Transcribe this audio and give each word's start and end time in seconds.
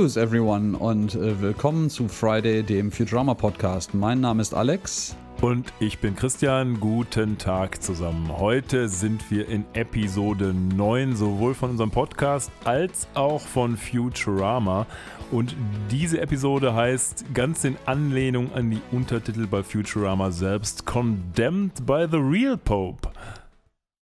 News, 0.00 0.16
everyone, 0.16 0.78
und 0.78 1.14
äh, 1.14 1.42
willkommen 1.42 1.90
zu 1.90 2.08
Friday, 2.08 2.62
dem 2.62 2.90
Futurama 2.90 3.34
Podcast. 3.34 3.92
Mein 3.92 4.18
Name 4.18 4.40
ist 4.40 4.54
Alex. 4.54 5.14
Und 5.42 5.74
ich 5.78 5.98
bin 5.98 6.16
Christian. 6.16 6.80
Guten 6.80 7.36
Tag 7.36 7.82
zusammen. 7.82 8.30
Heute 8.38 8.88
sind 8.88 9.30
wir 9.30 9.46
in 9.46 9.66
Episode 9.74 10.54
9, 10.54 11.16
sowohl 11.16 11.52
von 11.52 11.72
unserem 11.72 11.90
Podcast 11.90 12.50
als 12.64 13.08
auch 13.12 13.42
von 13.42 13.76
Futurama. 13.76 14.86
Und 15.30 15.54
diese 15.90 16.18
Episode 16.22 16.74
heißt 16.74 17.34
ganz 17.34 17.64
in 17.64 17.76
Anlehnung 17.84 18.54
an 18.54 18.70
die 18.70 18.80
Untertitel 18.92 19.46
bei 19.46 19.62
Futurama 19.62 20.30
selbst 20.30 20.86
Condemned 20.86 21.84
by 21.84 22.06
the 22.10 22.16
Real 22.16 22.56
Pope. 22.56 23.10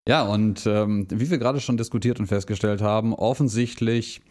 Ja, 0.07 0.23
und 0.23 0.65
ähm, 0.65 1.09
wie 1.11 1.29
wir 1.29 1.39
gerade 1.39 1.61
schon 1.61 1.77
diskutiert 1.77 2.21
und 2.21 2.29
festgestellt 2.29 2.83
haben, 2.83 3.15
offensichtlich 3.15 4.23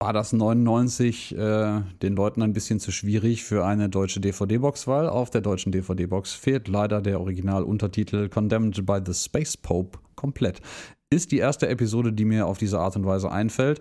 war 0.00 0.12
das 0.12 0.32
99 0.32 1.36
äh, 1.36 1.80
den 2.02 2.14
Leuten 2.14 2.42
ein 2.42 2.52
bisschen 2.52 2.78
zu 2.78 2.92
schwierig 2.92 3.42
für 3.44 3.64
eine 3.64 3.88
deutsche 3.88 4.20
DVD-Box, 4.20 4.86
weil 4.86 5.08
auf 5.08 5.30
der 5.30 5.40
deutschen 5.40 5.72
DVD-Box 5.72 6.34
fehlt 6.34 6.68
leider 6.68 7.02
der 7.02 7.20
Originaluntertitel 7.20 8.28
Condemned 8.28 8.86
by 8.86 9.00
the 9.04 9.12
Space 9.12 9.56
Pope 9.56 9.98
komplett. 10.14 10.60
Ist 11.10 11.32
die 11.32 11.38
erste 11.38 11.68
Episode, 11.68 12.12
die 12.12 12.24
mir 12.24 12.46
auf 12.46 12.58
diese 12.58 12.78
Art 12.78 12.94
und 12.94 13.06
Weise 13.06 13.32
einfällt. 13.32 13.80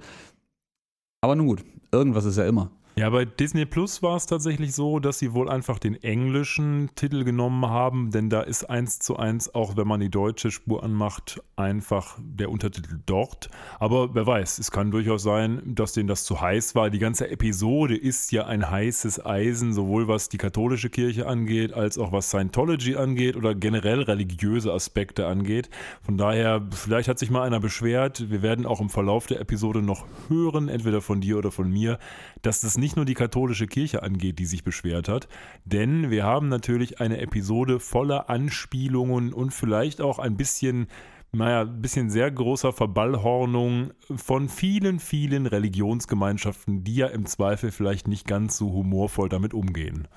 Aber 1.22 1.36
nun 1.36 1.48
gut, 1.48 1.64
irgendwas 1.92 2.26
ist 2.26 2.38
ja 2.38 2.48
immer. 2.48 2.72
Ja, 2.98 3.12
bei 3.12 3.26
Disney 3.26 3.68
Plus 3.68 4.02
war 4.02 4.16
es 4.16 4.26
tatsächlich 4.26 4.74
so, 4.74 4.98
dass 4.98 5.20
sie 5.20 5.32
wohl 5.34 5.50
einfach 5.50 5.78
den 5.78 6.02
englischen 6.02 6.90
Titel 6.96 7.24
genommen 7.26 7.68
haben, 7.68 8.10
denn 8.10 8.32
da 8.32 8.42
ist 8.42 8.72
eins 8.72 8.98
zu 8.98 9.18
eins, 9.18 9.54
auch 9.54 9.78
wenn 9.78 9.88
man 9.88 10.00
die 10.00 10.10
deutsche 10.10 10.50
Spur 10.50 10.84
anmacht, 10.84 11.40
einfach 11.56 12.18
der 12.20 12.50
Untertitel 12.50 12.98
dort. 13.06 13.52
Aber 13.80 14.16
wer 14.16 14.26
weiß, 14.26 14.58
es 14.58 14.72
kann 14.72 14.90
durchaus 14.90 15.22
sein, 15.22 15.62
dass 15.64 15.94
denen 15.94 16.08
das 16.08 16.24
zu 16.24 16.42
heiß 16.42 16.74
war. 16.74 16.90
Die 16.90 16.98
ganze 16.98 17.30
Episode 17.30 17.96
ist 17.96 18.32
ja 18.32 18.48
ein 18.48 18.68
heißes 18.68 19.24
Eisen, 19.24 19.74
sowohl 19.74 20.08
was 20.08 20.30
die 20.30 20.40
katholische 20.40 20.90
Kirche 20.90 21.28
angeht, 21.28 21.74
als 21.74 22.00
auch 22.00 22.12
was 22.12 22.30
Scientology 22.30 22.96
angeht 22.96 23.36
oder 23.36 23.54
generell 23.54 24.02
religiöse 24.02 24.74
Aspekte 24.74 25.28
angeht. 25.28 25.70
Von 26.02 26.18
daher, 26.18 26.68
vielleicht 26.72 27.10
hat 27.10 27.20
sich 27.20 27.30
mal 27.30 27.44
einer 27.44 27.60
beschwert. 27.60 28.32
Wir 28.32 28.42
werden 28.42 28.66
auch 28.66 28.82
im 28.82 28.90
Verlauf 28.90 29.28
der 29.28 29.40
Episode 29.40 29.84
noch 29.84 30.08
hören, 30.30 30.68
entweder 30.68 31.02
von 31.02 31.22
dir 31.22 31.38
oder 31.38 31.52
von 31.52 31.70
mir, 31.70 32.00
dass 32.42 32.62
das 32.62 32.76
nicht 32.76 32.87
nicht 32.88 32.96
nur 32.96 33.04
die 33.04 33.16
katholische 33.16 33.68
Kirche 33.68 34.02
angeht, 34.02 34.40
die 34.40 34.46
sich 34.46 34.64
beschwert 34.64 35.10
hat, 35.10 35.28
denn 35.66 36.10
wir 36.10 36.24
haben 36.24 36.48
natürlich 36.48 37.02
eine 37.02 37.18
Episode 37.18 37.82
voller 37.82 38.30
Anspielungen 38.30 39.34
und 39.34 39.52
vielleicht 39.52 40.00
auch 40.00 40.20
ein 40.20 40.38
bisschen 40.38 40.88
naja, 41.34 41.64
ein 41.64 41.82
bisschen 41.82 42.10
sehr 42.10 42.32
großer 42.32 42.72
Verballhornung 42.72 43.92
von 44.16 44.48
vielen, 44.48 45.00
vielen 45.00 45.48
Religionsgemeinschaften, 45.48 46.86
die 46.86 46.96
ja 46.96 47.08
im 47.08 47.26
Zweifel 47.26 47.72
vielleicht 47.72 48.08
nicht 48.08 48.26
ganz 48.26 48.58
so 48.58 48.72
humorvoll 48.72 49.28
damit 49.28 49.54
umgehen. 49.54 50.08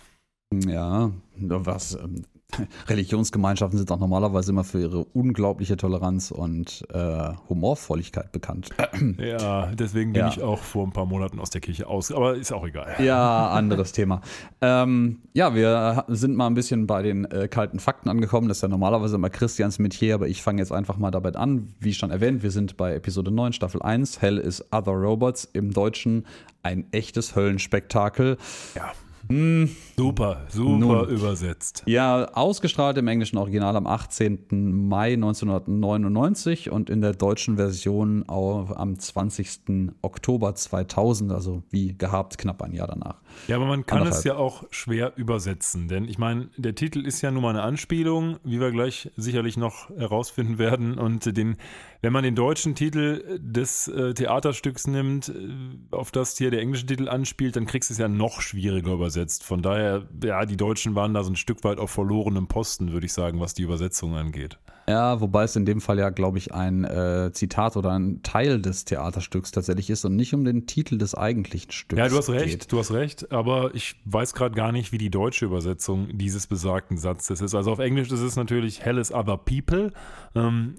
Ja, 0.54 1.10
was 1.34 1.94
ähm, 1.96 2.22
Religionsgemeinschaften 2.88 3.78
sind 3.78 3.90
auch 3.90 3.98
normalerweise 3.98 4.52
immer 4.52 4.64
für 4.64 4.80
ihre 4.80 5.04
unglaubliche 5.04 5.76
Toleranz 5.76 6.30
und 6.30 6.84
äh, 6.92 7.30
Humorvolligkeit 7.48 8.32
bekannt. 8.32 8.70
Ja, 9.18 9.66
deswegen 9.72 10.12
bin 10.12 10.22
ja. 10.22 10.28
ich 10.28 10.42
auch 10.42 10.58
vor 10.58 10.86
ein 10.86 10.92
paar 10.92 11.06
Monaten 11.06 11.40
aus 11.40 11.50
der 11.50 11.60
Kirche 11.60 11.86
aus, 11.86 12.10
aber 12.12 12.36
ist 12.36 12.52
auch 12.52 12.66
egal. 12.66 12.94
Ja, 12.98 13.48
anderes 13.50 13.92
Thema. 13.92 14.20
Ähm, 14.60 15.20
ja, 15.32 15.54
wir 15.54 16.04
sind 16.08 16.36
mal 16.36 16.46
ein 16.46 16.54
bisschen 16.54 16.86
bei 16.86 17.02
den 17.02 17.24
äh, 17.26 17.48
kalten 17.48 17.78
Fakten 17.78 18.08
angekommen. 18.08 18.48
Das 18.48 18.58
ist 18.58 18.62
ja 18.62 18.68
normalerweise 18.68 19.16
immer 19.16 19.30
Christians 19.30 19.78
Metier, 19.78 20.14
aber 20.14 20.28
ich 20.28 20.42
fange 20.42 20.60
jetzt 20.60 20.72
einfach 20.72 20.96
mal 20.96 21.10
damit 21.10 21.36
an. 21.36 21.74
Wie 21.80 21.94
schon 21.94 22.10
erwähnt, 22.10 22.42
wir 22.42 22.50
sind 22.50 22.76
bei 22.76 22.94
Episode 22.94 23.30
9, 23.30 23.52
Staffel 23.52 23.82
1. 23.82 24.20
Hell 24.20 24.38
is 24.38 24.64
Other 24.72 24.92
Robots. 24.92 25.48
Im 25.52 25.72
Deutschen 25.72 26.26
ein 26.62 26.86
echtes 26.92 27.36
Höllenspektakel. 27.36 28.36
Ja. 28.74 28.92
Mm. 29.30 29.66
Super, 29.96 30.46
super 30.48 30.78
Nun, 30.78 31.08
übersetzt. 31.10 31.82
Ja, 31.84 32.24
ausgestrahlt 32.32 32.96
im 32.96 33.06
englischen 33.06 33.36
Original 33.36 33.76
am 33.76 33.86
18. 33.86 34.88
Mai 34.88 35.12
1999 35.12 36.70
und 36.70 36.88
in 36.88 37.02
der 37.02 37.12
deutschen 37.12 37.56
Version 37.56 38.26
auch 38.28 38.70
am 38.70 38.98
20. 38.98 39.92
Oktober 40.00 40.54
2000, 40.54 41.32
also 41.32 41.62
wie 41.68 41.98
gehabt, 41.98 42.38
knapp 42.38 42.62
ein 42.62 42.72
Jahr 42.72 42.86
danach. 42.86 43.20
Ja, 43.46 43.56
aber 43.56 43.66
man 43.66 43.84
kann 43.84 43.98
Anderthalb. 43.98 44.18
es 44.18 44.24
ja 44.24 44.36
auch 44.36 44.64
schwer 44.70 45.12
übersetzen, 45.16 45.88
denn 45.88 46.08
ich 46.08 46.16
meine, 46.16 46.48
der 46.56 46.74
Titel 46.74 47.04
ist 47.04 47.20
ja 47.20 47.30
nun 47.30 47.42
mal 47.42 47.50
eine 47.50 47.62
Anspielung, 47.62 48.38
wie 48.42 48.58
wir 48.58 48.70
gleich 48.70 49.10
sicherlich 49.16 49.58
noch 49.58 49.90
herausfinden 49.90 50.58
werden. 50.58 50.98
Und 50.98 51.36
den, 51.36 51.56
wenn 52.00 52.12
man 52.12 52.24
den 52.24 52.34
deutschen 52.34 52.74
Titel 52.74 53.38
des 53.38 53.86
äh, 53.88 54.14
Theaterstücks 54.14 54.86
nimmt, 54.86 55.28
äh, 55.28 55.94
auf 55.94 56.10
das 56.10 56.38
hier 56.38 56.50
der 56.50 56.62
englische 56.62 56.86
Titel 56.86 57.08
anspielt, 57.08 57.56
dann 57.56 57.66
kriegst 57.66 57.90
du 57.90 57.92
es 57.92 57.98
ja 57.98 58.08
noch 58.08 58.40
schwieriger 58.40 58.94
übersetzt. 58.94 59.19
Von 59.28 59.62
daher, 59.62 60.06
ja, 60.22 60.44
die 60.46 60.56
Deutschen 60.56 60.94
waren 60.94 61.14
da 61.14 61.22
so 61.22 61.30
ein 61.30 61.36
Stück 61.36 61.64
weit 61.64 61.78
auf 61.78 61.90
verlorenem 61.90 62.46
Posten, 62.46 62.92
würde 62.92 63.06
ich 63.06 63.12
sagen, 63.12 63.40
was 63.40 63.54
die 63.54 63.62
Übersetzung 63.62 64.14
angeht. 64.14 64.58
Ja, 64.90 65.20
wobei 65.20 65.44
es 65.44 65.54
in 65.54 65.66
dem 65.66 65.80
Fall 65.80 66.00
ja, 66.00 66.10
glaube 66.10 66.38
ich, 66.38 66.52
ein 66.52 66.82
äh, 66.82 67.30
Zitat 67.32 67.76
oder 67.76 67.92
ein 67.92 68.24
Teil 68.24 68.60
des 68.60 68.84
Theaterstücks 68.84 69.52
tatsächlich 69.52 69.88
ist 69.88 70.04
und 70.04 70.16
nicht 70.16 70.34
um 70.34 70.44
den 70.44 70.66
Titel 70.66 70.98
des 70.98 71.14
eigentlichen 71.14 71.70
Stücks. 71.70 71.98
Ja, 71.98 72.08
du 72.08 72.16
hast 72.16 72.28
recht, 72.28 72.60
geht. 72.60 72.72
du 72.72 72.78
hast 72.80 72.90
recht, 72.90 73.30
aber 73.30 73.72
ich 73.74 73.94
weiß 74.04 74.34
gerade 74.34 74.56
gar 74.56 74.72
nicht, 74.72 74.90
wie 74.90 74.98
die 74.98 75.10
deutsche 75.10 75.44
Übersetzung 75.44 76.08
dieses 76.18 76.48
besagten 76.48 76.98
Satzes 76.98 77.40
ist. 77.40 77.54
Also 77.54 77.70
auf 77.70 77.78
Englisch 77.78 78.10
ist 78.10 78.20
es 78.20 78.34
natürlich 78.34 78.80
Hell 78.80 78.98
is 78.98 79.12
Other 79.12 79.36
People. 79.36 79.92
Ähm, 80.34 80.74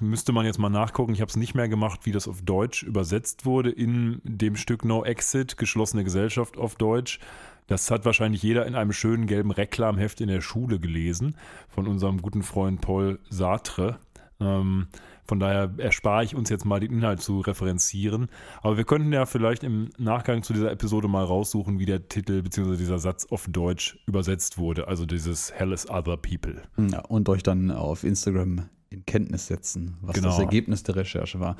müsste 0.00 0.32
man 0.32 0.44
jetzt 0.44 0.58
mal 0.58 0.68
nachgucken. 0.68 1.14
Ich 1.14 1.22
habe 1.22 1.30
es 1.30 1.36
nicht 1.36 1.54
mehr 1.54 1.68
gemacht, 1.68 2.00
wie 2.04 2.12
das 2.12 2.28
auf 2.28 2.42
Deutsch 2.42 2.82
übersetzt 2.82 3.46
wurde 3.46 3.70
in 3.70 4.20
dem 4.22 4.56
Stück 4.56 4.84
No 4.84 5.02
Exit, 5.02 5.56
geschlossene 5.56 6.04
Gesellschaft 6.04 6.58
auf 6.58 6.74
Deutsch. 6.74 7.20
Das 7.66 7.90
hat 7.90 8.04
wahrscheinlich 8.04 8.42
jeder 8.42 8.66
in 8.66 8.74
einem 8.74 8.92
schönen 8.92 9.26
gelben 9.26 9.50
Reklamheft 9.50 10.20
in 10.20 10.28
der 10.28 10.40
Schule 10.40 10.78
gelesen 10.78 11.36
von 11.68 11.86
unserem 11.86 12.22
guten 12.22 12.42
Freund 12.42 12.80
Paul 12.80 13.18
Sartre. 13.28 13.98
Ähm, 14.38 14.86
von 15.26 15.40
daher 15.40 15.72
erspare 15.78 16.24
ich 16.24 16.36
uns 16.36 16.50
jetzt 16.50 16.64
mal 16.64 16.78
den 16.78 16.92
Inhalt 16.92 17.20
zu 17.20 17.40
referenzieren. 17.40 18.28
Aber 18.62 18.76
wir 18.76 18.84
könnten 18.84 19.12
ja 19.12 19.26
vielleicht 19.26 19.64
im 19.64 19.90
Nachgang 19.98 20.42
zu 20.42 20.52
dieser 20.52 20.70
Episode 20.70 21.08
mal 21.08 21.24
raussuchen, 21.24 21.78
wie 21.78 21.86
der 21.86 22.08
Titel 22.08 22.42
bzw. 22.42 22.76
dieser 22.76 22.98
Satz 22.98 23.26
auf 23.26 23.46
Deutsch 23.48 23.98
übersetzt 24.06 24.58
wurde. 24.58 24.86
Also 24.86 25.04
dieses 25.04 25.52
Hell 25.52 25.72
is 25.72 25.88
Other 25.90 26.16
People. 26.16 26.62
Ja, 26.76 27.00
und 27.00 27.28
euch 27.28 27.42
dann 27.42 27.72
auf 27.72 28.04
Instagram 28.04 28.68
in 28.90 29.04
Kenntnis 29.04 29.48
setzen, 29.48 29.96
was 30.00 30.14
genau. 30.14 30.28
das 30.28 30.38
Ergebnis 30.38 30.84
der 30.84 30.96
Recherche 30.96 31.40
war. 31.40 31.56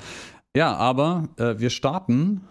Ja, 0.55 0.75
aber 0.75 1.27
äh, 1.37 1.59
wir 1.59 1.69
starten 1.69 2.41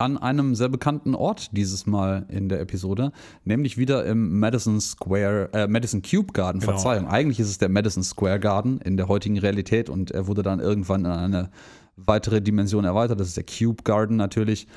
an 0.00 0.16
einem 0.16 0.54
sehr 0.54 0.68
bekannten 0.68 1.16
Ort 1.16 1.50
dieses 1.56 1.84
Mal 1.86 2.24
in 2.28 2.48
der 2.48 2.60
Episode, 2.60 3.10
nämlich 3.44 3.78
wieder 3.78 4.06
im 4.06 4.38
Madison 4.38 4.80
Square, 4.80 5.50
äh, 5.52 5.66
Madison 5.66 6.02
Cube 6.02 6.32
Garden, 6.32 6.60
genau. 6.60 6.72
Verzeihung. 6.72 7.08
Eigentlich 7.08 7.40
ist 7.40 7.48
es 7.48 7.58
der 7.58 7.68
Madison 7.68 8.04
Square 8.04 8.38
Garden 8.38 8.80
in 8.80 8.96
der 8.96 9.08
heutigen 9.08 9.38
Realität 9.38 9.90
und 9.90 10.12
er 10.12 10.28
wurde 10.28 10.44
dann 10.44 10.60
irgendwann 10.60 11.04
in 11.04 11.10
eine 11.10 11.50
weitere 11.96 12.40
Dimension 12.40 12.84
erweitert. 12.84 13.18
Das 13.18 13.26
ist 13.26 13.36
der 13.36 13.44
Cube 13.44 13.82
Garden 13.82 14.16
natürlich. 14.16 14.68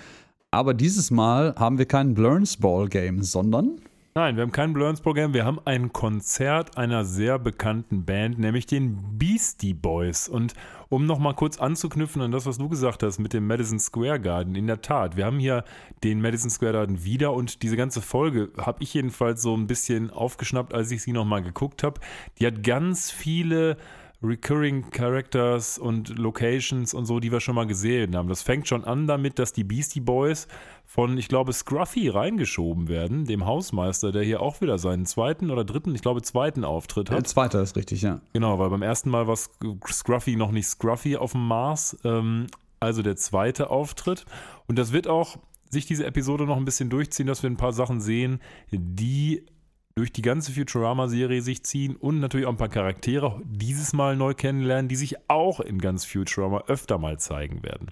Aber 0.49 0.73
dieses 0.73 1.11
Mal 1.11 1.53
haben 1.55 1.77
wir 1.77 1.85
kein 1.85 2.15
Blurns 2.15 2.57
Ball 2.57 2.87
Game, 2.89 3.21
sondern 3.21 3.79
Nein, 4.13 4.35
wir 4.35 4.41
haben 4.41 4.51
kein 4.51 4.73
Blurns-Programm, 4.73 5.33
wir 5.33 5.45
haben 5.45 5.61
ein 5.63 5.93
Konzert 5.93 6.77
einer 6.77 7.05
sehr 7.05 7.39
bekannten 7.39 8.03
Band, 8.03 8.39
nämlich 8.39 8.65
den 8.65 9.17
Beastie 9.17 9.73
Boys. 9.73 10.27
Und 10.27 10.53
um 10.89 11.05
nochmal 11.05 11.33
kurz 11.33 11.57
anzuknüpfen 11.57 12.21
an 12.21 12.33
das, 12.33 12.45
was 12.45 12.57
du 12.57 12.67
gesagt 12.67 13.03
hast 13.03 13.19
mit 13.19 13.31
dem 13.31 13.47
Madison 13.47 13.79
Square 13.79 14.19
Garden, 14.19 14.55
in 14.55 14.67
der 14.67 14.81
Tat, 14.81 15.15
wir 15.15 15.25
haben 15.25 15.39
hier 15.39 15.63
den 16.03 16.19
Madison 16.19 16.49
Square 16.49 16.73
Garden 16.73 17.05
wieder 17.05 17.31
und 17.31 17.63
diese 17.63 17.77
ganze 17.77 18.01
Folge 18.01 18.49
habe 18.57 18.83
ich 18.83 18.93
jedenfalls 18.93 19.41
so 19.41 19.55
ein 19.55 19.65
bisschen 19.65 20.09
aufgeschnappt, 20.09 20.73
als 20.73 20.91
ich 20.91 21.01
sie 21.01 21.13
nochmal 21.13 21.41
geguckt 21.41 21.81
habe. 21.81 22.01
Die 22.37 22.45
hat 22.45 22.63
ganz 22.63 23.11
viele 23.11 23.77
Recurring 24.23 24.89
Characters 24.91 25.79
und 25.79 26.17
Locations 26.17 26.93
und 26.93 27.05
so, 27.05 27.19
die 27.19 27.31
wir 27.31 27.39
schon 27.39 27.55
mal 27.55 27.65
gesehen 27.65 28.15
haben. 28.15 28.29
Das 28.29 28.43
fängt 28.43 28.67
schon 28.67 28.83
an 28.83 29.07
damit, 29.07 29.39
dass 29.39 29.51
die 29.51 29.63
Beastie 29.63 29.99
Boys 29.99 30.47
von, 30.85 31.17
ich 31.17 31.27
glaube, 31.27 31.53
Scruffy 31.53 32.09
reingeschoben 32.09 32.87
werden, 32.87 33.25
dem 33.25 33.45
Hausmeister, 33.45 34.11
der 34.11 34.23
hier 34.23 34.41
auch 34.41 34.61
wieder 34.61 34.77
seinen 34.77 35.05
zweiten 35.05 35.49
oder 35.49 35.63
dritten, 35.63 35.95
ich 35.95 36.01
glaube, 36.01 36.21
zweiten 36.21 36.63
Auftritt 36.63 37.09
hat. 37.09 37.17
Der 37.17 37.23
zweite 37.23 37.57
ist 37.59 37.75
richtig, 37.75 38.01
ja. 38.03 38.21
Genau, 38.33 38.59
weil 38.59 38.69
beim 38.69 38.83
ersten 38.83 39.09
Mal 39.09 39.25
war 39.27 39.35
Scruffy 39.35 40.35
noch 40.35 40.51
nicht 40.51 40.67
Scruffy 40.67 41.15
auf 41.17 41.31
dem 41.31 41.47
Mars, 41.47 41.97
ähm, 42.03 42.47
also 42.79 43.01
der 43.01 43.15
zweite 43.15 43.69
Auftritt. 43.69 44.25
Und 44.67 44.77
das 44.77 44.91
wird 44.91 45.07
auch 45.07 45.37
sich 45.69 45.85
diese 45.85 46.05
Episode 46.05 46.45
noch 46.45 46.57
ein 46.57 46.65
bisschen 46.65 46.89
durchziehen, 46.89 47.27
dass 47.27 47.41
wir 47.41 47.49
ein 47.49 47.57
paar 47.57 47.73
Sachen 47.73 48.01
sehen, 48.01 48.39
die 48.71 49.45
durch 49.95 50.11
die 50.11 50.21
ganze 50.21 50.51
Futurama-Serie 50.51 51.41
sich 51.41 51.63
ziehen 51.63 51.95
und 51.95 52.19
natürlich 52.19 52.45
auch 52.45 52.51
ein 52.51 52.57
paar 52.57 52.69
Charaktere 52.69 53.41
dieses 53.45 53.93
Mal 53.93 54.15
neu 54.15 54.33
kennenlernen, 54.33 54.87
die 54.87 54.95
sich 54.95 55.15
auch 55.29 55.59
in 55.59 55.79
ganz 55.79 56.05
Futurama 56.05 56.63
öfter 56.67 56.97
mal 56.97 57.19
zeigen 57.19 57.63
werden. 57.63 57.91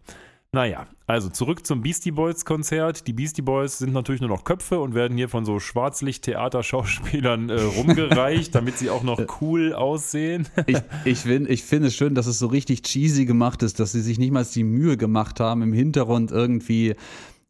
Naja, 0.51 0.87
also 1.05 1.29
zurück 1.29 1.63
zum 1.63 1.83
Beastie 1.83 2.09
Boys 2.09 2.43
Konzert. 2.43 3.05
Die 3.05 3.13
Beastie 3.13 3.43
Boys 3.43 3.77
sind 3.77 3.93
natürlich 3.93 4.19
nur 4.19 4.31
noch 4.31 4.43
Köpfe 4.43 4.79
und 4.79 4.95
werden 4.95 5.15
hier 5.15 5.29
von 5.29 5.45
so 5.45 5.59
Schwarzlicht-Theaterschauspielern 5.59 7.51
äh, 7.51 7.61
rumgereicht, 7.77 8.55
damit 8.55 8.79
sie 8.79 8.89
auch 8.89 9.03
noch 9.03 9.21
cool 9.41 9.73
aussehen. 9.73 10.47
ich 10.65 10.79
ich 11.05 11.19
finde 11.19 11.51
ich 11.51 11.63
find 11.63 11.85
es 11.85 11.95
schön, 11.95 12.15
dass 12.15 12.25
es 12.25 12.39
so 12.39 12.47
richtig 12.47 12.81
cheesy 12.81 13.25
gemacht 13.25 13.61
ist, 13.61 13.79
dass 13.79 13.91
sie 13.91 14.01
sich 14.01 14.17
nicht 14.17 14.31
mal 14.31 14.43
die 14.43 14.63
Mühe 14.63 14.97
gemacht 14.97 15.39
haben, 15.39 15.61
im 15.61 15.71
Hintergrund 15.73 16.31
irgendwie 16.31 16.95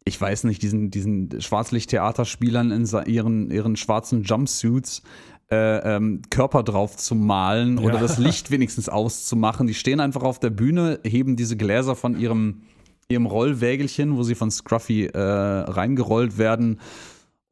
ich 0.04 0.20
weiß 0.20 0.44
nicht, 0.44 0.62
diesen, 0.62 0.90
diesen 0.90 1.40
Schwarzlicht-Theaterspielern 1.40 2.70
in 2.70 2.86
ihren, 3.06 3.50
ihren 3.50 3.76
schwarzen 3.76 4.22
Jumpsuits 4.22 5.02
äh, 5.50 5.96
ähm, 5.96 6.22
Körper 6.30 6.62
drauf 6.62 6.96
zu 6.96 7.14
malen 7.14 7.78
ja. 7.78 7.84
oder 7.84 7.98
das 7.98 8.18
Licht 8.18 8.50
wenigstens 8.50 8.88
auszumachen. 8.88 9.66
Die 9.66 9.74
stehen 9.74 10.00
einfach 10.00 10.22
auf 10.22 10.38
der 10.38 10.50
Bühne, 10.50 11.00
heben 11.04 11.36
diese 11.36 11.56
Gläser 11.56 11.96
von 11.96 12.18
ihrem, 12.18 12.62
ihrem 13.08 13.26
Rollwägelchen, 13.26 14.16
wo 14.16 14.22
sie 14.22 14.34
von 14.34 14.50
Scruffy 14.50 15.06
äh, 15.06 15.18
reingerollt 15.18 16.38
werden 16.38 16.78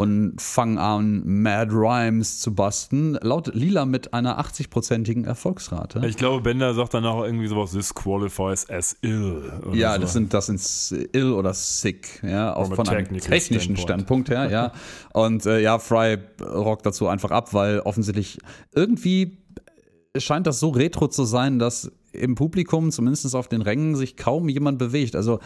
und 0.00 0.41
fangen 0.41 0.79
an, 0.79 1.23
Mad 1.25 1.73
Rhymes 1.75 2.39
zu 2.39 2.55
basten. 2.55 3.19
Laut 3.21 3.53
Lila 3.53 3.85
mit 3.85 4.15
einer 4.15 4.41
80-prozentigen 4.41 5.27
Erfolgsrate. 5.27 6.06
Ich 6.06 6.17
glaube, 6.17 6.41
Bender 6.41 6.73
sagt 6.73 6.95
dann 6.95 7.05
auch 7.05 7.25
irgendwie 7.25 7.49
sowas, 7.49 7.73
this 7.73 7.93
qualifies 7.93 8.71
as 8.71 8.97
ill. 9.03 9.53
Ja, 9.73 9.95
so. 9.95 10.00
das 10.00 10.12
sind, 10.12 10.33
das 10.33 10.47
sind 10.47 11.09
ill 11.12 11.33
oder 11.33 11.53
sick, 11.53 12.23
ja, 12.23 12.55
auch 12.55 12.73
von 12.73 12.89
einem 12.89 13.19
technischen 13.19 13.77
Standpunkt, 13.77 14.29
Standpunkt 14.29 14.31
her, 14.31 14.50
ja. 14.50 14.73
Und 15.12 15.47
äh, 15.47 15.61
ja, 15.61 15.81
Fry 15.81 16.19
rockt 16.41 16.87
dazu 16.87 17.09
einfach 17.09 17.33
ab, 17.33 17.53
weil 17.53 17.81
offensichtlich 17.81 18.39
irgendwie 18.73 19.39
scheint 20.17 20.47
das 20.47 20.61
so 20.61 20.69
retro 20.69 21.09
zu 21.09 21.25
sein, 21.25 21.59
dass 21.59 21.91
im 22.12 22.37
Publikum, 22.37 22.93
zumindest 22.93 23.35
auf 23.35 23.49
den 23.49 23.62
Rängen, 23.62 23.97
sich 23.97 24.17
kaum 24.17 24.49
jemand 24.49 24.79
bewegt. 24.79 25.17
Also 25.17 25.41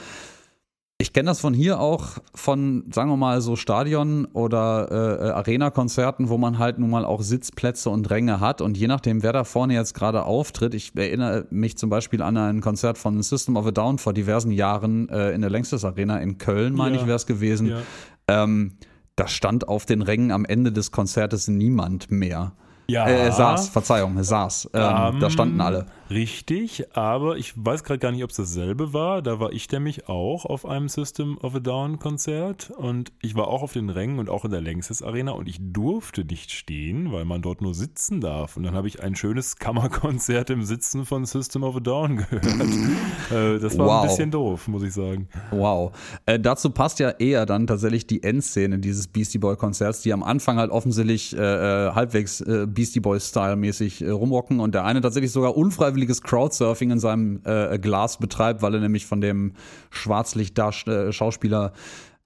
ich 1.02 1.12
kenne 1.12 1.26
das 1.26 1.40
von 1.40 1.52
hier 1.52 1.80
auch, 1.80 2.18
von, 2.32 2.84
sagen 2.92 3.10
wir 3.10 3.16
mal, 3.16 3.40
so 3.40 3.56
Stadion- 3.56 4.26
oder 4.26 5.20
äh, 5.20 5.30
Arena-Konzerten, 5.30 6.28
wo 6.28 6.38
man 6.38 6.58
halt 6.60 6.78
nun 6.78 6.90
mal 6.90 7.04
auch 7.04 7.22
Sitzplätze 7.22 7.90
und 7.90 8.08
Ränge 8.08 8.38
hat. 8.38 8.60
Und 8.60 8.78
je 8.78 8.86
nachdem, 8.86 9.24
wer 9.24 9.32
da 9.32 9.42
vorne 9.42 9.74
jetzt 9.74 9.94
gerade 9.94 10.22
auftritt, 10.22 10.74
ich 10.74 10.92
erinnere 10.96 11.46
mich 11.50 11.76
zum 11.76 11.90
Beispiel 11.90 12.22
an 12.22 12.36
ein 12.36 12.60
Konzert 12.60 12.98
von 12.98 13.20
System 13.20 13.56
of 13.56 13.66
a 13.66 13.72
Down 13.72 13.98
vor 13.98 14.12
diversen 14.12 14.52
Jahren 14.52 15.08
äh, 15.08 15.32
in 15.32 15.40
der 15.40 15.50
Längstes 15.50 15.84
Arena 15.84 16.18
in 16.18 16.38
Köln, 16.38 16.72
meine 16.72 16.94
ja. 16.94 17.00
ich, 17.00 17.06
wäre 17.08 17.16
es 17.16 17.26
gewesen. 17.26 17.66
Ja. 17.66 17.80
Ähm, 18.28 18.76
da 19.16 19.26
stand 19.26 19.66
auf 19.66 19.84
den 19.86 20.02
Rängen 20.02 20.30
am 20.30 20.44
Ende 20.44 20.70
des 20.70 20.92
Konzertes 20.92 21.48
niemand 21.48 22.12
mehr. 22.12 22.52
Ja. 22.86 23.08
Äh, 23.08 23.32
saß, 23.32 23.70
Verzeihung, 23.70 24.22
saß. 24.22 24.70
Ähm, 24.72 25.14
um, 25.14 25.20
da 25.20 25.30
standen 25.30 25.60
alle. 25.60 25.86
Richtig, 26.12 26.84
aber 26.94 27.38
ich 27.38 27.54
weiß 27.56 27.84
gerade 27.84 27.98
gar 27.98 28.12
nicht, 28.12 28.22
ob 28.22 28.30
es 28.30 28.36
dasselbe 28.36 28.92
war. 28.92 29.22
Da 29.22 29.40
war 29.40 29.52
ich 29.52 29.70
nämlich 29.70 30.08
auch 30.08 30.44
auf 30.44 30.66
einem 30.66 30.88
System 30.88 31.38
of 31.38 31.54
a 31.54 31.60
Down 31.60 31.98
Konzert 31.98 32.70
und 32.76 33.12
ich 33.22 33.34
war 33.34 33.48
auch 33.48 33.62
auf 33.62 33.72
den 33.72 33.88
Rängen 33.88 34.18
und 34.18 34.28
auch 34.28 34.44
in 34.44 34.50
der 34.50 34.60
Längstes 34.60 35.02
Arena 35.02 35.32
und 35.32 35.48
ich 35.48 35.56
durfte 35.58 36.24
nicht 36.24 36.50
stehen, 36.50 37.12
weil 37.12 37.24
man 37.24 37.40
dort 37.40 37.62
nur 37.62 37.74
sitzen 37.74 38.20
darf. 38.20 38.58
Und 38.58 38.64
dann 38.64 38.74
habe 38.74 38.88
ich 38.88 39.02
ein 39.02 39.16
schönes 39.16 39.56
Kammerkonzert 39.62 40.50
im 40.50 40.64
Sitzen 40.64 41.06
von 41.06 41.24
System 41.24 41.62
of 41.62 41.76
a 41.76 41.80
Down 41.80 42.18
gehört. 42.18 42.44
äh, 43.30 43.58
das 43.58 43.78
war 43.78 43.86
wow. 43.86 44.02
ein 44.02 44.08
bisschen 44.08 44.30
doof, 44.30 44.68
muss 44.68 44.82
ich 44.82 44.92
sagen. 44.92 45.28
Wow. 45.50 45.92
Äh, 46.26 46.38
dazu 46.38 46.70
passt 46.70 46.98
ja 46.98 47.10
eher 47.10 47.46
dann 47.46 47.66
tatsächlich 47.66 48.06
die 48.06 48.22
Endszene 48.22 48.78
dieses 48.80 49.08
Beastie 49.08 49.38
Boy 49.38 49.56
Konzerts, 49.56 50.02
die 50.02 50.12
am 50.12 50.22
Anfang 50.22 50.58
halt 50.58 50.70
offensichtlich 50.70 51.34
äh, 51.36 51.38
äh 51.40 51.92
halbwegs 51.92 52.42
äh, 52.42 52.66
Beastie 52.66 53.00
Boys 53.00 53.30
Style 53.30 53.56
mäßig 53.56 54.04
rumrocken 54.04 54.60
und 54.60 54.74
der 54.74 54.84
eine 54.84 55.00
tatsächlich 55.00 55.32
sogar 55.32 55.56
unfreiwillig 55.56 56.01
freiwilliges 56.02 56.22
Crowdsurfing 56.22 56.90
in 56.90 56.98
seinem 56.98 57.40
äh, 57.44 57.78
Glas 57.78 58.18
betreibt, 58.18 58.62
weil 58.62 58.74
er 58.74 58.80
nämlich 58.80 59.06
von 59.06 59.20
dem 59.20 59.52
Schwarzlicht-Schauspieler 59.90 61.72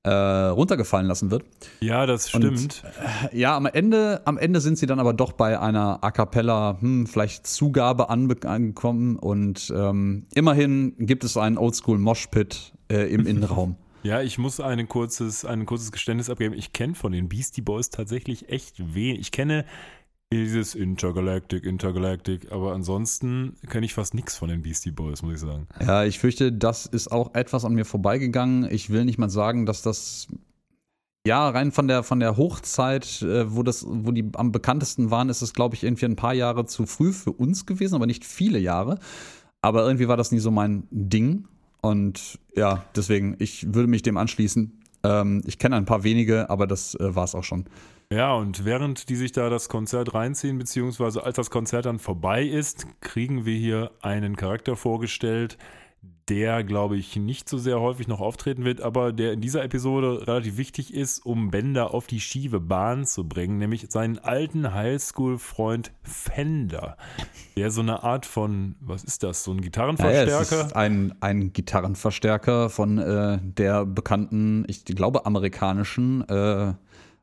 äh, 0.03 0.11
runtergefallen 0.11 1.07
lassen 1.07 1.31
wird. 1.31 1.45
Ja, 1.81 2.07
das 2.07 2.31
stimmt. 2.31 2.45
Und, 2.45 2.85
äh, 3.33 3.39
ja, 3.39 3.57
am 3.57 3.67
Ende, 3.67 4.23
am 4.25 4.39
Ende 4.39 4.61
sind 4.61 4.79
sie 4.79 4.87
dann 4.87 5.01
aber 5.01 5.13
doch 5.13 5.33
bei 5.33 5.59
einer 5.61 6.03
A 6.03 6.11
cappella, 6.11 6.79
hm, 6.81 7.07
vielleicht 7.07 7.47
Zugabe 7.47 8.09
angekommen 8.09 9.17
und 9.17 9.73
ähm, 9.77 10.27
immerhin 10.35 10.95
gibt 10.99 11.25
es 11.25 11.37
einen 11.37 11.59
Oldschool 11.59 11.99
Moshpit 11.99 12.73
äh, 12.89 13.13
im 13.13 13.27
Innenraum. 13.27 13.77
Ja, 14.05 14.23
ich 14.23 14.39
muss 14.39 14.61
ein 14.61 14.89
kurzes, 14.89 15.45
ein 15.45 15.67
kurzes 15.67 15.91
Geständnis 15.91 16.31
abgeben. 16.31 16.55
Ich 16.55 16.73
kenne 16.73 16.95
von 16.95 17.11
den 17.11 17.29
Beastie 17.29 17.63
Boys 17.63 17.91
tatsächlich 17.91 18.49
echt 18.49 18.95
wenig. 18.95 19.19
Ich 19.19 19.33
kenne 19.33 19.65
dieses 20.33 20.75
Intergalactic, 20.75 21.65
Intergalactic, 21.65 22.51
aber 22.51 22.73
ansonsten 22.73 23.55
kenne 23.69 23.87
ich 23.87 23.95
fast 23.95 24.15
nichts 24.15 24.37
von 24.37 24.49
den 24.49 24.63
Beastie 24.63 24.91
Boys, 24.91 25.23
muss 25.23 25.35
ich 25.35 25.41
sagen. 25.41 25.69
Ja, 25.81 26.05
ich 26.05 26.19
fürchte, 26.19 26.53
das 26.53 26.87
ist 26.87 27.13
auch 27.13 27.35
etwas 27.35 27.65
an 27.65 27.75
mir 27.75 27.85
vorbeigegangen. 27.85 28.69
Ich 28.71 28.91
will 28.91 29.05
nicht 29.05 29.19
mal 29.19 29.31
sagen, 29.31 29.67
dass 29.67 29.83
das 29.83 30.27
ja, 31.27 31.49
rein 31.49 31.73
von 31.73 31.89
der, 31.89 32.05
von 32.05 32.21
der 32.21 32.37
Hochzeit, 32.37 33.21
äh, 33.23 33.53
wo, 33.53 33.65
das, 33.65 33.85
wo 33.89 34.13
die 34.13 34.31
am 34.35 34.53
bekanntesten 34.53 35.11
waren, 35.11 35.29
ist 35.29 35.43
es, 35.43 35.55
glaube 35.55 35.75
ich, 35.75 35.83
irgendwie 35.83 36.05
ein 36.05 36.15
paar 36.15 36.35
Jahre 36.35 36.67
zu 36.67 36.87
früh 36.87 37.13
für 37.13 37.33
uns 37.33 37.67
gewesen, 37.67 37.97
aber 37.97 38.07
nicht 38.07 38.25
viele 38.25 38.61
Jahre. 38.61 39.01
Aber 39.61 39.85
irgendwie 39.85 40.07
war 40.07 40.17
das 40.17 40.31
nie 40.31 40.39
so 40.39 40.53
mein 40.53 40.87
Ding. 40.91 41.49
Und 41.83 42.39
ja, 42.55 42.85
deswegen, 42.95 43.35
ich 43.41 43.75
würde 43.75 43.89
mich 43.89 44.03
dem 44.03 44.17
anschließen. 44.17 44.81
Ähm, 45.03 45.43
ich 45.47 45.59
kenne 45.59 45.75
ein 45.75 45.85
paar 45.85 46.05
wenige, 46.05 46.49
aber 46.49 46.69
das 46.69 46.95
äh, 46.95 47.15
war 47.17 47.25
es 47.25 47.35
auch 47.35 47.45
schon. 47.45 47.65
Ja, 48.13 48.35
und 48.35 48.65
während 48.65 49.09
die 49.09 49.17
sich 49.17 49.33
da 49.33 49.51
das 49.51 49.69
Konzert 49.69 50.15
reinziehen, 50.15 50.59
beziehungsweise 50.59 51.25
als 51.25 51.37
das 51.37 51.51
Konzert 51.51 51.87
dann 51.87 51.99
vorbei 51.99 52.45
ist, 52.45 52.87
kriegen 53.01 53.45
wir 53.45 53.57
hier 53.57 53.91
einen 54.01 54.37
Charakter 54.37 54.77
vorgestellt, 54.77 55.59
der, 56.29 56.65
glaube 56.65 56.97
ich, 56.97 57.17
nicht 57.17 57.49
so 57.49 57.57
sehr 57.57 57.81
häufig 57.81 58.09
noch 58.09 58.21
auftreten 58.21 58.65
wird, 58.65 58.81
aber 58.81 59.13
der 59.13 59.33
in 59.33 59.41
dieser 59.41 59.63
Episode 59.63 60.27
relativ 60.27 60.57
wichtig 60.57 60.93
ist, 60.93 61.25
um 61.25 61.51
Bender 61.51 61.95
auf 61.95 62.07
die 62.07 62.21
schiefe 62.21 62.59
Bahn 62.59 63.07
zu 63.07 63.29
bringen, 63.29 63.59
nämlich 63.59 63.87
seinen 63.91 64.19
alten 64.19 64.75
Highschool-Freund 64.75 65.93
Fender, 66.03 66.97
der 67.57 67.71
so 67.71 67.81
eine 67.81 68.03
Art 68.03 68.27
von, 68.27 68.75
was 68.81 69.05
ist 69.05 69.23
das, 69.23 69.45
so 69.45 69.53
ein 69.53 69.61
Gitarrenverstärker? 69.61 70.31
Ja, 70.31 70.41
es 70.41 70.53
ist 70.53 70.75
ein, 70.75 71.15
ein 71.21 71.53
Gitarrenverstärker 71.53 72.71
von 72.71 72.99
äh, 72.99 73.39
der 73.43 73.87
bekannten, 73.87 74.65
ich 74.69 74.85
glaube, 74.85 75.27
amerikanischen 75.27 76.29
äh, 76.29 76.75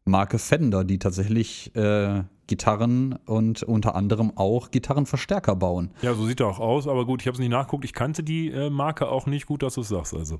Marke 0.05 0.39
Fender, 0.39 0.83
die 0.83 0.99
tatsächlich 0.99 1.75
äh, 1.75 2.23
Gitarren 2.47 3.17
und 3.25 3.63
unter 3.63 3.95
anderem 3.95 4.33
auch 4.35 4.71
Gitarrenverstärker 4.71 5.55
bauen. 5.55 5.91
Ja, 6.01 6.13
so 6.13 6.25
sieht 6.25 6.41
er 6.41 6.47
auch 6.47 6.59
aus, 6.59 6.87
aber 6.87 7.05
gut, 7.05 7.21
ich 7.21 7.27
habe 7.27 7.35
es 7.35 7.39
nicht 7.39 7.51
nachguckt. 7.51 7.85
Ich 7.85 7.93
kannte 7.93 8.23
die 8.23 8.51
äh, 8.51 8.69
Marke 8.69 9.07
auch 9.07 9.27
nicht 9.27 9.45
gut, 9.45 9.63
dass 9.63 9.75
du 9.75 9.81
es 9.81 9.89
sagst, 9.89 10.13
also. 10.13 10.39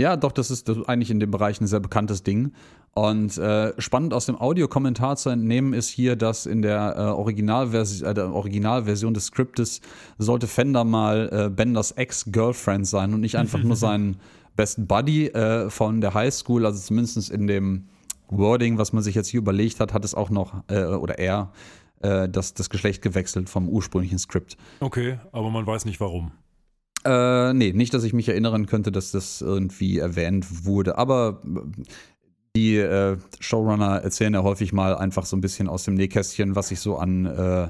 Ja, 0.00 0.16
doch, 0.16 0.32
das 0.32 0.50
ist, 0.50 0.66
das 0.66 0.78
ist 0.78 0.88
eigentlich 0.88 1.10
in 1.10 1.20
dem 1.20 1.30
Bereich 1.30 1.60
ein 1.60 1.66
sehr 1.66 1.80
bekanntes 1.80 2.22
Ding. 2.22 2.52
Und 2.94 3.36
äh, 3.36 3.74
spannend 3.78 4.14
aus 4.14 4.24
dem 4.24 4.40
Audiokommentar 4.40 5.16
zu 5.16 5.28
entnehmen 5.28 5.74
ist 5.74 5.88
hier, 5.88 6.16
dass 6.16 6.46
in 6.46 6.62
der, 6.62 6.94
äh, 6.96 7.00
Originalversion, 7.02 8.10
äh, 8.10 8.14
der 8.14 8.32
Originalversion 8.32 9.12
des 9.12 9.26
Skriptes 9.26 9.82
sollte 10.16 10.46
Fender 10.46 10.84
mal 10.84 11.28
äh, 11.30 11.50
Benders 11.50 11.92
Ex-Girlfriend 11.92 12.86
sein 12.86 13.12
und 13.12 13.20
nicht 13.20 13.36
einfach 13.36 13.62
nur 13.62 13.76
sein 13.76 14.16
Best 14.56 14.88
Buddy 14.88 15.26
äh, 15.28 15.68
von 15.68 16.00
der 16.00 16.14
Highschool, 16.14 16.64
also 16.64 16.80
zumindest 16.80 17.30
in 17.30 17.46
dem 17.46 17.84
Wording, 18.30 18.78
was 18.78 18.92
man 18.92 19.02
sich 19.02 19.14
jetzt 19.14 19.28
hier 19.28 19.38
überlegt 19.38 19.80
hat, 19.80 19.92
hat 19.92 20.04
es 20.04 20.14
auch 20.14 20.30
noch, 20.30 20.62
äh, 20.68 20.84
oder 20.84 21.18
er, 21.18 21.52
äh, 22.00 22.28
das, 22.28 22.54
das 22.54 22.70
Geschlecht 22.70 23.02
gewechselt 23.02 23.48
vom 23.48 23.68
ursprünglichen 23.68 24.18
Skript. 24.18 24.56
Okay, 24.80 25.18
aber 25.32 25.50
man 25.50 25.66
weiß 25.66 25.84
nicht 25.84 26.00
warum. 26.00 26.32
Äh, 27.04 27.54
nee, 27.54 27.72
nicht, 27.72 27.94
dass 27.94 28.04
ich 28.04 28.12
mich 28.12 28.28
erinnern 28.28 28.66
könnte, 28.66 28.92
dass 28.92 29.10
das 29.10 29.40
irgendwie 29.40 29.98
erwähnt 29.98 30.66
wurde, 30.66 30.98
aber 30.98 31.40
äh, 31.44 31.82
die 32.56 32.76
äh, 32.76 33.16
Showrunner 33.38 34.02
erzählen 34.02 34.34
ja 34.34 34.42
häufig 34.42 34.72
mal 34.72 34.96
einfach 34.96 35.24
so 35.24 35.36
ein 35.36 35.40
bisschen 35.40 35.68
aus 35.68 35.84
dem 35.84 35.94
Nähkästchen, 35.94 36.56
was 36.56 36.68
sich 36.68 36.80
so 36.80 36.96
an 36.96 37.26
äh, 37.26 37.68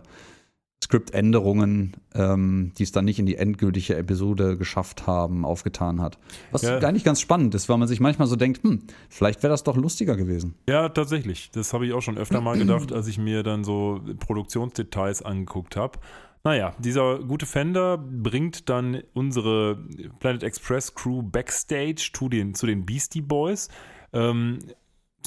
Skriptänderungen, 0.90 1.92
ähm, 2.14 2.72
die 2.76 2.82
es 2.82 2.90
dann 2.90 3.04
nicht 3.04 3.20
in 3.20 3.26
die 3.26 3.36
endgültige 3.36 3.96
Episode 3.96 4.56
geschafft 4.56 5.06
haben, 5.06 5.44
aufgetan 5.44 6.00
hat. 6.00 6.18
Was 6.50 6.62
ja. 6.62 6.80
gar 6.80 6.90
nicht 6.90 7.04
ganz 7.04 7.20
spannend 7.20 7.54
ist, 7.54 7.68
weil 7.68 7.78
man 7.78 7.86
sich 7.86 8.00
manchmal 8.00 8.26
so 8.26 8.34
denkt, 8.34 8.64
hm, 8.64 8.82
vielleicht 9.08 9.44
wäre 9.44 9.52
das 9.52 9.62
doch 9.62 9.76
lustiger 9.76 10.16
gewesen. 10.16 10.56
Ja, 10.68 10.88
tatsächlich. 10.88 11.52
Das 11.52 11.72
habe 11.72 11.86
ich 11.86 11.92
auch 11.92 12.00
schon 12.00 12.18
öfter 12.18 12.40
mal 12.40 12.58
gedacht, 12.58 12.92
als 12.92 13.06
ich 13.06 13.18
mir 13.18 13.44
dann 13.44 13.62
so 13.62 14.00
Produktionsdetails 14.18 15.22
angeguckt 15.22 15.76
habe. 15.76 16.00
Naja, 16.42 16.74
dieser 16.78 17.20
gute 17.20 17.46
Fender 17.46 17.96
bringt 17.96 18.68
dann 18.68 19.02
unsere 19.12 19.78
Planet 20.18 20.42
Express 20.42 20.94
Crew 20.96 21.22
backstage 21.22 22.10
zu 22.12 22.28
den, 22.28 22.54
zu 22.54 22.66
den 22.66 22.84
Beastie 22.84 23.20
Boys. 23.20 23.68
Ähm, 24.12 24.58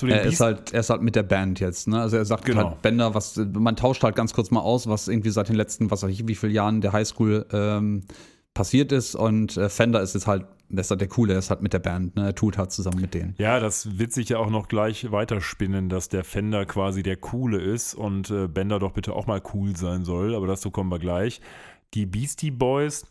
er 0.01 0.23
ist 0.23 0.39
halt, 0.39 0.73
er 0.73 0.79
ist 0.79 0.89
halt 0.89 1.01
mit 1.01 1.15
der 1.15 1.23
Band 1.23 1.59
jetzt, 1.59 1.87
ne? 1.87 2.01
Also 2.01 2.17
er 2.17 2.25
sagt 2.25 2.45
genau. 2.45 2.69
halt 2.69 2.81
Bender, 2.81 3.13
was, 3.13 3.37
man 3.37 3.75
tauscht 3.75 4.03
halt 4.03 4.15
ganz 4.15 4.33
kurz 4.33 4.51
mal 4.51 4.61
aus, 4.61 4.87
was 4.87 5.07
irgendwie 5.07 5.29
seit 5.29 5.49
den 5.49 5.55
letzten, 5.55 5.91
was 5.91 6.03
weiß 6.03 6.09
ich, 6.09 6.27
wie 6.27 6.35
vielen 6.35 6.53
Jahren 6.53 6.81
der 6.81 6.93
Highschool 6.93 7.45
ähm, 7.51 8.03
passiert 8.53 8.91
ist 8.91 9.15
und 9.15 9.57
äh, 9.57 9.69
Fender 9.69 10.01
ist 10.01 10.13
jetzt 10.13 10.27
halt, 10.27 10.45
der 10.69 10.81
ist 10.81 10.89
halt 10.89 11.01
der 11.01 11.07
Coole, 11.07 11.33
er 11.33 11.39
ist 11.39 11.49
halt 11.49 11.61
mit 11.61 11.73
der 11.73 11.79
Band, 11.79 12.15
ne? 12.15 12.25
Er 12.25 12.35
tut 12.35 12.57
halt 12.57 12.71
zusammen 12.71 13.01
mit 13.01 13.13
denen. 13.13 13.35
Ja, 13.37 13.59
das 13.59 13.99
wird 13.99 14.11
sich 14.13 14.29
ja 14.29 14.39
auch 14.39 14.49
noch 14.49 14.67
gleich 14.67 15.11
weiterspinnen, 15.11 15.89
dass 15.89 16.09
der 16.09 16.23
Fender 16.23 16.65
quasi 16.65 17.03
der 17.03 17.17
Coole 17.17 17.61
ist 17.61 17.93
und 17.93 18.31
äh, 18.31 18.47
Bender 18.47 18.79
doch 18.79 18.91
bitte 18.91 19.13
auch 19.13 19.27
mal 19.27 19.41
cool 19.53 19.75
sein 19.75 20.03
soll, 20.05 20.33
aber 20.35 20.47
dazu 20.47 20.71
kommen 20.71 20.89
wir 20.89 20.99
gleich. 20.99 21.41
Die 21.93 22.07
Beastie 22.07 22.51
Boys 22.51 23.05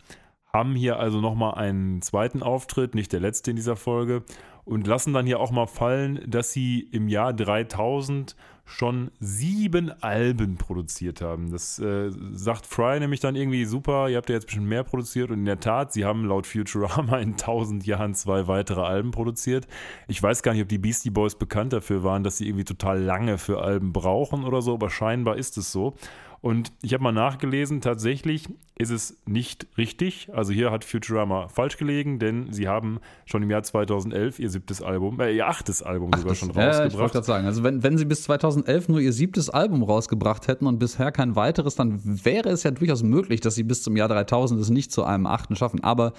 haben 0.53 0.75
hier 0.75 0.99
also 0.99 1.21
nochmal 1.21 1.55
einen 1.55 2.03
zweiten 2.03 2.43
Auftritt, 2.43 2.95
nicht 2.95 3.13
der 3.13 3.21
letzte 3.21 3.51
in 3.51 3.57
dieser 3.57 3.77
Folge 3.77 4.23
und 4.65 4.87
lassen 4.87 5.13
dann 5.13 5.27
hier 5.27 5.41
auch 5.41 5.51
mal 5.51 5.67
fallen, 5.67 6.21
dass 6.27 6.53
sie 6.53 6.81
im 6.91 7.09
Jahr 7.09 7.33
3000 7.33 8.37
schon 8.65 9.11
sieben 9.19 9.91
Alben 10.03 10.57
produziert 10.57 11.21
haben. 11.21 11.51
Das 11.51 11.79
äh, 11.79 12.11
sagt 12.33 12.65
Fry 12.65 13.01
nämlich 13.01 13.21
dann 13.21 13.35
irgendwie 13.35 13.65
super, 13.65 14.09
ihr 14.09 14.17
habt 14.17 14.29
ja 14.29 14.37
jetzt 14.37 14.47
bestimmt 14.47 14.69
mehr 14.69 14.85
produziert 14.85 15.31
und 15.31 15.41
in 15.41 15.45
der 15.45 15.61
Tat, 15.61 15.93
sie 15.93 16.05
haben 16.05 16.25
laut 16.25 16.47
Futurama 16.47 17.19
in 17.19 17.37
tausend 17.37 17.85
Jahren 17.87 18.15
zwei 18.15 18.47
weitere 18.47 18.81
Alben 18.81 19.11
produziert. 19.11 19.67
Ich 20.09 20.23
weiß 20.23 20.43
gar 20.43 20.53
nicht, 20.53 20.63
ob 20.63 20.69
die 20.69 20.79
Beastie 20.79 21.11
Boys 21.11 21.35
bekannt 21.35 21.73
dafür 21.73 22.05
waren, 22.05 22.23
dass 22.23 22.39
sie 22.39 22.47
irgendwie 22.47 22.65
total 22.65 23.01
lange 23.01 23.37
für 23.37 23.61
Alben 23.63 23.93
brauchen 23.93 24.45
oder 24.45 24.63
so, 24.63 24.75
aber 24.75 24.91
scheinbar 24.91 25.37
ist 25.37 25.59
es 25.59 25.73
so. 25.73 25.95
Und 26.43 26.73
ich 26.83 26.93
habe 26.93 27.05
mal 27.05 27.13
nachgelesen, 27.13 27.81
tatsächlich 27.81 28.49
ist 28.77 28.91
es 28.91 29.17
nicht 29.27 29.69
richtig. 29.79 30.29
Also 30.35 30.53
hier 30.53 30.73
hat 30.73 30.85
Futurama 30.85 31.47
falsch 31.47 31.77
gelegen, 31.77 32.19
denn 32.19 32.53
sie 32.53 32.67
haben 32.67 32.99
schon 33.27 33.45
im 33.45 33.51
Jahr 33.51 33.63
2011 33.63 34.41
ihr 34.41 34.51
siebtes 34.51 34.83
Album, 34.83 35.21
äh, 35.21 35.33
ihr 35.33 35.47
achtes 35.47 35.85
Album 35.85 36.11
Ach, 36.13 36.19
sogar 36.19 36.35
schon 36.35 36.51
rausgebracht. 36.51 36.81
Ja, 36.81 36.87
ich 36.87 36.99
wollte 36.99 37.13
gerade 37.13 37.27
sagen, 37.27 37.47
also 37.47 37.63
wenn, 37.63 37.85
wenn 37.85 37.97
sie 37.97 38.05
bis 38.05 38.25
2011 38.25 38.89
nur 38.89 38.99
ihr 38.99 39.13
siebtes 39.13 39.51
Album 39.51 39.85
rausgebracht 39.85 40.49
hätten 40.49 40.67
und 40.67 40.81
bisher 40.81 41.13
kein 41.13 41.37
weiteres, 41.37 41.77
dann 41.77 42.01
wäre 42.03 42.49
es 42.49 42.65
ja 42.65 42.73
durchaus 42.73 43.05
möglich, 43.05 43.41
dass 43.41 43.55
sie 43.55 43.63
bis 43.63 43.85
zum 43.85 43.97
Jahr 43.97 44.09
3000 44.09 44.61
es 44.61 44.69
nicht 44.69 44.91
zu 44.91 45.05
einem 45.05 45.27
achten 45.27 45.55
schaffen. 45.55 45.85
Aber 45.85 46.13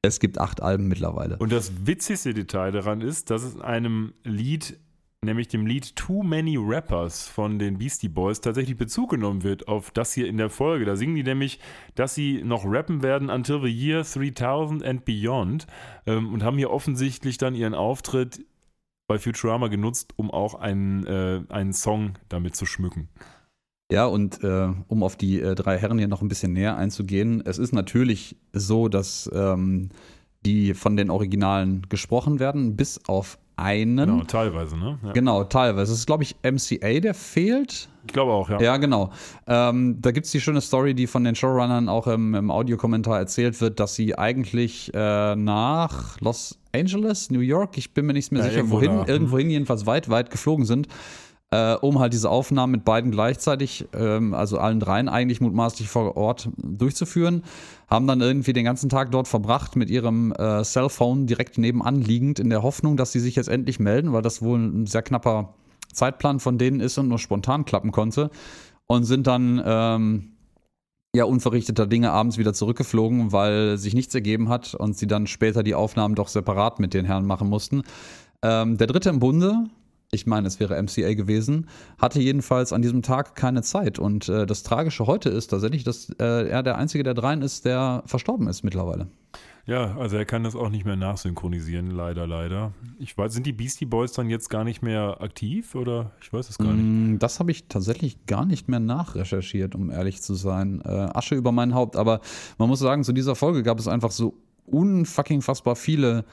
es 0.00 0.20
gibt 0.20 0.38
acht 0.38 0.62
Alben 0.62 0.88
mittlerweile. 0.88 1.36
Und 1.36 1.52
das 1.52 1.86
witzigste 1.86 2.32
Detail 2.32 2.72
daran 2.72 3.02
ist, 3.02 3.28
dass 3.28 3.42
es 3.42 3.60
einem 3.60 4.14
Lied 4.24 4.78
nämlich 5.24 5.48
dem 5.48 5.66
Lied 5.66 5.96
Too 5.96 6.22
Many 6.22 6.56
Rappers 6.58 7.26
von 7.26 7.58
den 7.58 7.78
Beastie 7.78 8.08
Boys 8.08 8.40
tatsächlich 8.40 8.76
Bezug 8.76 9.10
genommen 9.10 9.42
wird 9.42 9.68
auf 9.68 9.90
das 9.90 10.12
hier 10.12 10.26
in 10.26 10.36
der 10.36 10.50
Folge. 10.50 10.84
Da 10.84 10.96
singen 10.96 11.14
die 11.14 11.22
nämlich, 11.22 11.58
dass 11.94 12.14
sie 12.14 12.42
noch 12.42 12.64
rappen 12.64 13.02
werden 13.02 13.30
until 13.30 13.60
the 13.60 13.68
year 13.68 14.02
3000 14.02 14.84
and 14.84 15.04
beyond 15.04 15.66
ähm, 16.06 16.32
und 16.32 16.42
haben 16.42 16.58
hier 16.58 16.70
offensichtlich 16.70 17.38
dann 17.38 17.54
ihren 17.54 17.74
Auftritt 17.74 18.44
bei 19.06 19.18
Futurama 19.18 19.68
genutzt, 19.68 20.14
um 20.16 20.30
auch 20.30 20.54
einen, 20.54 21.06
äh, 21.06 21.42
einen 21.48 21.72
Song 21.72 22.14
damit 22.28 22.56
zu 22.56 22.66
schmücken. 22.66 23.08
Ja, 23.90 24.06
und 24.06 24.42
äh, 24.42 24.72
um 24.88 25.02
auf 25.04 25.16
die 25.16 25.40
äh, 25.40 25.54
drei 25.54 25.78
Herren 25.78 25.98
hier 25.98 26.08
noch 26.08 26.22
ein 26.22 26.28
bisschen 26.28 26.52
näher 26.52 26.76
einzugehen, 26.76 27.42
es 27.46 27.58
ist 27.58 27.72
natürlich 27.72 28.36
so, 28.52 28.88
dass 28.88 29.30
ähm, 29.32 29.90
die 30.44 30.74
von 30.74 30.96
den 30.96 31.08
Originalen 31.08 31.82
gesprochen 31.88 32.40
werden, 32.40 32.76
bis 32.76 33.04
auf 33.06 33.38
einen. 33.56 33.96
Genau, 33.96 34.24
teilweise, 34.24 34.76
ne? 34.76 34.98
Ja. 35.02 35.12
Genau, 35.12 35.44
teilweise. 35.44 35.92
Es 35.92 36.00
ist, 36.00 36.06
glaube 36.06 36.22
ich, 36.22 36.36
MCA, 36.42 37.00
der 37.00 37.14
fehlt. 37.14 37.88
Ich 38.06 38.12
glaube 38.12 38.32
auch, 38.32 38.48
ja. 38.48 38.60
Ja, 38.60 38.76
genau. 38.76 39.10
Ähm, 39.46 39.96
da 40.00 40.12
gibt 40.12 40.26
es 40.26 40.32
die 40.32 40.40
schöne 40.40 40.60
Story, 40.60 40.94
die 40.94 41.06
von 41.06 41.24
den 41.24 41.34
Showrunnern 41.34 41.88
auch 41.88 42.06
im, 42.06 42.34
im 42.34 42.50
Audiokommentar 42.50 43.18
erzählt 43.18 43.60
wird, 43.60 43.80
dass 43.80 43.94
sie 43.94 44.16
eigentlich 44.16 44.92
äh, 44.94 45.34
nach 45.34 46.20
Los 46.20 46.58
Angeles, 46.72 47.30
New 47.30 47.40
York, 47.40 47.78
ich 47.78 47.94
bin 47.94 48.06
mir 48.06 48.12
nicht 48.12 48.30
mehr 48.30 48.44
ja, 48.44 48.50
sicher, 48.50 48.70
wohin, 48.70 48.96
da. 48.98 49.06
irgendwohin 49.06 49.50
jedenfalls 49.50 49.86
weit, 49.86 50.08
weit 50.08 50.30
geflogen 50.30 50.66
sind 50.66 50.88
äh, 51.56 51.74
um 51.80 51.98
halt 51.98 52.12
diese 52.12 52.28
Aufnahmen 52.28 52.72
mit 52.72 52.84
beiden 52.84 53.10
gleichzeitig, 53.10 53.86
ähm, 53.94 54.34
also 54.34 54.58
allen 54.58 54.78
dreien 54.78 55.08
eigentlich 55.08 55.40
mutmaßlich 55.40 55.88
vor 55.88 56.16
Ort 56.16 56.50
durchzuführen. 56.58 57.44
Haben 57.88 58.06
dann 58.06 58.20
irgendwie 58.20 58.52
den 58.52 58.64
ganzen 58.64 58.90
Tag 58.90 59.10
dort 59.10 59.26
verbracht 59.26 59.74
mit 59.74 59.88
ihrem 59.88 60.32
äh, 60.32 60.62
Cellphone 60.64 61.26
direkt 61.26 61.56
nebenan 61.56 62.02
liegend 62.02 62.38
in 62.38 62.50
der 62.50 62.62
Hoffnung, 62.62 62.96
dass 62.96 63.12
sie 63.12 63.20
sich 63.20 63.36
jetzt 63.36 63.48
endlich 63.48 63.80
melden, 63.80 64.12
weil 64.12 64.22
das 64.22 64.42
wohl 64.42 64.58
ein 64.58 64.86
sehr 64.86 65.02
knapper 65.02 65.54
Zeitplan 65.92 66.40
von 66.40 66.58
denen 66.58 66.80
ist 66.80 66.98
und 66.98 67.08
nur 67.08 67.18
spontan 67.18 67.64
klappen 67.64 67.90
konnte. 67.90 68.30
Und 68.86 69.04
sind 69.04 69.26
dann 69.26 69.62
ähm, 69.64 70.32
ja 71.14 71.24
unverrichteter 71.24 71.86
Dinge 71.86 72.12
abends 72.12 72.38
wieder 72.38 72.52
zurückgeflogen, 72.52 73.32
weil 73.32 73.78
sich 73.78 73.94
nichts 73.94 74.14
ergeben 74.14 74.48
hat 74.48 74.74
und 74.74 74.96
sie 74.96 75.06
dann 75.06 75.26
später 75.26 75.62
die 75.62 75.74
Aufnahmen 75.74 76.14
doch 76.14 76.28
separat 76.28 76.80
mit 76.80 76.92
den 76.92 77.06
Herren 77.06 77.24
machen 77.24 77.48
mussten. 77.48 77.82
Ähm, 78.42 78.76
der 78.76 78.86
dritte 78.86 79.08
im 79.08 79.20
Bunde, 79.20 79.64
ich 80.10 80.26
meine, 80.26 80.46
es 80.46 80.60
wäre 80.60 80.80
MCA 80.80 81.14
gewesen, 81.14 81.68
hatte 81.98 82.20
jedenfalls 82.20 82.72
an 82.72 82.82
diesem 82.82 83.02
Tag 83.02 83.34
keine 83.34 83.62
Zeit. 83.62 83.98
Und 83.98 84.28
äh, 84.28 84.46
das 84.46 84.62
Tragische 84.62 85.06
heute 85.06 85.30
ist 85.30 85.48
tatsächlich, 85.48 85.84
dass 85.84 86.10
äh, 86.20 86.48
er 86.48 86.62
der 86.62 86.78
einzige 86.78 87.04
der 87.04 87.14
dreien 87.14 87.42
ist, 87.42 87.64
der 87.64 88.02
verstorben 88.06 88.48
ist 88.48 88.62
mittlerweile. 88.62 89.08
Ja, 89.66 89.96
also 89.96 90.16
er 90.16 90.24
kann 90.24 90.44
das 90.44 90.54
auch 90.54 90.68
nicht 90.70 90.84
mehr 90.84 90.94
nachsynchronisieren, 90.94 91.90
leider, 91.90 92.24
leider. 92.24 92.72
Ich 93.00 93.18
weiß, 93.18 93.32
sind 93.32 93.46
die 93.46 93.52
Beastie 93.52 93.84
Boys 93.84 94.12
dann 94.12 94.30
jetzt 94.30 94.48
gar 94.48 94.62
nicht 94.62 94.80
mehr 94.80 95.20
aktiv 95.20 95.74
oder 95.74 96.12
ich 96.20 96.32
weiß 96.32 96.48
es 96.48 96.58
gar 96.58 96.72
nicht. 96.72 97.16
Mm, 97.16 97.18
das 97.18 97.40
habe 97.40 97.50
ich 97.50 97.66
tatsächlich 97.66 98.26
gar 98.26 98.46
nicht 98.46 98.68
mehr 98.68 98.78
nachrecherchiert, 98.78 99.74
um 99.74 99.90
ehrlich 99.90 100.22
zu 100.22 100.34
sein. 100.34 100.82
Äh, 100.84 100.88
Asche 100.88 101.34
über 101.34 101.50
mein 101.50 101.74
Haupt, 101.74 101.96
aber 101.96 102.20
man 102.58 102.68
muss 102.68 102.78
sagen, 102.78 103.02
zu 103.02 103.12
dieser 103.12 103.34
Folge 103.34 103.64
gab 103.64 103.80
es 103.80 103.88
einfach 103.88 104.12
so 104.12 104.34
unfucking 104.66 105.42
fassbar 105.42 105.74
viele 105.74 106.24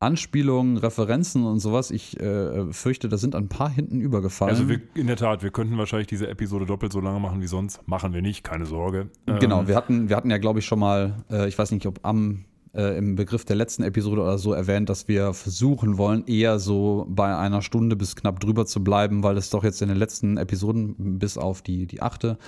Anspielungen, 0.00 0.76
Referenzen 0.76 1.44
und 1.44 1.58
sowas. 1.58 1.90
Ich 1.90 2.18
äh, 2.20 2.72
fürchte, 2.72 3.08
da 3.08 3.16
sind 3.16 3.34
ein 3.34 3.48
paar 3.48 3.68
hinten 3.68 4.00
übergefallen. 4.00 4.54
Also 4.54 4.68
wir, 4.68 4.80
in 4.94 5.08
der 5.08 5.16
Tat, 5.16 5.42
wir 5.42 5.50
könnten 5.50 5.76
wahrscheinlich 5.76 6.06
diese 6.06 6.28
Episode 6.28 6.66
doppelt 6.66 6.92
so 6.92 7.00
lange 7.00 7.18
machen 7.18 7.40
wie 7.40 7.46
sonst. 7.46 7.86
Machen 7.88 8.12
wir 8.12 8.22
nicht, 8.22 8.44
keine 8.44 8.66
Sorge. 8.66 9.10
Genau, 9.26 9.60
ähm, 9.60 9.68
wir 9.68 9.74
hatten, 9.74 10.08
wir 10.08 10.16
hatten 10.16 10.30
ja, 10.30 10.38
glaube 10.38 10.60
ich, 10.60 10.66
schon 10.66 10.78
mal, 10.78 11.24
äh, 11.30 11.48
ich 11.48 11.58
weiß 11.58 11.72
nicht, 11.72 11.86
ob 11.86 12.00
am 12.04 12.44
äh, 12.74 12.96
im 12.96 13.16
Begriff 13.16 13.44
der 13.44 13.56
letzten 13.56 13.82
Episode 13.82 14.22
oder 14.22 14.38
so 14.38 14.52
erwähnt, 14.52 14.88
dass 14.88 15.08
wir 15.08 15.32
versuchen 15.32 15.98
wollen, 15.98 16.24
eher 16.26 16.58
so 16.58 17.06
bei 17.08 17.36
einer 17.36 17.62
Stunde 17.62 17.96
bis 17.96 18.14
knapp 18.14 18.38
drüber 18.40 18.66
zu 18.66 18.84
bleiben, 18.84 19.22
weil 19.22 19.36
es 19.36 19.50
doch 19.50 19.64
jetzt 19.64 19.82
in 19.82 19.88
den 19.88 19.98
letzten 19.98 20.36
Episoden 20.36 21.18
bis 21.18 21.38
auf 21.38 21.62
die, 21.62 21.86
die 21.86 22.02
achte 22.02 22.38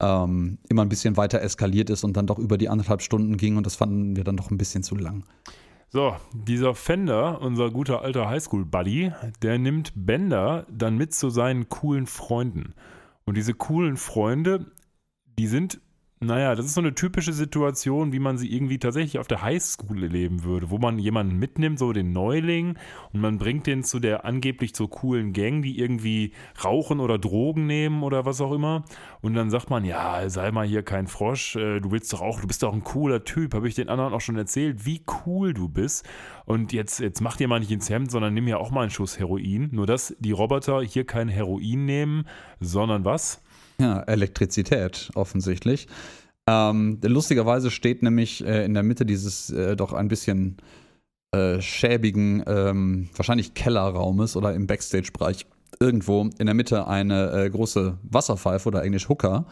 ähm, 0.00 0.58
immer 0.68 0.82
ein 0.82 0.88
bisschen 0.88 1.16
weiter 1.16 1.40
eskaliert 1.40 1.90
ist 1.90 2.04
und 2.04 2.16
dann 2.16 2.26
doch 2.26 2.38
über 2.38 2.58
die 2.58 2.68
anderthalb 2.68 3.02
Stunden 3.02 3.36
ging 3.36 3.56
und 3.56 3.66
das 3.66 3.76
fanden 3.76 4.16
wir 4.16 4.24
dann 4.24 4.36
doch 4.36 4.50
ein 4.50 4.58
bisschen 4.58 4.82
zu 4.82 4.96
lang. 4.96 5.24
So, 5.94 6.16
dieser 6.32 6.74
Fender, 6.74 7.40
unser 7.40 7.70
guter 7.70 8.02
alter 8.02 8.28
Highschool-Buddy, 8.28 9.12
der 9.42 9.58
nimmt 9.58 9.92
Bender 9.94 10.66
dann 10.68 10.96
mit 10.96 11.14
zu 11.14 11.30
seinen 11.30 11.68
coolen 11.68 12.08
Freunden. 12.08 12.74
Und 13.24 13.36
diese 13.36 13.54
coolen 13.54 13.96
Freunde, 13.96 14.72
die 15.38 15.46
sind 15.46 15.80
naja, 16.20 16.54
das 16.54 16.66
ist 16.66 16.74
so 16.74 16.80
eine 16.80 16.94
typische 16.94 17.32
Situation, 17.32 18.12
wie 18.12 18.18
man 18.18 18.38
sie 18.38 18.52
irgendwie 18.52 18.78
tatsächlich 18.78 19.18
auf 19.18 19.26
der 19.26 19.42
Highschool 19.42 20.02
erleben 20.02 20.44
würde, 20.44 20.70
wo 20.70 20.78
man 20.78 20.98
jemanden 20.98 21.38
mitnimmt, 21.38 21.78
so 21.78 21.92
den 21.92 22.12
Neuling, 22.12 22.78
und 23.12 23.20
man 23.20 23.38
bringt 23.38 23.66
den 23.66 23.82
zu 23.82 24.00
der 24.00 24.24
angeblich 24.24 24.74
so 24.74 24.88
coolen 24.88 25.32
Gang, 25.32 25.62
die 25.62 25.78
irgendwie 25.78 26.32
rauchen 26.64 27.00
oder 27.00 27.18
Drogen 27.18 27.66
nehmen 27.66 28.02
oder 28.02 28.24
was 28.24 28.40
auch 28.40 28.52
immer. 28.52 28.84
Und 29.20 29.34
dann 29.34 29.50
sagt 29.50 29.70
man, 29.70 29.84
ja, 29.84 30.28
sei 30.30 30.50
mal 30.50 30.66
hier 30.66 30.82
kein 30.82 31.06
Frosch, 31.06 31.56
äh, 31.56 31.80
du 31.80 31.90
willst 31.90 32.12
doch 32.12 32.22
auch, 32.22 32.40
du 32.40 32.46
bist 32.46 32.62
doch 32.62 32.72
ein 32.72 32.84
cooler 32.84 33.24
Typ, 33.24 33.54
habe 33.54 33.68
ich 33.68 33.74
den 33.74 33.88
anderen 33.88 34.14
auch 34.14 34.20
schon 34.20 34.36
erzählt, 34.36 34.86
wie 34.86 35.02
cool 35.26 35.52
du 35.52 35.68
bist. 35.68 36.08
Und 36.46 36.72
jetzt, 36.72 37.00
jetzt 37.00 37.20
mach 37.20 37.36
dir 37.36 37.48
mal 37.48 37.60
nicht 37.60 37.70
ins 37.70 37.90
Hemd, 37.90 38.10
sondern 38.10 38.34
nimm 38.34 38.48
ja 38.48 38.56
auch 38.56 38.70
mal 38.70 38.82
einen 38.82 38.90
Schuss 38.90 39.18
Heroin. 39.18 39.68
Nur 39.72 39.86
dass 39.86 40.14
die 40.18 40.32
Roboter 40.32 40.80
hier 40.82 41.04
kein 41.04 41.28
Heroin 41.28 41.84
nehmen, 41.84 42.26
sondern 42.60 43.04
was? 43.04 43.43
Ja, 43.78 44.00
Elektrizität 44.02 45.10
offensichtlich. 45.14 45.88
Ähm, 46.46 46.98
lustigerweise 47.02 47.70
steht 47.70 48.02
nämlich 48.02 48.44
äh, 48.44 48.64
in 48.64 48.74
der 48.74 48.82
Mitte 48.82 49.06
dieses 49.06 49.50
äh, 49.50 49.76
doch 49.76 49.92
ein 49.92 50.08
bisschen 50.08 50.58
äh, 51.32 51.60
schäbigen, 51.60 52.44
ähm, 52.46 53.08
wahrscheinlich 53.16 53.54
Kellerraumes 53.54 54.36
oder 54.36 54.54
im 54.54 54.66
Backstage-Bereich 54.66 55.46
irgendwo 55.80 56.28
in 56.38 56.46
der 56.46 56.54
Mitte 56.54 56.86
eine 56.86 57.32
äh, 57.32 57.50
große 57.50 57.98
Wasserpfeife 58.02 58.68
oder 58.68 58.82
englisch 58.82 59.08
Hooker 59.08 59.46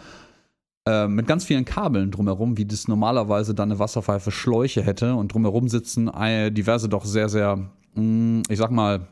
äh, 0.87 1.09
mit 1.09 1.27
ganz 1.27 1.45
vielen 1.45 1.65
Kabeln 1.65 2.11
drumherum, 2.11 2.57
wie 2.59 2.67
das 2.67 2.89
normalerweise 2.89 3.55
dann 3.55 3.71
eine 3.71 3.79
Wasserpfeife 3.79 4.31
Schläuche 4.31 4.83
hätte. 4.83 5.15
Und 5.15 5.33
drumherum 5.33 5.69
sitzen 5.69 6.11
diverse 6.53 6.89
doch 6.89 7.05
sehr, 7.05 7.29
sehr, 7.29 7.57
mh, 7.95 8.03
mm, 8.03 8.43
ich 8.49 8.59
sag 8.59 8.71
mal, 8.71 9.07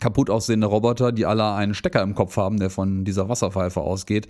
kaputt 0.00 0.30
aussehende 0.30 0.66
Roboter, 0.66 1.12
die 1.12 1.26
alle 1.26 1.52
einen 1.52 1.74
Stecker 1.74 2.02
im 2.02 2.14
Kopf 2.14 2.36
haben, 2.36 2.58
der 2.58 2.70
von 2.70 3.04
dieser 3.04 3.28
Wasserpfeife 3.28 3.80
ausgeht. 3.80 4.26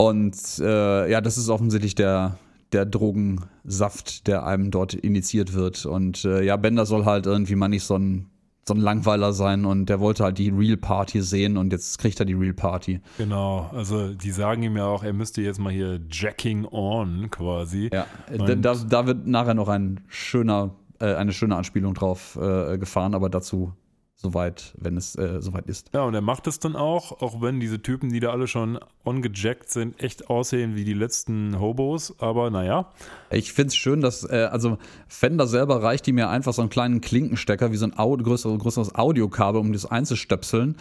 Und 0.00 0.36
äh, 0.60 1.10
ja, 1.10 1.20
das 1.20 1.36
ist 1.36 1.48
offensichtlich 1.48 1.96
der, 1.96 2.38
der 2.72 2.86
Drogensaft, 2.86 4.26
der 4.28 4.46
einem 4.46 4.70
dort 4.70 4.94
initiiert 4.94 5.54
wird. 5.54 5.84
Und 5.86 6.24
äh, 6.24 6.42
ja, 6.44 6.56
Bender 6.56 6.86
soll 6.86 7.04
halt 7.04 7.26
irgendwie 7.26 7.56
mal 7.56 7.68
nicht 7.68 7.82
so 7.82 7.96
ein, 7.96 8.30
so 8.66 8.74
ein 8.74 8.80
Langweiler 8.80 9.32
sein 9.32 9.64
und 9.64 9.86
der 9.86 9.98
wollte 9.98 10.22
halt 10.22 10.38
die 10.38 10.50
Real 10.50 10.76
Party 10.76 11.22
sehen 11.22 11.56
und 11.56 11.72
jetzt 11.72 11.98
kriegt 11.98 12.20
er 12.20 12.26
die 12.26 12.34
Real 12.34 12.52
Party. 12.52 13.00
Genau, 13.16 13.70
also 13.74 14.12
die 14.12 14.30
sagen 14.30 14.62
ihm 14.62 14.76
ja 14.76 14.86
auch, 14.86 15.02
er 15.02 15.14
müsste 15.14 15.40
jetzt 15.42 15.58
mal 15.58 15.72
hier 15.72 16.00
Jacking 16.10 16.66
on 16.66 17.28
quasi. 17.30 17.90
Ja, 17.92 18.06
da, 18.30 18.74
da 18.74 19.06
wird 19.06 19.26
nachher 19.26 19.54
noch 19.54 19.68
ein 19.68 20.00
schöner, 20.06 20.74
äh, 21.00 21.14
eine 21.14 21.32
schöne 21.32 21.56
Anspielung 21.56 21.94
drauf 21.94 22.38
äh, 22.40 22.76
gefahren, 22.76 23.14
aber 23.14 23.30
dazu 23.30 23.72
soweit, 24.20 24.74
wenn 24.76 24.96
es 24.96 25.14
äh, 25.14 25.40
soweit 25.40 25.66
ist. 25.66 25.90
Ja, 25.94 26.02
und 26.02 26.14
er 26.14 26.20
macht 26.20 26.48
es 26.48 26.58
dann 26.58 26.74
auch, 26.74 27.22
auch 27.22 27.40
wenn 27.40 27.60
diese 27.60 27.80
Typen, 27.80 28.12
die 28.12 28.18
da 28.18 28.30
alle 28.30 28.48
schon 28.48 28.78
ongejackt 29.04 29.70
sind, 29.70 30.02
echt 30.02 30.28
aussehen 30.28 30.74
wie 30.74 30.84
die 30.84 30.92
letzten 30.92 31.60
Hobos, 31.60 32.14
aber 32.18 32.50
naja. 32.50 32.90
Ich 33.30 33.52
finde 33.52 33.68
es 33.68 33.76
schön, 33.76 34.00
dass, 34.00 34.24
äh, 34.24 34.48
also 34.50 34.78
Fender 35.06 35.46
selber 35.46 35.82
reicht 35.82 36.08
ihm 36.08 36.18
ja 36.18 36.28
einfach 36.28 36.52
so 36.52 36.62
einen 36.62 36.70
kleinen 36.70 37.00
Klinkenstecker, 37.00 37.70
wie 37.70 37.76
so 37.76 37.86
ein 37.86 37.96
Audio, 37.96 38.24
größeres, 38.24 38.58
größeres 38.58 38.94
Audiokabel, 38.96 39.60
um 39.60 39.72
das 39.72 39.86
einzustöpseln. 39.86 40.76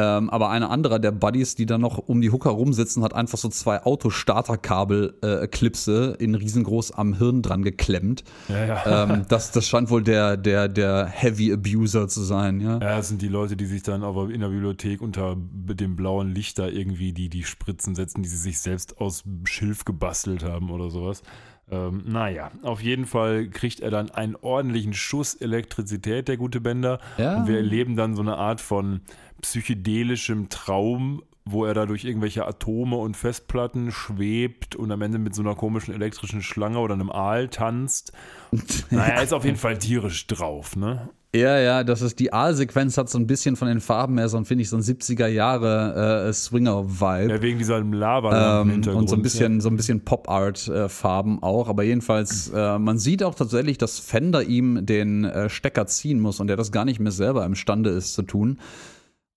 Ähm, 0.00 0.30
aber 0.30 0.50
einer 0.50 0.70
anderer 0.70 1.00
der 1.00 1.10
Buddies, 1.10 1.56
die 1.56 1.66
da 1.66 1.76
noch 1.76 1.98
um 1.98 2.20
die 2.20 2.30
Hooker 2.30 2.50
rumsitzen, 2.50 3.02
hat 3.02 3.14
einfach 3.14 3.36
so 3.36 3.48
zwei 3.48 3.82
Autostarterkabel-Klipse 3.82 6.16
äh, 6.18 6.24
in 6.24 6.36
riesengroß 6.36 6.92
am 6.92 7.14
Hirn 7.14 7.42
dran 7.42 7.64
geklemmt. 7.64 8.22
Ja, 8.48 8.64
ja. 8.64 9.04
Ähm, 9.04 9.24
das, 9.28 9.50
das 9.50 9.68
scheint 9.68 9.90
wohl 9.90 10.04
der, 10.04 10.36
der, 10.36 10.68
der 10.68 11.06
Heavy 11.06 11.52
Abuser 11.52 12.06
zu 12.06 12.22
sein, 12.22 12.60
ja. 12.60 12.74
Ja, 12.74 12.96
das 12.96 13.08
sind 13.08 13.22
die 13.22 13.28
Leute, 13.28 13.56
die 13.56 13.66
sich 13.66 13.82
dann 13.82 14.04
aber 14.04 14.30
in 14.30 14.40
der 14.40 14.48
Bibliothek 14.48 15.02
unter 15.02 15.36
dem 15.36 15.96
blauen 15.96 16.32
Licht 16.32 16.60
da 16.60 16.68
irgendwie 16.68 17.12
die, 17.12 17.28
die 17.28 17.42
Spritzen 17.42 17.96
setzen, 17.96 18.22
die 18.22 18.28
sie 18.28 18.36
sich 18.36 18.60
selbst 18.60 19.00
aus 19.00 19.24
Schilf 19.44 19.84
gebastelt 19.84 20.44
haben 20.44 20.70
oder 20.70 20.90
sowas. 20.90 21.24
Ähm, 21.70 22.04
naja, 22.06 22.50
auf 22.62 22.82
jeden 22.82 23.04
Fall 23.04 23.48
kriegt 23.48 23.80
er 23.80 23.90
dann 23.90 24.10
einen 24.10 24.36
ordentlichen 24.36 24.94
Schuss 24.94 25.34
Elektrizität, 25.34 26.28
der 26.28 26.36
gute 26.36 26.60
Bender. 26.60 27.00
Ja. 27.18 27.38
Und 27.38 27.48
wir 27.48 27.56
erleben 27.56 27.96
dann 27.96 28.14
so 28.14 28.22
eine 28.22 28.36
Art 28.36 28.60
von 28.60 29.00
psychedelischem 29.40 30.48
Traum, 30.48 31.22
wo 31.44 31.64
er 31.64 31.74
da 31.74 31.86
durch 31.86 32.04
irgendwelche 32.04 32.46
Atome 32.46 32.96
und 32.96 33.16
Festplatten 33.16 33.90
schwebt 33.90 34.76
und 34.76 34.90
am 34.92 35.02
Ende 35.02 35.18
mit 35.18 35.34
so 35.34 35.42
einer 35.42 35.54
komischen 35.54 35.94
elektrischen 35.94 36.42
Schlange 36.42 36.78
oder 36.78 36.94
einem 36.94 37.10
Aal 37.10 37.48
tanzt. 37.48 38.12
naja, 38.90 39.14
er 39.14 39.22
ist 39.22 39.32
auf 39.32 39.44
jeden 39.44 39.56
Fall 39.56 39.78
tierisch 39.78 40.26
drauf, 40.26 40.76
ne? 40.76 41.08
Ja, 41.34 41.58
ja, 41.58 41.84
das 41.84 42.00
ist 42.00 42.20
die 42.20 42.32
A-Sequenz 42.32 42.96
hat 42.96 43.10
so 43.10 43.18
ein 43.18 43.26
bisschen 43.26 43.56
von 43.56 43.68
den 43.68 43.80
Farben 43.80 44.16
her, 44.16 44.30
so 44.30 44.42
finde 44.44 44.62
ich, 44.62 44.70
so 44.70 44.76
ein 44.76 44.82
70er 44.82 45.26
Jahre 45.26 46.26
äh, 46.26 46.32
Swinger-Vibe. 46.32 47.30
Ja, 47.30 47.42
wegen 47.42 47.58
dieser 47.58 47.80
Lava 47.80 48.62
ähm, 48.62 48.82
Und 48.94 49.10
so 49.10 49.14
ein 49.14 49.20
bisschen, 49.20 49.56
ja. 49.56 49.60
so 49.60 49.68
ein 49.68 49.76
bisschen 49.76 50.04
Pop-Art-Farben 50.06 51.42
auch. 51.42 51.68
Aber 51.68 51.82
jedenfalls, 51.82 52.50
äh, 52.54 52.78
man 52.78 52.98
sieht 52.98 53.22
auch 53.22 53.34
tatsächlich, 53.34 53.76
dass 53.76 53.98
Fender 53.98 54.42
ihm 54.42 54.86
den 54.86 55.24
äh, 55.24 55.50
Stecker 55.50 55.86
ziehen 55.86 56.18
muss 56.18 56.40
und 56.40 56.48
er 56.48 56.56
das 56.56 56.72
gar 56.72 56.86
nicht 56.86 56.98
mehr 56.98 57.12
selber 57.12 57.44
imstande 57.44 57.90
ist 57.90 58.14
zu 58.14 58.22
tun. 58.22 58.58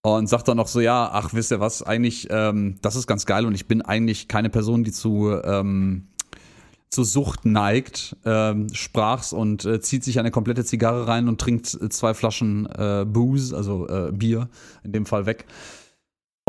Und 0.04 0.28
sagt 0.28 0.48
dann 0.48 0.58
noch 0.58 0.68
so, 0.68 0.80
ja, 0.80 1.12
ach, 1.14 1.34
wisst 1.34 1.52
ihr 1.52 1.60
was, 1.60 1.84
eigentlich, 1.84 2.28
ähm, 2.32 2.78
das 2.82 2.96
ist 2.96 3.06
ganz 3.06 3.28
geil 3.28 3.46
und 3.46 3.54
ich 3.54 3.68
bin 3.68 3.84
eigentlich 3.84 4.28
keine 4.28 4.50
Person, 4.50 4.84
die 4.84 4.92
zu 4.92 5.32
ähm, 5.44 6.08
zur 6.92 7.06
Sucht 7.06 7.46
neigt, 7.46 8.18
ähm, 8.26 8.68
sprach's 8.74 9.32
und 9.32 9.64
äh, 9.64 9.80
zieht 9.80 10.04
sich 10.04 10.20
eine 10.20 10.30
komplette 10.30 10.66
Zigarre 10.66 11.08
rein 11.08 11.30
und 11.30 11.40
trinkt 11.40 11.74
äh, 11.82 11.88
zwei 11.88 12.14
Flaschen 12.14 12.66
äh, 12.66 13.06
Booze, 13.08 13.56
also 13.56 13.88
äh, 13.88 14.12
Bier 14.12 14.50
in 14.84 14.92
dem 14.92 15.06
Fall 15.06 15.26
weg. 15.26 15.46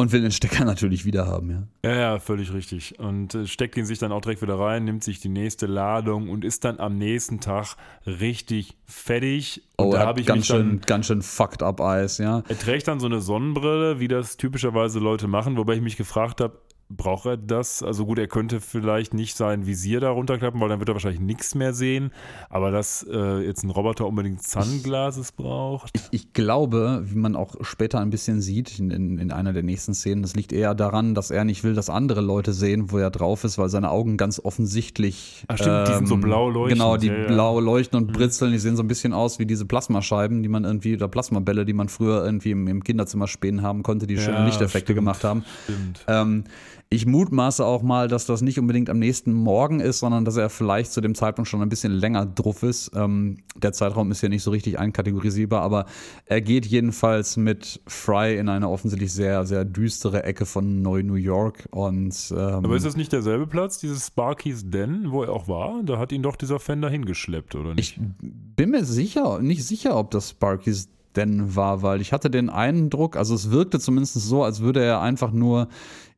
Und 0.02 0.10
will 0.10 0.20
den 0.20 0.32
Stecker 0.32 0.64
natürlich 0.64 1.04
wieder 1.04 1.28
haben, 1.28 1.48
ja. 1.48 1.62
Ja, 1.88 1.96
ja, 1.96 2.18
völlig 2.18 2.52
richtig. 2.52 2.98
Und 2.98 3.36
äh, 3.36 3.46
steckt 3.46 3.76
ihn 3.76 3.86
sich 3.86 4.00
dann 4.00 4.10
auch 4.10 4.20
direkt 4.20 4.42
wieder 4.42 4.58
rein, 4.58 4.84
nimmt 4.84 5.04
sich 5.04 5.20
die 5.20 5.28
nächste 5.28 5.66
Ladung 5.66 6.28
und 6.28 6.44
ist 6.44 6.64
dann 6.64 6.80
am 6.80 6.98
nächsten 6.98 7.38
Tag 7.38 7.76
richtig 8.04 8.76
fettig. 8.84 9.62
Und 9.76 9.86
oh, 9.86 9.92
da 9.92 10.00
habe 10.00 10.18
ich 10.18 10.26
ganz 10.26 10.48
schön, 10.48 10.80
ganz 10.80 11.06
schön 11.06 11.22
fucked 11.22 11.62
up 11.62 11.80
Eis, 11.80 12.18
ja. 12.18 12.42
Er 12.48 12.58
trägt 12.58 12.88
dann 12.88 12.98
so 12.98 13.06
eine 13.06 13.20
Sonnenbrille, 13.20 14.00
wie 14.00 14.08
das 14.08 14.36
typischerweise 14.38 14.98
Leute 14.98 15.28
machen, 15.28 15.56
wobei 15.56 15.74
ich 15.74 15.80
mich 15.80 15.96
gefragt 15.96 16.40
habe, 16.40 16.58
braucht 16.96 17.26
er 17.26 17.36
das? 17.36 17.82
Also 17.82 18.06
gut, 18.06 18.18
er 18.18 18.28
könnte 18.28 18.60
vielleicht 18.60 19.14
nicht 19.14 19.36
sein 19.36 19.66
Visier 19.66 20.00
da 20.00 20.10
runterklappen, 20.10 20.60
weil 20.60 20.68
dann 20.68 20.78
wird 20.78 20.88
er 20.88 20.94
wahrscheinlich 20.94 21.20
nichts 21.20 21.54
mehr 21.54 21.72
sehen. 21.72 22.12
Aber 22.50 22.70
dass 22.70 23.06
äh, 23.10 23.40
jetzt 23.40 23.62
ein 23.64 23.70
Roboter 23.70 24.06
unbedingt 24.06 24.42
Sunglasses 24.42 25.32
braucht. 25.32 25.90
Ich, 25.94 26.02
ich, 26.12 26.32
glaube, 26.32 27.02
wie 27.04 27.18
man 27.18 27.36
auch 27.36 27.56
später 27.62 28.00
ein 28.00 28.10
bisschen 28.10 28.40
sieht, 28.40 28.78
in, 28.78 29.18
in, 29.18 29.32
einer 29.32 29.52
der 29.52 29.62
nächsten 29.62 29.94
Szenen, 29.94 30.22
das 30.22 30.34
liegt 30.34 30.52
eher 30.52 30.74
daran, 30.74 31.14
dass 31.14 31.30
er 31.30 31.44
nicht 31.44 31.64
will, 31.64 31.74
dass 31.74 31.90
andere 31.90 32.20
Leute 32.20 32.52
sehen, 32.52 32.90
wo 32.90 32.98
er 32.98 33.10
drauf 33.10 33.44
ist, 33.44 33.58
weil 33.58 33.68
seine 33.68 33.90
Augen 33.90 34.16
ganz 34.16 34.40
offensichtlich. 34.40 35.44
Ach 35.48 35.56
stimmt, 35.56 35.76
ähm, 35.76 35.84
die 35.86 35.92
sind 35.92 36.06
so 36.08 36.14
ähm, 36.14 36.20
blau 36.20 36.50
leuchten. 36.50 36.78
Genau, 36.78 36.96
die 36.96 37.08
ja, 37.08 37.26
blau 37.26 37.60
leuchten 37.60 37.98
und 37.98 38.08
mhm. 38.08 38.12
britzeln. 38.12 38.52
Die 38.52 38.58
sehen 38.58 38.76
so 38.76 38.82
ein 38.82 38.88
bisschen 38.88 39.12
aus 39.12 39.38
wie 39.38 39.46
diese 39.46 39.66
Plasmascheiben, 39.66 40.42
die 40.42 40.48
man 40.48 40.64
irgendwie, 40.64 40.94
oder 40.94 41.08
Plasmabälle, 41.08 41.64
die 41.64 41.72
man 41.72 41.88
früher 41.88 42.24
irgendwie 42.24 42.50
im, 42.50 42.68
im 42.68 42.84
Kinderzimmer 42.84 43.26
spähen 43.26 43.62
haben 43.62 43.82
konnte, 43.82 44.06
die 44.06 44.18
schöne 44.18 44.44
Lichteffekte 44.44 44.92
stimmt, 44.92 44.96
gemacht 44.96 45.24
haben. 45.24 45.44
Stimmt. 45.64 46.04
Ähm, 46.08 46.44
ich 46.92 47.06
mutmaße 47.06 47.64
auch 47.64 47.82
mal, 47.82 48.06
dass 48.06 48.26
das 48.26 48.42
nicht 48.42 48.58
unbedingt 48.58 48.90
am 48.90 48.98
nächsten 48.98 49.32
Morgen 49.32 49.80
ist, 49.80 50.00
sondern 50.00 50.24
dass 50.26 50.36
er 50.36 50.50
vielleicht 50.50 50.92
zu 50.92 51.00
dem 51.00 51.14
Zeitpunkt 51.14 51.48
schon 51.48 51.62
ein 51.62 51.68
bisschen 51.70 51.92
länger 51.92 52.26
drauf 52.26 52.62
ist. 52.62 52.90
Ähm, 52.94 53.38
der 53.56 53.72
Zeitraum 53.72 54.10
ist 54.10 54.20
ja 54.20 54.28
nicht 54.28 54.42
so 54.42 54.50
richtig 54.50 54.78
einkategorisierbar, 54.78 55.62
aber 55.62 55.86
er 56.26 56.42
geht 56.42 56.66
jedenfalls 56.66 57.38
mit 57.38 57.80
Fry 57.86 58.36
in 58.36 58.48
eine 58.50 58.68
offensichtlich 58.68 59.12
sehr, 59.12 59.46
sehr 59.46 59.64
düstere 59.64 60.22
Ecke 60.24 60.44
von 60.44 60.82
Neu-New 60.82 61.14
York. 61.14 61.66
Und, 61.70 62.14
ähm, 62.30 62.36
aber 62.36 62.76
ist 62.76 62.84
das 62.84 62.96
nicht 62.96 63.12
derselbe 63.12 63.46
Platz, 63.46 63.78
dieses 63.78 64.08
Sparky's 64.08 64.68
Den, 64.68 65.10
wo 65.10 65.22
er 65.22 65.32
auch 65.32 65.48
war? 65.48 65.82
Da 65.84 65.98
hat 65.98 66.12
ihn 66.12 66.22
doch 66.22 66.36
dieser 66.36 66.60
Fender 66.60 66.90
hingeschleppt, 66.90 67.54
oder 67.54 67.74
nicht? 67.74 67.96
Ich 67.96 68.00
bin 68.20 68.70
mir 68.70 68.84
sicher, 68.84 69.40
nicht 69.40 69.64
sicher, 69.64 69.96
ob 69.96 70.10
das 70.10 70.30
Sparky's 70.30 70.90
Den 71.16 71.56
war, 71.56 71.82
weil 71.82 72.02
ich 72.02 72.12
hatte 72.12 72.28
den 72.28 72.50
Eindruck, 72.50 73.16
also 73.16 73.34
es 73.34 73.50
wirkte 73.50 73.80
zumindest 73.80 74.14
so, 74.14 74.44
als 74.44 74.60
würde 74.60 74.82
er 74.82 75.00
einfach 75.00 75.32
nur 75.32 75.68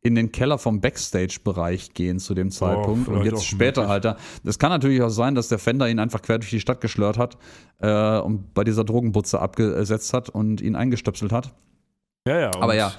in 0.04 0.14
den 0.14 0.30
Keller 0.32 0.58
vom 0.58 0.82
Backstage-Bereich 0.82 1.94
gehen 1.94 2.20
zu 2.20 2.34
dem 2.34 2.50
Zeitpunkt. 2.50 3.08
Oh, 3.08 3.12
und 3.12 3.24
jetzt 3.24 3.46
später 3.46 3.88
halt 3.88 4.04
da. 4.04 4.18
Das 4.44 4.58
kann 4.58 4.68
natürlich 4.68 5.00
auch 5.00 5.08
sein, 5.08 5.34
dass 5.34 5.48
der 5.48 5.58
Fender 5.58 5.88
ihn 5.88 5.98
einfach 5.98 6.20
quer 6.20 6.38
durch 6.38 6.50
die 6.50 6.60
Stadt 6.60 6.82
geschlört 6.82 7.16
hat 7.16 7.38
äh, 7.80 8.18
und 8.18 8.52
bei 8.52 8.64
dieser 8.64 8.84
Drogenbutze 8.84 9.40
abgesetzt 9.40 10.12
hat 10.12 10.28
und 10.28 10.60
ihn 10.60 10.76
eingestöpselt 10.76 11.32
hat. 11.32 11.54
Ja, 12.28 12.38
ja. 12.38 12.50
Aber 12.60 12.74
ja, 12.74 12.92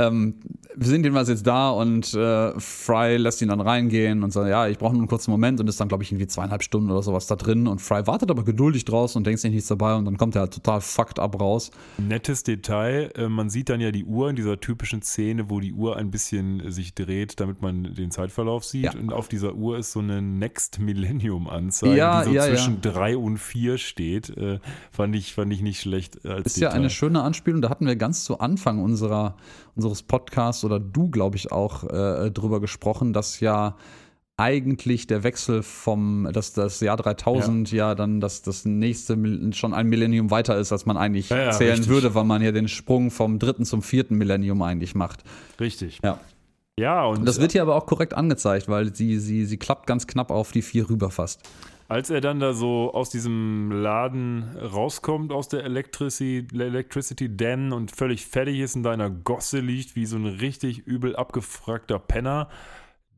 ähm, 0.00 0.34
wir 0.74 0.86
sind 0.86 1.02
jedenfalls 1.02 1.28
jetzt 1.28 1.46
da 1.46 1.70
und 1.70 2.14
äh, 2.14 2.58
Fry 2.58 3.16
lässt 3.16 3.42
ihn 3.42 3.48
dann 3.48 3.60
reingehen 3.60 4.22
und 4.22 4.32
sagt, 4.32 4.48
ja, 4.48 4.66
ich 4.66 4.78
brauche 4.78 4.92
nur 4.92 5.02
einen 5.02 5.08
kurzen 5.08 5.30
Moment 5.30 5.60
und 5.60 5.68
ist 5.68 5.80
dann, 5.80 5.88
glaube 5.88 6.04
ich, 6.04 6.12
irgendwie 6.12 6.26
zweieinhalb 6.26 6.62
Stunden 6.62 6.90
oder 6.90 7.02
sowas 7.02 7.26
da 7.26 7.36
drin 7.36 7.66
und 7.66 7.80
Fry 7.80 8.06
wartet 8.06 8.30
aber 8.30 8.44
geduldig 8.44 8.84
draußen 8.84 9.18
und 9.18 9.26
denkt 9.26 9.40
sich 9.40 9.50
nichts 9.50 9.68
dabei 9.68 9.94
und 9.94 10.04
dann 10.04 10.16
kommt 10.16 10.36
er 10.36 10.42
halt 10.42 10.54
total 10.54 10.80
fucked 10.80 11.18
up 11.18 11.40
raus. 11.40 11.70
Nettes 11.98 12.44
Detail, 12.44 13.10
äh, 13.16 13.28
man 13.28 13.50
sieht 13.50 13.68
dann 13.68 13.80
ja 13.80 13.90
die 13.90 14.04
Uhr 14.04 14.30
in 14.30 14.36
dieser 14.36 14.58
typischen 14.60 15.02
Szene, 15.02 15.50
wo 15.50 15.60
die 15.60 15.72
Uhr 15.72 15.96
ein 15.96 16.10
bisschen 16.10 16.70
sich 16.70 16.94
dreht, 16.94 17.40
damit 17.40 17.60
man 17.62 17.94
den 17.94 18.10
Zeitverlauf 18.10 18.64
sieht 18.64 18.84
ja. 18.84 18.92
und 18.92 19.12
auf 19.12 19.28
dieser 19.28 19.54
Uhr 19.54 19.78
ist 19.78 19.92
so 19.92 20.00
eine 20.00 20.22
Next 20.22 20.78
Millennium 20.78 21.48
Anzeige, 21.48 21.96
ja, 21.96 22.20
die 22.22 22.30
so 22.30 22.34
ja, 22.34 22.46
zwischen 22.46 22.80
drei 22.80 23.16
und 23.16 23.38
vier 23.38 23.76
steht. 23.76 24.30
Äh, 24.36 24.60
fand, 24.90 25.14
ich, 25.14 25.34
fand 25.34 25.52
ich 25.52 25.62
nicht 25.62 25.80
schlecht 25.80 26.24
als 26.24 26.46
Ist 26.46 26.56
Detail. 26.56 26.68
ja 26.68 26.74
eine 26.74 26.90
schöne 26.90 27.22
Anspielung, 27.22 27.60
da 27.60 27.68
hatten 27.68 27.86
wir 27.86 27.96
ganz 27.96 28.24
zu 28.24 28.38
Anfang 28.38 28.82
unserer 28.82 29.36
unseres 29.74 30.02
Podcasts 30.02 30.64
oder 30.64 30.80
du, 30.80 31.08
glaube 31.08 31.36
ich, 31.36 31.52
auch 31.52 31.84
äh, 31.84 32.30
drüber 32.30 32.60
gesprochen, 32.60 33.12
dass 33.12 33.40
ja 33.40 33.76
eigentlich 34.40 35.06
der 35.06 35.22
Wechsel 35.22 35.62
vom, 35.62 36.26
dass 36.32 36.54
das 36.54 36.80
Jahr 36.80 36.96
3000 36.96 37.70
ja, 37.72 37.88
ja 37.88 37.94
dann 37.94 38.20
das, 38.20 38.40
das 38.40 38.64
nächste 38.64 39.18
schon 39.52 39.74
ein 39.74 39.86
Millennium 39.86 40.30
weiter 40.30 40.56
ist, 40.56 40.72
als 40.72 40.86
man 40.86 40.96
eigentlich 40.96 41.28
ja, 41.28 41.44
ja, 41.44 41.50
zählen 41.50 41.72
richtig. 41.72 41.88
würde, 41.90 42.14
weil 42.14 42.24
man 42.24 42.40
ja 42.40 42.50
den 42.50 42.66
Sprung 42.66 43.10
vom 43.10 43.38
dritten 43.38 43.66
zum 43.66 43.82
vierten 43.82 44.16
Millennium 44.16 44.62
eigentlich 44.62 44.94
macht. 44.94 45.24
Richtig. 45.60 46.00
Ja. 46.02 46.18
Ja, 46.78 47.04
und, 47.04 47.26
das 47.28 47.38
wird 47.38 47.52
hier 47.52 47.60
aber 47.60 47.76
auch 47.76 47.84
korrekt 47.84 48.14
angezeigt, 48.14 48.66
weil 48.66 48.94
sie, 48.94 49.18
sie, 49.18 49.44
sie 49.44 49.58
klappt 49.58 49.86
ganz 49.86 50.06
knapp 50.06 50.30
auf 50.30 50.52
die 50.52 50.62
vier 50.62 50.88
rüber 50.88 51.10
fast. 51.10 51.42
Als 51.90 52.08
er 52.08 52.20
dann 52.20 52.38
da 52.38 52.52
so 52.52 52.94
aus 52.94 53.10
diesem 53.10 53.72
Laden 53.72 54.56
rauskommt, 54.56 55.32
aus 55.32 55.48
der 55.48 55.64
Electricity, 55.64 56.46
Electricity 56.56 57.36
Den 57.36 57.72
und 57.72 57.90
völlig 57.90 58.26
fertig 58.26 58.60
ist 58.60 58.76
in 58.76 58.84
deiner 58.84 59.10
Gosse 59.10 59.58
liegt, 59.58 59.96
wie 59.96 60.06
so 60.06 60.16
ein 60.16 60.26
richtig 60.26 60.86
übel 60.86 61.16
abgefragter 61.16 61.98
Penner, 61.98 62.48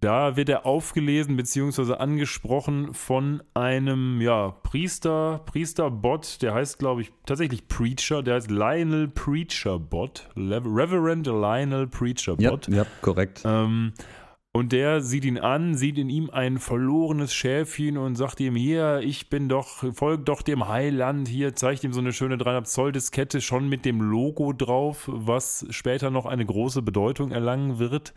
da 0.01 0.37
wird 0.37 0.49
er 0.49 0.65
aufgelesen 0.65 1.37
bzw. 1.37 1.97
angesprochen 1.97 2.95
von 2.95 3.43
einem 3.53 4.23
ja, 4.23 4.57
Priester, 4.63 5.43
Priesterbot, 5.45 6.41
der 6.41 6.55
heißt, 6.55 6.79
glaube 6.79 7.03
ich, 7.03 7.13
tatsächlich 7.27 7.69
Preacher, 7.69 8.23
der 8.23 8.37
heißt 8.37 8.51
Lionel 8.51 9.07
Preacher 9.09 9.79
Bot, 9.79 10.31
Reverend 10.35 11.27
Lionel 11.27 11.89
Preacher 11.89 12.37
Bot. 12.37 12.69
Ja, 12.69 12.77
ja 12.79 12.87
korrekt. 13.03 13.43
Ähm, 13.45 13.93
und 14.53 14.73
der 14.73 15.01
sieht 15.01 15.25
ihn 15.25 15.39
an, 15.39 15.75
sieht 15.75 15.97
in 15.97 16.11
ihm 16.11 16.29
ein 16.31 16.59
verlorenes 16.59 17.33
Schäfchen 17.33 17.97
und 17.97 18.17
sagt 18.17 18.39
ihm, 18.39 18.55
hier, 18.55 19.01
ich 19.03 19.31
bin 19.31 19.49
doch, 19.49 19.83
folg 19.95 20.27
doch 20.27 20.43
dem 20.43 20.69
Heiland, 20.69 21.27
hier 21.27 21.55
zeigt 21.55 21.85
ihm 21.85 21.95
so 21.95 22.01
eine 22.01 22.13
schöne 22.13 22.37
3,5 22.37 22.65
Zoll 22.65 22.93
Diskette 22.93 23.41
schon 23.41 23.69
mit 23.71 23.87
dem 23.87 24.03
Logo 24.03 24.53
drauf, 24.53 25.09
was 25.11 25.67
später 25.71 26.11
noch 26.11 26.27
eine 26.27 26.45
große 26.45 26.83
Bedeutung 26.83 27.31
erlangen 27.31 27.79
wird 27.79 28.13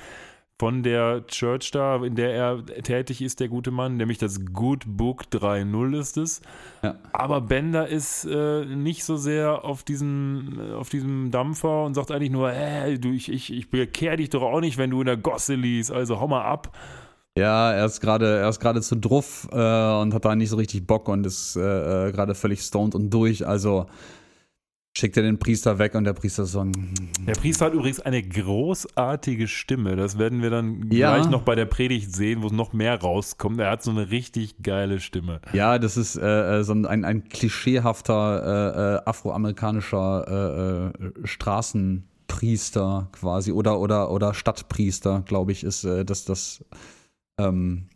von 0.57 0.83
der 0.83 1.27
Church 1.27 1.71
da, 1.71 1.97
in 2.03 2.15
der 2.15 2.33
er 2.33 2.65
tätig 2.65 3.21
ist, 3.21 3.41
der 3.41 3.49
gute 3.49 3.71
Mann, 3.71 3.97
nämlich 3.97 4.17
das 4.17 4.45
Good 4.53 4.83
Book 4.87 5.23
3.0 5.31 5.99
ist 5.99 6.17
es. 6.17 6.41
Ja. 6.81 6.95
Aber 7.11 7.41
Bender 7.41 7.87
ist 7.87 8.25
äh, 8.25 8.63
nicht 8.65 9.03
so 9.03 9.17
sehr 9.17 9.65
auf 9.65 9.83
diesem, 9.83 10.59
äh, 10.59 10.73
auf 10.73 10.89
diesem 10.89 11.29
Dampfer 11.29 11.83
und 11.83 11.93
sagt 11.93 12.11
eigentlich 12.11 12.31
nur, 12.31 12.51
hey, 12.51 12.97
du, 12.97 13.09
ich, 13.09 13.29
ich, 13.29 13.51
ich 13.51 13.69
bekehr 13.69 14.15
dich 14.15 14.29
doch 14.29 14.43
auch 14.43 14.61
nicht, 14.61 14.77
wenn 14.77 14.91
du 14.91 15.01
in 15.01 15.07
der 15.07 15.17
Gosse 15.17 15.55
liest, 15.55 15.91
also 15.91 16.21
hau 16.21 16.27
mal 16.27 16.43
ab. 16.43 16.71
Ja, 17.37 17.73
er 17.73 17.85
ist 17.85 17.99
gerade, 17.99 18.37
er 18.37 18.47
ist 18.47 18.61
gerade 18.61 18.81
zu 18.81 18.95
druff 18.95 19.49
äh, 19.51 19.55
und 19.55 20.13
hat 20.13 20.23
da 20.23 20.37
nicht 20.37 20.49
so 20.49 20.55
richtig 20.55 20.87
Bock 20.87 21.09
und 21.09 21.25
ist 21.25 21.57
äh, 21.57 22.07
äh 22.07 22.11
gerade 22.13 22.33
völlig 22.33 22.61
stoned 22.61 22.95
und 22.95 23.09
durch. 23.09 23.45
Also 23.45 23.87
schickt 24.97 25.17
er 25.17 25.23
den 25.23 25.37
Priester 25.37 25.77
weg 25.77 25.93
und 25.95 26.05
der 26.05 26.13
Priester 26.13 26.45
so. 26.45 26.65
Der 27.27 27.33
Priester 27.33 27.65
hat 27.65 27.73
übrigens 27.73 27.99
eine 27.99 28.23
großartige 28.23 29.47
Stimme. 29.47 29.95
Das 29.95 30.17
werden 30.17 30.41
wir 30.41 30.49
dann 30.49 30.89
ja. 30.89 31.15
gleich 31.15 31.29
noch 31.29 31.41
bei 31.41 31.55
der 31.55 31.65
Predigt 31.65 32.15
sehen, 32.15 32.41
wo 32.41 32.47
es 32.47 32.53
noch 32.53 32.73
mehr 32.73 32.99
rauskommt. 32.99 33.59
Er 33.59 33.71
hat 33.71 33.83
so 33.83 33.91
eine 33.91 34.09
richtig 34.09 34.55
geile 34.63 34.99
Stimme. 34.99 35.41
Ja, 35.53 35.77
das 35.79 35.97
ist 35.97 36.15
äh, 36.15 36.59
äh 36.59 36.63
so 36.63 36.73
ein, 36.73 37.05
ein 37.05 37.27
klischeehafter 37.27 38.43
äh, 38.43 38.95
äh, 38.95 39.01
afroamerikanischer 39.05 40.91
äh, 41.03 41.07
äh 41.07 41.27
Straßen. 41.27 42.07
Priester 42.27 43.07
quasi 43.11 43.51
oder 43.51 43.79
oder 43.79 44.09
oder 44.09 44.33
Stadtpriester, 44.33 45.21
glaube 45.27 45.51
ich, 45.51 45.63
ist 45.63 45.85
das 45.85 46.25
das 46.25 46.65
ähm, 47.37 47.87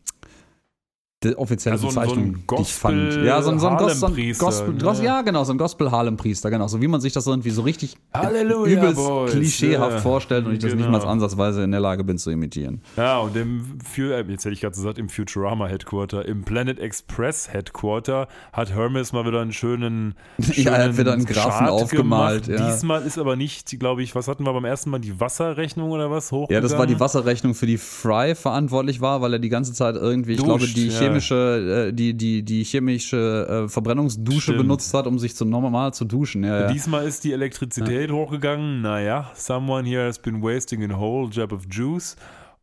die 1.23 1.35
offizielle 1.35 1.73
also 1.73 1.87
Bezeichnung, 1.87 2.43
so 2.49 2.55
die 2.55 2.61
ich 2.61 2.73
fand. 2.73 3.13
Ja, 3.25 3.41
so, 3.41 3.57
so 3.57 3.67
ein, 3.67 3.77
Gos, 3.77 3.99
so 3.99 4.05
ein 4.05 4.33
Gospel, 4.37 4.73
ne? 4.73 5.03
ja 5.03 5.21
genau, 5.21 5.43
so 5.43 5.51
ein 5.51 5.57
Gospel 5.57 5.91
Harlem 5.91 6.15
Priester, 6.15 6.49
genau, 6.49 6.67
so 6.69 6.81
wie 6.81 6.87
man 6.87 7.01
sich 7.01 7.11
das 7.11 7.27
irgendwie 7.27 7.49
so 7.49 7.61
richtig 7.61 7.97
Halleluja, 8.13 8.77
übelst 8.77 8.95
Boys. 8.95 9.31
klischeehaft 9.31 9.95
ja. 9.95 9.99
vorstellt 9.99 10.45
und 10.45 10.53
ich 10.53 10.59
das 10.59 10.71
genau. 10.71 10.89
nicht 10.89 11.03
mal 11.03 11.05
ansatzweise 11.05 11.61
in 11.63 11.71
der 11.71 11.81
Lage 11.81 12.05
bin 12.05 12.17
zu 12.17 12.31
imitieren. 12.31 12.81
Ja, 12.95 13.19
und 13.19 13.35
im 13.35 13.79
äh, 13.97 14.21
jetzt 14.29 14.45
hätte 14.45 14.53
ich 14.53 14.61
gerade 14.61 14.75
gesagt, 14.75 14.97
im 14.97 15.09
Futurama 15.09 15.67
Headquarter, 15.67 16.25
im 16.25 16.43
Planet 16.43 16.79
Express 16.79 17.51
Headquarter 17.51 18.29
hat 18.53 18.73
Hermes 18.73 19.11
mal 19.11 19.25
wieder 19.25 19.41
einen 19.41 19.51
schönen, 19.51 20.15
schönen 20.39 20.53
ja, 20.63 20.71
er 20.71 20.83
hat 20.85 20.97
wieder 20.97 21.11
einen 21.11 21.25
Graphen 21.25 21.65
Chart 21.65 21.69
aufgemalt. 21.69 22.47
Ja. 22.47 22.71
Diesmal 22.71 23.01
ist 23.05 23.17
aber 23.17 23.35
nicht, 23.35 23.77
glaube 23.77 24.03
ich, 24.03 24.15
was 24.15 24.29
hatten 24.29 24.45
wir 24.45 24.53
beim 24.53 24.63
ersten 24.63 24.89
Mal, 24.89 24.99
die 24.99 25.19
Wasserrechnung 25.19 25.91
oder 25.91 26.09
was 26.09 26.31
hoch? 26.31 26.49
Ja, 26.49 26.61
das 26.61 26.77
war 26.77 26.87
die 26.87 26.99
Wasserrechnung, 26.99 27.55
für 27.55 27.65
die 27.65 27.77
Fry 27.77 28.35
verantwortlich 28.35 29.01
war, 29.01 29.21
weil 29.21 29.33
er 29.33 29.39
die 29.39 29.49
ganze 29.49 29.73
Zeit 29.73 29.95
irgendwie, 29.95 30.33
ich 30.33 30.37
Duscht, 30.37 30.47
glaube, 30.47 30.67
die 30.67 30.87
ja 30.87 31.08
chemische, 31.09 31.87
äh, 31.89 31.93
die, 31.93 32.13
die, 32.15 32.43
die 32.43 32.63
chemische 32.63 33.65
äh, 33.65 33.69
Verbrennungsdusche 33.69 34.41
Stimmt. 34.41 34.59
benutzt 34.59 34.93
hat, 34.93 35.07
um 35.07 35.19
sich 35.19 35.35
zu 35.35 35.45
normal 35.45 35.93
zu 35.93 36.05
duschen. 36.05 36.43
Ja, 36.43 36.61
ja. 36.61 36.67
Diesmal 36.71 37.05
ist 37.05 37.23
die 37.23 37.33
Elektrizität 37.33 38.09
ja. 38.09 38.15
hochgegangen. 38.15 38.81
Naja, 38.81 39.31
someone 39.35 39.87
here 39.87 40.05
has 40.05 40.19
been 40.19 40.41
wasting 40.41 40.89
a 40.91 40.99
whole 40.99 41.29
jab 41.31 41.51
of 41.51 41.63
juice. 41.69 42.15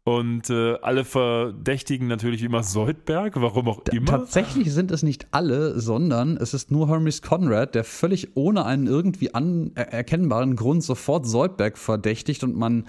Und 0.09 0.50
äh, 0.50 0.76
alle 0.82 1.04
verdächtigen 1.04 2.06
natürlich 2.06 2.44
immer 2.44 2.62
Soldberg, 2.62 3.32
warum 3.40 3.66
auch 3.68 3.82
immer. 3.90 4.06
Tatsächlich 4.06 4.72
sind 4.72 4.92
es 4.92 5.02
nicht 5.02 5.26
alle, 5.32 5.80
sondern 5.80 6.37
es 6.37 6.54
ist 6.54 6.70
nur 6.70 6.87
Hermes 6.87 7.22
Conrad, 7.22 7.74
der 7.74 7.82
völlig 7.82 8.37
ohne 8.37 8.64
einen 8.64 8.87
irgendwie 8.87 9.35
anerkennbaren 9.35 10.54
Grund 10.54 10.85
sofort 10.85 11.26
Soldberg 11.26 11.76
verdächtigt 11.76 12.44
und 12.44 12.54
man 12.54 12.85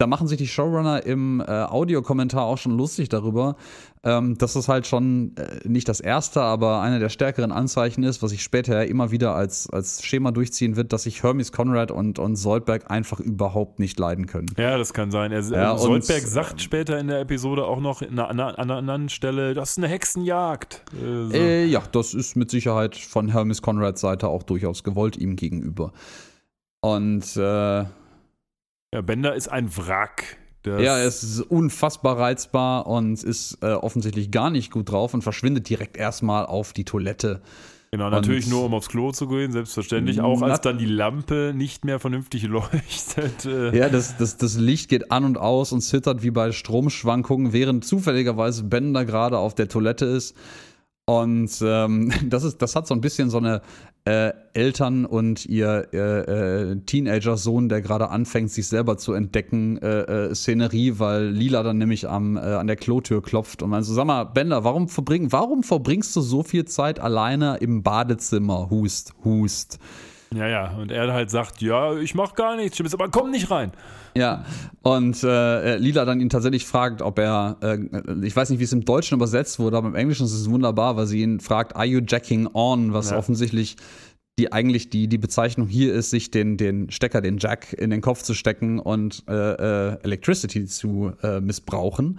da 0.00 0.06
machen 0.06 0.26
sich 0.28 0.38
die 0.38 0.48
Showrunner 0.48 1.04
im 1.04 1.40
äh, 1.40 1.44
Audiokommentar 1.44 2.44
auch 2.44 2.56
schon 2.56 2.74
lustig 2.74 3.10
darüber, 3.10 3.56
ähm, 4.02 4.38
dass 4.38 4.56
es 4.56 4.66
halt 4.66 4.86
schon 4.86 5.36
äh, 5.36 5.68
nicht 5.68 5.90
das 5.90 6.00
erste, 6.00 6.40
aber 6.40 6.80
eine 6.80 6.98
der 6.98 7.10
stärkeren 7.10 7.52
Anzeichen 7.52 8.02
ist, 8.02 8.22
was 8.22 8.30
sich 8.30 8.42
später 8.42 8.76
ja 8.76 8.82
immer 8.82 9.10
wieder 9.10 9.34
als, 9.34 9.68
als 9.68 10.02
Schema 10.02 10.30
durchziehen 10.30 10.76
wird, 10.76 10.94
dass 10.94 11.02
sich 11.02 11.22
Hermes 11.22 11.52
Conrad 11.52 11.90
und, 11.90 12.18
und 12.18 12.36
Soldberg 12.36 12.90
einfach 12.90 13.20
überhaupt 13.20 13.78
nicht 13.78 13.98
leiden 13.98 14.24
können. 14.24 14.46
Ja, 14.56 14.78
das 14.78 14.94
kann 14.94 15.10
sein. 15.10 15.32
Er, 15.32 15.42
ja, 15.42 15.76
Soldberg 15.76 16.22
sagt 16.22 16.62
später 16.62 16.98
in 16.98 17.08
der 17.08 17.20
Episode 17.20 17.66
auch 17.66 17.80
noch 17.80 18.00
an 18.00 18.18
einer, 18.18 18.58
an 18.58 18.70
einer 18.70 18.76
anderen 18.76 19.10
Stelle, 19.10 19.52
das 19.52 19.72
ist 19.72 19.78
eine 19.78 19.88
Hexenjagd. 19.88 20.82
Äh, 20.94 21.26
so. 21.26 21.34
Äh, 21.34 21.64
ja, 21.66 21.82
das 21.92 22.14
ist 22.14 22.36
mit 22.36 22.50
Sicherheit 22.50 22.96
von 22.96 23.28
Hermes 23.28 23.60
Conrads 23.60 24.00
Seite 24.00 24.28
auch 24.28 24.44
durchaus 24.44 24.82
gewollt 24.82 25.18
ihm 25.18 25.36
gegenüber. 25.36 25.92
Und 26.80 27.36
äh, 27.36 27.84
ja, 28.92 29.00
Bender 29.02 29.34
ist 29.34 29.48
ein 29.48 29.74
Wrack. 29.76 30.38
ja, 30.66 30.98
er 30.98 31.04
ist 31.06 31.40
unfassbar 31.40 32.18
reizbar 32.18 32.86
und 32.86 33.22
ist 33.22 33.58
äh, 33.62 33.72
offensichtlich 33.72 34.30
gar 34.30 34.50
nicht 34.50 34.70
gut 34.70 34.90
drauf 34.90 35.14
und 35.14 35.22
verschwindet 35.22 35.68
direkt 35.68 35.96
erstmal 35.96 36.46
auf 36.46 36.72
die 36.72 36.84
Toilette. 36.84 37.40
Genau, 37.92 38.08
natürlich 38.08 38.44
und 38.44 38.52
nur 38.52 38.64
um 38.66 38.74
aufs 38.74 38.88
Klo 38.88 39.10
zu 39.10 39.26
gehen, 39.26 39.50
selbstverständlich. 39.50 40.20
Auch 40.20 40.42
als 40.42 40.60
dann 40.60 40.78
die 40.78 40.86
Lampe 40.86 41.52
nicht 41.56 41.84
mehr 41.84 41.98
vernünftig 41.98 42.42
leuchtet. 42.46 43.44
Äh. 43.46 43.76
Ja, 43.76 43.88
das, 43.88 44.16
das, 44.16 44.36
das 44.36 44.56
Licht 44.56 44.88
geht 44.88 45.10
an 45.10 45.24
und 45.24 45.38
aus 45.38 45.72
und 45.72 45.80
zittert 45.80 46.22
wie 46.22 46.30
bei 46.30 46.52
Stromschwankungen, 46.52 47.52
während 47.52 47.84
zufälligerweise 47.84 48.62
Bender 48.64 49.04
gerade 49.04 49.38
auf 49.38 49.56
der 49.56 49.68
Toilette 49.68 50.04
ist. 50.04 50.36
Und 51.04 51.50
ähm, 51.62 52.12
das, 52.28 52.44
ist, 52.44 52.62
das 52.62 52.76
hat 52.76 52.86
so 52.86 52.94
ein 52.94 53.00
bisschen 53.00 53.28
so 53.28 53.38
eine 53.38 53.60
äh, 54.04 54.32
Eltern 54.54 55.04
und 55.04 55.46
ihr 55.46 55.88
äh, 55.92 56.70
äh, 56.70 56.76
Teenager-Sohn, 56.84 57.68
der 57.68 57.82
gerade 57.82 58.08
anfängt, 58.10 58.50
sich 58.50 58.66
selber 58.66 58.96
zu 58.96 59.12
entdecken, 59.12 59.78
äh, 59.78 60.00
äh, 60.00 60.34
Szenerie, 60.34 60.98
weil 60.98 61.26
Lila 61.28 61.62
dann 61.62 61.78
nämlich 61.78 62.08
am, 62.08 62.36
an 62.36 62.66
der 62.66 62.76
Klotür 62.76 63.22
klopft 63.22 63.62
und 63.62 63.70
meint 63.70 63.84
so, 63.84 63.94
sag 63.94 64.06
mal, 64.06 64.24
Bender, 64.24 64.64
warum, 64.64 64.88
verbring, 64.88 65.32
warum 65.32 65.62
verbringst 65.62 66.14
du 66.16 66.20
so 66.20 66.42
viel 66.42 66.64
Zeit 66.64 66.98
alleine 66.98 67.58
im 67.58 67.82
Badezimmer? 67.82 68.70
Hust, 68.70 69.14
hust. 69.24 69.78
Ja, 70.32 70.46
ja, 70.46 70.70
und 70.76 70.92
er 70.92 71.12
halt 71.12 71.28
sagt, 71.28 71.60
ja, 71.60 71.96
ich 71.96 72.14
mach 72.14 72.34
gar 72.34 72.56
nichts, 72.56 72.80
aber 72.94 73.08
komm 73.08 73.32
nicht 73.32 73.50
rein. 73.50 73.72
Ja, 74.16 74.44
und 74.82 75.22
äh, 75.24 75.76
Lila 75.76 76.04
dann 76.04 76.20
ihn 76.20 76.28
tatsächlich 76.28 76.66
fragt, 76.66 77.02
ob 77.02 77.18
er, 77.18 77.56
äh, 77.62 77.78
ich 78.22 78.36
weiß 78.36 78.50
nicht, 78.50 78.60
wie 78.60 78.64
es 78.64 78.72
im 78.72 78.84
Deutschen 78.84 79.16
übersetzt 79.16 79.58
wurde, 79.58 79.76
aber 79.76 79.88
im 79.88 79.96
Englischen 79.96 80.26
ist 80.26 80.32
es 80.32 80.48
wunderbar, 80.48 80.96
weil 80.96 81.06
sie 81.06 81.22
ihn 81.22 81.40
fragt, 81.40 81.74
are 81.74 81.84
you 81.84 82.00
jacking 82.06 82.48
on, 82.54 82.92
was 82.92 83.10
ja. 83.10 83.18
offensichtlich 83.18 83.76
die 84.38 84.52
eigentlich 84.52 84.88
die, 84.88 85.06
die 85.06 85.18
Bezeichnung 85.18 85.68
hier 85.68 85.92
ist, 85.92 86.10
sich 86.10 86.30
den, 86.30 86.56
den 86.56 86.90
Stecker, 86.90 87.20
den 87.20 87.36
Jack 87.38 87.74
in 87.74 87.90
den 87.90 88.00
Kopf 88.00 88.22
zu 88.22 88.32
stecken 88.32 88.78
und 88.78 89.24
äh, 89.28 89.34
äh 89.34 89.98
Electricity 90.02 90.64
zu 90.64 91.12
äh, 91.22 91.40
missbrauchen. 91.40 92.18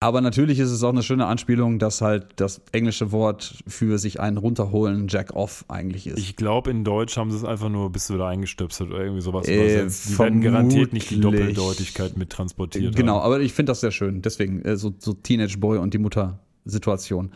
Aber 0.00 0.20
natürlich 0.20 0.60
ist 0.60 0.70
es 0.70 0.84
auch 0.84 0.90
eine 0.90 1.02
schöne 1.02 1.26
Anspielung, 1.26 1.80
dass 1.80 2.00
halt 2.00 2.28
das 2.36 2.62
englische 2.70 3.10
Wort 3.10 3.64
für 3.66 3.98
sich 3.98 4.20
einen 4.20 4.36
runterholen 4.36 5.08
Jack 5.08 5.34
off 5.34 5.64
eigentlich 5.66 6.06
ist. 6.06 6.18
Ich 6.18 6.36
glaube, 6.36 6.70
in 6.70 6.84
Deutsch 6.84 7.16
haben 7.16 7.32
sie 7.32 7.36
es 7.36 7.44
einfach 7.44 7.68
nur 7.68 7.90
bis 7.90 8.08
wieder 8.08 8.28
eingestöpselt 8.28 8.90
oder 8.90 9.00
irgendwie 9.00 9.22
sowas 9.22 9.48
äh. 9.48 9.86
Die 9.88 10.18
werden 10.18 10.40
garantiert 10.40 10.92
nicht 10.92 11.10
die 11.10 11.18
Doppeldeutigkeit 11.20 12.16
mit 12.16 12.30
transportiert. 12.30 12.94
Genau, 12.94 13.16
haben. 13.16 13.22
aber 13.22 13.40
ich 13.40 13.52
finde 13.52 13.70
das 13.70 13.80
sehr 13.80 13.90
schön. 13.90 14.22
Deswegen 14.22 14.62
äh, 14.62 14.76
so, 14.76 14.94
so 14.98 15.14
Teenage 15.14 15.58
Boy 15.58 15.78
und 15.78 15.92
die 15.94 15.98
Mutter-Situation. 15.98 17.32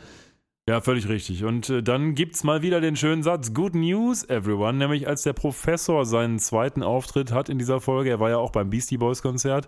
Ja, 0.69 0.81
völlig 0.81 1.09
richtig. 1.09 1.43
Und 1.43 1.69
äh, 1.69 1.83
dann 1.83 2.15
es 2.15 2.45
mal 2.45 2.63
wieder 2.63 2.81
den 2.81 2.95
schönen 2.95 3.25
Satz: 3.25 3.53
Good 3.53 3.75
News, 3.75 4.23
everyone. 4.29 4.79
Nämlich, 4.79 5.09
als 5.09 5.23
der 5.23 5.33
Professor 5.33 6.07
seinen 6.07 6.39
zweiten 6.39 6.85
Auftritt 6.85 7.33
hat 7.33 7.49
in 7.49 7.59
dieser 7.59 7.81
Folge, 7.81 8.11
er 8.11 8.21
war 8.21 8.31
ja 8.31 8.37
auch 8.37 8.53
beim 8.53 8.71
Beastie 8.71 8.99
Boys 8.99 9.23
Konzert, 9.23 9.67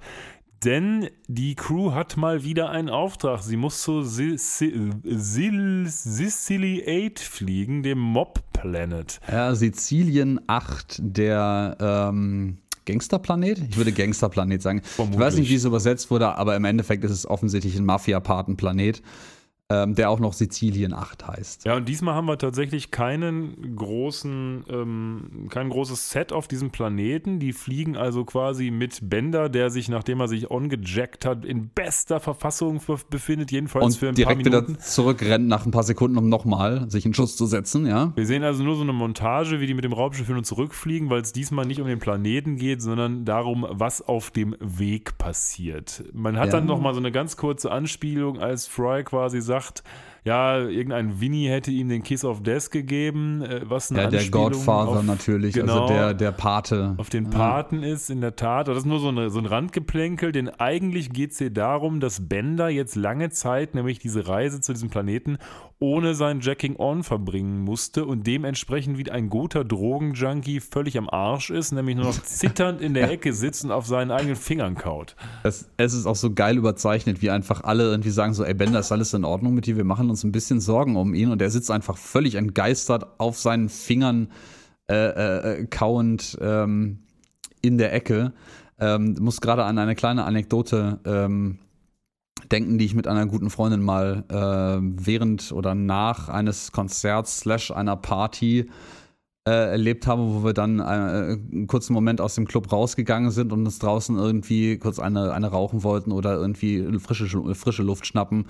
denn 0.64 1.08
die 1.28 1.54
Crew 1.54 1.92
hat 1.92 2.16
mal 2.16 2.44
wieder 2.44 2.70
einen 2.70 2.88
Auftrag. 2.88 3.42
Sie 3.42 3.56
muss 3.56 3.82
zu 3.82 4.02
Sicily 4.02 4.84
8 7.12 7.18
fliegen, 7.18 7.82
dem 7.82 7.98
Mob 7.98 8.40
Planet. 8.52 9.20
Ja, 9.30 9.54
Sizilien 9.54 10.40
8, 10.46 11.00
der 11.00 11.76
ähm, 11.80 12.58
Gangsterplanet? 12.86 13.62
Ich 13.70 13.76
würde 13.76 13.92
Gangsterplanet 13.92 14.62
sagen. 14.62 14.82
Vermutlich. 14.82 15.20
Ich 15.20 15.26
weiß 15.26 15.36
nicht, 15.36 15.50
wie 15.50 15.54
es 15.54 15.64
übersetzt 15.64 16.10
wurde, 16.10 16.36
aber 16.36 16.56
im 16.56 16.64
Endeffekt 16.64 17.04
ist 17.04 17.10
es 17.10 17.26
offensichtlich 17.26 17.76
ein 17.76 17.84
Mafia-Patenplanet 17.84 19.02
ähm, 19.70 19.94
der 19.94 20.10
auch 20.10 20.20
noch 20.20 20.34
Sizilien 20.34 20.92
8 20.92 21.26
heißt. 21.26 21.64
Ja, 21.64 21.76
und 21.76 21.88
diesmal 21.88 22.14
haben 22.14 22.26
wir 22.26 22.36
tatsächlich 22.36 22.90
keinen 22.90 23.76
großen, 23.76 24.64
ähm, 24.68 25.48
kein 25.48 25.70
großes 25.70 26.10
Set 26.10 26.34
auf 26.34 26.48
diesem 26.48 26.70
Planeten. 26.70 27.38
Die 27.38 27.54
fliegen 27.54 27.96
also 27.96 28.26
quasi 28.26 28.70
mit 28.70 29.08
Bender, 29.08 29.48
der 29.48 29.70
sich, 29.70 29.88
nachdem 29.88 30.20
er 30.20 30.28
sich 30.28 30.50
ongejackt 30.50 31.24
hat, 31.24 31.46
in 31.46 31.68
bester 31.68 32.20
Verfassung 32.20 32.78
befindet, 33.08 33.52
jedenfalls 33.52 33.86
und 33.86 33.96
für 33.96 34.08
ein 34.08 34.14
direkt 34.14 34.42
paar 34.42 34.52
Minuten. 34.52 34.74
wieder 34.74 34.80
zurückrennt 34.80 35.48
nach 35.48 35.64
ein 35.64 35.70
paar 35.70 35.82
Sekunden, 35.82 36.18
um 36.18 36.28
nochmal 36.28 36.90
sich 36.90 37.06
in 37.06 37.14
Schuss 37.14 37.36
zu 37.36 37.46
setzen, 37.46 37.86
ja. 37.86 38.12
Wir 38.16 38.26
sehen 38.26 38.42
also 38.42 38.62
nur 38.62 38.76
so 38.76 38.82
eine 38.82 38.92
Montage, 38.92 39.60
wie 39.60 39.66
die 39.66 39.74
mit 39.74 39.84
dem 39.84 39.94
Raumschiff 39.94 40.26
hin 40.26 40.36
und 40.36 40.44
zurückfliegen, 40.44 41.08
weil 41.08 41.22
es 41.22 41.32
diesmal 41.32 41.64
nicht 41.64 41.80
um 41.80 41.86
den 41.86 42.00
Planeten 42.00 42.56
geht, 42.56 42.82
sondern 42.82 43.24
darum, 43.24 43.66
was 43.70 44.02
auf 44.02 44.30
dem 44.30 44.54
Weg 44.60 45.16
passiert. 45.16 46.04
Man 46.12 46.36
hat 46.36 46.46
ja. 46.46 46.52
dann 46.52 46.66
nochmal 46.66 46.92
so 46.92 47.00
eine 47.00 47.12
ganz 47.12 47.38
kurze 47.38 47.70
Anspielung, 47.70 48.38
als 48.38 48.66
Fry 48.66 49.04
quasi 49.04 49.40
sagt, 49.40 49.53
sagt, 49.54 49.82
ja, 50.24 50.58
irgendein 50.58 51.20
Winnie 51.20 51.48
hätte 51.48 51.70
ihm 51.70 51.90
den 51.90 52.02
Kiss 52.02 52.24
of 52.24 52.42
Death 52.42 52.70
gegeben, 52.70 53.42
äh, 53.42 53.60
was 53.64 53.90
eine 53.90 54.04
Ja, 54.04 54.08
der 54.08 54.26
Godfather 54.30 55.00
auf, 55.00 55.02
natürlich, 55.02 55.54
also 55.54 55.66
genau, 55.66 55.82
also 55.82 55.94
der, 55.94 56.14
der 56.14 56.32
Pate. 56.32 56.94
Auf 56.96 57.10
den 57.10 57.28
Paten 57.28 57.82
ja. 57.82 57.92
ist, 57.92 58.08
in 58.08 58.22
der 58.22 58.34
Tat. 58.34 58.68
Das 58.68 58.78
ist 58.78 58.86
nur 58.86 59.00
so, 59.00 59.08
eine, 59.08 59.28
so 59.28 59.38
ein 59.38 59.44
Randgeplänkel, 59.44 60.32
denn 60.32 60.48
eigentlich 60.48 61.10
geht 61.10 61.32
es 61.32 61.38
hier 61.38 61.50
darum, 61.50 62.00
dass 62.00 62.26
Bender 62.26 62.70
jetzt 62.70 62.96
lange 62.96 63.28
Zeit, 63.30 63.74
nämlich 63.74 63.98
diese 63.98 64.26
Reise 64.26 64.62
zu 64.62 64.72
diesem 64.72 64.88
Planeten, 64.88 65.36
ohne 65.84 66.14
sein 66.14 66.40
Jacking 66.40 66.76
On 66.78 67.02
verbringen 67.02 67.60
musste 67.60 68.06
und 68.06 68.26
dementsprechend 68.26 68.96
wie 68.96 69.10
ein 69.10 69.28
guter 69.28 69.64
Drogenjunkie 69.64 70.60
völlig 70.60 70.96
am 70.96 71.10
Arsch 71.10 71.50
ist, 71.50 71.72
nämlich 71.72 71.96
nur 71.96 72.06
noch 72.06 72.22
zitternd 72.24 72.80
in 72.80 72.94
der 72.94 73.10
Ecke 73.10 73.34
sitzt 73.34 73.66
und 73.66 73.70
auf 73.70 73.86
seinen 73.86 74.10
eigenen 74.10 74.36
Fingern 74.36 74.76
kaut. 74.76 75.14
Es, 75.42 75.68
es 75.76 75.92
ist 75.92 76.06
auch 76.06 76.16
so 76.16 76.32
geil 76.32 76.56
überzeichnet, 76.56 77.20
wie 77.20 77.28
einfach 77.28 77.64
alle 77.64 77.84
irgendwie 77.84 78.08
sagen 78.08 78.32
so, 78.32 78.44
ey 78.44 78.54
Bender, 78.54 78.80
ist 78.80 78.92
alles 78.92 79.12
in 79.12 79.26
Ordnung 79.26 79.52
mit 79.52 79.66
dir? 79.66 79.76
Wir 79.76 79.84
machen 79.84 80.08
uns 80.08 80.24
ein 80.24 80.32
bisschen 80.32 80.58
Sorgen 80.58 80.96
um 80.96 81.12
ihn 81.12 81.30
und 81.30 81.42
er 81.42 81.50
sitzt 81.50 81.70
einfach 81.70 81.98
völlig 81.98 82.36
entgeistert 82.36 83.20
auf 83.20 83.38
seinen 83.38 83.68
Fingern 83.68 84.28
äh, 84.88 84.94
äh, 84.94 85.60
äh 85.60 85.66
kauend 85.66 86.38
ähm, 86.40 87.00
in 87.60 87.76
der 87.76 87.92
Ecke. 87.92 88.32
Ähm, 88.80 89.16
muss 89.20 89.42
gerade 89.42 89.64
an 89.64 89.76
eine 89.76 89.94
kleine 89.94 90.24
Anekdote 90.24 90.98
ähm, 91.04 91.58
denken, 92.52 92.78
die 92.78 92.84
ich 92.84 92.94
mit 92.94 93.06
einer 93.06 93.26
guten 93.26 93.50
Freundin 93.50 93.82
mal 93.82 94.24
äh, 94.28 94.82
während 94.82 95.52
oder 95.52 95.74
nach 95.74 96.28
eines 96.28 96.72
Konzerts 96.72 97.40
slash 97.40 97.70
einer 97.70 97.96
Party 97.96 98.68
äh, 99.46 99.70
erlebt 99.72 100.06
habe, 100.06 100.22
wo 100.22 100.44
wir 100.44 100.54
dann 100.54 100.78
äh, 100.78 100.82
einen 100.82 101.66
kurzen 101.66 101.92
Moment 101.92 102.20
aus 102.20 102.34
dem 102.34 102.46
Club 102.46 102.72
rausgegangen 102.72 103.30
sind 103.30 103.52
und 103.52 103.64
uns 103.66 103.78
draußen 103.78 104.16
irgendwie 104.16 104.78
kurz 104.78 104.98
eine, 104.98 105.32
eine 105.32 105.48
rauchen 105.48 105.82
wollten 105.82 106.12
oder 106.12 106.34
irgendwie 106.34 106.98
frische, 106.98 107.54
frische 107.54 107.82
Luft 107.82 108.06
schnappen. 108.06 108.46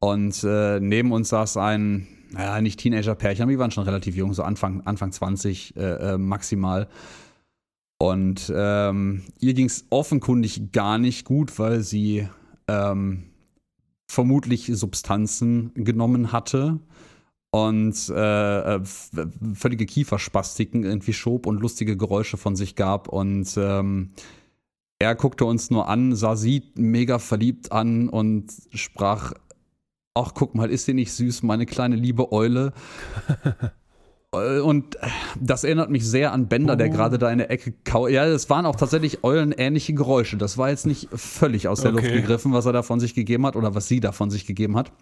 Und 0.00 0.44
äh, 0.44 0.80
neben 0.80 1.12
uns 1.12 1.30
saß 1.30 1.56
ein, 1.56 2.06
naja, 2.30 2.60
nicht 2.60 2.78
Teenager-Pärchen, 2.80 3.42
aber 3.42 3.52
die 3.52 3.58
waren 3.58 3.70
schon 3.70 3.84
relativ 3.84 4.16
jung, 4.16 4.34
so 4.34 4.42
Anfang, 4.42 4.82
Anfang 4.82 5.12
20 5.12 5.76
äh, 5.76 5.80
äh, 5.80 6.18
maximal. 6.18 6.88
Und 7.98 8.52
ähm, 8.54 9.22
ihr 9.40 9.54
ging 9.54 9.66
es 9.66 9.86
offenkundig 9.88 10.72
gar 10.72 10.98
nicht 10.98 11.24
gut, 11.24 11.58
weil 11.58 11.80
sie 11.80 12.28
ähm, 12.68 13.30
vermutlich 14.06 14.70
Substanzen 14.74 15.72
genommen 15.74 16.32
hatte 16.32 16.78
und 17.50 18.08
äh, 18.08 18.74
äh 18.76 18.80
völlige 19.54 19.86
Kieferspastiken 19.86 20.82
irgendwie 20.82 21.12
schob 21.12 21.46
und 21.46 21.60
lustige 21.60 21.96
Geräusche 21.96 22.36
von 22.36 22.56
sich 22.56 22.74
gab. 22.74 23.08
Und 23.08 23.56
ähm, 23.56 24.10
er 24.98 25.14
guckte 25.14 25.44
uns 25.44 25.70
nur 25.70 25.88
an, 25.88 26.16
sah 26.16 26.36
sie 26.36 26.64
mega 26.74 27.18
verliebt 27.18 27.70
an 27.70 28.08
und 28.08 28.52
sprach: 28.72 29.32
Ach, 30.14 30.32
guck 30.34 30.54
mal, 30.54 30.70
ist 30.70 30.86
sie 30.86 30.94
nicht 30.94 31.12
süß, 31.12 31.42
meine 31.42 31.66
kleine 31.66 31.96
liebe 31.96 32.32
Eule? 32.32 32.72
Äh, 34.40 34.60
und 34.60 34.98
das 35.40 35.64
erinnert 35.64 35.90
mich 35.90 36.06
sehr 36.06 36.32
an 36.32 36.48
Bender, 36.48 36.74
oh. 36.74 36.76
der 36.76 36.88
gerade 36.88 37.18
da 37.18 37.30
in 37.30 37.38
der 37.38 37.50
Ecke 37.50 37.72
kaut. 37.84 38.10
Ja, 38.10 38.24
es 38.24 38.48
waren 38.50 38.66
auch 38.66 38.76
tatsächlich 38.76 39.24
eulenähnliche 39.24 39.94
Geräusche. 39.94 40.36
Das 40.36 40.58
war 40.58 40.70
jetzt 40.70 40.86
nicht 40.86 41.08
völlig 41.12 41.68
aus 41.68 41.82
der 41.82 41.92
okay. 41.92 42.02
Luft 42.02 42.14
gegriffen, 42.14 42.52
was 42.52 42.66
er 42.66 42.72
da 42.72 42.82
von 42.82 43.00
sich 43.00 43.14
gegeben 43.14 43.46
hat 43.46 43.56
oder 43.56 43.74
was 43.74 43.88
sie 43.88 44.00
da 44.00 44.12
von 44.12 44.30
sich 44.30 44.46
gegeben 44.46 44.76
hat. 44.76 44.92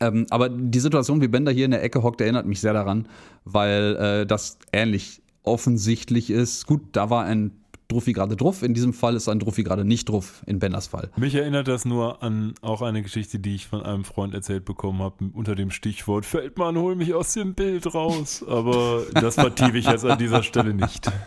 Ähm, 0.00 0.26
aber 0.30 0.48
die 0.48 0.80
Situation, 0.80 1.20
wie 1.20 1.28
Bender 1.28 1.52
hier 1.52 1.66
in 1.66 1.72
der 1.72 1.82
Ecke 1.82 2.02
hockt, 2.02 2.20
erinnert 2.20 2.46
mich 2.46 2.60
sehr 2.60 2.72
daran, 2.72 3.06
weil 3.44 3.96
äh, 3.96 4.26
das 4.26 4.58
ähnlich 4.72 5.22
offensichtlich 5.42 6.30
ist. 6.30 6.66
Gut, 6.66 6.82
da 6.92 7.10
war 7.10 7.24
ein 7.24 7.59
Druffi 7.90 8.12
gerade 8.12 8.36
drauf. 8.36 8.62
In 8.62 8.74
diesem 8.74 8.92
Fall 8.92 9.16
ist 9.16 9.28
ein 9.28 9.38
Druffi 9.38 9.62
gerade 9.62 9.84
nicht 9.84 10.08
drauf, 10.08 10.42
in 10.46 10.58
Benders 10.58 10.86
Fall. 10.86 11.10
Mich 11.16 11.34
erinnert 11.34 11.68
das 11.68 11.84
nur 11.84 12.22
an 12.22 12.54
auch 12.62 12.82
eine 12.82 13.02
Geschichte, 13.02 13.38
die 13.38 13.54
ich 13.54 13.66
von 13.66 13.82
einem 13.82 14.04
Freund 14.04 14.34
erzählt 14.34 14.64
bekommen 14.64 15.02
habe, 15.02 15.30
unter 15.32 15.54
dem 15.54 15.70
Stichwort 15.70 16.24
Feldmann, 16.24 16.76
hol 16.76 16.96
mich 16.96 17.14
aus 17.14 17.34
dem 17.34 17.54
Bild 17.54 17.94
raus. 17.94 18.44
Aber 18.48 19.02
das 19.12 19.34
vertiefe 19.34 19.78
ich 19.78 19.86
jetzt 19.86 20.04
an 20.04 20.18
dieser 20.18 20.42
Stelle 20.42 20.74
nicht. 20.74 21.10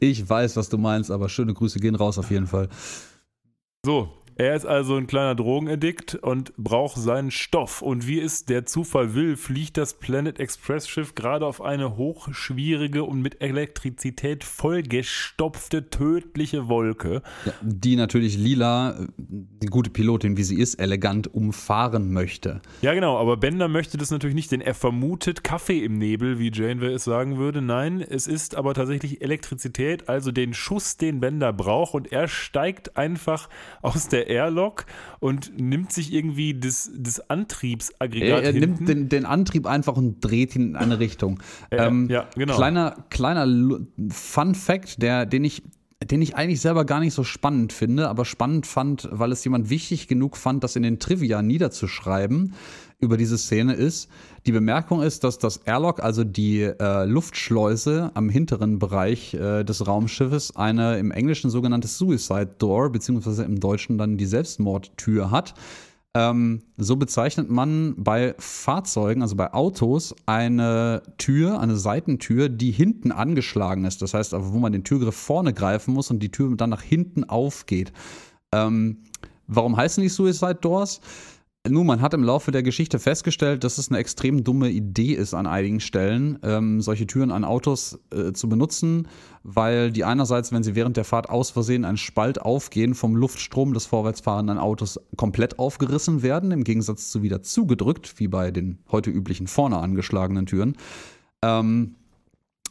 Ich 0.00 0.28
weiß, 0.28 0.56
was 0.56 0.68
du 0.68 0.78
meinst, 0.78 1.10
aber 1.10 1.28
schöne 1.28 1.54
Grüße 1.54 1.80
gehen 1.80 1.94
raus 1.94 2.18
auf 2.18 2.30
jeden 2.30 2.46
Fall. 2.46 2.68
So, 3.84 4.12
er 4.38 4.54
ist 4.54 4.66
also 4.66 4.94
ein 4.94 5.08
kleiner 5.08 5.34
Drogenaddikt 5.34 6.14
und 6.14 6.56
braucht 6.56 6.96
seinen 6.96 7.32
Stoff. 7.32 7.82
Und 7.82 8.06
wie 8.06 8.20
es 8.20 8.44
der 8.44 8.66
Zufall 8.66 9.14
will, 9.14 9.36
fliegt 9.36 9.76
das 9.76 9.94
Planet 9.94 10.38
Express 10.38 10.88
Schiff 10.88 11.16
gerade 11.16 11.44
auf 11.44 11.60
eine 11.60 11.96
hochschwierige 11.96 13.02
und 13.02 13.20
mit 13.20 13.42
Elektrizität 13.42 14.44
vollgestopfte 14.44 15.90
tödliche 15.90 16.68
Wolke. 16.68 17.22
Ja, 17.46 17.52
die 17.62 17.96
natürlich 17.96 18.38
Lila, 18.38 19.08
die 19.16 19.66
gute 19.66 19.90
Pilotin 19.90 20.36
wie 20.36 20.44
sie 20.44 20.60
ist, 20.60 20.76
elegant 20.76 21.34
umfahren 21.34 22.12
möchte. 22.12 22.60
Ja, 22.80 22.94
genau, 22.94 23.18
aber 23.18 23.38
Bender 23.38 23.66
möchte 23.66 23.98
das 23.98 24.12
natürlich 24.12 24.36
nicht, 24.36 24.52
denn 24.52 24.60
er 24.60 24.74
vermutet 24.74 25.42
Kaffee 25.42 25.84
im 25.84 25.98
Nebel, 25.98 26.38
wie 26.38 26.52
Janeway 26.52 26.92
es 26.92 27.02
sagen 27.02 27.38
würde. 27.38 27.60
Nein, 27.60 28.00
es 28.00 28.28
ist 28.28 28.54
aber 28.54 28.74
tatsächlich 28.74 29.20
Elektrizität, 29.20 30.08
also 30.08 30.30
den 30.30 30.54
Schuss, 30.54 30.96
den 30.96 31.18
Bender 31.18 31.52
braucht. 31.52 31.94
Und 31.94 32.12
er 32.12 32.28
steigt 32.28 32.96
einfach 32.96 33.48
aus 33.82 34.06
der 34.06 34.27
Airlock 34.28 34.86
und 35.20 35.58
nimmt 35.58 35.92
sich 35.92 36.12
irgendwie 36.12 36.58
das, 36.58 36.90
das 36.94 37.28
Antriebsaggregat. 37.30 38.42
Er, 38.42 38.42
er 38.42 38.52
nimmt 38.52 38.88
den, 38.88 39.08
den, 39.08 39.24
Antrieb 39.24 39.66
einfach 39.66 39.96
und 39.96 40.20
dreht 40.20 40.54
ihn 40.56 40.70
in 40.70 40.76
eine 40.76 40.98
Richtung. 40.98 41.40
Äh, 41.70 41.86
ähm, 41.86 42.08
ja, 42.08 42.28
genau. 42.34 42.56
Kleiner, 42.56 43.04
kleiner 43.10 43.46
Fun 44.10 44.54
Fact, 44.54 45.02
der, 45.02 45.26
den 45.26 45.44
ich 45.44 45.62
den 46.04 46.22
ich 46.22 46.36
eigentlich 46.36 46.60
selber 46.60 46.84
gar 46.84 47.00
nicht 47.00 47.12
so 47.12 47.24
spannend 47.24 47.72
finde, 47.72 48.08
aber 48.08 48.24
spannend 48.24 48.66
fand, 48.66 49.08
weil 49.10 49.32
es 49.32 49.42
jemand 49.42 49.68
wichtig 49.68 50.06
genug 50.06 50.36
fand, 50.36 50.62
das 50.62 50.76
in 50.76 50.84
den 50.84 51.00
Trivia 51.00 51.42
niederzuschreiben 51.42 52.54
über 53.00 53.16
diese 53.16 53.38
Szene 53.38 53.74
ist, 53.74 54.08
die 54.46 54.52
Bemerkung 54.52 55.02
ist, 55.02 55.22
dass 55.22 55.38
das 55.38 55.58
Airlock, 55.58 56.02
also 56.02 56.24
die 56.24 56.62
äh, 56.62 57.04
Luftschleuse 57.04 58.10
am 58.14 58.28
hinteren 58.28 58.78
Bereich 58.78 59.34
äh, 59.34 59.62
des 59.62 59.86
Raumschiffes, 59.86 60.56
eine 60.56 60.98
im 60.98 61.12
Englischen 61.12 61.50
sogenannte 61.50 61.86
Suicide 61.86 62.56
Door, 62.58 62.90
beziehungsweise 62.90 63.44
im 63.44 63.60
Deutschen 63.60 63.98
dann 63.98 64.16
die 64.16 64.26
Selbstmordtür 64.26 65.30
hat. 65.30 65.54
Ähm, 66.14 66.62
so 66.76 66.96
bezeichnet 66.96 67.50
man 67.50 67.94
bei 67.96 68.34
Fahrzeugen, 68.38 69.22
also 69.22 69.36
bei 69.36 69.52
Autos, 69.52 70.16
eine 70.26 71.02
Tür, 71.18 71.60
eine 71.60 71.76
Seitentür, 71.76 72.48
die 72.48 72.72
hinten 72.72 73.12
angeschlagen 73.12 73.84
ist. 73.84 74.02
Das 74.02 74.14
heißt, 74.14 74.32
wo 74.36 74.58
man 74.58 74.72
den 74.72 74.82
Türgriff 74.82 75.14
vorne 75.14 75.52
greifen 75.52 75.94
muss 75.94 76.10
und 76.10 76.20
die 76.20 76.30
Tür 76.30 76.56
dann 76.56 76.70
nach 76.70 76.82
hinten 76.82 77.24
aufgeht. 77.24 77.92
Ähm, 78.52 79.04
warum 79.46 79.76
heißen 79.76 80.02
die 80.02 80.08
Suicide 80.08 80.56
Doors? 80.56 81.00
Nun, 81.70 81.86
man 81.86 82.00
hat 82.00 82.14
im 82.14 82.22
Laufe 82.22 82.50
der 82.50 82.62
Geschichte 82.62 82.98
festgestellt, 82.98 83.64
dass 83.64 83.78
es 83.78 83.90
eine 83.90 83.98
extrem 83.98 84.44
dumme 84.44 84.70
Idee 84.70 85.12
ist, 85.12 85.34
an 85.34 85.46
einigen 85.46 85.80
Stellen 85.80 86.38
ähm, 86.42 86.80
solche 86.80 87.06
Türen 87.06 87.30
an 87.30 87.44
Autos 87.44 87.98
äh, 88.10 88.32
zu 88.32 88.48
benutzen, 88.48 89.08
weil 89.42 89.90
die 89.90 90.04
einerseits, 90.04 90.52
wenn 90.52 90.62
sie 90.62 90.74
während 90.74 90.96
der 90.96 91.04
Fahrt 91.04 91.28
aus 91.28 91.50
Versehen 91.50 91.84
einen 91.84 91.96
Spalt 91.96 92.40
aufgehen, 92.40 92.94
vom 92.94 93.16
Luftstrom 93.16 93.74
des 93.74 93.86
vorwärtsfahrenden 93.86 94.58
Autos 94.58 94.98
komplett 95.16 95.58
aufgerissen 95.58 96.22
werden, 96.22 96.50
im 96.50 96.64
Gegensatz 96.64 97.10
zu 97.10 97.22
wieder 97.22 97.42
zugedrückt, 97.42 98.18
wie 98.18 98.28
bei 98.28 98.50
den 98.50 98.78
heute 98.90 99.10
üblichen 99.10 99.46
vorne 99.46 99.78
angeschlagenen 99.78 100.46
Türen. 100.46 100.76
Ähm, 101.42 101.96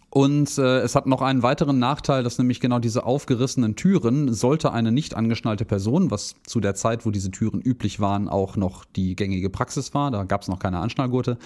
und 0.09 0.57
äh, 0.57 0.79
es 0.79 0.95
hat 0.95 1.05
noch 1.05 1.21
einen 1.21 1.43
weiteren 1.43 1.79
Nachteil, 1.79 2.23
dass 2.23 2.37
nämlich 2.37 2.59
genau 2.59 2.79
diese 2.79 3.05
aufgerissenen 3.05 3.75
Türen, 3.75 4.33
sollte 4.33 4.71
eine 4.71 4.91
nicht 4.91 5.15
angeschnallte 5.15 5.65
Person, 5.65 6.11
was 6.11 6.35
zu 6.45 6.59
der 6.59 6.75
Zeit, 6.75 7.05
wo 7.05 7.11
diese 7.11 7.29
Türen 7.29 7.61
üblich 7.61 7.99
waren, 7.99 8.29
auch 8.29 8.55
noch 8.55 8.85
die 8.85 9.15
gängige 9.15 9.49
Praxis 9.49 9.93
war, 9.93 10.11
da 10.11 10.23
gab 10.23 10.43
es 10.43 10.47
noch 10.47 10.59
keine 10.59 10.79
Anschnallgurte, 10.79 11.37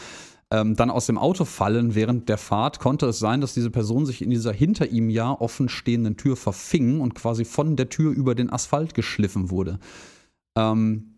ähm, 0.51 0.75
dann 0.75 0.91
aus 0.91 1.07
dem 1.07 1.17
Auto 1.17 1.45
fallen 1.45 1.95
während 1.95 2.29
der 2.29 2.37
Fahrt, 2.37 2.79
konnte 2.79 3.07
es 3.07 3.19
sein, 3.19 3.41
dass 3.41 3.53
diese 3.53 3.71
Person 3.71 4.05
sich 4.05 4.21
in 4.21 4.29
dieser 4.29 4.53
hinter 4.53 4.87
ihm 4.89 5.09
ja 5.09 5.31
offen 5.31 5.67
stehenden 5.67 6.17
Tür 6.17 6.35
verfing 6.35 6.99
und 6.99 7.15
quasi 7.15 7.45
von 7.45 7.77
der 7.77 7.89
Tür 7.89 8.11
über 8.11 8.35
den 8.35 8.51
Asphalt 8.51 8.93
geschliffen 8.93 9.49
wurde. 9.49 9.79
Ähm, 10.57 11.15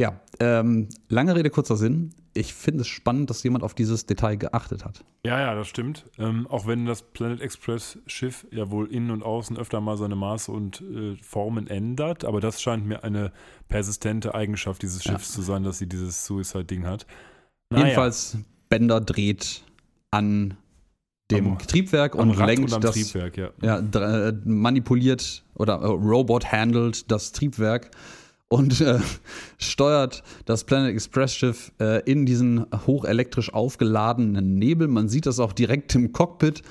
ja, 0.00 0.18
ähm, 0.40 0.88
lange 1.10 1.36
Rede, 1.36 1.50
kurzer 1.50 1.76
Sinn. 1.76 2.14
Ich 2.32 2.54
finde 2.54 2.82
es 2.82 2.88
spannend, 2.88 3.28
dass 3.28 3.42
jemand 3.42 3.64
auf 3.64 3.74
dieses 3.74 4.06
Detail 4.06 4.36
geachtet 4.36 4.84
hat. 4.84 5.04
Ja, 5.24 5.40
ja, 5.40 5.54
das 5.54 5.66
stimmt. 5.68 6.06
Ähm, 6.18 6.46
auch 6.46 6.66
wenn 6.66 6.86
das 6.86 7.02
Planet 7.02 7.40
Express 7.40 7.98
Schiff 8.06 8.46
ja 8.52 8.70
wohl 8.70 8.86
innen 8.86 9.10
und 9.10 9.22
außen 9.22 9.56
öfter 9.56 9.80
mal 9.80 9.96
seine 9.96 10.14
Maße 10.14 10.52
und 10.52 10.80
äh, 10.80 11.16
Formen 11.22 11.66
ändert, 11.66 12.24
aber 12.24 12.40
das 12.40 12.62
scheint 12.62 12.86
mir 12.86 13.02
eine 13.02 13.32
persistente 13.68 14.34
Eigenschaft 14.34 14.82
dieses 14.82 15.02
Schiffs 15.02 15.30
ja. 15.30 15.34
zu 15.36 15.42
sein, 15.42 15.64
dass 15.64 15.78
sie 15.78 15.88
dieses 15.88 16.24
Suicide-Ding 16.24 16.86
hat. 16.86 17.06
Naja. 17.70 17.86
Jedenfalls, 17.86 18.38
Bender 18.68 19.00
dreht 19.00 19.64
an 20.10 20.56
dem 21.30 21.52
am, 21.52 21.58
Triebwerk 21.58 22.14
und 22.14 22.36
lenkt 22.36 22.72
und 22.72 22.82
das 22.82 22.94
Triebwerk, 22.94 23.36
ja. 23.36 23.50
ja 23.62 23.78
äh, 23.78 24.32
manipuliert 24.44 25.44
oder 25.54 25.74
äh, 25.74 25.86
Robot 25.86 26.50
handelt 26.50 27.10
das 27.10 27.32
Triebwerk 27.32 27.90
und 28.50 28.80
äh, 28.80 28.98
steuert 29.58 30.22
das 30.44 30.64
Planet 30.64 30.92
Express 30.92 31.34
Schiff 31.34 31.72
äh, 31.80 32.02
in 32.10 32.26
diesen 32.26 32.66
hochelektrisch 32.86 33.54
aufgeladenen 33.54 34.56
Nebel. 34.56 34.88
Man 34.88 35.08
sieht 35.08 35.26
das 35.26 35.38
auch 35.38 35.52
direkt 35.52 35.94
im 35.94 36.12
Cockpit, 36.12 36.62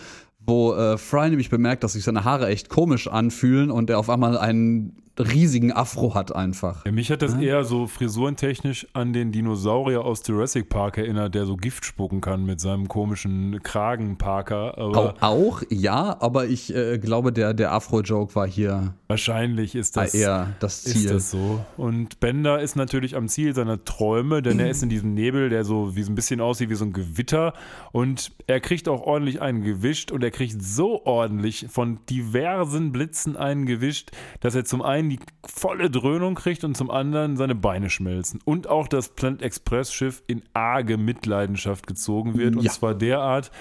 wo 0.45 0.73
äh, 0.73 0.97
Fry 0.97 1.29
nämlich 1.29 1.49
bemerkt, 1.49 1.83
dass 1.83 1.93
sich 1.93 2.03
seine 2.03 2.25
Haare 2.25 2.47
echt 2.47 2.69
komisch 2.69 3.07
anfühlen 3.07 3.71
und 3.71 3.89
er 3.89 3.97
auf 3.97 4.09
einmal 4.09 4.37
einen 4.37 4.97
riesigen 5.19 5.71
Afro 5.71 6.15
hat 6.15 6.35
einfach. 6.35 6.85
Ja, 6.85 6.91
mich 6.91 7.11
hat 7.11 7.21
das 7.21 7.33
ja? 7.33 7.41
eher 7.41 7.63
so 7.65 7.87
frisurentechnisch 7.87 8.87
an 8.93 9.13
den 9.13 9.31
Dinosaurier 9.31 10.03
aus 10.03 10.25
Jurassic 10.25 10.69
Park 10.69 10.97
erinnert, 10.97 11.35
der 11.35 11.45
so 11.45 11.57
Gift 11.57 11.85
spucken 11.85 12.21
kann 12.21 12.45
mit 12.45 12.61
seinem 12.61 12.87
komischen 12.87 13.61
Kragenparker. 13.61 14.77
Auch, 14.77 15.15
auch, 15.21 15.61
ja, 15.69 16.17
aber 16.19 16.47
ich 16.47 16.73
äh, 16.73 16.97
glaube, 16.97 17.33
der, 17.33 17.53
der 17.53 17.73
Afro-Joke 17.73 18.35
war 18.35 18.47
hier. 18.47 18.93
Wahrscheinlich 19.07 19.75
ist 19.75 19.97
das, 19.97 20.13
eher 20.13 20.55
das 20.59 20.83
Ziel. 20.83 21.05
Ist 21.05 21.11
das 21.11 21.31
so. 21.31 21.65
Und 21.77 22.19
Bender 22.19 22.61
ist 22.61 22.75
natürlich 22.75 23.15
am 23.15 23.27
Ziel 23.27 23.53
seiner 23.53 23.83
Träume, 23.83 24.41
denn 24.41 24.59
er 24.59 24.69
ist 24.69 24.83
in 24.83 24.89
diesem 24.89 25.13
Nebel, 25.13 25.49
der 25.49 25.65
so 25.65 25.95
wie 25.95 26.03
so 26.03 26.11
ein 26.11 26.15
bisschen 26.15 26.41
aussieht 26.41 26.69
wie 26.69 26.75
so 26.75 26.85
ein 26.85 26.93
Gewitter. 26.93 27.53
Und 27.91 28.31
er 28.47 28.59
kriegt 28.59 28.87
auch 28.87 29.01
ordentlich 29.01 29.41
einen 29.41 29.63
gewischt 29.63 30.11
und 30.11 30.23
er 30.23 30.31
kriegt 30.31 30.61
so 30.61 31.05
ordentlich 31.05 31.67
von 31.69 31.99
diversen 32.09 32.91
Blitzen 32.91 33.35
einen 33.35 33.65
gewischt, 33.65 34.11
dass 34.39 34.55
er 34.55 34.63
zum 34.63 34.81
einen 34.81 35.08
die 35.09 35.19
volle 35.45 35.89
Dröhnung 35.89 36.35
kriegt 36.35 36.63
und 36.63 36.75
zum 36.75 36.89
anderen 36.89 37.37
seine 37.37 37.55
Beine 37.55 37.89
schmelzen. 37.89 38.39
Und 38.45 38.67
auch 38.67 38.87
das 38.87 39.09
Planet 39.09 39.41
Express 39.41 39.93
Schiff 39.93 40.23
in 40.27 40.43
arge 40.53 40.97
Mitleidenschaft 40.97 41.87
gezogen 41.87 42.37
wird. 42.37 42.55
Und 42.55 42.63
ja. 42.63 42.71
zwar 42.71 42.95
derart, 42.95 43.51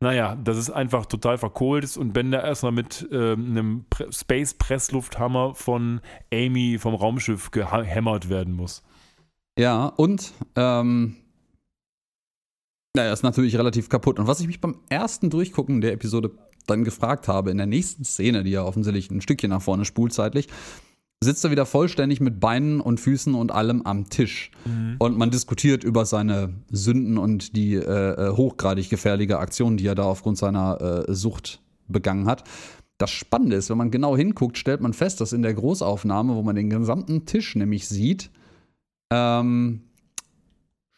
naja, 0.00 0.36
dass 0.36 0.56
es 0.56 0.70
einfach 0.70 1.06
total 1.06 1.38
verkohlt 1.38 1.84
ist 1.84 1.96
und 1.96 2.12
Bender 2.12 2.44
erstmal 2.44 2.72
mit 2.72 3.08
äh, 3.10 3.32
einem 3.32 3.86
Pre 3.88 4.12
Space 4.12 4.54
Presslufthammer 4.54 5.54
von 5.54 6.00
Amy 6.32 6.78
vom 6.78 6.94
Raumschiff 6.94 7.50
gehämmert 7.50 8.28
werden 8.28 8.54
muss. 8.54 8.82
Ja, 9.58 9.86
und 9.86 10.32
ähm, 10.54 11.16
naja, 12.94 13.12
ist 13.12 13.22
natürlich 13.22 13.56
relativ 13.56 13.88
kaputt. 13.88 14.18
Und 14.18 14.26
was 14.26 14.40
ich 14.40 14.46
mich 14.46 14.60
beim 14.60 14.80
ersten 14.88 15.30
Durchgucken 15.30 15.80
der 15.80 15.92
Episode 15.92 16.30
dann 16.66 16.84
gefragt 16.84 17.28
habe, 17.28 17.50
in 17.50 17.58
der 17.58 17.66
nächsten 17.66 18.04
Szene, 18.04 18.42
die 18.42 18.50
ja 18.50 18.64
offensichtlich 18.64 19.10
ein 19.10 19.20
Stückchen 19.20 19.50
nach 19.50 19.62
vorne 19.62 19.84
spult 19.84 20.12
zeitlich, 20.12 20.48
sitzt 21.22 21.44
er 21.44 21.50
wieder 21.50 21.66
vollständig 21.66 22.20
mit 22.20 22.40
Beinen 22.40 22.80
und 22.80 23.00
Füßen 23.00 23.34
und 23.34 23.50
allem 23.50 23.82
am 23.82 24.08
Tisch. 24.10 24.50
Mhm. 24.64 24.96
Und 24.98 25.16
man 25.16 25.30
diskutiert 25.30 25.82
über 25.82 26.04
seine 26.04 26.54
Sünden 26.70 27.18
und 27.18 27.56
die 27.56 27.74
äh, 27.74 27.80
äh 27.80 28.36
hochgradig 28.36 28.90
gefährliche 28.90 29.38
Aktion, 29.38 29.76
die 29.76 29.86
er 29.86 29.94
da 29.94 30.04
aufgrund 30.04 30.38
seiner 30.38 31.06
äh, 31.08 31.14
Sucht 31.14 31.62
begangen 31.88 32.26
hat. 32.26 32.44
Das 32.98 33.10
Spannende 33.10 33.56
ist, 33.56 33.70
wenn 33.70 33.78
man 33.78 33.90
genau 33.90 34.16
hinguckt, 34.16 34.56
stellt 34.56 34.80
man 34.80 34.92
fest, 34.92 35.20
dass 35.20 35.32
in 35.32 35.42
der 35.42 35.54
Großaufnahme, 35.54 36.34
wo 36.34 36.42
man 36.42 36.56
den 36.56 36.70
gesamten 36.70 37.26
Tisch 37.26 37.54
nämlich 37.54 37.88
sieht, 37.88 38.30
ähm, 39.10 39.82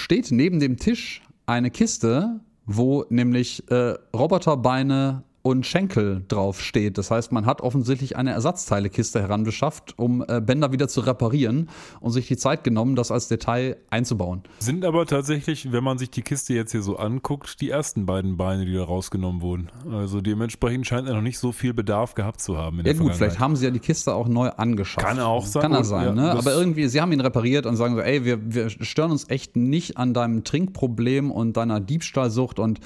steht 0.00 0.30
neben 0.30 0.60
dem 0.60 0.76
Tisch 0.76 1.22
eine 1.46 1.70
Kiste, 1.70 2.40
wo 2.66 3.04
nämlich 3.08 3.68
äh, 3.70 3.94
Roboterbeine 4.14 5.24
und 5.42 5.66
Schenkel 5.66 6.24
drauf 6.28 6.60
steht. 6.60 6.98
Das 6.98 7.10
heißt, 7.10 7.32
man 7.32 7.46
hat 7.46 7.60
offensichtlich 7.60 8.16
eine 8.16 8.32
Ersatzteilekiste 8.32 9.20
heranbeschafft, 9.20 9.98
um 9.98 10.24
äh, 10.26 10.40
Bänder 10.40 10.72
wieder 10.72 10.88
zu 10.88 11.00
reparieren 11.00 11.68
und 12.00 12.10
sich 12.10 12.26
die 12.26 12.36
Zeit 12.36 12.64
genommen, 12.64 12.96
das 12.96 13.10
als 13.10 13.28
Detail 13.28 13.76
einzubauen. 13.90 14.42
Sind 14.58 14.84
aber 14.84 15.06
tatsächlich, 15.06 15.72
wenn 15.72 15.84
man 15.84 15.98
sich 15.98 16.10
die 16.10 16.22
Kiste 16.22 16.54
jetzt 16.54 16.72
hier 16.72 16.82
so 16.82 16.96
anguckt, 16.96 17.60
die 17.60 17.70
ersten 17.70 18.04
beiden 18.04 18.36
Beine, 18.36 18.66
die 18.66 18.74
da 18.74 18.84
rausgenommen 18.84 19.40
wurden. 19.40 19.70
Also 19.90 20.20
dementsprechend 20.20 20.86
scheint 20.86 21.08
er 21.08 21.14
noch 21.14 21.22
nicht 21.22 21.38
so 21.38 21.52
viel 21.52 21.72
Bedarf 21.72 22.14
gehabt 22.14 22.40
zu 22.40 22.58
haben. 22.58 22.80
ja 22.84 22.92
gut, 22.92 23.14
vielleicht 23.14 23.38
haben 23.38 23.56
sie 23.56 23.66
ja 23.66 23.70
die 23.70 23.78
Kiste 23.78 24.14
auch 24.14 24.28
neu 24.28 24.50
angeschafft. 24.50 25.06
Kann 25.06 25.20
auch 25.20 25.46
sein. 25.46 25.62
Kann 25.62 25.72
er 25.72 25.84
sein, 25.84 26.06
ja, 26.06 26.12
ne? 26.14 26.32
Aber 26.32 26.52
irgendwie, 26.52 26.88
sie 26.88 27.00
haben 27.00 27.12
ihn 27.12 27.20
repariert 27.20 27.66
und 27.66 27.76
sagen 27.76 27.94
so, 27.94 28.00
ey, 28.00 28.24
wir, 28.24 28.54
wir 28.54 28.70
stören 28.70 29.12
uns 29.12 29.28
echt 29.30 29.56
nicht 29.56 29.96
an 29.96 30.14
deinem 30.14 30.44
Trinkproblem 30.44 31.30
und 31.30 31.56
deiner 31.56 31.80
Diebstahlsucht 31.80 32.58
und 32.58 32.80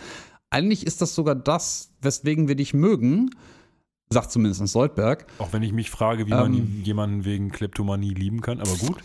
eigentlich 0.52 0.86
ist 0.86 1.00
das 1.00 1.14
sogar 1.14 1.34
das, 1.34 1.90
weswegen 2.00 2.48
wir 2.48 2.54
dich 2.54 2.74
mögen, 2.74 3.30
sagt 4.10 4.30
zumindest 4.30 4.66
Soldberg. 4.68 5.26
Auch 5.38 5.52
wenn 5.52 5.62
ich 5.62 5.72
mich 5.72 5.90
frage, 5.90 6.26
wie 6.26 6.30
man 6.30 6.54
ähm, 6.54 6.82
jemanden 6.84 7.24
wegen 7.24 7.50
Kleptomanie 7.50 8.14
lieben 8.14 8.40
kann, 8.42 8.60
aber 8.60 8.74
gut. 8.76 8.98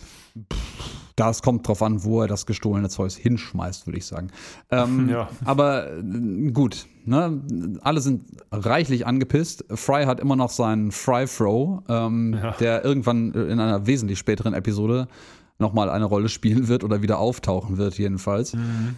Das 1.16 1.42
kommt 1.42 1.66
drauf 1.66 1.82
an, 1.82 2.04
wo 2.04 2.22
er 2.22 2.28
das 2.28 2.46
gestohlene 2.46 2.88
Zeug 2.88 3.12
hinschmeißt, 3.12 3.86
würde 3.86 3.98
ich 3.98 4.06
sagen. 4.06 4.28
Ähm, 4.70 5.08
ja. 5.10 5.28
Aber 5.44 5.90
äh, 5.96 6.50
gut, 6.52 6.86
ne? 7.06 7.42
alle 7.80 8.00
sind 8.00 8.24
reichlich 8.52 9.06
angepisst. 9.06 9.64
Fry 9.70 10.04
hat 10.04 10.20
immer 10.20 10.36
noch 10.36 10.50
seinen 10.50 10.92
Fry-Throw, 10.92 11.82
ähm, 11.88 12.34
ja. 12.40 12.52
der 12.52 12.84
irgendwann 12.84 13.32
in 13.32 13.58
einer 13.58 13.86
wesentlich 13.86 14.18
späteren 14.18 14.54
Episode 14.54 15.08
nochmal 15.58 15.90
eine 15.90 16.04
Rolle 16.04 16.28
spielen 16.28 16.68
wird 16.68 16.84
oder 16.84 17.02
wieder 17.02 17.18
auftauchen 17.18 17.78
wird, 17.78 17.98
jedenfalls. 17.98 18.54
Mhm. 18.54 18.96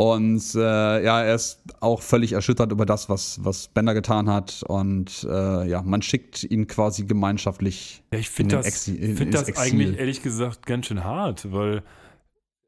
Und 0.00 0.54
äh, 0.54 1.04
ja, 1.04 1.22
er 1.22 1.34
ist 1.34 1.62
auch 1.80 2.00
völlig 2.00 2.32
erschüttert 2.32 2.72
über 2.72 2.86
das, 2.86 3.10
was, 3.10 3.44
was 3.44 3.68
Bender 3.68 3.92
getan 3.92 4.30
hat. 4.30 4.62
Und 4.66 5.26
äh, 5.30 5.68
ja, 5.68 5.82
man 5.82 6.00
schickt 6.00 6.42
ihn 6.42 6.66
quasi 6.66 7.04
gemeinschaftlich. 7.04 8.02
Ja, 8.10 8.18
ich 8.18 8.30
finde 8.30 8.56
das, 8.56 8.84
find 8.84 9.34
das 9.34 9.54
eigentlich 9.58 9.98
ehrlich 9.98 10.22
gesagt 10.22 10.64
ganz 10.64 10.86
schön 10.86 11.04
hart, 11.04 11.52
weil 11.52 11.82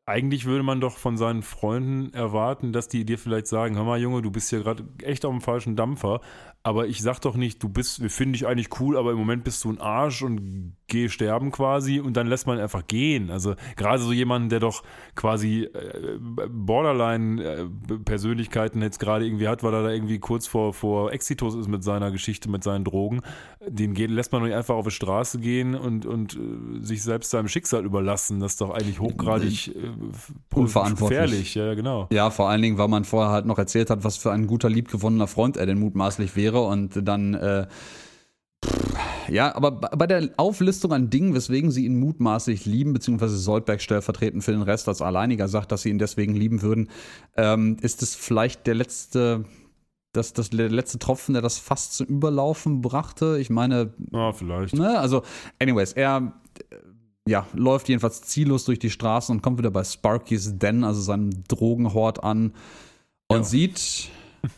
eigentlich 0.04 0.44
würde 0.44 0.62
man 0.62 0.82
doch 0.82 0.98
von 0.98 1.16
seinen 1.16 1.40
Freunden 1.40 2.12
erwarten, 2.12 2.74
dass 2.74 2.88
die 2.88 3.06
dir 3.06 3.16
vielleicht 3.16 3.46
sagen: 3.46 3.76
Hör 3.76 3.84
mal, 3.84 3.98
Junge, 3.98 4.20
du 4.20 4.30
bist 4.30 4.50
hier 4.50 4.60
gerade 4.60 4.84
echt 5.02 5.24
auf 5.24 5.32
dem 5.32 5.40
falschen 5.40 5.74
Dampfer. 5.74 6.20
Aber 6.62 6.86
ich 6.86 7.00
sag 7.00 7.20
doch 7.20 7.34
nicht, 7.34 7.62
du 7.62 7.70
bist, 7.70 8.02
wir 8.02 8.10
finden 8.10 8.34
dich 8.34 8.46
eigentlich 8.46 8.78
cool, 8.78 8.98
aber 8.98 9.12
im 9.12 9.18
Moment 9.18 9.42
bist 9.42 9.64
du 9.64 9.72
ein 9.72 9.80
Arsch 9.80 10.22
und 10.22 10.76
geh 10.92 11.08
sterben 11.08 11.50
quasi 11.50 11.98
und 11.98 12.16
dann 12.16 12.28
lässt 12.28 12.46
man 12.46 12.60
einfach 12.60 12.86
gehen. 12.86 13.30
Also 13.30 13.56
gerade 13.76 14.00
so 14.02 14.12
jemanden, 14.12 14.50
der 14.50 14.60
doch 14.60 14.84
quasi 15.16 15.64
äh, 15.64 16.18
Borderline-Persönlichkeiten 16.48 18.80
jetzt 18.82 19.00
gerade 19.00 19.24
irgendwie 19.24 19.48
hat, 19.48 19.64
weil 19.64 19.74
er 19.74 19.82
da 19.82 19.90
irgendwie 19.90 20.20
kurz 20.20 20.46
vor, 20.46 20.72
vor 20.72 21.12
Exitus 21.12 21.56
ist 21.56 21.68
mit 21.68 21.82
seiner 21.82 22.12
Geschichte, 22.12 22.48
mit 22.48 22.62
seinen 22.62 22.84
Drogen, 22.84 23.22
den 23.66 23.94
geht, 23.94 24.10
lässt 24.10 24.30
man 24.32 24.42
doch 24.42 24.48
nicht 24.48 24.56
einfach 24.56 24.74
auf 24.74 24.84
die 24.84 24.92
Straße 24.92 25.40
gehen 25.40 25.74
und, 25.74 26.06
und 26.06 26.36
äh, 26.36 26.84
sich 26.84 27.02
selbst 27.02 27.30
seinem 27.30 27.48
Schicksal 27.48 27.84
überlassen. 27.84 28.38
Das 28.40 28.52
ist 28.52 28.60
doch 28.60 28.70
eigentlich 28.70 29.00
hochgradig 29.00 29.68
äh, 29.68 29.72
unverantwortlich. 30.54 31.08
Gefährlich, 31.08 31.54
ja, 31.54 31.72
genau. 31.74 32.06
Ja, 32.12 32.28
vor 32.30 32.50
allen 32.50 32.62
Dingen, 32.62 32.78
weil 32.78 32.86
man 32.88 33.04
vorher 33.04 33.32
halt 33.32 33.46
noch 33.46 33.58
erzählt 33.58 33.90
hat, 33.90 34.04
was 34.04 34.18
für 34.18 34.30
ein 34.30 34.46
guter, 34.46 34.70
liebgewonnener 34.70 35.26
Freund 35.26 35.56
er 35.56 35.66
denn 35.66 35.80
mutmaßlich 35.80 36.36
wäre 36.36 36.42
wäre 36.42 36.62
und 36.62 37.06
dann 37.06 37.34
äh, 37.34 37.66
ja, 39.28 39.54
aber 39.54 39.70
bei 39.72 40.06
der 40.06 40.30
Auflistung 40.36 40.92
an 40.92 41.10
Dingen, 41.10 41.34
weswegen 41.34 41.70
sie 41.70 41.84
ihn 41.84 41.98
mutmaßlich 41.98 42.66
lieben, 42.66 42.92
beziehungsweise 42.92 43.36
Soldberg 43.36 43.80
stellvertretend 43.80 44.44
für 44.44 44.52
den 44.52 44.62
Rest 44.62 44.88
als 44.88 45.02
Alleiniger 45.02 45.48
sagt, 45.48 45.72
dass 45.72 45.82
sie 45.82 45.90
ihn 45.90 45.98
deswegen 45.98 46.34
lieben 46.34 46.62
würden, 46.62 46.90
ähm, 47.36 47.76
ist 47.80 48.02
es 48.02 48.14
vielleicht 48.14 48.66
der 48.66 48.74
letzte, 48.74 49.44
das, 50.12 50.32
das 50.32 50.50
der 50.50 50.68
letzte 50.68 50.98
Tropfen, 50.98 51.32
der 51.32 51.42
das 51.42 51.58
fast 51.58 51.94
zum 51.94 52.06
Überlaufen 52.06 52.80
brachte. 52.80 53.38
Ich 53.38 53.50
meine. 53.50 53.92
Ja, 54.12 54.32
vielleicht. 54.32 54.74
Ne? 54.74 54.98
Also, 54.98 55.22
anyways, 55.58 55.92
er 55.92 56.32
ja, 57.26 57.46
läuft 57.54 57.88
jedenfalls 57.88 58.22
ziellos 58.22 58.64
durch 58.64 58.78
die 58.78 58.90
Straßen 58.90 59.34
und 59.34 59.42
kommt 59.42 59.58
wieder 59.58 59.70
bei 59.70 59.84
Sparky's 59.84 60.58
Den, 60.58 60.84
also 60.84 61.00
seinem 61.00 61.44
Drogenhort 61.48 62.24
an 62.24 62.52
und 63.28 63.38
ja. 63.38 63.44
sieht 63.44 64.10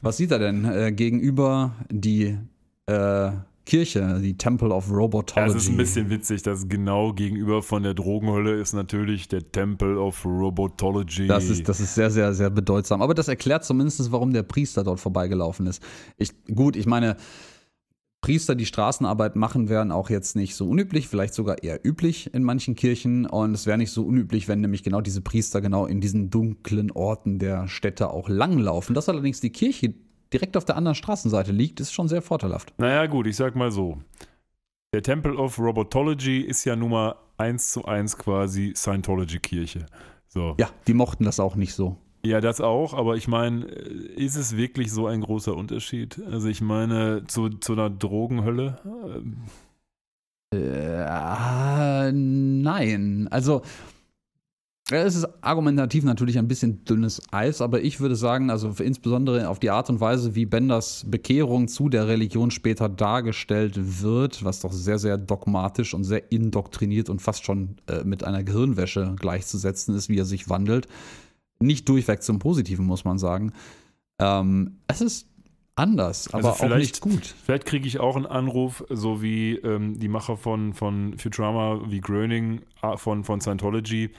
was 0.02 0.16
sieht 0.16 0.30
er 0.30 0.38
denn 0.38 0.64
äh, 0.64 0.92
gegenüber 0.92 1.74
die 1.90 2.38
äh, 2.86 3.30
Kirche, 3.64 4.20
die 4.22 4.36
Temple 4.36 4.70
of 4.70 4.90
Robotology? 4.90 5.54
Das 5.54 5.62
ist 5.62 5.70
ein 5.70 5.76
bisschen 5.76 6.10
witzig, 6.10 6.42
dass 6.42 6.68
genau 6.68 7.12
gegenüber 7.12 7.62
von 7.62 7.82
der 7.82 7.94
Drogenhölle 7.94 8.60
ist 8.60 8.74
natürlich 8.74 9.28
der 9.28 9.50
Temple 9.50 9.98
of 9.98 10.24
Robotology. 10.24 11.26
Das 11.26 11.48
ist, 11.48 11.68
das 11.68 11.80
ist 11.80 11.94
sehr, 11.94 12.10
sehr, 12.10 12.34
sehr 12.34 12.50
bedeutsam. 12.50 13.00
Aber 13.00 13.14
das 13.14 13.28
erklärt 13.28 13.64
zumindest, 13.64 14.12
warum 14.12 14.32
der 14.32 14.42
Priester 14.42 14.84
dort 14.84 15.00
vorbeigelaufen 15.00 15.66
ist. 15.66 15.82
Ich, 16.18 16.32
gut, 16.54 16.76
ich 16.76 16.86
meine, 16.86 17.16
Priester, 18.24 18.54
die 18.54 18.64
Straßenarbeit 18.64 19.36
machen, 19.36 19.68
wären 19.68 19.92
auch 19.92 20.08
jetzt 20.08 20.34
nicht 20.34 20.56
so 20.56 20.66
unüblich, 20.66 21.08
vielleicht 21.08 21.34
sogar 21.34 21.62
eher 21.62 21.84
üblich 21.84 22.32
in 22.32 22.42
manchen 22.42 22.74
Kirchen. 22.74 23.26
Und 23.26 23.52
es 23.52 23.66
wäre 23.66 23.76
nicht 23.76 23.90
so 23.90 24.02
unüblich, 24.02 24.48
wenn 24.48 24.62
nämlich 24.62 24.82
genau 24.82 25.02
diese 25.02 25.20
Priester 25.20 25.60
genau 25.60 25.84
in 25.84 26.00
diesen 26.00 26.30
dunklen 26.30 26.90
Orten 26.90 27.38
der 27.38 27.68
Städte 27.68 28.08
auch 28.08 28.30
langlaufen. 28.30 28.94
Dass 28.94 29.10
allerdings 29.10 29.40
die 29.40 29.50
Kirche 29.50 29.92
direkt 30.34 30.56
auf 30.56 30.64
der 30.64 30.76
anderen 30.76 30.94
Straßenseite 30.96 31.52
liegt, 31.52 31.80
ist 31.80 31.92
schon 31.92 32.08
sehr 32.08 32.20
vorteilhaft. 32.20 32.74
Naja, 32.76 33.06
gut, 33.06 33.26
ich 33.26 33.36
sag 33.36 33.54
mal 33.54 33.70
so. 33.70 33.98
Der 34.92 35.02
Temple 35.02 35.36
of 35.36 35.58
Robotology 35.58 36.40
ist 36.40 36.64
ja 36.64 36.76
nun 36.76 36.90
mal 36.90 37.14
eins 37.38 37.70
zu 37.72 37.84
eins 37.84 38.18
quasi 38.18 38.74
Scientology-Kirche. 38.76 39.86
So. 40.26 40.54
Ja, 40.58 40.68
die 40.86 40.94
mochten 40.94 41.24
das 41.24 41.40
auch 41.40 41.56
nicht 41.56 41.74
so. 41.74 41.96
Ja, 42.24 42.40
das 42.40 42.60
auch, 42.60 42.94
aber 42.94 43.16
ich 43.16 43.28
meine, 43.28 43.66
äh, 43.66 44.14
ist 44.16 44.36
es 44.36 44.56
wirklich 44.56 44.90
so 44.92 45.06
ein 45.06 45.20
großer 45.20 45.54
Unterschied? 45.54 46.20
Also 46.30 46.48
ich 46.48 46.60
meine, 46.60 47.24
zu, 47.26 47.50
zu 47.50 47.74
einer 47.74 47.90
Drogenhölle? 47.90 48.78
Äh, 50.54 52.12
nein. 52.12 53.28
Also 53.30 53.62
es 54.90 55.14
ist 55.14 55.26
argumentativ 55.42 56.04
natürlich 56.04 56.38
ein 56.38 56.46
bisschen 56.46 56.84
dünnes 56.84 57.22
Eis, 57.32 57.62
aber 57.62 57.80
ich 57.80 58.00
würde 58.00 58.16
sagen, 58.16 58.50
also 58.50 58.70
insbesondere 58.82 59.48
auf 59.48 59.58
die 59.58 59.70
Art 59.70 59.88
und 59.88 60.00
Weise, 60.00 60.34
wie 60.34 60.44
Benders 60.44 61.06
Bekehrung 61.08 61.68
zu 61.68 61.88
der 61.88 62.06
Religion 62.06 62.50
später 62.50 62.90
dargestellt 62.90 64.02
wird, 64.02 64.44
was 64.44 64.60
doch 64.60 64.72
sehr, 64.72 64.98
sehr 64.98 65.16
dogmatisch 65.16 65.94
und 65.94 66.04
sehr 66.04 66.30
indoktriniert 66.30 67.08
und 67.08 67.22
fast 67.22 67.44
schon 67.44 67.76
äh, 67.86 68.04
mit 68.04 68.24
einer 68.24 68.44
Gehirnwäsche 68.44 69.14
gleichzusetzen 69.18 69.94
ist, 69.94 70.10
wie 70.10 70.18
er 70.18 70.26
sich 70.26 70.50
wandelt, 70.50 70.86
nicht 71.60 71.88
durchweg 71.88 72.22
zum 72.22 72.38
Positiven, 72.38 72.84
muss 72.84 73.06
man 73.06 73.18
sagen. 73.18 73.52
Ähm, 74.18 74.80
es 74.86 75.00
ist 75.00 75.28
anders, 75.76 76.32
also 76.32 76.48
aber 76.50 76.74
auch 76.74 76.76
nicht 76.76 77.00
gut. 77.00 77.34
Vielleicht 77.44 77.64
kriege 77.64 77.88
ich 77.88 78.00
auch 78.00 78.16
einen 78.16 78.26
Anruf, 78.26 78.84
so 78.90 79.22
wie 79.22 79.56
ähm, 79.56 79.98
die 79.98 80.08
Macher 80.08 80.36
von, 80.36 80.74
von 80.74 81.16
Futurama, 81.16 81.80
wie 81.88 82.00
Gröning 82.00 82.60
äh, 82.82 82.98
von, 82.98 83.24
von 83.24 83.40
Scientology. 83.40 84.10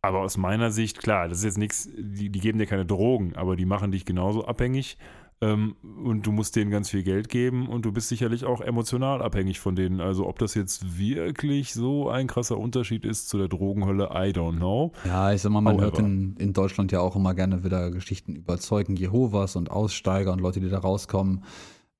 Aber 0.00 0.20
aus 0.20 0.36
meiner 0.36 0.70
Sicht, 0.70 0.98
klar, 0.98 1.28
das 1.28 1.38
ist 1.38 1.44
jetzt 1.44 1.58
nichts, 1.58 1.88
die, 1.96 2.30
die 2.30 2.40
geben 2.40 2.58
dir 2.58 2.66
keine 2.66 2.86
Drogen, 2.86 3.34
aber 3.34 3.56
die 3.56 3.66
machen 3.66 3.90
dich 3.90 4.04
genauso 4.04 4.44
abhängig. 4.44 4.96
Ähm, 5.40 5.76
und 6.04 6.26
du 6.26 6.32
musst 6.32 6.56
denen 6.56 6.70
ganz 6.70 6.90
viel 6.90 7.04
Geld 7.04 7.28
geben 7.28 7.68
und 7.68 7.84
du 7.84 7.92
bist 7.92 8.08
sicherlich 8.08 8.44
auch 8.44 8.60
emotional 8.60 9.22
abhängig 9.22 9.60
von 9.60 9.76
denen. 9.76 10.00
Also 10.00 10.26
ob 10.26 10.38
das 10.40 10.54
jetzt 10.54 10.98
wirklich 10.98 11.74
so 11.74 12.08
ein 12.08 12.26
krasser 12.26 12.58
Unterschied 12.58 13.04
ist 13.04 13.28
zu 13.28 13.38
der 13.38 13.46
Drogenhölle, 13.46 14.06
I 14.06 14.32
don't 14.32 14.56
know. 14.56 14.92
Ja, 15.04 15.32
ich 15.32 15.42
sag 15.42 15.52
mal, 15.52 15.60
man 15.60 15.74
However. 15.74 15.84
hört 15.84 15.98
in, 16.00 16.36
in 16.38 16.52
Deutschland 16.52 16.90
ja 16.90 17.00
auch 17.00 17.14
immer 17.14 17.34
gerne 17.34 17.62
wieder 17.62 17.92
Geschichten 17.92 18.34
über 18.34 18.58
Zeugen 18.58 18.96
Jehovas 18.96 19.54
und 19.54 19.70
Aussteiger 19.70 20.32
und 20.32 20.40
Leute, 20.40 20.58
die 20.58 20.70
da 20.70 20.78
rauskommen, 20.78 21.44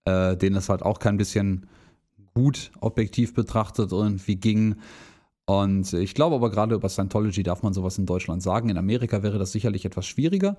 äh, 0.05 0.37
denen 0.37 0.57
es 0.57 0.69
halt 0.69 0.83
auch 0.83 0.99
kein 0.99 1.17
bisschen 1.17 1.69
gut 2.35 2.73
objektiv 2.81 3.35
betrachtet 3.35 3.93
irgendwie 3.93 4.37
ging. 4.37 4.77
Und 5.49 5.95
ich 5.95 6.15
glaube 6.15 6.37
aber 6.37 6.51
gerade 6.51 6.75
über 6.75 6.91
Scientology 6.91 7.43
darf 7.43 7.63
man 7.63 7.73
sowas 7.73 7.97
in 7.97 8.05
Deutschland 8.05 8.43
sagen. 8.43 8.69
In 8.69 8.77
Amerika 8.77 9.23
wäre 9.23 9.39
das 9.39 9.51
sicherlich 9.51 9.87
etwas 9.87 10.07
schwieriger. 10.07 10.59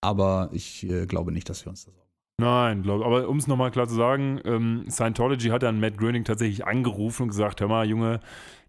Aber 0.00 0.50
ich 0.52 0.82
äh, 0.90 1.06
glaube 1.06 1.30
nicht, 1.30 1.48
dass 1.48 1.64
wir 1.64 1.70
uns 1.70 1.84
das 1.84 1.94
Nein, 2.40 2.82
glaube 2.82 3.06
Aber 3.06 3.28
um 3.28 3.36
es 3.36 3.46
nochmal 3.46 3.70
klar 3.70 3.86
zu 3.86 3.94
sagen, 3.94 4.40
ähm, 4.44 4.84
Scientology 4.90 5.50
hat 5.50 5.62
dann 5.62 5.78
Matt 5.78 5.96
Groening 5.96 6.24
tatsächlich 6.24 6.66
angerufen 6.66 7.22
und 7.22 7.28
gesagt: 7.28 7.60
Hör 7.60 7.68
mal, 7.68 7.86
Junge, 7.86 8.18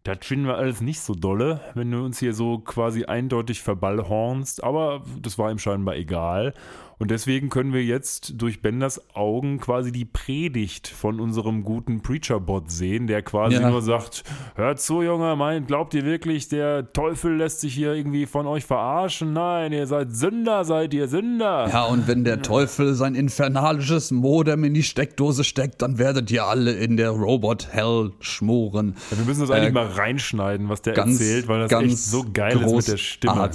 das 0.06 0.20
finden 0.22 0.46
wir 0.46 0.56
alles 0.56 0.82
nicht 0.82 1.00
so 1.00 1.16
dolle, 1.16 1.62
wenn 1.74 1.90
du 1.92 2.06
uns 2.06 2.20
hier 2.20 2.34
so 2.34 2.60
quasi 2.60 3.06
eindeutig 3.06 3.64
verballhornst, 3.64 4.64
aber 4.64 5.02
das 5.20 5.40
war 5.40 5.52
ihm 5.52 5.58
scheinbar 5.58 5.96
egal. 5.96 6.54
Und 6.98 7.12
deswegen 7.12 7.50
können 7.50 7.74
wir 7.74 7.84
jetzt 7.84 8.42
durch 8.42 8.62
Benders 8.62 9.02
Augen 9.14 9.60
quasi 9.60 9.92
die 9.92 10.06
Predigt 10.06 10.88
von 10.88 11.20
unserem 11.20 11.64
guten 11.64 12.02
Preacher-Bot 12.02 12.72
sehen, 12.72 13.08
der 13.08 13.22
quasi 13.22 13.58
ja. 13.58 13.70
nur 13.70 13.82
sagt: 13.82 14.24
Hört 14.56 14.80
zu, 14.80 15.02
Junge, 15.02 15.36
mein, 15.36 15.68
glaubt 15.68 15.94
ihr 15.94 16.06
wirklich, 16.06 16.48
der 16.48 16.94
Teufel 16.94 17.36
lässt 17.36 17.60
sich 17.60 17.74
hier 17.74 17.94
irgendwie 17.94 18.26
von 18.26 18.48
euch 18.48 18.64
verarschen? 18.64 19.34
Nein, 19.34 19.74
ihr 19.74 19.88
seid 19.88 20.16
Sünder, 20.16 20.64
seid 20.64 20.94
ihr 20.94 21.10
Sünder. 21.10 21.68
Ja, 21.70 21.84
und 21.84 22.08
wenn 22.08 22.24
der 22.24 22.42
Teufel 22.42 22.94
sein 22.94 23.14
infernalisches 23.14 24.12
Modem 24.12 24.64
in 24.64 24.74
die 24.74 24.84
Steckdose 24.84 25.44
steckt, 25.44 25.82
dann 25.82 25.98
werdet 25.98 26.32
ihr 26.32 26.46
alle 26.46 26.72
in 26.72 26.96
der 26.96 27.10
Robot-Hell 27.10 28.14
schmoren. 28.22 28.96
Ja, 29.12 29.18
wir 29.18 29.26
müssen 29.26 29.42
das 29.42 29.52
eigentlich 29.52 29.70
äh, 29.70 29.74
mal 29.74 29.88
reinschneiden, 29.98 30.70
was 30.70 30.82
der 30.82 30.94
ganz, 30.94 31.20
erzählt, 31.20 31.48
weil 31.48 31.68
das 31.68 31.82
echt 31.82 31.98
so 31.98 32.26
geil 32.32 32.62
ist 32.62 32.76
mit 32.76 32.88
der 32.88 32.98
Stimme. 32.98 33.52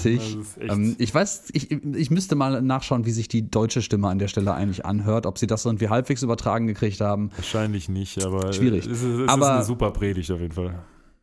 Ähm, 0.61 0.97
ich 0.99 1.15
weiß, 1.15 1.51
ich, 1.53 1.71
ich 1.71 2.11
müsste 2.11 2.35
mal 2.35 2.63
nachschauen, 2.63 3.07
wie 3.07 3.13
sich 3.13 3.29
die 3.29 3.51
deutsche 3.51 3.83
Stimme 3.83 4.09
an 4.09 4.19
der 4.19 4.29
Stelle 4.29 4.55
eigentlich 4.55 4.85
anhört, 4.85 5.27
ob 5.27 5.39
sie 5.39 5.47
das 5.47 5.65
irgendwie 5.65 5.89
halbwegs 5.89 6.23
übertragen 6.23 6.67
gekriegt 6.67 7.01
haben. 7.01 7.31
Wahrscheinlich 7.37 7.89
nicht, 7.89 8.25
aber 8.25 8.53
schwierig. 8.53 8.87
Es, 8.87 9.03
ist, 9.03 9.05
es 9.05 9.29
aber 9.29 9.47
ist 9.47 9.51
eine 9.51 9.65
super 9.65 9.91
Predigt 9.91 10.31
auf 10.31 10.41
jeden 10.41 10.55
Fall. 10.55 10.75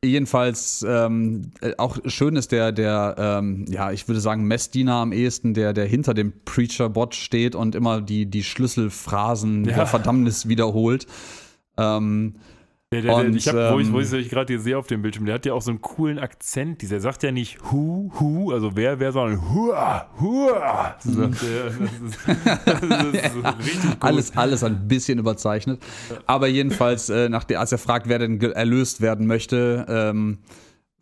Jedenfalls 0.05 0.85
ähm, 0.87 1.51
äh, 1.59 1.73
auch 1.77 1.97
schön 2.05 2.35
ist 2.35 2.51
der, 2.51 2.71
der 2.71 3.15
ähm, 3.17 3.65
ja, 3.67 3.91
ich 3.91 4.07
würde 4.07 4.21
sagen, 4.21 4.43
Messdiener 4.43 4.95
am 4.95 5.11
ehesten, 5.11 5.55
der, 5.55 5.73
der 5.73 5.85
hinter 5.85 6.13
dem 6.13 6.33
Preacher-Bot 6.45 7.15
steht 7.15 7.55
und 7.55 7.73
immer 7.73 8.01
die, 8.01 8.27
die 8.27 8.43
Schlüsselphrasen 8.43 9.65
ja. 9.65 9.75
der 9.75 9.85
Verdammnis 9.87 10.47
wiederholt. 10.47 11.07
Ähm, 11.77 12.35
der, 12.93 13.01
der, 13.01 13.15
und, 13.15 13.35
ich 13.35 13.45
hab, 13.49 13.73
wo 13.73 13.79
ich, 13.79 13.91
wo 13.91 13.99
ich, 13.99 14.13
ähm, 14.13 14.29
gerade 14.29 14.53
hier 14.53 14.61
sehe 14.61 14.77
auf 14.77 14.87
dem 14.87 15.01
Bildschirm, 15.01 15.25
der 15.25 15.35
hat 15.35 15.45
ja 15.45 15.51
auch 15.51 15.61
so 15.61 15.71
einen 15.71 15.81
coolen 15.81 16.19
Akzent. 16.19 16.81
Dieser 16.81 17.01
sagt 17.01 17.21
ja 17.21 17.33
nicht 17.33 17.59
hu, 17.69 18.13
hu, 18.17 18.53
also 18.53 18.77
wer, 18.77 18.97
wer, 19.01 19.11
sondern 19.11 19.53
hua, 19.53 20.07
hua. 20.21 20.95
So 20.99 21.11
sagt 21.11 21.43
er. 21.43 21.65
Das 21.65 21.73
ist, 22.01 22.17
das 22.65 22.81
ist 22.81 23.43
ja, 23.43 23.49
richtig 23.59 23.83
cool. 23.83 23.97
Alles, 23.99 24.37
alles 24.37 24.63
ein 24.63 24.87
bisschen 24.87 25.19
überzeichnet. 25.19 25.83
Aber 26.27 26.47
jedenfalls, 26.47 27.09
äh, 27.09 27.27
nach 27.27 27.43
der, 27.43 27.59
als 27.59 27.73
er 27.73 27.77
fragt, 27.77 28.07
wer 28.07 28.19
denn 28.19 28.39
erlöst 28.39 29.01
werden 29.01 29.27
möchte, 29.27 29.85
ähm, 29.89 30.37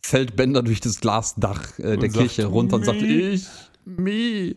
fällt 0.04 0.36
Bender 0.36 0.64
durch 0.64 0.80
das 0.80 1.00
Glasdach 1.00 1.78
äh, 1.78 1.98
der 1.98 2.10
Kirche 2.10 2.48
runter 2.48 2.78
und 2.78 2.86
sagt, 2.86 3.04
ich. 3.04 3.46
Me. 3.86 4.56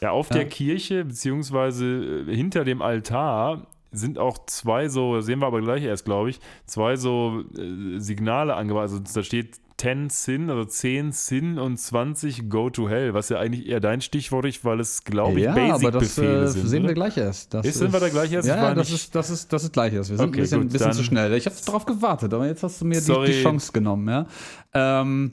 Ja, 0.00 0.12
auf 0.12 0.30
ja. 0.30 0.36
der 0.36 0.48
Kirche, 0.48 1.04
beziehungsweise 1.04 2.24
äh, 2.26 2.34
hinter 2.34 2.64
dem 2.64 2.80
Altar, 2.80 3.66
sind 3.92 4.18
auch 4.18 4.46
zwei 4.46 4.88
so, 4.88 5.20
sehen 5.20 5.40
wir 5.40 5.46
aber 5.46 5.60
gleich 5.60 5.82
erst, 5.82 6.04
glaube 6.04 6.30
ich, 6.30 6.40
zwei 6.66 6.96
so 6.96 7.44
äh, 7.56 7.98
Signale 7.98 8.54
angebracht. 8.54 8.82
Also 8.82 8.98
da 8.98 9.22
steht 9.22 9.60
10 9.80 10.10
Sin, 10.10 10.50
also 10.50 10.64
10 10.66 11.12
Sin 11.12 11.58
und 11.58 11.78
20 11.78 12.50
Go 12.50 12.68
to 12.68 12.88
Hell, 12.88 13.14
was 13.14 13.30
ja 13.30 13.38
eigentlich 13.38 13.66
eher 13.66 13.80
dein 13.80 14.02
Stichwort 14.02 14.44
ist, 14.44 14.62
weil 14.62 14.78
es, 14.78 15.04
glaube 15.04 15.38
ich, 15.38 15.44
ja, 15.46 15.54
Basic-Befehle 15.54 16.42
äh, 16.42 16.48
sind. 16.48 16.68
sehen 16.68 16.80
oder? 16.80 16.88
wir 16.90 16.94
gleich 16.94 17.16
erst. 17.16 17.54
Das 17.54 17.64
ist, 17.64 17.78
sind 17.78 17.92
wir 17.92 18.00
da 18.00 18.10
gleich 18.10 18.30
erst? 18.30 18.46
Ja, 18.46 18.74
das 18.74 18.90
ist, 18.90 19.14
das, 19.14 19.30
ist, 19.30 19.50
das 19.50 19.64
ist 19.64 19.72
gleich 19.72 19.94
erst. 19.94 20.10
Wir 20.10 20.18
sind 20.18 20.28
okay, 20.28 20.38
ein 20.38 20.42
bisschen, 20.42 20.60
gut, 20.60 20.72
bisschen 20.72 20.92
zu 20.92 21.02
schnell. 21.02 21.32
Ich 21.32 21.46
habe 21.46 21.56
darauf 21.64 21.86
gewartet, 21.86 22.34
aber 22.34 22.46
jetzt 22.46 22.62
hast 22.62 22.80
du 22.82 22.84
mir 22.84 23.00
die, 23.00 23.32
die, 23.32 23.42
Chance 23.42 23.72
genommen. 23.72 24.08
Ja. 24.08 24.26
Ähm, 24.74 25.32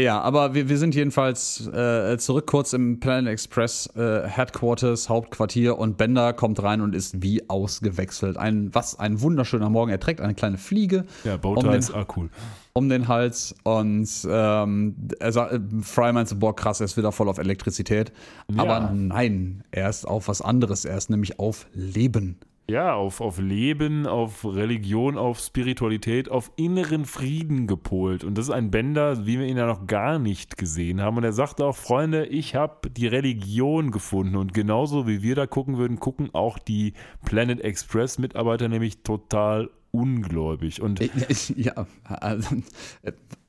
ja, 0.00 0.20
aber 0.20 0.54
wir, 0.54 0.68
wir 0.68 0.78
sind 0.78 0.94
jedenfalls 0.94 1.66
äh, 1.68 2.16
zurück 2.18 2.46
kurz 2.46 2.72
im 2.72 3.00
Planet 3.00 3.32
Express 3.32 3.88
äh, 3.96 4.26
Headquarters, 4.26 5.08
Hauptquartier 5.08 5.78
und 5.78 5.96
Bender 5.96 6.32
kommt 6.32 6.62
rein 6.62 6.80
und 6.80 6.94
ist 6.94 7.22
wie 7.22 7.48
ausgewechselt. 7.48 8.36
Ein, 8.36 8.74
was 8.74 8.98
ein 8.98 9.20
wunderschöner 9.20 9.70
Morgen. 9.70 9.90
Er 9.90 10.00
trägt 10.00 10.20
eine 10.20 10.34
kleine 10.34 10.58
Fliege. 10.58 11.04
Ja, 11.24 11.36
Bowtie 11.36 11.66
um 11.66 11.74
ist 11.74 11.94
ah, 11.94 12.06
cool. 12.16 12.30
Um 12.72 12.88
den 12.88 13.08
Hals 13.08 13.54
und 13.64 14.08
ähm, 14.28 14.94
er 15.18 15.32
sagt, 15.32 15.52
äh, 15.52 15.60
Fry 15.82 16.12
meint 16.12 16.28
so, 16.28 16.36
boah, 16.36 16.54
krass, 16.54 16.80
er 16.80 16.84
ist 16.84 16.96
wieder 16.96 17.12
voll 17.12 17.28
auf 17.28 17.38
Elektrizität. 17.38 18.12
Ja. 18.52 18.62
Aber 18.62 18.92
nein, 18.92 19.64
er 19.70 19.88
ist 19.88 20.06
auf 20.06 20.28
was 20.28 20.40
anderes. 20.42 20.84
Er 20.84 20.96
ist 20.96 21.10
nämlich 21.10 21.38
auf 21.38 21.66
Leben 21.72 22.38
ja, 22.70 22.94
auf, 22.94 23.20
auf 23.20 23.38
Leben, 23.38 24.06
auf 24.06 24.44
Religion, 24.44 25.18
auf 25.18 25.40
Spiritualität, 25.40 26.30
auf 26.30 26.52
inneren 26.56 27.04
Frieden 27.04 27.66
gepolt. 27.66 28.24
Und 28.24 28.38
das 28.38 28.46
ist 28.46 28.50
ein 28.52 28.70
Bender, 28.70 29.26
wie 29.26 29.38
wir 29.38 29.46
ihn 29.46 29.56
ja 29.56 29.66
noch 29.66 29.86
gar 29.86 30.18
nicht 30.18 30.56
gesehen 30.56 31.00
haben. 31.00 31.16
Und 31.16 31.24
er 31.24 31.32
sagt 31.32 31.60
auch, 31.60 31.76
Freunde, 31.76 32.26
ich 32.26 32.54
habe 32.54 32.88
die 32.88 33.06
Religion 33.06 33.90
gefunden. 33.90 34.36
Und 34.36 34.54
genauso 34.54 35.06
wie 35.06 35.22
wir 35.22 35.34
da 35.34 35.46
gucken 35.46 35.76
würden, 35.76 35.98
gucken 35.98 36.30
auch 36.32 36.58
die 36.58 36.94
Planet 37.24 37.60
Express 37.60 38.18
Mitarbeiter 38.18 38.68
nämlich 38.68 39.02
total 39.02 39.70
ungläubig. 39.90 40.80
Und 40.80 41.00
ja, 41.56 41.86
also, 42.04 42.56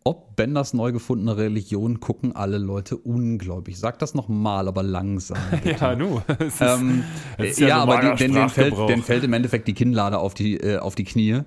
ob 0.03 0.35
Benders 0.35 0.73
neu 0.73 0.91
gefundene 0.91 1.37
Religion 1.37 1.99
gucken 1.99 2.35
alle 2.35 2.57
Leute 2.57 2.97
ungläubig. 2.97 3.77
Sag 3.77 3.99
das 3.99 4.15
nochmal, 4.15 4.67
aber 4.67 4.83
langsam. 4.83 5.37
ja, 5.63 5.95
nu. 5.95 6.21
Ähm, 6.59 7.03
ja, 7.37 7.67
ja 7.67 7.77
aber 7.77 8.01
den, 8.01 8.15
den, 8.15 8.33
den, 8.33 8.49
fällt, 8.49 8.77
den, 8.89 9.03
fällt, 9.03 9.23
im 9.23 9.33
Endeffekt 9.33 9.67
die 9.67 9.73
Kinnlade 9.73 10.17
auf 10.17 10.33
die, 10.33 10.57
äh, 10.57 10.77
auf 10.77 10.95
die 10.95 11.03
Knie. 11.03 11.41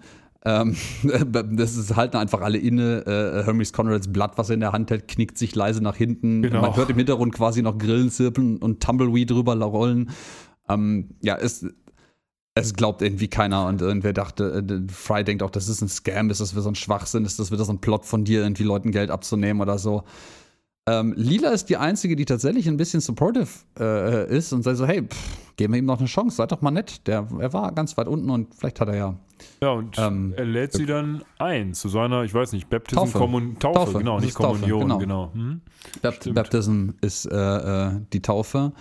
Ähm, 0.45 0.77
das 1.57 1.77
ist, 1.77 1.97
halten 1.97 2.17
einfach 2.17 2.43
alle 2.43 2.59
inne. 2.59 3.05
Äh, 3.07 3.45
Hermes 3.45 3.73
Conrads 3.73 4.13
Blatt, 4.13 4.37
was 4.37 4.51
er 4.51 4.55
in 4.55 4.61
der 4.61 4.73
Hand 4.73 4.91
hält, 4.91 5.09
knickt 5.09 5.39
sich 5.39 5.55
leise 5.55 5.83
nach 5.83 5.97
hinten. 5.97 6.43
Genau. 6.43 6.61
Man 6.61 6.77
hört 6.77 6.91
im 6.91 6.97
Hintergrund 6.97 7.35
quasi 7.35 7.63
noch 7.63 7.79
Grillen 7.79 8.11
zirpen 8.11 8.59
und 8.59 8.83
Tumbleweed 8.83 9.31
drüber 9.31 9.57
rollen. 9.61 10.11
Ähm, 10.69 11.11
ja, 11.23 11.35
ist 11.35 11.67
es 12.55 12.75
glaubt 12.75 13.03
irgendwie 13.03 13.29
keiner 13.29 13.67
und 13.67 13.83
irgendwer 13.83 14.13
dachte, 14.13 14.65
äh, 14.69 14.93
Fry 14.93 15.25
denkt 15.25 15.43
auch, 15.43 15.51
das 15.51 15.69
ist 15.69 15.83
ein 15.83 15.89
Scam, 15.89 16.31
ist 16.31 16.41
das 16.41 16.53
wieder 16.53 16.63
so 16.63 16.71
ein 16.71 16.77
Schwachsinn, 16.77 17.25
ist 17.25 17.39
das 17.39 17.51
wieder 17.51 17.65
so 17.65 17.73
ein 17.73 17.81
Plot 17.81 18.05
von 18.05 18.25
dir, 18.25 18.43
irgendwie 18.43 18.63
Leuten 18.63 18.93
Geld 18.93 19.11
abzunehmen 19.11 19.61
oder 19.61 19.79
so. 19.79 20.05
Ähm, 20.87 21.15
Lila 21.17 21.51
ist 21.51 21.71
die 21.71 21.79
einzige, 21.79 22.15
die 22.15 22.27
tatsächlich 22.27 22.69
ein 22.69 22.77
bisschen 22.77 23.01
supportive 23.01 23.49
äh, 23.81 24.37
ist 24.37 24.53
und 24.53 24.63
sagt 24.63 24.77
so, 24.77 24.87
hey, 24.87 25.03
pff, 25.03 25.57
geben 25.57 25.73
wir 25.73 25.79
ihm 25.79 25.87
noch 25.87 25.99
eine 25.99 26.07
Chance, 26.07 26.37
seid 26.37 26.53
doch 26.53 26.61
mal 26.61 26.71
nett. 26.71 27.07
Der, 27.07 27.27
er 27.39 27.53
war 27.55 27.73
ganz 27.73 27.97
weit 27.97 28.07
unten 28.07 28.29
und 28.29 28.55
vielleicht 28.55 28.81
hat 28.81 28.89
er 28.89 28.97
ja. 28.97 29.15
Ja, 29.63 29.71
und 29.71 29.99
ähm, 29.99 30.35
er 30.37 30.45
lädt 30.45 30.75
sie 30.75 30.87
dann 30.87 31.25
ein 31.39 31.75
zu 31.75 31.89
seiner, 31.89 32.23
ich 32.23 32.35
weiß 32.35 32.53
nicht, 32.53 32.69
Baptism, 32.69 32.99
Taufe, 32.99 33.19
Kommun 33.19 33.59
Taufe, 33.59 33.79
Taufe, 33.79 33.99
genau, 33.99 34.21
nicht 34.21 34.35
Kommunion, 34.35 34.89
Taufe, 34.89 35.01
genau. 35.05 35.31
genau. 35.33 35.61
Hm? 36.03 36.35
Baptism 36.35 36.91
ist 37.01 37.27
äh, 37.27 37.37
äh, 37.37 38.01
die 38.13 38.21
Taufe 38.21 38.73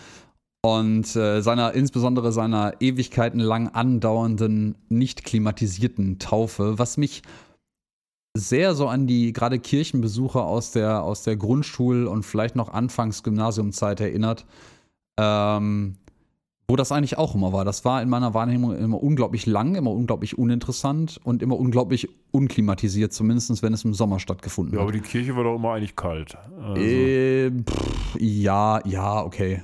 und 0.66 1.16
äh, 1.16 1.41
seiner, 1.41 1.74
insbesondere 1.74 2.32
seiner 2.32 2.76
ewigkeitenlang 2.80 3.70
andauernden, 3.70 4.76
nicht 4.88 5.26
klimatisierten 5.26 6.20
Taufe, 6.20 6.80
was 6.80 6.95
mich 6.95 7.22
sehr 8.36 8.74
so 8.74 8.88
an 8.88 9.05
die 9.05 9.34
gerade 9.34 9.59
Kirchenbesucher 9.59 10.43
aus 10.43 10.72
der, 10.72 11.03
aus 11.03 11.24
der 11.24 11.36
Grundschul- 11.36 12.05
und 12.05 12.24
vielleicht 12.24 12.55
noch 12.55 12.70
Anfangs-Gymnasiumzeit 12.70 13.99
erinnert, 13.99 14.45
ähm, 15.20 15.97
wo 16.70 16.78
das 16.78 16.93
eigentlich 16.93 17.18
auch 17.18 17.36
immer 17.36 17.51
war. 17.51 17.66
Das 17.66 17.84
war 17.84 18.01
in 18.01 18.07
meiner 18.07 18.34
Wahrnehmung 18.34 18.76
immer 18.76 19.03
unglaublich 19.03 19.45
lang, 19.45 19.76
immer 19.76 19.91
unglaublich 19.91 20.38
uninteressant 20.38 21.20
und 21.26 21.43
immer 21.43 21.59
unglaublich 21.59 22.07
unklimatisiert, 22.32 23.11
zumindest 23.11 23.61
wenn 23.61 23.74
es 23.74 23.84
im 23.84 23.93
Sommer 23.93 24.20
stattgefunden 24.20 24.74
ja, 24.74 24.80
hat. 24.80 24.86
Ja, 24.86 24.89
aber 24.89 25.03
die 25.03 25.07
Kirche 25.07 25.36
war 25.36 25.43
doch 25.43 25.55
immer 25.57 25.74
eigentlich 25.74 25.97
kalt. 25.97 26.38
Also. 26.61 26.82
Äh, 26.82 27.51
pff, 27.51 28.18
ja, 28.18 28.80
ja, 28.88 29.22
okay. 29.24 29.61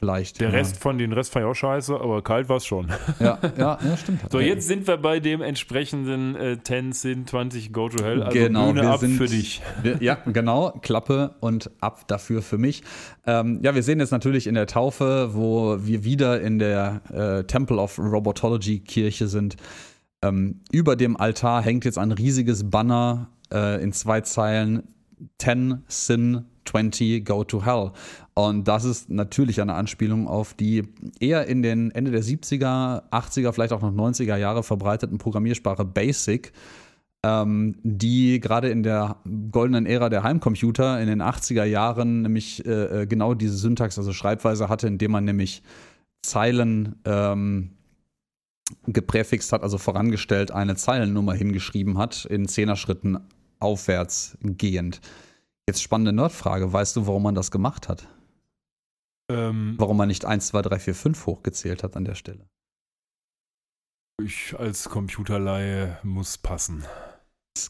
Vielleicht. 0.00 0.40
Der 0.40 0.48
ja. 0.48 0.54
Rest 0.54 0.78
von 0.78 0.96
den 0.96 1.12
Rest 1.12 1.30
fand 1.30 1.44
ich 1.44 1.50
auch 1.50 1.54
scheiße, 1.54 1.94
aber 1.94 2.22
kalt 2.22 2.48
war 2.48 2.56
es 2.56 2.64
schon. 2.64 2.88
Ja, 3.20 3.38
ja, 3.58 3.78
ja, 3.84 3.96
stimmt. 3.98 4.20
So, 4.32 4.40
jetzt 4.40 4.66
sind 4.66 4.86
wir 4.86 4.96
bei 4.96 5.20
dem 5.20 5.42
entsprechenden 5.42 6.34
äh, 6.36 6.56
10, 6.62 6.92
Sin, 6.92 7.26
20 7.26 7.70
Go 7.74 7.90
to 7.90 8.02
Hell. 8.02 8.22
Also 8.22 8.38
genau, 8.38 8.72
Bühne 8.72 8.88
ab 8.88 9.00
sind, 9.00 9.18
für 9.18 9.26
dich. 9.26 9.60
Wir, 9.82 10.02
ja, 10.02 10.14
genau. 10.14 10.70
Klappe 10.80 11.34
und 11.40 11.70
ab 11.80 12.08
dafür 12.08 12.40
für 12.40 12.56
mich. 12.56 12.82
Ähm, 13.26 13.60
ja, 13.62 13.74
wir 13.74 13.82
sehen 13.82 14.00
jetzt 14.00 14.10
natürlich 14.10 14.46
in 14.46 14.54
der 14.54 14.66
Taufe, 14.66 15.34
wo 15.34 15.76
wir 15.80 16.02
wieder 16.02 16.40
in 16.40 16.58
der 16.58 17.02
äh, 17.12 17.44
Temple 17.44 17.76
of 17.76 17.98
Robotology 17.98 18.80
Kirche 18.80 19.28
sind. 19.28 19.56
Ähm, 20.22 20.60
über 20.72 20.96
dem 20.96 21.18
Altar 21.18 21.60
hängt 21.60 21.84
jetzt 21.84 21.98
ein 21.98 22.12
riesiges 22.12 22.70
Banner 22.70 23.28
äh, 23.52 23.82
in 23.82 23.92
zwei 23.92 24.22
Zeilen. 24.22 24.84
10 25.38 25.82
Sin 25.88 26.46
20 26.64 27.24
Go 27.24 27.44
to 27.44 27.64
Hell. 27.64 27.92
Und 28.34 28.68
das 28.68 28.84
ist 28.84 29.10
natürlich 29.10 29.60
eine 29.60 29.74
Anspielung 29.74 30.28
auf 30.28 30.54
die 30.54 30.84
eher 31.18 31.46
in 31.46 31.62
den 31.62 31.90
Ende 31.90 32.10
der 32.10 32.22
70er, 32.22 33.10
80er, 33.10 33.52
vielleicht 33.52 33.72
auch 33.72 33.82
noch 33.82 33.92
90er 33.92 34.36
Jahre 34.36 34.62
verbreiteten 34.62 35.18
Programmiersprache 35.18 35.84
Basic, 35.84 36.52
ähm, 37.22 37.76
die 37.82 38.40
gerade 38.40 38.70
in 38.70 38.82
der 38.82 39.16
goldenen 39.50 39.86
Ära 39.86 40.08
der 40.08 40.22
Heimcomputer 40.22 41.00
in 41.00 41.08
den 41.08 41.22
80er 41.22 41.64
Jahren 41.64 42.22
nämlich 42.22 42.64
äh, 42.64 43.02
äh, 43.02 43.06
genau 43.06 43.34
diese 43.34 43.56
Syntax, 43.56 43.98
also 43.98 44.12
Schreibweise 44.12 44.68
hatte, 44.68 44.86
indem 44.86 45.10
man 45.10 45.24
nämlich 45.24 45.62
Zeilen 46.22 46.96
ähm, 47.04 47.70
gepräfixt 48.86 49.52
hat, 49.52 49.62
also 49.62 49.78
vorangestellt 49.78 50.50
eine 50.50 50.76
Zeilennummer 50.76 51.34
hingeschrieben 51.34 51.98
hat, 51.98 52.24
in 52.24 52.46
Zehner-Schritten 52.46 53.18
aufwärts 53.58 54.38
gehend. 54.40 55.00
Jetzt 55.70 55.84
spannende 55.84 56.12
Nerdfrage. 56.12 56.72
Weißt 56.72 56.96
du, 56.96 57.06
warum 57.06 57.22
man 57.22 57.36
das 57.36 57.52
gemacht 57.52 57.88
hat? 57.88 58.08
Ähm, 59.30 59.76
warum 59.78 59.98
man 59.98 60.08
nicht 60.08 60.24
1, 60.24 60.48
2, 60.48 60.62
3, 60.62 60.78
4, 60.80 60.94
5 60.96 61.26
hochgezählt 61.26 61.84
hat 61.84 61.94
an 61.94 62.04
der 62.04 62.16
Stelle? 62.16 62.48
Ich 64.20 64.58
als 64.58 64.88
Computerleihe 64.88 66.00
muss 66.02 66.38
passen. 66.38 66.84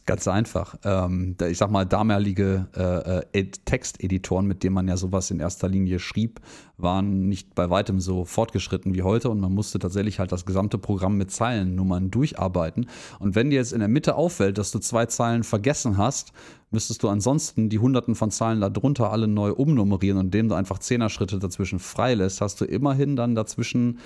Ganz 0.04 0.28
einfach. 0.28 0.76
Ähm, 0.84 1.36
ich 1.48 1.56
sag 1.56 1.70
mal, 1.70 1.86
damalige 1.86 2.68
äh, 2.76 3.38
äh 3.38 3.50
Texteditoren, 3.64 4.46
mit 4.46 4.62
denen 4.62 4.74
man 4.74 4.86
ja 4.86 4.98
sowas 4.98 5.30
in 5.30 5.40
erster 5.40 5.68
Linie 5.68 5.98
schrieb, 5.98 6.40
waren 6.76 7.28
nicht 7.28 7.54
bei 7.54 7.70
weitem 7.70 7.98
so 7.98 8.26
fortgeschritten 8.26 8.94
wie 8.94 9.02
heute 9.02 9.30
und 9.30 9.40
man 9.40 9.54
musste 9.54 9.78
tatsächlich 9.78 10.18
halt 10.18 10.32
das 10.32 10.44
gesamte 10.44 10.76
Programm 10.76 11.16
mit 11.16 11.30
Zeilennummern 11.30 12.10
durcharbeiten. 12.10 12.90
Und 13.20 13.34
wenn 13.34 13.48
dir 13.48 13.56
jetzt 13.56 13.72
in 13.72 13.80
der 13.80 13.88
Mitte 13.88 14.16
auffällt, 14.16 14.58
dass 14.58 14.70
du 14.70 14.80
zwei 14.80 15.06
Zeilen 15.06 15.44
vergessen 15.44 15.96
hast, 15.96 16.32
müsstest 16.70 17.02
du 17.02 17.08
ansonsten 17.08 17.70
die 17.70 17.78
hunderten 17.78 18.14
von 18.14 18.30
Zahlen 18.30 18.60
darunter 18.60 19.10
alle 19.10 19.28
neu 19.28 19.52
umnummerieren 19.52 20.18
und 20.18 20.26
indem 20.26 20.50
du 20.50 20.56
einfach 20.56 20.78
Zehner-Schritte 20.78 21.38
dazwischen 21.38 21.78
freilässt, 21.78 22.42
hast 22.42 22.60
du 22.60 22.66
immerhin 22.66 23.16
dann 23.16 23.34
dazwischen 23.34 23.98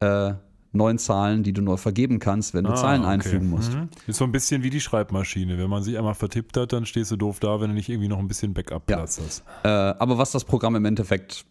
äh, 0.00 0.34
neun 0.72 0.98
Zahlen, 0.98 1.42
die 1.42 1.52
du 1.52 1.62
neu 1.62 1.76
vergeben 1.76 2.18
kannst, 2.18 2.54
wenn 2.54 2.64
du 2.64 2.70
ah, 2.70 2.76
Zahlen 2.76 3.02
okay. 3.02 3.10
einfügen 3.10 3.50
musst. 3.50 3.74
Mhm. 3.74 3.88
Ist 4.06 4.16
so 4.16 4.24
ein 4.24 4.32
bisschen 4.32 4.62
wie 4.62 4.70
die 4.70 4.80
Schreibmaschine. 4.80 5.58
Wenn 5.58 5.70
man 5.70 5.82
sich 5.82 5.96
einmal 5.96 6.14
vertippt 6.14 6.56
hat, 6.56 6.72
dann 6.72 6.86
stehst 6.86 7.10
du 7.10 7.16
doof 7.16 7.40
da, 7.40 7.60
wenn 7.60 7.68
du 7.68 7.74
nicht 7.74 7.88
irgendwie 7.88 8.08
noch 8.08 8.18
ein 8.18 8.28
bisschen 8.28 8.54
Backup-Platz 8.54 9.18
ja. 9.18 9.24
hast. 9.24 9.44
Äh, 9.64 9.68
aber 9.68 10.18
was 10.18 10.32
das 10.32 10.44
Programm 10.44 10.74
im 10.76 10.84
Endeffekt 10.84 11.44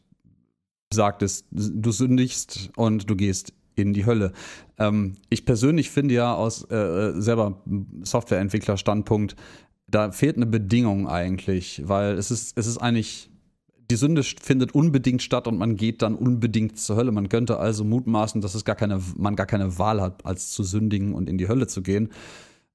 sagt, 0.93 1.21
ist, 1.21 1.45
du 1.51 1.91
sündigst 1.91 2.71
und 2.75 3.09
du 3.09 3.15
gehst 3.15 3.53
in 3.75 3.93
die 3.93 4.05
Hölle. 4.05 4.33
Ähm, 4.77 5.15
ich 5.29 5.45
persönlich 5.45 5.89
finde 5.89 6.15
ja 6.15 6.33
aus 6.33 6.69
äh, 6.69 7.13
selber 7.15 7.61
Softwareentwickler-Standpunkt, 8.03 9.35
da 9.87 10.11
fehlt 10.11 10.37
eine 10.37 10.45
Bedingung 10.45 11.07
eigentlich, 11.07 11.81
weil 11.85 12.13
es 12.13 12.31
ist, 12.31 12.57
es 12.57 12.67
ist 12.67 12.77
eigentlich 12.77 13.30
die 13.91 13.97
Sünde 13.97 14.23
findet 14.23 14.73
unbedingt 14.73 15.21
statt 15.21 15.47
und 15.47 15.57
man 15.57 15.75
geht 15.75 16.01
dann 16.01 16.15
unbedingt 16.15 16.79
zur 16.79 16.95
Hölle. 16.95 17.11
Man 17.11 17.27
könnte 17.27 17.57
also 17.57 17.83
mutmaßen, 17.83 18.39
dass 18.39 18.55
es 18.55 18.63
gar 18.63 18.77
keine, 18.77 19.01
man 19.17 19.35
gar 19.35 19.45
keine 19.45 19.77
Wahl 19.77 20.01
hat, 20.01 20.25
als 20.25 20.51
zu 20.51 20.63
sündigen 20.63 21.13
und 21.13 21.29
in 21.29 21.37
die 21.37 21.49
Hölle 21.49 21.67
zu 21.67 21.81
gehen. 21.81 22.09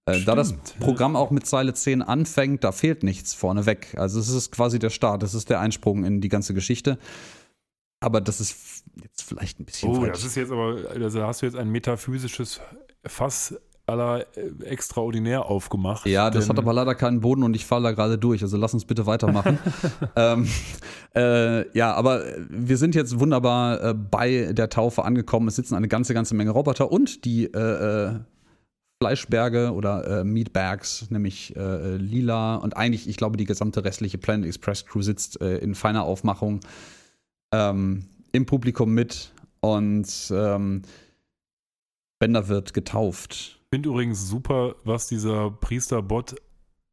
Äh, 0.05 0.21
da 0.25 0.35
das 0.35 0.53
Programm 0.79 1.15
ja. 1.15 1.19
auch 1.19 1.31
mit 1.31 1.47
Zeile 1.47 1.73
10 1.73 2.03
anfängt, 2.03 2.65
da 2.65 2.71
fehlt 2.71 3.03
nichts 3.03 3.33
vorneweg. 3.33 3.95
Also 3.97 4.21
es 4.21 4.29
ist 4.29 4.53
quasi 4.53 4.79
der 4.79 4.91
Start, 4.91 5.23
es 5.23 5.33
ist 5.33 5.49
der 5.49 5.61
Einsprung 5.61 6.05
in 6.05 6.21
die 6.21 6.29
ganze 6.29 6.53
Geschichte. 6.53 6.99
Aber 8.01 8.21
das 8.21 8.43
ist 8.43 8.85
jetzt 9.03 9.23
vielleicht 9.23 9.59
ein 9.59 9.65
bisschen. 9.65 9.91
Oh, 9.91 9.95
falsch. 9.95 10.13
das 10.13 10.25
ist 10.25 10.37
jetzt 10.37 10.53
aber, 10.53 10.91
also 10.91 11.23
hast 11.23 11.41
du 11.41 11.47
jetzt 11.47 11.57
ein 11.57 11.71
metaphysisches 11.71 12.61
Fass 13.07 13.59
aller 13.87 14.27
äh, 14.37 14.65
extraordinär 14.65 15.47
aufgemacht. 15.47 16.07
Ja, 16.07 16.31
das 16.31 16.49
hat 16.49 16.59
aber 16.59 16.73
leider 16.73 16.95
keinen 16.95 17.21
Boden 17.21 17.43
und 17.43 17.55
ich 17.55 17.65
falle 17.65 17.85
da 17.85 17.93
gerade 17.93 18.19
durch. 18.19 18.43
Also 18.43 18.57
lass 18.57 18.75
uns 18.75 18.85
bitte 18.85 19.07
weitermachen. 19.07 19.59
ähm, 20.17 20.49
äh, 21.15 21.69
ja, 21.77 21.95
aber 21.95 22.25
wir 22.49 22.77
sind 22.77 22.95
jetzt 22.95 23.19
wunderbar 23.19 23.83
äh, 23.83 23.95
bei 23.95 24.53
der 24.53 24.69
Taufe 24.69 25.05
angekommen. 25.05 25.49
Es 25.49 25.57
sitzen 25.57 25.75
eine 25.75 25.89
ganze, 25.89 26.15
ganze 26.15 26.35
Menge 26.35 26.51
Roboter 26.51 26.91
und 26.91 27.25
die 27.25 27.45
äh, 27.45 27.59
äh 27.59 28.15
Fleischberge 28.99 29.75
oder 29.75 30.21
äh, 30.21 30.25
Meatbags, 30.25 31.11
nämlich 31.11 31.55
lila 31.55 32.55
und 32.57 32.79
eigentlich, 32.79 33.07
ich 33.07 33.19
glaube, 33.19 33.37
die 33.37 33.45
gesamte 33.45 33.85
restliche 33.85 34.17
Planet 34.17 34.47
Express 34.47 34.87
Crew 34.87 35.03
sitzt 35.03 35.37
in 35.37 35.75
feiner 35.75 36.05
Aufmachung 36.05 36.61
ähm, 37.53 38.07
im 38.33 38.47
Publikum 38.47 38.95
mit 38.95 39.33
und 39.61 40.09
ähm, 40.31 40.81
Bender 42.19 42.49
wird 42.49 42.73
getauft 42.73 43.56
finde 43.73 43.89
übrigens 43.89 44.29
super, 44.29 44.77
was 44.85 45.07
dieser 45.09 45.51
Priesterbot 45.51 46.37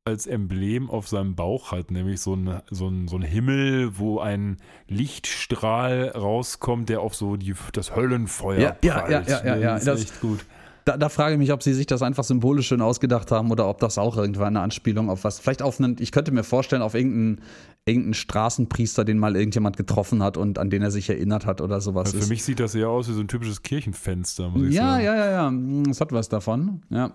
als 0.05 0.27
Emblem 0.27 0.89
auf 0.89 1.07
seinem 1.07 1.35
Bauch 1.35 1.71
hat, 1.71 1.89
nämlich 1.89 2.19
so 2.19 2.35
ein, 2.35 2.61
so 2.69 2.89
ein, 2.89 3.07
so 3.07 3.15
ein 3.15 3.21
Himmel, 3.21 3.97
wo 3.97 4.19
ein 4.19 4.57
Lichtstrahl 4.87 6.09
rauskommt, 6.09 6.89
der 6.89 6.99
auf 6.99 7.15
so 7.15 7.37
die, 7.37 7.55
das 7.71 7.95
Höllenfeuer 7.95 8.77
ja, 8.83 8.91
prallt. 8.91 9.11
Ja, 9.11 9.21
ja, 9.21 9.45
ja, 9.45 9.45
ja, 9.45 9.55
ja. 9.55 9.79
Das 9.79 10.01
ist 10.01 10.11
echt 10.11 10.21
gut. 10.21 10.45
Da, 10.85 10.97
da, 10.97 11.09
frage 11.09 11.33
ich 11.33 11.39
mich, 11.39 11.53
ob 11.53 11.63
sie 11.63 11.73
sich 11.73 11.85
das 11.85 12.01
einfach 12.01 12.23
symbolisch 12.23 12.67
schön 12.67 12.81
ausgedacht 12.81 13.31
haben 13.31 13.51
oder 13.51 13.69
ob 13.69 13.79
das 13.79 13.97
auch 13.97 14.17
irgendwann 14.17 14.57
eine 14.57 14.61
Anspielung 14.61 15.09
auf 15.09 15.23
was. 15.23 15.39
Vielleicht 15.39 15.61
auf 15.61 15.79
einen, 15.79 15.95
ich 15.99 16.11
könnte 16.11 16.31
mir 16.31 16.43
vorstellen, 16.43 16.81
auf 16.81 16.93
irgendeinen, 16.93 17.41
irgendeinen 17.85 18.13
Straßenpriester, 18.13 19.05
den 19.05 19.17
mal 19.17 19.35
irgendjemand 19.35 19.77
getroffen 19.77 20.21
hat 20.21 20.35
und 20.35 20.59
an 20.59 20.69
den 20.69 20.81
er 20.81 20.91
sich 20.91 21.09
erinnert 21.09 21.45
hat 21.45 21.61
oder 21.61 21.79
sowas. 21.79 22.11
Ja, 22.11 22.17
für 22.17 22.23
ist. 22.23 22.29
mich 22.29 22.43
sieht 22.43 22.59
das 22.59 22.75
eher 22.75 22.89
aus 22.89 23.07
wie 23.07 23.13
so 23.13 23.21
ein 23.21 23.27
typisches 23.27 23.61
Kirchenfenster, 23.63 24.49
muss 24.49 24.67
ich 24.67 24.73
ja, 24.73 24.91
sagen. 24.91 25.05
Ja, 25.05 25.15
ja, 25.15 25.25
ja, 25.25 25.51
ja. 25.51 25.89
Es 25.89 26.01
hat 26.01 26.11
was 26.11 26.27
davon, 26.27 26.81
ja. 26.89 27.11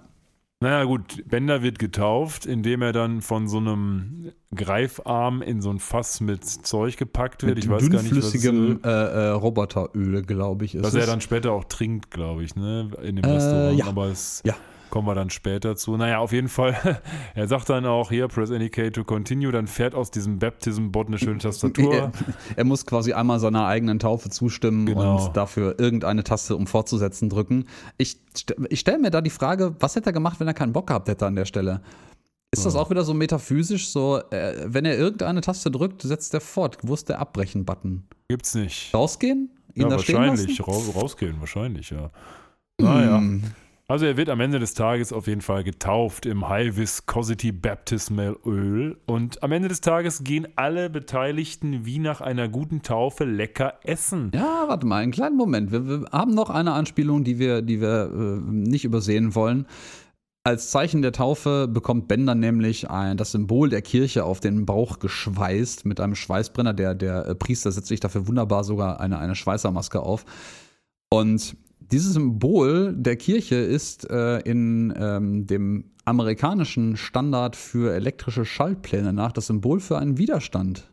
Naja, 0.61 0.83
gut, 0.85 1.23
Bender 1.29 1.63
wird 1.63 1.79
getauft, 1.79 2.45
indem 2.45 2.83
er 2.83 2.93
dann 2.93 3.23
von 3.23 3.47
so 3.47 3.59
einem 3.59 4.33
Greifarm 4.53 5.41
in 5.41 5.63
so 5.63 5.71
ein 5.71 5.79
Fass 5.79 6.21
mit 6.21 6.45
Zeug 6.45 6.97
gepackt 6.97 7.45
wird. 7.45 7.55
Mit 7.55 7.65
ich 7.65 7.71
weiß 7.71 7.89
gar 7.91 8.03
nicht, 8.03 8.17
was 8.17 8.35
äh, 8.35 8.89
äh, 8.89 9.29
Roboteröl, 9.31 10.23
glaube 10.23 10.65
ich, 10.65 10.75
ist 10.75 10.83
Was 10.83 10.95
er 10.95 11.07
dann 11.07 11.21
später 11.21 11.53
auch 11.53 11.65
trinkt, 11.65 12.11
glaube 12.11 12.43
ich, 12.43 12.57
ne, 12.57 12.91
in 13.03 13.15
dem 13.17 13.25
äh, 13.25 13.35
Restaurant. 13.35 13.79
Ja. 13.79 13.87
Aber 13.87 14.07
es 14.07 14.43
ja. 14.45 14.57
Kommen 14.91 15.07
wir 15.07 15.14
dann 15.14 15.30
später 15.30 15.76
zu. 15.76 15.97
Naja, 15.97 16.18
auf 16.18 16.32
jeden 16.32 16.49
Fall, 16.49 17.01
er 17.34 17.49
sagt 17.49 17.68
dann 17.68 17.86
auch 17.86 18.11
hier, 18.11 18.28
press 18.28 18.51
any 18.51 18.70
key 18.70 18.91
to 18.91 19.05
continue, 19.05 19.53
dann 19.53 19.66
fährt 19.66 19.95
aus 19.95 20.11
diesem 20.11 20.39
Baptism-Bot 20.39 21.09
eine 21.09 21.18
schöne 21.18 21.39
Tastatur. 21.39 21.95
Er, 21.95 22.12
er, 22.57 22.64
muss 22.64 22.86
quasi 22.86 23.12
einmal 23.12 23.41
seiner 23.41 23.66
eigenen 23.66 23.99
Taufe 23.99 24.30
zustimmen 24.30 24.86
genau. 24.86 25.26
und 25.26 25.36
dafür 25.36 25.78
irgendeine 25.78 26.24
Taste, 26.24 26.57
um 26.57 26.66
fortzusetzen, 26.66 27.28
drücken. 27.28 27.66
Ich, 27.97 28.18
ich 28.70 28.80
stelle 28.80 28.99
mir 28.99 29.11
da 29.11 29.20
die 29.20 29.30
Frage, 29.30 29.74
was 29.80 29.97
hätte 29.97 30.11
er 30.11 30.12
gemacht, 30.12 30.41
wenn 30.41 30.47
er 30.47 30.55
keinen 30.55 30.72
Bock 30.72 30.86
gehabt 30.86 31.09
hätte 31.09 31.26
an 31.26 31.36
der 31.36 31.45
Stelle? 31.45 31.82
Ist 32.51 32.64
das 32.64 32.76
auch 32.76 32.89
wieder 32.89 33.05
so 33.05 33.12
metaphysisch, 33.12 33.89
so, 33.91 34.22
äh, 34.30 34.64
wenn 34.64 34.86
er 34.86 34.97
irgendeine 34.97 35.43
Taste 35.43 35.70
drückt, 35.70 36.01
setzt 36.01 36.32
er 36.32 36.41
fort. 36.41 36.78
Wo 36.82 36.95
ist 36.95 37.11
der 37.11 37.18
Abbrechen-Button? 37.18 38.05
Gibt's 38.28 38.55
nicht. 38.55 38.95
Rausgehen? 38.95 39.51
Ihn 39.74 39.82
ja, 39.82 39.91
wahrscheinlich. 39.91 40.66
rausgehen, 40.66 41.36
wahrscheinlich, 41.41 41.91
ja. 41.91 42.11
Naja. 42.80 43.18
Hm. 43.18 43.43
Also 43.91 44.05
er 44.05 44.18
wird 44.18 44.28
am 44.28 44.41
Ende 44.41 44.59
des 44.59 44.74
Tages 44.74 45.14
auf 45.14 45.28
jeden 45.28 45.41
Fall 45.41 45.64
getauft 45.64 46.26
im 46.26 46.47
High 46.47 46.76
Viscosity 46.76 47.53
Baptismal 47.53 48.36
Öl 48.45 48.99
und 49.07 49.43
am 49.43 49.51
Ende 49.51 49.68
des 49.68 49.80
Tages 49.80 50.24
gehen 50.24 50.47
alle 50.57 50.91
Beteiligten 50.91 51.86
wie 51.86 51.99
nach 51.99 52.20
einer 52.20 52.51
guten 52.51 52.82
Taufe 52.82 53.24
lecker 53.24 53.78
essen. 53.84 54.30
Ja, 54.34 54.66
warte 54.68 54.86
mal, 54.86 54.99
einen 54.99 55.12
kleinen 55.12 55.39
Moment. 55.39 55.72
Wir, 55.72 55.89
wir 55.89 56.05
haben 56.12 56.34
noch 56.34 56.51
eine 56.51 56.72
Anspielung, 56.72 57.24
die 57.24 57.39
wir, 57.39 57.62
die 57.62 57.80
wir 57.80 58.11
äh, 58.12 58.51
nicht 58.51 58.84
übersehen 58.84 59.34
wollen. 59.34 59.66
Als 60.45 60.70
Zeichen 60.70 61.01
der 61.01 61.12
Taufe 61.12 61.66
bekommt 61.66 62.09
Bender 62.09 62.34
nämlich 62.34 62.91
ein, 62.91 63.16
das 63.16 63.32
Symbol 63.32 63.70
der 63.70 63.80
Kirche 63.80 64.24
auf 64.24 64.41
den 64.41 64.66
Bauch 64.66 64.99
geschweißt 64.99 65.86
mit 65.86 65.99
einem 65.99 66.14
Schweißbrenner. 66.14 66.74
Der, 66.74 66.95
der 66.95 67.26
äh, 67.26 67.34
Priester 67.34 67.72
setzt 67.72 67.89
sich 67.89 68.01
dafür 68.01 68.28
wunderbar 68.28 68.64
sogar 68.64 69.01
eine, 69.01 69.18
eine 69.18 69.34
Schweißermaske 69.34 70.01
auf. 70.01 70.26
Und 71.09 71.57
dieses 71.91 72.14
Symbol 72.14 72.95
der 72.97 73.16
Kirche 73.16 73.57
ist 73.57 74.09
äh, 74.11 74.39
in 74.41 74.93
ähm, 74.97 75.47
dem 75.47 75.84
amerikanischen 76.05 76.97
Standard 76.97 77.55
für 77.57 77.95
elektrische 77.95 78.45
Schaltpläne 78.45 79.12
nach 79.12 79.32
das 79.32 79.47
Symbol 79.47 79.80
für 79.80 79.99
einen 79.99 80.18
Widerstand. 80.18 80.91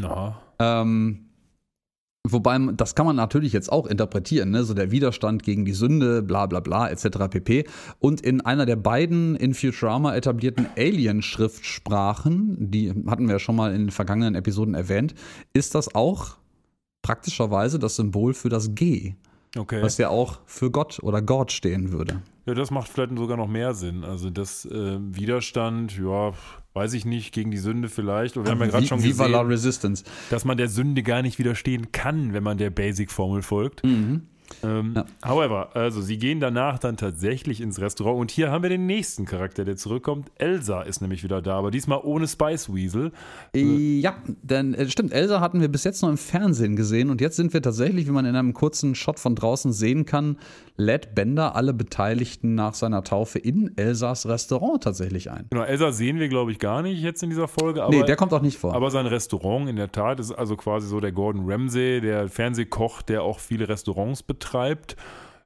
Ja. 0.00 0.40
Ähm, 0.58 1.30
wobei, 2.24 2.58
das 2.76 2.94
kann 2.94 3.06
man 3.06 3.16
natürlich 3.16 3.52
jetzt 3.52 3.72
auch 3.72 3.86
interpretieren, 3.86 4.50
ne? 4.50 4.64
so 4.64 4.74
der 4.74 4.90
Widerstand 4.90 5.42
gegen 5.42 5.64
die 5.64 5.72
Sünde, 5.72 6.22
bla 6.22 6.46
bla 6.46 6.60
bla, 6.60 6.88
etc. 6.88 7.28
pp. 7.30 7.64
Und 7.98 8.20
in 8.20 8.42
einer 8.42 8.66
der 8.66 8.76
beiden 8.76 9.36
in 9.36 9.54
Futurama 9.54 10.14
etablierten 10.14 10.66
Alien-Schriftsprachen, 10.76 12.70
die 12.70 12.90
hatten 13.06 13.26
wir 13.26 13.36
ja 13.36 13.38
schon 13.38 13.56
mal 13.56 13.74
in 13.74 13.86
den 13.86 13.90
vergangenen 13.90 14.34
Episoden 14.34 14.74
erwähnt, 14.74 15.14
ist 15.52 15.74
das 15.74 15.94
auch 15.94 16.36
praktischerweise 17.02 17.78
das 17.78 17.96
Symbol 17.96 18.34
für 18.34 18.50
das 18.50 18.74
G. 18.74 19.14
Okay. 19.56 19.82
Was 19.82 19.98
ja 19.98 20.08
auch 20.08 20.40
für 20.46 20.70
Gott 20.70 20.98
oder 21.02 21.22
Gott 21.22 21.52
stehen 21.52 21.92
würde. 21.92 22.22
Ja, 22.46 22.54
das 22.54 22.70
macht 22.70 22.88
vielleicht 22.88 23.16
sogar 23.16 23.36
noch 23.36 23.48
mehr 23.48 23.74
Sinn. 23.74 24.04
Also 24.04 24.30
das 24.30 24.64
äh, 24.64 24.98
Widerstand, 25.00 25.98
ja, 25.98 26.32
weiß 26.74 26.94
ich 26.94 27.04
nicht, 27.04 27.32
gegen 27.32 27.50
die 27.50 27.58
Sünde 27.58 27.88
vielleicht. 27.88 28.36
Oder 28.36 28.46
wir 28.46 28.52
haben 28.52 28.60
ja 28.60 28.66
gerade 28.68 28.86
schon 28.86 29.02
gesehen, 29.02 29.34
Resistance. 29.34 30.04
dass 30.30 30.44
man 30.44 30.56
der 30.56 30.68
Sünde 30.68 31.02
gar 31.02 31.22
nicht 31.22 31.38
widerstehen 31.38 31.92
kann, 31.92 32.32
wenn 32.32 32.42
man 32.42 32.56
der 32.56 32.70
Basic-Formel 32.70 33.42
folgt. 33.42 33.84
Mhm. 33.84 34.28
Ähm, 34.62 34.94
ja. 34.96 35.04
However, 35.24 35.70
also 35.74 36.00
sie 36.00 36.18
gehen 36.18 36.40
danach 36.40 36.78
dann 36.78 36.96
tatsächlich 36.96 37.60
ins 37.60 37.80
Restaurant 37.80 38.18
und 38.20 38.30
hier 38.30 38.50
haben 38.50 38.62
wir 38.62 38.70
den 38.70 38.86
nächsten 38.86 39.24
Charakter, 39.24 39.64
der 39.64 39.76
zurückkommt. 39.76 40.30
Elsa 40.36 40.82
ist 40.82 41.00
nämlich 41.00 41.22
wieder 41.22 41.42
da, 41.42 41.58
aber 41.58 41.70
diesmal 41.70 42.00
ohne 42.02 42.26
Spice 42.26 42.72
Weasel. 42.72 43.12
Äh, 43.54 44.00
ja, 44.00 44.16
denn 44.42 44.74
äh, 44.74 44.88
stimmt, 44.88 45.12
Elsa 45.12 45.40
hatten 45.40 45.60
wir 45.60 45.68
bis 45.68 45.84
jetzt 45.84 46.02
noch 46.02 46.08
im 46.08 46.16
Fernsehen 46.18 46.76
gesehen 46.76 47.10
und 47.10 47.20
jetzt 47.20 47.36
sind 47.36 47.52
wir 47.52 47.62
tatsächlich, 47.62 48.06
wie 48.06 48.10
man 48.10 48.24
in 48.24 48.34
einem 48.34 48.54
kurzen 48.54 48.94
Shot 48.94 49.18
von 49.18 49.34
draußen 49.34 49.72
sehen 49.72 50.06
kann, 50.06 50.38
lädt 50.76 51.14
Bender 51.14 51.54
alle 51.56 51.74
Beteiligten 51.74 52.54
nach 52.54 52.74
seiner 52.74 53.04
Taufe 53.04 53.38
in 53.38 53.76
Elsas 53.76 54.26
Restaurant 54.26 54.82
tatsächlich 54.82 55.30
ein. 55.30 55.46
Genau, 55.50 55.64
Elsa 55.64 55.92
sehen 55.92 56.18
wir, 56.18 56.28
glaube 56.28 56.52
ich, 56.52 56.58
gar 56.58 56.82
nicht 56.82 57.02
jetzt 57.02 57.22
in 57.22 57.30
dieser 57.30 57.48
Folge. 57.48 57.82
Aber, 57.82 57.94
nee, 57.94 58.02
der 58.02 58.16
kommt 58.16 58.32
auch 58.32 58.42
nicht 58.42 58.58
vor. 58.58 58.74
Aber 58.74 58.90
sein 58.90 59.06
Restaurant 59.06 59.68
in 59.68 59.76
der 59.76 59.92
Tat 59.92 60.20
ist 60.20 60.32
also 60.32 60.56
quasi 60.56 60.88
so 60.88 61.00
der 61.00 61.12
Gordon 61.12 61.50
Ramsay, 61.50 62.00
der 62.00 62.28
Fernsehkoch, 62.28 63.02
der 63.02 63.22
auch 63.22 63.40
viele 63.40 63.68
Restaurants 63.68 64.22
betreibt 64.22 64.37
betreibt. 64.38 64.96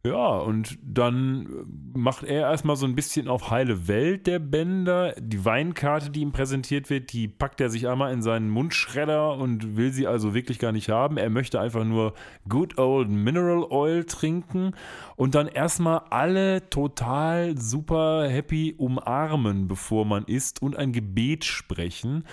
Ja, 0.04 0.38
und 0.38 0.78
dann 0.82 1.46
macht 1.94 2.24
er 2.24 2.50
erstmal 2.50 2.74
so 2.74 2.86
ein 2.86 2.96
bisschen 2.96 3.28
auf 3.28 3.50
heile 3.50 3.86
Welt, 3.86 4.26
der 4.26 4.40
Bender. 4.40 5.14
Die 5.16 5.44
Weinkarte, 5.44 6.10
die 6.10 6.22
ihm 6.22 6.32
präsentiert 6.32 6.90
wird, 6.90 7.12
die 7.12 7.28
packt 7.28 7.60
er 7.60 7.70
sich 7.70 7.86
einmal 7.86 8.12
in 8.12 8.20
seinen 8.20 8.50
Mundschredder 8.50 9.36
und 9.36 9.76
will 9.76 9.92
sie 9.92 10.08
also 10.08 10.34
wirklich 10.34 10.58
gar 10.58 10.72
nicht 10.72 10.88
haben. 10.88 11.18
Er 11.18 11.30
möchte 11.30 11.60
einfach 11.60 11.84
nur 11.84 12.14
Good 12.48 12.78
Old 12.78 13.10
Mineral 13.10 13.62
Oil 13.70 14.02
trinken 14.02 14.74
und 15.14 15.36
dann 15.36 15.46
erstmal 15.46 16.00
alle 16.10 16.68
total 16.68 17.56
super 17.56 18.28
happy 18.28 18.74
umarmen, 18.76 19.68
bevor 19.68 20.04
man 20.04 20.24
isst 20.24 20.60
und 20.62 20.76
ein 20.76 20.90
Gebet 20.90 21.44
sprechen. 21.44 22.24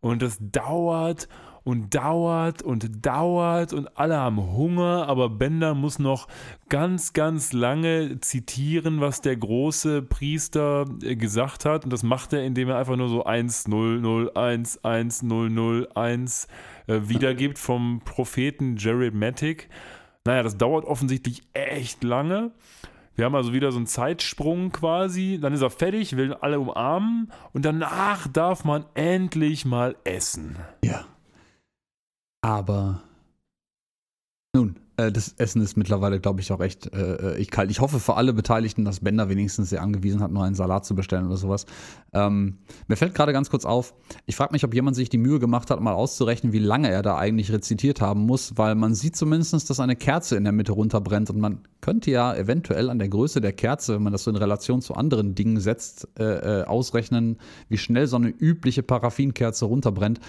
Und 0.00 0.22
das 0.22 0.38
dauert 0.40 1.28
und 1.68 1.94
dauert 1.94 2.62
und 2.62 3.04
dauert 3.04 3.74
und 3.74 3.98
alle 3.98 4.16
haben 4.16 4.38
Hunger, 4.38 5.06
aber 5.06 5.28
Bender 5.28 5.74
muss 5.74 5.98
noch 5.98 6.26
ganz, 6.70 7.12
ganz 7.12 7.52
lange 7.52 8.20
zitieren, 8.22 9.02
was 9.02 9.20
der 9.20 9.36
große 9.36 10.00
Priester 10.00 10.86
äh, 11.02 11.14
gesagt 11.14 11.66
hat. 11.66 11.84
Und 11.84 11.92
das 11.92 12.02
macht 12.02 12.32
er, 12.32 12.42
indem 12.42 12.70
er 12.70 12.78
einfach 12.78 12.96
nur 12.96 13.10
so 13.10 13.24
1, 13.24 13.68
0, 13.68 14.00
0, 14.00 14.30
1, 14.34 14.82
1, 14.82 15.22
0, 15.24 15.50
0, 15.50 15.88
1 15.94 16.48
äh, 16.86 17.00
wiedergibt 17.02 17.58
vom 17.58 18.00
Propheten 18.02 18.78
Jared 18.78 19.12
Matic. 19.12 19.68
Naja, 20.24 20.42
das 20.42 20.56
dauert 20.56 20.86
offensichtlich 20.86 21.42
echt 21.52 22.02
lange. 22.02 22.52
Wir 23.14 23.26
haben 23.26 23.34
also 23.34 23.52
wieder 23.52 23.72
so 23.72 23.76
einen 23.76 23.86
Zeitsprung 23.86 24.72
quasi. 24.72 25.38
Dann 25.38 25.52
ist 25.52 25.60
er 25.60 25.68
fertig, 25.68 26.16
will 26.16 26.32
alle 26.32 26.60
umarmen 26.60 27.30
und 27.52 27.66
danach 27.66 28.26
darf 28.26 28.64
man 28.64 28.86
endlich 28.94 29.66
mal 29.66 29.96
essen. 30.04 30.56
Ja. 30.82 31.04
Aber 32.40 33.02
nun, 34.54 34.76
äh, 34.98 35.12
das 35.12 35.34
Essen 35.38 35.62
ist 35.62 35.76
mittlerweile, 35.76 36.20
glaube 36.20 36.40
ich, 36.40 36.50
auch 36.52 36.60
echt 36.60 36.92
äh, 36.92 37.36
ich 37.38 37.50
kalt. 37.50 37.70
Ich 37.70 37.80
hoffe 37.80 38.00
für 38.00 38.14
alle 38.14 38.32
Beteiligten, 38.32 38.84
dass 38.84 39.00
Bender 39.00 39.28
wenigstens 39.28 39.70
sehr 39.70 39.82
angewiesen 39.82 40.20
hat, 40.20 40.32
nur 40.32 40.44
einen 40.44 40.54
Salat 40.54 40.84
zu 40.84 40.94
bestellen 40.94 41.26
oder 41.26 41.36
sowas. 41.36 41.66
Ähm, 42.12 42.58
mir 42.88 42.96
fällt 42.96 43.14
gerade 43.14 43.32
ganz 43.32 43.50
kurz 43.50 43.64
auf, 43.64 43.94
ich 44.26 44.36
frage 44.36 44.52
mich, 44.52 44.64
ob 44.64 44.74
jemand 44.74 44.96
sich 44.96 45.08
die 45.08 45.18
Mühe 45.18 45.38
gemacht 45.38 45.70
hat, 45.70 45.80
mal 45.80 45.92
auszurechnen, 45.92 46.52
wie 46.52 46.58
lange 46.58 46.90
er 46.90 47.02
da 47.02 47.16
eigentlich 47.16 47.52
rezitiert 47.52 48.00
haben 48.00 48.26
muss, 48.26 48.56
weil 48.56 48.74
man 48.74 48.94
sieht 48.94 49.16
zumindest, 49.16 49.70
dass 49.70 49.80
eine 49.80 49.96
Kerze 49.96 50.36
in 50.36 50.44
der 50.44 50.52
Mitte 50.52 50.72
runterbrennt 50.72 51.30
und 51.30 51.38
man 51.38 51.60
könnte 51.80 52.10
ja 52.10 52.34
eventuell 52.34 52.90
an 52.90 52.98
der 52.98 53.08
Größe 53.08 53.40
der 53.40 53.52
Kerze, 53.52 53.94
wenn 53.94 54.02
man 54.02 54.12
das 54.12 54.24
so 54.24 54.30
in 54.30 54.36
Relation 54.36 54.82
zu 54.82 54.94
anderen 54.94 55.34
Dingen 55.34 55.60
setzt, 55.60 56.08
äh, 56.18 56.60
äh 56.60 56.64
ausrechnen, 56.64 57.38
wie 57.68 57.78
schnell 57.78 58.06
so 58.06 58.16
eine 58.16 58.28
übliche 58.30 58.82
Paraffinkerze 58.82 59.66
runterbrennt. 59.66 60.20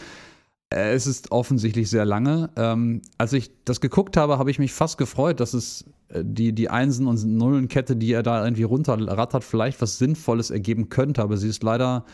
Äh, 0.73 0.93
es 0.93 1.07
ist 1.07 1.31
offensichtlich 1.31 1.89
sehr 1.89 2.05
lange. 2.05 2.49
Ähm, 2.55 3.01
als 3.17 3.33
ich 3.33 3.51
das 3.65 3.81
geguckt 3.81 4.17
habe, 4.17 4.37
habe 4.37 4.51
ich 4.51 4.59
mich 4.59 4.73
fast 4.73 4.97
gefreut, 4.97 5.39
dass 5.39 5.53
es 5.53 5.85
äh, 6.09 6.23
die, 6.23 6.53
die 6.53 6.69
Einsen- 6.69 7.07
und 7.07 7.23
Nullenkette, 7.25 7.95
die 7.95 8.13
er 8.13 8.23
da 8.23 8.43
irgendwie 8.43 8.63
runterrattert, 8.63 9.43
vielleicht 9.43 9.81
was 9.81 9.97
Sinnvolles 9.97 10.51
ergeben 10.51 10.89
könnte. 10.89 11.21
Aber 11.21 11.37
sie 11.37 11.49
ist 11.49 11.63
leider 11.63 12.05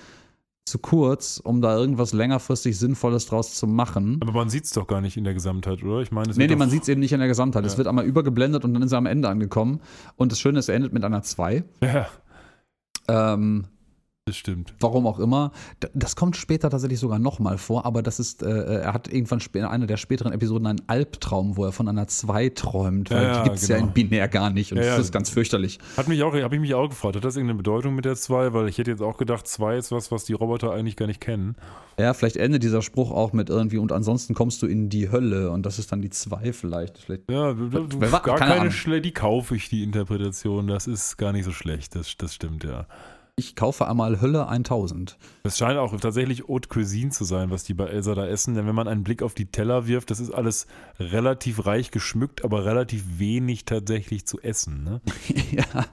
zu 0.66 0.80
kurz, 0.80 1.40
um 1.44 1.62
da 1.62 1.78
irgendwas 1.78 2.12
längerfristig 2.14 2.80
Sinnvolles 2.80 3.28
draus 3.28 3.54
zu 3.54 3.68
machen. 3.68 4.18
Aber 4.22 4.32
man 4.32 4.50
sieht 4.50 4.64
es 4.64 4.72
doch 4.72 4.88
gar 4.88 5.00
nicht 5.00 5.16
in 5.16 5.24
der 5.24 5.36
Gesamtheit, 5.36 5.84
oder? 5.84 6.02
Ich 6.02 6.12
meine, 6.12 6.34
nee, 6.36 6.48
nee, 6.48 6.56
man 6.56 6.72
sieht 6.72 6.84
es 6.84 6.90
eben 6.90 7.02
nicht 7.02 7.12
in 7.12 7.20
der 7.20 7.28
Gesamtheit. 7.28 7.64
Ja. 7.64 7.68
Es 7.68 7.78
wird 7.78 7.88
einmal 7.88 8.06
übergeblendet 8.06 8.66
und 8.66 8.74
dann 8.74 8.82
ist 8.82 8.92
er 8.92 8.98
am 8.98 9.06
Ende 9.06 9.30
angekommen. 9.30 9.82
Und 10.16 10.32
das 10.32 10.40
Schöne 10.40 10.58
ist, 10.58 10.70
er 10.70 10.76
endet 10.76 10.92
mit 10.92 11.04
einer 11.04 11.22
2. 11.22 11.64
Ja. 11.82 12.08
Ähm, 13.08 13.66
das 14.28 14.38
stimmt. 14.38 14.74
Warum 14.80 15.06
auch 15.06 15.20
immer. 15.20 15.52
Das 15.94 16.16
kommt 16.16 16.36
später 16.36 16.72
tatsächlich 16.72 17.00
sogar 17.00 17.20
nochmal 17.20 17.60
vor, 17.60 17.86
aber 17.86 18.02
das 18.02 18.20
ist, 18.20 18.42
äh, 18.42 18.82
er 18.82 18.92
hat 18.92 19.08
irgendwann 19.08 19.40
in 19.54 19.64
einer 19.66 19.86
der 19.86 19.98
späteren 19.98 20.34
Episoden 20.34 20.66
einen 20.66 20.82
Albtraum, 20.88 21.58
wo 21.58 21.66
er 21.66 21.72
von 21.72 21.88
einer 21.88 22.08
2 22.08 22.50
träumt, 22.50 23.12
weil 23.12 23.22
ja, 23.22 23.38
die 23.38 23.44
gibt 23.44 23.58
es 23.58 23.68
genau. 23.68 23.80
ja 23.80 23.86
in 23.86 23.92
Binär 23.92 24.28
gar 24.28 24.50
nicht 24.50 24.72
und 24.72 24.80
ja, 24.80 24.86
das 24.86 25.00
ist 25.06 25.12
ganz 25.12 25.30
fürchterlich. 25.30 25.78
Hat 25.96 26.08
mich 26.08 26.24
auch, 26.24 26.34
habe 26.34 26.56
ich 26.56 26.62
mich 26.62 26.74
auch 26.74 26.90
gefragt, 26.90 27.18
hat 27.18 27.24
das 27.24 27.36
irgendeine 27.36 27.58
Bedeutung 27.58 27.94
mit 27.94 28.06
der 28.06 28.16
2? 28.16 28.52
Weil 28.54 28.68
ich 28.68 28.80
hätte 28.80 28.90
jetzt 28.90 29.04
auch 29.04 29.18
gedacht, 29.18 29.48
2 29.48 29.78
ist 29.78 29.92
was, 29.92 30.12
was 30.12 30.26
die 30.26 30.34
Roboter 30.34 30.72
eigentlich 30.72 30.96
gar 30.96 31.06
nicht 31.06 31.22
kennen. 31.22 31.56
Ja, 32.00 32.16
vielleicht 32.16 32.38
endet 32.38 32.64
dieser 32.64 32.82
Spruch 32.82 33.12
auch 33.12 33.32
mit 33.32 33.52
irgendwie 33.52 33.78
und 33.78 33.92
ansonsten 33.92 34.34
kommst 34.34 34.60
du 34.64 34.66
in 34.66 34.90
die 34.90 35.12
Hölle 35.12 35.52
und 35.52 35.68
das 35.68 35.78
ist 35.78 35.92
dann 35.92 36.02
die 36.02 36.10
2 36.10 36.52
vielleicht. 36.52 36.98
vielleicht. 36.98 37.30
Ja, 37.30 37.54
du, 37.54 37.70
du, 37.70 38.00
gar 38.00 38.22
keine, 38.22 38.70
keine 38.70 39.02
die 39.02 39.12
kaufe 39.12 39.56
ich, 39.56 39.70
die 39.70 39.84
Interpretation, 39.84 40.66
das 40.66 40.88
ist 40.88 41.18
gar 41.18 41.32
nicht 41.32 41.46
so 41.46 41.52
schlecht, 41.52 41.94
das, 41.94 42.18
das 42.18 42.34
stimmt 42.34 42.64
ja 42.64 42.88
ich 43.38 43.56
kaufe 43.56 43.88
einmal 43.88 44.22
Hölle 44.22 44.48
1000. 44.48 45.18
Es 45.44 45.58
scheint 45.58 45.78
auch 45.78 45.98
tatsächlich 46.00 46.48
Haute 46.48 46.70
Cuisine 46.70 47.12
zu 47.12 47.26
sein, 47.26 47.52
was 47.52 47.66
die 47.66 47.74
bei 47.74 47.88
Elsa 47.88 48.16
da 48.16 48.26
essen. 48.26 48.56
Denn 48.56 48.66
wenn 48.66 48.76
man 48.76 48.88
einen 48.88 49.04
Blick 49.04 49.22
auf 49.22 49.34
die 49.34 49.48
Teller 49.48 49.88
wirft, 49.88 50.10
das 50.10 50.22
ist 50.22 50.32
alles 50.32 50.68
relativ 51.00 51.66
reich 51.66 51.92
geschmückt, 51.92 52.46
aber 52.46 52.64
relativ 52.64 53.20
wenig 53.20 53.66
tatsächlich 53.66 54.26
zu 54.26 54.40
essen. 54.40 54.84
Ne? 54.86 55.02
ja. 55.52 55.86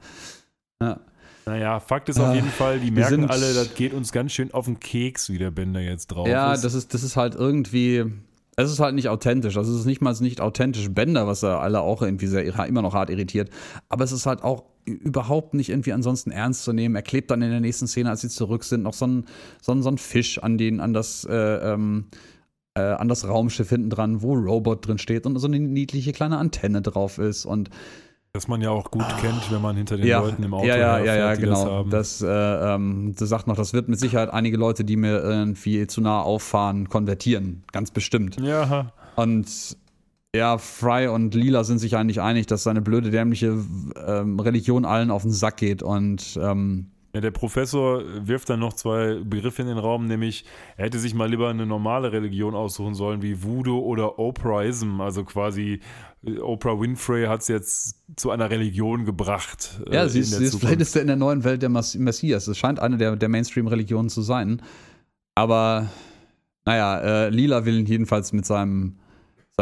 ja. 0.81 1.01
Naja, 1.45 1.81
Fakt 1.81 2.09
ist 2.09 2.21
auf 2.21 2.37
jeden 2.37 2.51
Fall, 2.51 2.79
die 2.79 2.93
merken 2.93 3.29
alle, 3.29 3.53
das 3.53 3.75
geht 3.75 3.95
uns 3.95 4.13
ganz 4.13 4.31
schön 4.31 4.55
auf 4.55 4.67
den 4.67 4.79
Keks, 4.79 5.29
wie 5.29 5.39
der 5.39 5.51
Bender 5.51 5.81
jetzt 5.81 6.07
drauf 6.07 6.29
ja, 6.29 6.53
ist. 6.53 6.61
Ja, 6.61 6.63
das 6.63 6.75
ist, 6.75 6.95
das 6.95 7.03
ist 7.03 7.17
halt 7.17 7.35
irgendwie, 7.35 8.05
es 8.55 8.71
ist 8.71 8.79
halt 8.79 8.95
nicht 8.95 9.09
authentisch. 9.09 9.57
Also 9.57 9.73
es 9.73 9.81
ist 9.81 9.87
nicht 9.87 10.01
mal 10.01 10.15
nicht 10.21 10.41
authentisch 10.41 10.89
Bender, 10.91 11.27
was 11.27 11.43
er 11.43 11.61
alle 11.61 11.81
auch 11.81 12.01
irgendwie 12.01 12.29
sehr, 12.29 12.45
immer 12.45 12.83
noch 12.83 12.95
hart 12.95 13.11
irritiert. 13.11 13.51
Aber 13.89 14.05
es 14.05 14.13
ist 14.13 14.27
halt 14.27 14.45
auch 14.45 14.63
überhaupt 14.85 15.55
nicht 15.55 15.71
irgendwie 15.71 15.93
ansonsten 15.93 16.31
ernst 16.31 16.65
zu 16.65 16.73
nehmen. 16.73 16.95
Er 16.95 17.03
klebt 17.03 17.31
dann 17.31 17.43
in 17.43 17.51
der 17.51 17.61
nächsten 17.61 17.87
Szene, 17.87 18.11
als 18.11 18.23
sie 18.23 18.29
zurück 18.29 18.65
sind, 18.65 18.83
noch 18.83 18.95
so 18.95 19.07
ein, 19.07 19.27
so 19.61 19.73
ein, 19.73 19.83
so 19.83 19.91
ein 19.91 19.99
Fisch 19.99 20.39
an, 20.39 20.59
den, 20.59 20.81
an, 20.81 20.93
das, 20.93 21.25
äh, 21.25 21.35
ähm, 21.35 22.07
äh, 22.75 22.81
an 22.81 23.09
das 23.09 23.27
Raumschiff 23.27 23.69
hinten 23.69 23.91
dran, 23.91 24.23
wo 24.23 24.35
Robot 24.35 24.87
drin 24.87 24.99
steht 24.99 25.27
und 25.27 25.39
so 25.39 25.47
eine 25.47 25.61
niedliche 25.61 26.13
kleine 26.13 26.39
Antenne 26.39 26.83
drauf 26.83 27.19
ist. 27.19 27.45
Und 27.45 27.71
das 28.35 28.49
man 28.49 28.63
ja 28.63 28.71
auch 28.71 28.91
gut 28.91 29.03
ah, 29.03 29.19
kennt, 29.21 29.53
wenn 29.53 29.61
man 29.61 29.77
hinter 29.77 29.99
den 29.99 30.07
ja, 30.07 30.21
Leuten 30.21 30.43
im 30.43 30.55
Auto 30.55 30.67
Ja, 30.67 30.77
ja, 30.77 30.99
ja, 31.01 31.17
ja, 31.17 31.35
genau. 31.35 31.85
Das, 31.85 32.19
das, 32.19 32.23
äh, 32.23 32.75
ähm, 32.75 33.15
das 33.15 33.29
sagt 33.29 33.47
noch, 33.47 33.57
das 33.57 33.75
wird 33.75 33.89
mit 33.89 34.01
Sicherheit 34.01 34.31
einige 34.31 34.57
Leute, 34.57 34.85
die 34.85 34.97
mir 34.97 35.23
irgendwie 35.23 35.87
zu 35.87 36.01
nah 36.01 36.23
auffahren, 36.23 36.89
konvertieren. 36.89 37.63
Ganz 37.73 37.91
bestimmt. 37.91 38.41
Ja. 38.41 38.93
Und 39.17 39.77
ja, 40.35 40.59
Fry 40.59 41.09
und 41.09 41.35
Lila 41.35 41.65
sind 41.65 41.79
sich 41.79 41.97
eigentlich 41.97 42.21
einig, 42.21 42.47
dass 42.47 42.63
seine 42.63 42.81
blöde, 42.81 43.11
dämliche 43.11 43.59
ähm, 44.07 44.41
Religion 44.41 44.85
allen 44.85 45.11
auf 45.11 45.23
den 45.23 45.31
Sack 45.31 45.59
geht 45.59 45.83
und 45.83 46.39
ähm, 46.41 46.93
ja, 47.15 47.21
der 47.21 47.31
Professor 47.31 48.03
wirft 48.27 48.49
dann 48.49 48.61
noch 48.61 48.73
zwei 48.73 49.21
Begriffe 49.23 49.61
in 49.61 49.69
den 49.69 49.77
Raum, 49.77 50.07
nämlich 50.07 50.47
er 50.79 50.87
hätte 50.87 50.99
sich 50.99 51.15
mal 51.15 51.29
lieber 51.29 51.51
eine 51.51 51.67
normale 51.67 52.11
Religion 52.11 52.55
aussuchen 52.55 52.95
sollen, 52.95 53.21
wie 53.21 53.43
Voodoo 53.43 53.79
oder 53.81 54.19
Oprahism. 54.19 55.03
Also 55.03 55.23
quasi 55.23 55.81
äh, 56.25 56.39
Oprah 56.39 56.81
Winfrey 56.81 57.27
hat 57.27 57.43
es 57.43 57.49
jetzt 57.49 58.03
zu 58.17 58.31
einer 58.31 58.49
Religion 58.49 59.05
gebracht. 59.05 59.83
Äh, 59.91 59.95
ja, 59.95 60.09
sie 60.09 60.21
ist, 60.21 60.31
sie 60.31 60.45
ist 60.45 60.59
vielleicht 60.59 60.81
ist 60.81 60.97
er 60.97 61.03
in 61.03 61.09
der 61.09 61.17
neuen 61.17 61.45
Welt 61.45 61.61
der 61.61 61.69
Messias. 61.69 62.47
Es 62.47 62.57
scheint 62.57 62.81
eine 62.81 62.97
der, 62.97 63.17
der 63.17 63.29
Mainstream-Religionen 63.29 64.09
zu 64.09 64.23
sein. 64.23 64.63
Aber 65.35 65.91
naja, 66.65 67.27
äh, 67.27 67.29
Lila 67.29 67.67
will 67.67 67.79
ihn 67.79 67.87
jedenfalls 67.87 68.33
mit 68.33 68.47
seinem 68.47 68.97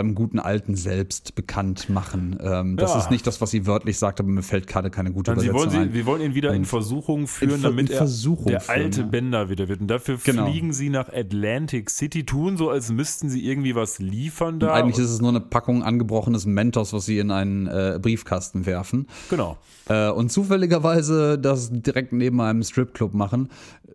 seinem 0.01 0.15
guten 0.15 0.39
alten 0.39 0.77
Selbst 0.77 1.35
bekannt 1.35 1.89
machen. 1.91 2.39
Ähm, 2.43 2.77
das 2.77 2.93
ja. 2.93 3.01
ist 3.01 3.11
nicht 3.11 3.27
das, 3.27 3.41
was 3.41 3.51
sie 3.51 3.67
wörtlich 3.67 3.99
sagt, 3.99 4.21
aber 4.21 4.29
mir 4.29 4.43
fällt 4.43 4.67
gerade 4.67 4.91
keine 4.91 5.13
gute 5.13 5.35
Dann 5.35 5.45
Übersetzung 5.45 5.71
sie 5.71 5.77
wollen, 5.77 5.89
sie, 5.89 5.95
Wir 5.95 6.07
wollen 6.07 6.23
ihn 6.23 6.35
wieder 6.35 6.55
in 6.55 6.65
Versuchung 6.65 7.27
führen, 7.27 7.57
in, 7.57 7.63
damit 7.63 7.91
in 7.91 7.97
er 7.97 8.01
der 8.01 8.09
führen, 8.09 8.61
alte 8.69 9.01
ja. 9.03 9.07
Bender 9.07 9.51
wieder 9.51 9.69
wird. 9.69 9.81
Und 9.81 9.89
dafür 9.89 10.19
genau. 10.23 10.47
fliegen 10.47 10.73
sie 10.73 10.89
nach 10.89 11.09
Atlantic 11.13 11.91
City, 11.91 12.25
tun 12.25 12.57
so, 12.57 12.71
als 12.71 12.91
müssten 12.91 13.29
sie 13.29 13.47
irgendwie 13.47 13.75
was 13.75 13.99
liefern 13.99 14.59
da. 14.59 14.69
Und 14.69 14.73
eigentlich 14.73 14.99
ist 14.99 15.11
es 15.11 15.21
nur 15.21 15.31
eine 15.31 15.41
Packung 15.41 15.83
angebrochenes 15.83 16.47
Mentos, 16.47 16.93
was 16.93 17.05
sie 17.05 17.19
in 17.19 17.31
einen 17.31 17.67
äh, 17.67 17.99
Briefkasten 18.01 18.67
werfen. 18.67 19.07
Genau. 19.29 19.59
Äh, 19.89 20.11
und 20.11 20.33
zufälligerweise 20.33 21.39
das 21.39 21.71
direkt 21.71 22.13
neben 22.13 22.41
einem 22.41 22.63
Stripclub 22.63 23.13
machen. 23.13 23.51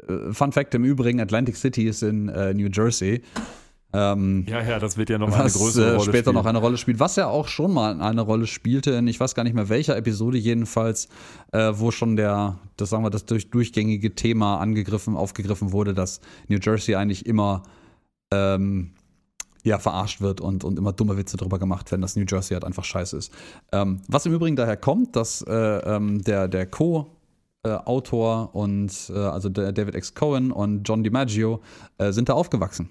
Äh, 0.08 0.34
Fun 0.34 0.52
Fact 0.52 0.76
im 0.76 0.84
Übrigen, 0.84 1.20
Atlantic 1.20 1.56
City 1.56 1.88
ist 1.88 2.04
in 2.04 2.30
äh, 2.30 2.54
New 2.54 2.70
Jersey. 2.72 3.22
Ähm, 3.98 4.46
ja, 4.48 4.62
ja, 4.62 4.78
das 4.78 4.98
wird 4.98 5.10
ja 5.10 5.18
noch 5.18 5.32
eine 5.32 5.50
größere 5.50 5.86
äh, 5.86 5.90
Rolle 5.92 6.02
später 6.04 6.18
spielen. 6.24 6.36
noch 6.36 6.46
eine 6.46 6.58
Rolle 6.58 6.78
spielt, 6.78 7.00
was 7.00 7.16
ja 7.16 7.28
auch 7.28 7.48
schon 7.48 7.74
mal 7.74 8.02
eine 8.02 8.22
Rolle 8.22 8.46
spielte, 8.46 8.92
in 8.92 9.08
ich 9.08 9.20
weiß 9.20 9.36
gar 9.36 9.44
nicht 9.44 9.54
mehr 9.54 9.70
welcher 9.70 9.96
Episode 9.96 10.38
jedenfalls, 10.38 11.08
äh, 11.54 11.72
wo 11.76 11.92
schon 11.92 12.16
der, 12.16 12.60
das 12.76 12.90
sagen 12.90 13.04
wir, 13.04 13.10
das 13.10 13.26
durch, 13.26 13.50
durchgängige 13.52 14.14
Thema 14.16 14.58
angegriffen, 14.60 15.16
aufgegriffen 15.16 15.72
wurde, 15.72 15.94
dass 15.94 16.20
New 16.50 16.58
Jersey 16.62 16.96
eigentlich 16.96 17.26
immer 17.26 17.64
ähm, 18.32 18.92
ja, 19.64 19.80
verarscht 19.80 20.20
wird 20.20 20.42
und, 20.42 20.64
und 20.64 20.78
immer 20.78 20.92
dumme 20.92 21.16
Witze 21.18 21.38
darüber 21.38 21.58
gemacht 21.58 21.90
werden, 21.92 22.02
dass 22.02 22.16
New 22.16 22.26
Jersey 22.28 22.54
halt 22.54 22.66
einfach 22.66 22.84
scheiße 22.84 23.16
ist. 23.16 23.32
Ähm, 23.72 24.02
was 24.08 24.26
im 24.26 24.34
Übrigen 24.34 24.56
daher 24.58 24.78
kommt, 24.78 25.16
dass 25.16 25.42
äh, 25.42 25.54
ähm, 25.54 26.22
der, 26.22 26.48
der 26.48 26.66
Co- 26.66 27.12
Autor 27.64 28.54
und 28.54 28.92
äh, 29.10 29.18
also 29.18 29.50
David 29.50 29.96
X. 29.96 30.14
Cohen 30.14 30.52
und 30.52 30.84
John 30.88 31.04
DiMaggio 31.04 31.62
äh, 31.98 32.12
sind 32.12 32.30
da 32.30 32.34
aufgewachsen. 32.34 32.90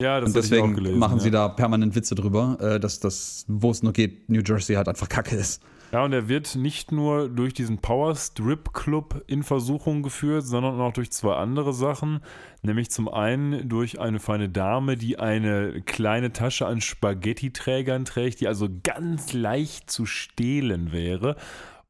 Ja, 0.00 0.20
das 0.20 0.28
und 0.28 0.36
deswegen 0.36 0.74
gelesen, 0.74 0.98
machen 0.98 1.16
ja. 1.18 1.24
sie 1.24 1.30
da 1.32 1.48
permanent 1.48 1.96
Witze 1.96 2.14
drüber, 2.14 2.56
äh, 2.60 2.78
dass 2.78 3.00
das, 3.00 3.44
wo 3.48 3.72
es 3.72 3.82
nur 3.82 3.92
geht, 3.92 4.28
New 4.28 4.42
Jersey 4.46 4.76
halt 4.76 4.88
einfach 4.88 5.08
kacke 5.08 5.34
ist. 5.34 5.60
Ja, 5.90 6.04
und 6.04 6.12
er 6.12 6.28
wird 6.28 6.54
nicht 6.54 6.92
nur 6.92 7.28
durch 7.28 7.54
diesen 7.54 7.78
Power 7.78 8.14
Strip 8.14 8.74
Club 8.74 9.24
in 9.26 9.42
Versuchung 9.42 10.02
geführt, 10.02 10.44
sondern 10.44 10.78
auch 10.80 10.92
durch 10.92 11.10
zwei 11.10 11.34
andere 11.34 11.72
Sachen. 11.72 12.20
Nämlich 12.62 12.90
zum 12.90 13.08
einen 13.08 13.68
durch 13.68 13.98
eine 13.98 14.20
feine 14.20 14.50
Dame, 14.50 14.96
die 14.96 15.18
eine 15.18 15.80
kleine 15.82 16.32
Tasche 16.32 16.66
an 16.66 16.82
Spaghetti-Trägern 16.82 18.04
trägt, 18.04 18.40
die 18.40 18.48
also 18.48 18.68
ganz 18.84 19.32
leicht 19.32 19.90
zu 19.90 20.04
stehlen 20.04 20.92
wäre. 20.92 21.36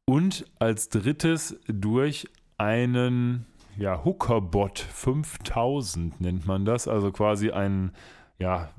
Und 0.04 0.46
als 0.60 0.88
drittes 0.88 1.56
durch 1.66 2.28
einen 2.56 3.46
ja, 3.78 4.04
Hookerbot 4.04 4.78
5000 4.78 6.20
nennt 6.20 6.46
man 6.46 6.64
das, 6.64 6.88
also 6.88 7.12
quasi 7.12 7.50
ein 7.50 7.92
ja, 8.40 8.70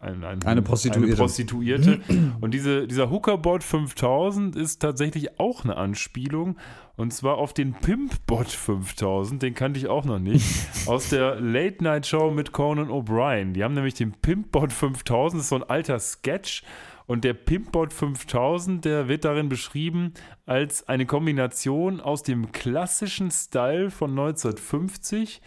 ein, 0.00 0.22
ein, 0.22 0.42
eine 0.42 0.60
Prostituierte. 0.60 1.06
Eine 1.06 1.16
Prostituierte. 1.16 2.00
Und 2.42 2.52
diese, 2.52 2.86
dieser 2.86 3.08
Hookerbot 3.10 3.64
5000 3.64 4.54
ist 4.54 4.80
tatsächlich 4.80 5.40
auch 5.40 5.64
eine 5.64 5.78
Anspielung. 5.78 6.58
Und 6.96 7.14
zwar 7.14 7.38
auf 7.38 7.54
den 7.54 7.72
Pimpbot 7.72 8.48
5000, 8.48 9.42
den 9.42 9.54
kannte 9.54 9.78
ich 9.78 9.86
auch 9.86 10.04
noch 10.04 10.18
nicht, 10.18 10.44
aus 10.86 11.08
der 11.08 11.40
Late 11.40 11.82
Night 11.82 12.06
Show 12.06 12.30
mit 12.30 12.52
Conan 12.52 12.90
O'Brien. 12.90 13.52
Die 13.52 13.64
haben 13.64 13.72
nämlich 13.72 13.94
den 13.94 14.12
Pimpbot 14.12 14.72
5000, 14.72 15.38
das 15.38 15.44
ist 15.44 15.48
so 15.48 15.56
ein 15.56 15.62
alter 15.62 15.98
Sketch. 16.00 16.62
Und 17.08 17.24
der 17.24 17.32
Pimpbot 17.32 17.94
5000, 17.94 18.84
der 18.84 19.08
wird 19.08 19.24
darin 19.24 19.48
beschrieben 19.48 20.12
als 20.44 20.86
eine 20.88 21.06
Kombination 21.06 22.02
aus 22.02 22.22
dem 22.22 22.52
klassischen 22.52 23.30
Style 23.30 23.90
von 23.90 24.10
1950 24.10 25.40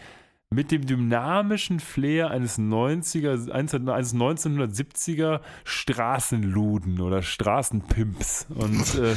mit 0.50 0.72
dem 0.72 0.84
dynamischen 0.84 1.78
Flair 1.78 2.32
eines 2.32 2.58
90er, 2.58 3.48
eines 3.52 3.74
1970er 3.74 5.40
Straßenluden 5.62 7.00
oder 7.00 7.22
Straßenpimps. 7.22 8.48
Und 8.50 8.96
äh, 8.96 9.14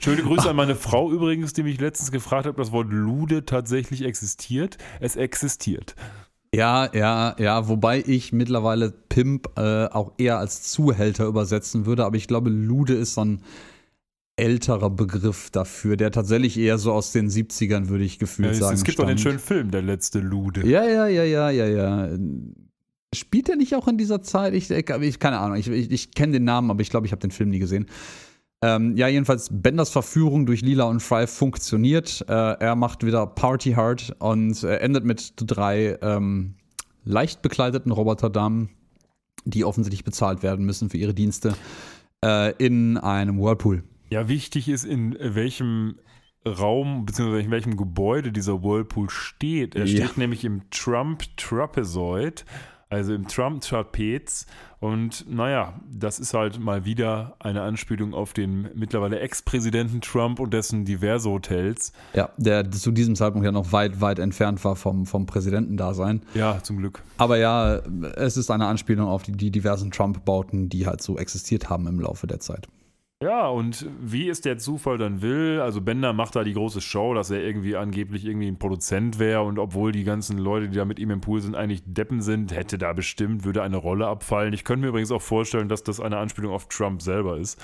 schöne 0.00 0.22
Grüße 0.22 0.48
an 0.48 0.54
meine 0.54 0.76
Frau 0.76 1.10
übrigens, 1.10 1.52
die 1.52 1.64
mich 1.64 1.80
letztens 1.80 2.12
gefragt 2.12 2.46
hat, 2.46 2.52
ob 2.52 2.58
das 2.58 2.70
Wort 2.70 2.92
Lude 2.92 3.44
tatsächlich 3.44 4.04
existiert. 4.04 4.78
Es 5.00 5.16
existiert. 5.16 5.96
Ja, 6.54 6.90
ja, 6.94 7.36
ja, 7.38 7.68
wobei 7.68 8.02
ich 8.06 8.32
mittlerweile 8.32 8.90
Pimp 8.90 9.48
äh, 9.58 9.86
auch 9.86 10.12
eher 10.16 10.38
als 10.38 10.62
Zuhälter 10.62 11.26
übersetzen 11.26 11.84
würde, 11.84 12.04
aber 12.04 12.16
ich 12.16 12.26
glaube, 12.26 12.48
Lude 12.48 12.94
ist 12.94 13.14
so 13.14 13.24
ein 13.24 13.42
älterer 14.36 14.88
Begriff 14.88 15.50
dafür, 15.50 15.96
der 15.96 16.10
tatsächlich 16.10 16.56
eher 16.56 16.78
so 16.78 16.92
aus 16.92 17.12
den 17.12 17.28
70ern, 17.28 17.88
würde 17.88 18.04
ich 18.04 18.18
gefühlt 18.18 18.48
ja, 18.48 18.52
es, 18.52 18.58
sagen. 18.60 18.74
Es 18.74 18.84
gibt 18.84 18.94
stammt. 18.94 19.08
doch 19.08 19.14
den 19.14 19.18
schönen 19.18 19.38
Film, 19.38 19.70
Der 19.70 19.82
letzte 19.82 20.20
Lude. 20.20 20.66
Ja, 20.66 20.84
ja, 20.84 21.06
ja, 21.08 21.24
ja, 21.24 21.50
ja, 21.50 21.66
ja. 21.66 22.08
Spielt 23.14 23.48
er 23.48 23.56
nicht 23.56 23.74
auch 23.74 23.88
in 23.88 23.98
dieser 23.98 24.22
Zeit? 24.22 24.54
Ich, 24.54 24.70
ich 24.70 25.18
keine 25.18 25.38
Ahnung, 25.38 25.56
ich, 25.56 25.68
ich, 25.68 25.90
ich 25.90 26.12
kenne 26.12 26.34
den 26.34 26.44
Namen, 26.44 26.70
aber 26.70 26.82
ich 26.82 26.90
glaube, 26.90 27.06
ich 27.06 27.12
habe 27.12 27.20
den 27.20 27.30
Film 27.30 27.50
nie 27.50 27.58
gesehen. 27.58 27.86
Ähm, 28.60 28.96
ja, 28.96 29.06
jedenfalls, 29.06 29.48
Benders 29.52 29.90
Verführung 29.90 30.44
durch 30.44 30.62
Lila 30.62 30.84
und 30.84 31.00
Fry 31.00 31.26
funktioniert. 31.26 32.24
Äh, 32.28 32.32
er 32.32 32.74
macht 32.74 33.06
wieder 33.06 33.26
Party 33.26 33.72
Hard 33.72 34.16
und 34.18 34.62
äh, 34.64 34.78
endet 34.78 35.04
mit 35.04 35.34
drei 35.36 35.96
ähm, 36.02 36.54
leicht 37.04 37.40
bekleideten 37.40 37.92
Roboterdamen, 37.92 38.70
die 39.44 39.64
offensichtlich 39.64 40.04
bezahlt 40.04 40.42
werden 40.42 40.66
müssen 40.66 40.90
für 40.90 40.98
ihre 40.98 41.14
Dienste, 41.14 41.54
äh, 42.24 42.52
in 42.58 42.98
einem 42.98 43.38
Whirlpool. 43.38 43.84
Ja, 44.10 44.28
wichtig 44.28 44.68
ist, 44.68 44.84
in 44.84 45.16
welchem 45.20 45.96
Raum 46.46 47.04
bzw. 47.06 47.40
in 47.40 47.50
welchem 47.50 47.76
Gebäude 47.76 48.32
dieser 48.32 48.62
Whirlpool 48.62 49.10
steht. 49.10 49.74
Er 49.76 49.84
ja. 49.84 50.04
steht 50.04 50.18
nämlich 50.18 50.44
im 50.44 50.62
Trump 50.70 51.24
Trapezoid, 51.36 52.44
also 52.90 53.14
im 53.14 53.26
Trump 53.28 53.60
Trapez. 53.62 54.46
Und 54.80 55.28
naja, 55.28 55.74
das 55.90 56.20
ist 56.20 56.34
halt 56.34 56.60
mal 56.60 56.84
wieder 56.84 57.34
eine 57.40 57.62
Anspielung 57.62 58.14
auf 58.14 58.32
den 58.32 58.68
mittlerweile 58.74 59.18
Ex-Präsidenten 59.18 60.00
Trump 60.00 60.38
und 60.38 60.54
dessen 60.54 60.84
diverse 60.84 61.28
Hotels. 61.28 61.92
Ja, 62.14 62.30
der 62.36 62.70
zu 62.70 62.92
diesem 62.92 63.16
Zeitpunkt 63.16 63.44
ja 63.44 63.52
noch 63.52 63.72
weit, 63.72 64.00
weit 64.00 64.18
entfernt 64.18 64.64
war 64.64 64.76
vom, 64.76 65.06
vom 65.06 65.26
Präsidentendasein. 65.26 66.22
Ja, 66.34 66.62
zum 66.62 66.78
Glück. 66.78 67.02
Aber 67.16 67.38
ja, 67.38 67.76
es 68.16 68.36
ist 68.36 68.50
eine 68.50 68.66
Anspielung 68.66 69.08
auf 69.08 69.24
die, 69.24 69.32
die 69.32 69.50
diversen 69.50 69.90
Trump-Bauten, 69.90 70.68
die 70.68 70.86
halt 70.86 71.02
so 71.02 71.18
existiert 71.18 71.68
haben 71.68 71.86
im 71.88 72.00
Laufe 72.00 72.26
der 72.26 72.40
Zeit. 72.40 72.68
Ja, 73.20 73.48
und 73.48 73.84
wie 74.00 74.28
es 74.28 74.42
der 74.42 74.58
Zufall 74.58 74.96
dann 74.96 75.22
will, 75.22 75.60
also 75.60 75.80
Bender 75.80 76.12
macht 76.12 76.36
da 76.36 76.44
die 76.44 76.52
große 76.52 76.80
Show, 76.80 77.14
dass 77.14 77.30
er 77.30 77.42
irgendwie 77.42 77.74
angeblich 77.74 78.24
irgendwie 78.24 78.46
ein 78.46 78.60
Produzent 78.60 79.18
wäre 79.18 79.42
und 79.42 79.58
obwohl 79.58 79.90
die 79.90 80.04
ganzen 80.04 80.38
Leute, 80.38 80.68
die 80.68 80.76
da 80.76 80.84
mit 80.84 81.00
ihm 81.00 81.10
im 81.10 81.20
Pool 81.20 81.40
sind, 81.40 81.56
eigentlich 81.56 81.82
Deppen 81.84 82.22
sind, 82.22 82.54
hätte 82.54 82.78
da 82.78 82.92
bestimmt, 82.92 83.44
würde 83.44 83.64
eine 83.64 83.76
Rolle 83.76 84.06
abfallen. 84.06 84.54
Ich 84.54 84.62
könnte 84.62 84.82
mir 84.82 84.88
übrigens 84.90 85.10
auch 85.10 85.22
vorstellen, 85.22 85.68
dass 85.68 85.82
das 85.82 85.98
eine 85.98 86.18
Anspielung 86.18 86.52
auf 86.52 86.68
Trump 86.68 87.02
selber 87.02 87.38
ist. 87.38 87.60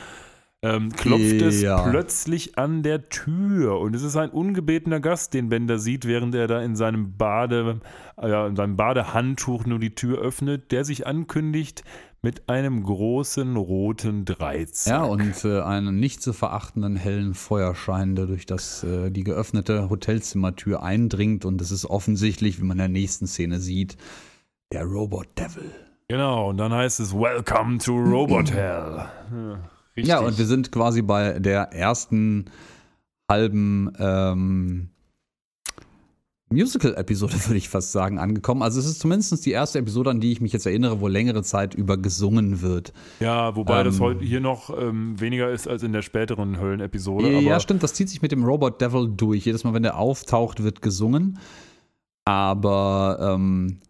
Ähm, 0.62 0.90
klopft 0.90 1.40
ja. 1.40 1.76
es 1.84 1.90
plötzlich 1.90 2.58
an 2.58 2.82
der 2.82 3.08
Tür 3.08 3.78
und 3.78 3.94
es 3.94 4.02
ist 4.02 4.16
ein 4.16 4.30
ungebetener 4.30 4.98
Gast, 4.98 5.34
den 5.34 5.50
Bender 5.50 5.78
sieht, 5.78 6.04
während 6.04 6.34
er 6.34 6.48
da 6.48 6.62
in 6.62 6.74
seinem 6.74 7.16
Bade, 7.16 7.80
äh, 8.16 8.46
in 8.48 8.56
seinem 8.56 8.76
Badehandtuch 8.76 9.66
nur 9.66 9.78
die 9.78 9.94
Tür 9.94 10.18
öffnet, 10.18 10.72
der 10.72 10.84
sich 10.84 11.06
ankündigt, 11.06 11.84
mit 12.24 12.48
einem 12.48 12.82
großen 12.82 13.54
roten 13.54 14.24
Dreizack. 14.24 14.90
Ja, 14.90 15.02
und 15.02 15.44
äh, 15.44 15.60
einen 15.60 16.00
nicht 16.00 16.22
zu 16.22 16.32
verachtenden 16.32 16.96
hellen 16.96 17.34
Feuerschein, 17.34 18.16
der 18.16 18.24
durch 18.24 18.46
das, 18.46 18.82
äh, 18.82 19.10
die 19.10 19.24
geöffnete 19.24 19.90
Hotelzimmertür 19.90 20.82
eindringt. 20.82 21.44
Und 21.44 21.60
es 21.60 21.70
ist 21.70 21.84
offensichtlich, 21.84 22.58
wie 22.58 22.64
man 22.64 22.76
in 22.76 22.78
der 22.78 22.88
nächsten 22.88 23.26
Szene 23.26 23.60
sieht, 23.60 23.98
der 24.72 24.84
Robot 24.84 25.26
Devil. 25.38 25.70
Genau, 26.08 26.48
und 26.48 26.56
dann 26.56 26.72
heißt 26.72 26.98
es 26.98 27.12
Welcome 27.12 27.76
to 27.76 27.92
Robot 27.92 28.50
Hell. 28.54 29.04
Ja, 29.94 30.04
ja, 30.04 30.18
und 30.20 30.38
wir 30.38 30.46
sind 30.46 30.72
quasi 30.72 31.02
bei 31.02 31.38
der 31.38 31.74
ersten 31.74 32.46
halben 33.30 33.92
ähm, 33.98 34.88
Musical-Episode, 36.54 37.34
würde 37.46 37.58
ich 37.58 37.68
fast 37.68 37.92
sagen, 37.92 38.18
angekommen. 38.18 38.62
Also 38.62 38.80
es 38.80 38.86
ist 38.86 39.00
zumindest 39.00 39.44
die 39.44 39.50
erste 39.50 39.78
Episode, 39.78 40.10
an 40.10 40.20
die 40.20 40.32
ich 40.32 40.40
mich 40.40 40.52
jetzt 40.52 40.66
erinnere, 40.66 41.00
wo 41.00 41.08
längere 41.08 41.42
Zeit 41.42 41.74
über 41.74 41.96
gesungen 41.96 42.62
wird. 42.62 42.92
Ja, 43.20 43.54
wobei 43.56 43.80
ähm, 43.80 43.86
das 43.86 44.00
heute 44.00 44.24
hier 44.24 44.40
noch 44.40 44.70
ähm, 44.78 45.20
weniger 45.20 45.50
ist 45.50 45.68
als 45.68 45.82
in 45.82 45.92
der 45.92 46.02
späteren 46.02 46.58
Höllen-Episode. 46.58 47.40
Ja, 47.40 47.60
stimmt, 47.60 47.82
das 47.82 47.94
zieht 47.94 48.08
sich 48.08 48.22
mit 48.22 48.32
dem 48.32 48.44
Robot 48.44 48.80
Devil 48.80 49.12
durch. 49.14 49.44
Jedes 49.44 49.64
Mal, 49.64 49.74
wenn 49.74 49.82
der 49.82 49.98
auftaucht, 49.98 50.62
wird 50.62 50.80
gesungen. 50.82 51.38
Aber 52.24 53.18
ähm, 53.20 53.80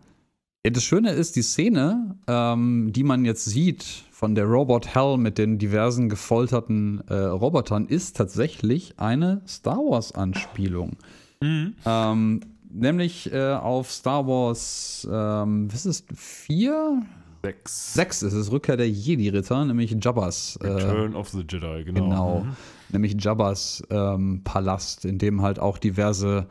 das 0.62 0.82
Schöne 0.82 1.10
ist, 1.12 1.36
die 1.36 1.42
Szene, 1.42 2.16
ähm, 2.26 2.90
die 2.92 3.04
man 3.04 3.24
jetzt 3.24 3.44
sieht 3.44 3.84
von 4.10 4.34
der 4.34 4.46
Robot 4.46 4.94
Hell 4.94 5.18
mit 5.18 5.36
den 5.36 5.58
diversen 5.58 6.08
gefolterten 6.08 7.02
äh, 7.08 7.14
Robotern, 7.14 7.86
ist 7.86 8.16
tatsächlich 8.16 8.94
eine 8.96 9.42
Star 9.46 9.78
Wars-Anspielung. 9.78 10.96
Mhm. 11.42 11.74
Ähm, 11.84 12.40
nämlich 12.74 13.32
äh, 13.32 13.52
auf 13.52 13.90
Star 13.90 14.26
Wars, 14.26 15.08
ähm, 15.10 15.72
was 15.72 15.86
ist 15.86 16.10
es, 16.10 16.18
vier? 16.18 17.02
Sechs. 17.42 17.94
Sechs 17.94 18.22
ist 18.22 18.32
es, 18.32 18.50
Rückkehr 18.50 18.76
der 18.76 18.88
Jedi-Ritter, 18.88 19.64
nämlich 19.64 19.96
Jabbas. 20.00 20.56
Äh, 20.62 20.68
Return 20.68 21.14
of 21.14 21.28
the 21.28 21.44
Jedi, 21.48 21.84
genau. 21.84 22.04
Genau, 22.04 22.40
mhm. 22.40 22.56
nämlich 22.90 23.16
Jabbas 23.18 23.82
ähm, 23.90 24.42
Palast, 24.44 25.04
in 25.04 25.18
dem 25.18 25.42
halt 25.42 25.58
auch 25.58 25.78
diverse 25.78 26.46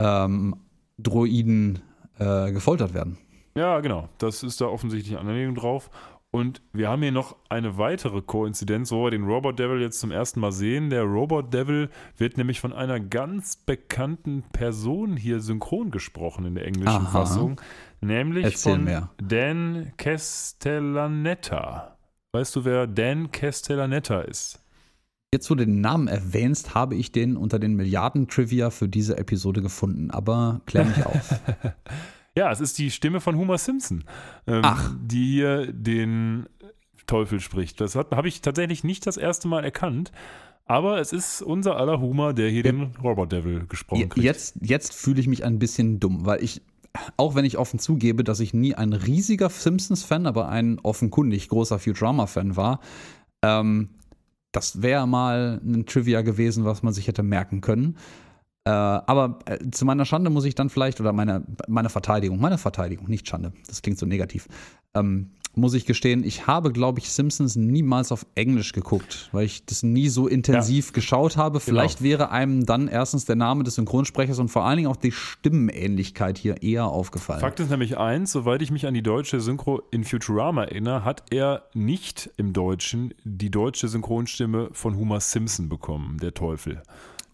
ähm, 0.00 0.56
Droiden 0.98 1.80
äh, 2.18 2.52
gefoltert 2.52 2.92
werden. 2.92 3.18
Ja, 3.56 3.80
genau. 3.80 4.08
Das 4.18 4.42
ist 4.42 4.60
da 4.60 4.66
offensichtlich 4.66 5.16
eine 5.16 5.30
Anlehnung 5.30 5.54
drauf. 5.54 5.90
Und 6.32 6.62
wir 6.72 6.88
haben 6.88 7.02
hier 7.02 7.10
noch 7.10 7.34
eine 7.48 7.76
weitere 7.76 8.22
Koinzidenz, 8.22 8.92
wo 8.92 9.04
wir 9.04 9.10
den 9.10 9.24
Robot 9.24 9.58
Devil 9.58 9.80
jetzt 9.80 9.98
zum 9.98 10.12
ersten 10.12 10.38
Mal 10.38 10.52
sehen. 10.52 10.88
Der 10.88 11.02
Robot 11.02 11.52
Devil 11.52 11.90
wird 12.16 12.38
nämlich 12.38 12.60
von 12.60 12.72
einer 12.72 13.00
ganz 13.00 13.56
bekannten 13.56 14.44
Person 14.52 15.16
hier 15.16 15.40
synchron 15.40 15.90
gesprochen 15.90 16.44
in 16.44 16.54
der 16.54 16.66
englischen 16.66 16.88
Aha. 16.88 17.10
Fassung, 17.10 17.60
nämlich 18.00 18.44
Erzähl 18.44 18.74
von 18.74 18.84
mehr. 18.84 19.10
Dan 19.18 19.92
Castellaneta. 19.96 21.96
Weißt 22.32 22.54
du, 22.54 22.64
wer 22.64 22.86
Dan 22.86 23.32
Castellaneta 23.32 24.20
ist? 24.20 24.60
Jetzt, 25.32 25.50
wo 25.50 25.56
du 25.56 25.64
den 25.64 25.80
Namen 25.80 26.06
erwähnst, 26.06 26.76
habe 26.76 26.94
ich 26.94 27.10
den 27.10 27.36
unter 27.36 27.58
den 27.58 27.74
Milliarden 27.74 28.28
Trivia 28.28 28.70
für 28.70 28.88
diese 28.88 29.16
Episode 29.16 29.62
gefunden, 29.62 30.12
aber 30.12 30.60
klär 30.66 30.84
mich 30.84 31.04
auf. 31.06 31.40
Ja, 32.36 32.50
es 32.52 32.60
ist 32.60 32.78
die 32.78 32.90
Stimme 32.90 33.20
von 33.20 33.36
Homer 33.36 33.58
Simpson, 33.58 34.04
ähm, 34.46 34.62
die 35.02 35.24
hier 35.24 35.72
den 35.72 36.46
Teufel 37.06 37.40
spricht. 37.40 37.80
Das 37.80 37.96
habe 37.96 38.28
ich 38.28 38.40
tatsächlich 38.40 38.84
nicht 38.84 39.06
das 39.06 39.16
erste 39.16 39.48
Mal 39.48 39.64
erkannt. 39.64 40.12
Aber 40.70 41.00
es 41.00 41.12
ist 41.12 41.42
unser 41.42 41.76
aller 41.76 42.00
Homer, 42.00 42.32
der 42.32 42.48
hier 42.48 42.64
ja. 42.64 42.70
den 42.70 42.94
Robot 43.02 43.32
Devil 43.32 43.66
gesprochen 43.66 44.08
hat. 44.08 44.16
Jetzt, 44.16 44.54
jetzt 44.60 44.94
fühle 44.94 45.20
ich 45.20 45.26
mich 45.26 45.44
ein 45.44 45.58
bisschen 45.58 45.98
dumm, 45.98 46.24
weil 46.26 46.44
ich, 46.44 46.62
auch 47.16 47.34
wenn 47.34 47.44
ich 47.44 47.58
offen 47.58 47.80
zugebe, 47.80 48.22
dass 48.22 48.38
ich 48.38 48.54
nie 48.54 48.76
ein 48.76 48.92
riesiger 48.92 49.50
Simpsons-Fan, 49.50 50.26
aber 50.26 50.48
ein 50.48 50.78
offenkundig 50.78 51.48
großer 51.48 51.80
Futurama-Fan 51.80 52.54
war, 52.54 52.78
ähm, 53.42 53.88
das 54.52 54.80
wäre 54.80 55.08
mal 55.08 55.60
ein 55.64 55.86
Trivia 55.86 56.22
gewesen, 56.22 56.64
was 56.64 56.84
man 56.84 56.92
sich 56.92 57.08
hätte 57.08 57.24
merken 57.24 57.60
können. 57.60 57.96
Äh, 58.70 59.02
aber 59.06 59.40
äh, 59.46 59.58
zu 59.72 59.84
meiner 59.84 60.04
Schande 60.04 60.30
muss 60.30 60.44
ich 60.44 60.54
dann 60.54 60.70
vielleicht, 60.70 61.00
oder 61.00 61.12
meine, 61.12 61.42
meine 61.66 61.88
Verteidigung, 61.88 62.38
meine 62.38 62.56
Verteidigung, 62.56 63.08
nicht 63.08 63.26
Schande, 63.26 63.52
das 63.66 63.82
klingt 63.82 63.98
so 63.98 64.06
negativ, 64.06 64.46
ähm, 64.94 65.30
muss 65.56 65.74
ich 65.74 65.86
gestehen, 65.86 66.22
ich 66.22 66.46
habe, 66.46 66.72
glaube 66.72 67.00
ich, 67.00 67.10
Simpsons 67.10 67.56
niemals 67.56 68.12
auf 68.12 68.24
Englisch 68.36 68.72
geguckt, 68.72 69.28
weil 69.32 69.46
ich 69.46 69.66
das 69.66 69.82
nie 69.82 70.08
so 70.08 70.28
intensiv 70.28 70.86
ja. 70.86 70.92
geschaut 70.92 71.36
habe. 71.36 71.58
Genau. 71.58 71.64
Vielleicht 71.64 71.98
genau. 71.98 72.10
wäre 72.10 72.30
einem 72.30 72.64
dann 72.64 72.86
erstens 72.86 73.24
der 73.24 73.34
Name 73.34 73.64
des 73.64 73.74
Synchronsprechers 73.74 74.38
und 74.38 74.48
vor 74.48 74.64
allen 74.64 74.76
Dingen 74.76 74.88
auch 74.88 74.94
die 74.94 75.10
Stimmenähnlichkeit 75.10 76.38
hier 76.38 76.62
eher 76.62 76.84
aufgefallen. 76.84 77.40
Fakt 77.40 77.58
ist 77.58 77.70
nämlich 77.70 77.98
eins, 77.98 78.30
soweit 78.30 78.62
ich 78.62 78.70
mich 78.70 78.86
an 78.86 78.94
die 78.94 79.02
deutsche 79.02 79.40
Synchro 79.40 79.82
in 79.90 80.04
Futurama 80.04 80.62
erinnere, 80.62 81.04
hat 81.04 81.24
er 81.30 81.64
nicht 81.74 82.30
im 82.36 82.52
Deutschen 82.52 83.12
die 83.24 83.50
deutsche 83.50 83.88
Synchronstimme 83.88 84.68
von 84.70 84.96
Homer 84.96 85.18
Simpson 85.18 85.68
bekommen, 85.68 86.18
der 86.18 86.32
Teufel. 86.32 86.80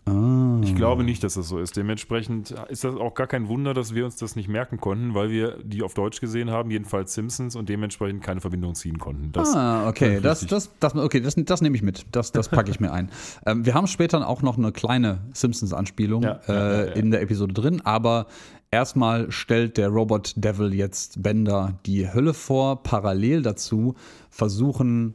Ah. 0.07 0.61
Ich 0.63 0.75
glaube 0.75 1.05
nicht, 1.05 1.23
dass 1.25 1.35
das 1.35 1.49
so 1.49 1.59
ist. 1.59 1.77
Dementsprechend 1.77 2.55
ist 2.69 2.85
das 2.85 2.97
auch 2.97 3.15
gar 3.15 3.27
kein 3.27 3.49
Wunder, 3.49 3.75
dass 3.75 3.95
wir 3.95 4.05
uns 4.05 4.17
das 4.17 4.37
nicht 4.37 4.49
merken 4.49 4.79
konnten, 4.79 5.15
weil 5.15 5.31
wir 5.31 5.59
die 5.63 5.83
auf 5.83 5.95
Deutsch 5.95 6.21
gesehen 6.21 6.51
haben, 6.51 6.71
jedenfalls 6.71 7.15
Simpsons, 7.15 7.57
und 7.57 7.69
dementsprechend 7.69 8.23
keine 8.23 8.41
Verbindung 8.41 8.75
ziehen 8.75 8.99
konnten. 8.99 9.33
Das 9.33 9.55
ah, 9.55 9.89
okay, 9.89 10.21
das, 10.21 10.47
das, 10.47 10.71
das, 10.81 10.95
okay 10.95 11.21
das, 11.21 11.35
das 11.37 11.61
nehme 11.61 11.77
ich 11.77 11.83
mit. 11.83 12.07
Das, 12.13 12.33
das 12.33 12.49
packe 12.49 12.71
ich 12.71 12.81
mir 12.81 12.93
ein. 12.93 13.11
Ähm, 13.45 13.67
wir 13.67 13.75
haben 13.75 13.87
später 13.87 14.27
auch 14.27 14.43
noch 14.43 14.57
eine 14.57 14.73
kleine 14.73 15.21
Simpsons-Anspielung 15.33 16.23
ja, 16.23 16.41
äh, 16.49 16.53
ja, 16.53 16.85
ja, 16.87 16.93
in 16.93 17.11
der 17.11 17.23
Episode 17.23 17.53
drin, 17.53 17.81
aber 17.85 18.27
Erstmal 18.71 19.31
stellt 19.31 19.77
der 19.77 19.89
Robot 19.89 20.35
Devil 20.37 20.75
jetzt 20.75 21.23
Bender 21.23 21.79
die 21.87 22.13
Hölle 22.13 22.35
vor. 22.35 22.83
Parallel 22.83 23.43
dazu 23.43 23.95
versuchen 24.29 25.15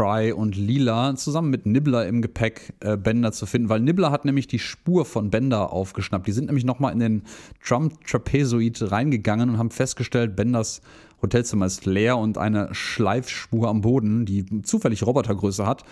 Fry 0.00 0.32
und 0.32 0.56
Lila 0.56 1.14
zusammen 1.16 1.50
mit 1.50 1.66
Nibbler 1.66 2.06
im 2.06 2.22
Gepäck 2.22 2.74
äh, 2.80 2.96
Bender 2.96 3.32
zu 3.32 3.46
finden, 3.46 3.68
weil 3.68 3.80
Nibbler 3.80 4.10
hat 4.10 4.24
nämlich 4.24 4.46
die 4.46 4.58
Spur 4.58 5.04
von 5.04 5.30
Bender 5.30 5.72
aufgeschnappt. 5.72 6.26
Die 6.26 6.32
sind 6.32 6.46
nämlich 6.46 6.64
nochmal 6.64 6.92
in 6.92 6.98
den 6.98 7.22
Trump 7.64 8.04
Trapezoid 8.06 8.90
reingegangen 8.90 9.50
und 9.50 9.58
haben 9.58 9.70
festgestellt, 9.70 10.34
Benders 10.34 10.80
Hotelzimmer 11.22 11.66
ist 11.66 11.86
leer 11.86 12.18
und 12.18 12.36
eine 12.36 12.74
Schleifspur 12.74 13.68
am 13.68 13.80
Boden, 13.80 14.26
die 14.26 14.62
zufällig 14.62 15.06
Robotergröße 15.06 15.66
hat, 15.66 15.84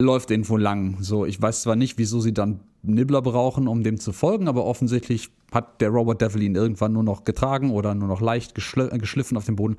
läuft 0.00 0.30
irgendwo 0.30 0.56
lang. 0.56 0.96
So, 1.00 1.24
ich 1.24 1.40
weiß 1.40 1.62
zwar 1.62 1.76
nicht, 1.76 1.98
wieso 1.98 2.20
sie 2.20 2.34
dann 2.34 2.60
Nibbler 2.82 3.22
brauchen, 3.22 3.68
um 3.68 3.82
dem 3.82 3.98
zu 4.00 4.12
folgen, 4.12 4.48
aber 4.48 4.64
offensichtlich 4.64 5.30
hat 5.52 5.80
der 5.80 5.90
Robot 5.90 6.20
Devil 6.20 6.42
ihn 6.42 6.54
irgendwann 6.54 6.92
nur 6.92 7.02
noch 7.02 7.24
getragen 7.24 7.70
oder 7.70 7.94
nur 7.94 8.08
noch 8.08 8.20
leicht 8.20 8.54
geschliffen 8.54 9.36
auf 9.36 9.44
dem 9.44 9.56
Boden. 9.56 9.76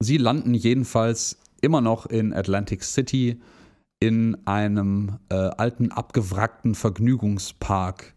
Sie 0.00 0.16
landen 0.16 0.54
jedenfalls 0.54 1.38
immer 1.64 1.80
noch 1.80 2.06
in 2.06 2.32
Atlantic 2.32 2.84
City 2.84 3.40
in 4.00 4.36
einem 4.46 5.18
äh, 5.30 5.34
alten, 5.34 5.90
abgewrackten 5.90 6.74
Vergnügungspark. 6.74 8.14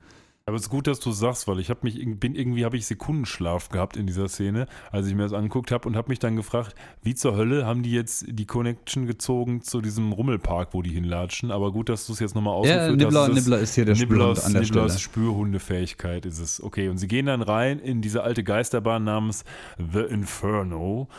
Aber 0.47 0.55
es 0.55 0.63
ist 0.63 0.69
gut, 0.69 0.87
dass 0.87 1.01
du 1.01 1.11
sagst, 1.11 1.45
weil 1.49 1.59
ich 1.59 1.69
habe 1.69 1.81
mich 1.83 1.99
bin 2.21 2.33
irgendwie 2.33 2.63
habe 2.63 2.77
ich 2.77 2.85
Sekundenschlaf 2.85 3.67
gehabt 3.67 3.97
in 3.97 4.07
dieser 4.07 4.29
Szene, 4.29 4.67
als 4.93 5.05
ich 5.05 5.13
mir 5.13 5.23
das 5.23 5.33
angeguckt 5.33 5.71
habe 5.71 5.89
und 5.89 5.97
habe 5.97 6.07
mich 6.07 6.19
dann 6.19 6.37
gefragt, 6.37 6.73
wie 7.03 7.15
zur 7.15 7.35
Hölle 7.35 7.65
haben 7.65 7.83
die 7.83 7.91
jetzt 7.91 8.25
die 8.29 8.45
Connection 8.45 9.07
gezogen 9.07 9.61
zu 9.61 9.81
diesem 9.81 10.13
Rummelpark, 10.13 10.73
wo 10.73 10.81
die 10.81 10.91
hinlatschen? 10.91 11.51
Aber 11.51 11.73
gut, 11.73 11.89
dass 11.89 12.07
du 12.07 12.13
es 12.13 12.19
jetzt 12.19 12.33
nochmal 12.33 12.53
ausgeführt 12.53 12.89
ja, 12.91 12.95
Nibbler, 12.95 13.21
hast. 13.23 13.33
Nibbler 13.33 13.59
ist 13.59 13.75
hier 13.75 13.83
der 13.83 13.95
Nibblers, 13.95 14.45
an 14.45 14.53
der 14.53 14.61
Nibblers 14.61 14.91
Stelle. 14.93 14.99
Spürhundefähigkeit 14.99 16.25
ist 16.25 16.39
es. 16.39 16.63
Okay, 16.63 16.87
und 16.87 16.97
sie 16.97 17.09
gehen 17.09 17.25
dann 17.25 17.41
rein 17.41 17.79
in 17.79 18.01
diese 18.01 18.23
alte 18.23 18.45
Geisterbahn 18.45 19.03
namens 19.03 19.43
The 19.77 19.99
Inferno 19.99 21.09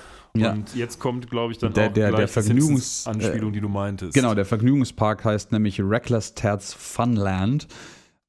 ja. 0.41 0.53
Und 0.53 0.75
jetzt 0.75 0.99
kommt, 0.99 1.31
glaube 1.31 1.53
ich, 1.53 1.59
dann 1.59 1.73
der, 1.73 1.89
auch 1.89 1.93
der, 1.93 2.13
der 2.13 2.29
Vergnügungs 2.29 3.07
Anspielung, 3.07 3.53
die 3.53 3.61
du 3.61 3.69
meintest. 3.69 4.15
Genau, 4.15 4.35
der 4.35 4.45
Vergnügungspark 4.45 5.25
heißt 5.25 5.53
nämlich 5.53 5.81
Reckless 5.81 6.35
Terz 6.35 6.73
Funland. 6.73 7.67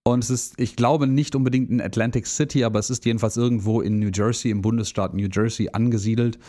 Und 0.03 0.23
es 0.23 0.29
ist, 0.29 0.59
ich 0.59 0.75
glaube, 0.75 1.07
nicht 1.07 1.35
unbedingt 1.35 1.69
in 1.69 1.81
Atlantic 1.81 2.25
City, 2.25 2.63
aber 2.63 2.79
es 2.79 2.89
ist 2.89 3.05
jedenfalls 3.05 3.37
irgendwo 3.37 3.81
in 3.81 3.99
New 3.99 4.09
Jersey, 4.13 4.49
im 4.51 4.61
Bundesstaat 4.61 5.13
New 5.13 5.27
Jersey 5.31 5.69
angesiedelt. 5.71 6.39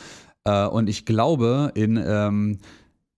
Äh, 0.45 0.67
und 0.67 0.89
ich 0.89 1.05
glaube, 1.05 1.73
in 1.75 2.03
ähm, 2.03 2.59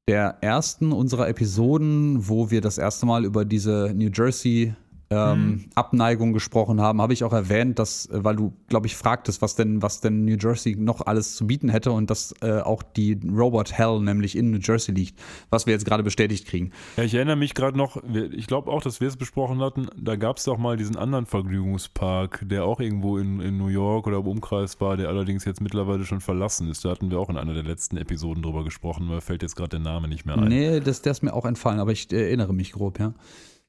der 0.08 0.38
ersten 0.40 0.92
unserer 0.92 1.28
Episoden, 1.28 2.28
wo 2.28 2.50
wir 2.50 2.60
das 2.60 2.78
erste 2.78 3.06
Mal 3.06 3.24
über 3.24 3.44
diese 3.44 3.92
New 3.94 4.10
Jersey 4.12 4.74
ähm, 5.12 5.46
mhm. 5.46 5.64
Abneigung 5.74 6.32
gesprochen 6.32 6.80
haben, 6.80 7.00
habe 7.00 7.12
ich 7.12 7.24
auch 7.24 7.32
erwähnt, 7.32 7.78
dass, 7.78 8.06
äh, 8.06 8.24
weil 8.24 8.36
du, 8.36 8.52
glaube 8.68 8.86
ich, 8.86 8.96
fragtest, 8.96 9.42
was 9.42 9.54
denn, 9.54 9.82
was 9.82 10.00
denn 10.00 10.24
New 10.24 10.36
Jersey 10.40 10.76
noch 10.76 11.06
alles 11.06 11.36
zu 11.36 11.46
bieten 11.46 11.68
hätte 11.68 11.92
und 11.92 12.10
dass 12.10 12.34
äh, 12.40 12.60
auch 12.60 12.82
die 12.82 13.20
Robot 13.28 13.72
Hell 13.72 14.00
nämlich 14.00 14.36
in 14.36 14.50
New 14.50 14.58
Jersey 14.58 14.94
liegt, 14.94 15.18
was 15.50 15.66
wir 15.66 15.72
jetzt 15.72 15.84
gerade 15.84 16.02
bestätigt 16.02 16.46
kriegen. 16.46 16.70
Ja, 16.96 17.04
ich 17.04 17.14
erinnere 17.14 17.36
mich 17.36 17.54
gerade 17.54 17.76
noch, 17.76 18.02
ich 18.32 18.46
glaube 18.46 18.70
auch, 18.70 18.82
dass 18.82 19.00
wir 19.00 19.08
es 19.08 19.16
besprochen 19.16 19.60
hatten, 19.60 19.88
da 19.96 20.16
gab 20.16 20.38
es 20.38 20.44
doch 20.44 20.58
mal 20.58 20.76
diesen 20.76 20.96
anderen 20.96 21.26
Vergnügungspark, 21.26 22.44
der 22.48 22.64
auch 22.64 22.80
irgendwo 22.80 23.18
in, 23.18 23.40
in 23.40 23.58
New 23.58 23.68
York 23.68 24.06
oder 24.06 24.18
im 24.18 24.26
Umkreis 24.26 24.80
war, 24.80 24.96
der 24.96 25.08
allerdings 25.08 25.44
jetzt 25.44 25.60
mittlerweile 25.60 26.04
schon 26.04 26.20
verlassen 26.20 26.68
ist. 26.70 26.84
Da 26.84 26.90
hatten 26.90 27.10
wir 27.10 27.18
auch 27.18 27.28
in 27.28 27.36
einer 27.36 27.54
der 27.54 27.64
letzten 27.64 27.96
Episoden 27.96 28.42
drüber 28.42 28.64
gesprochen, 28.64 29.08
weil 29.08 29.20
fällt 29.20 29.42
jetzt 29.42 29.56
gerade 29.56 29.70
der 29.70 29.80
Name 29.80 30.08
nicht 30.08 30.26
mehr 30.26 30.36
ein. 30.36 30.48
Nee, 30.48 30.80
das, 30.80 31.02
der 31.02 31.12
ist 31.12 31.22
mir 31.22 31.32
auch 31.32 31.44
entfallen, 31.44 31.80
aber 31.80 31.92
ich 31.92 32.12
erinnere 32.12 32.52
mich 32.52 32.72
grob, 32.72 32.98
ja. 32.98 33.14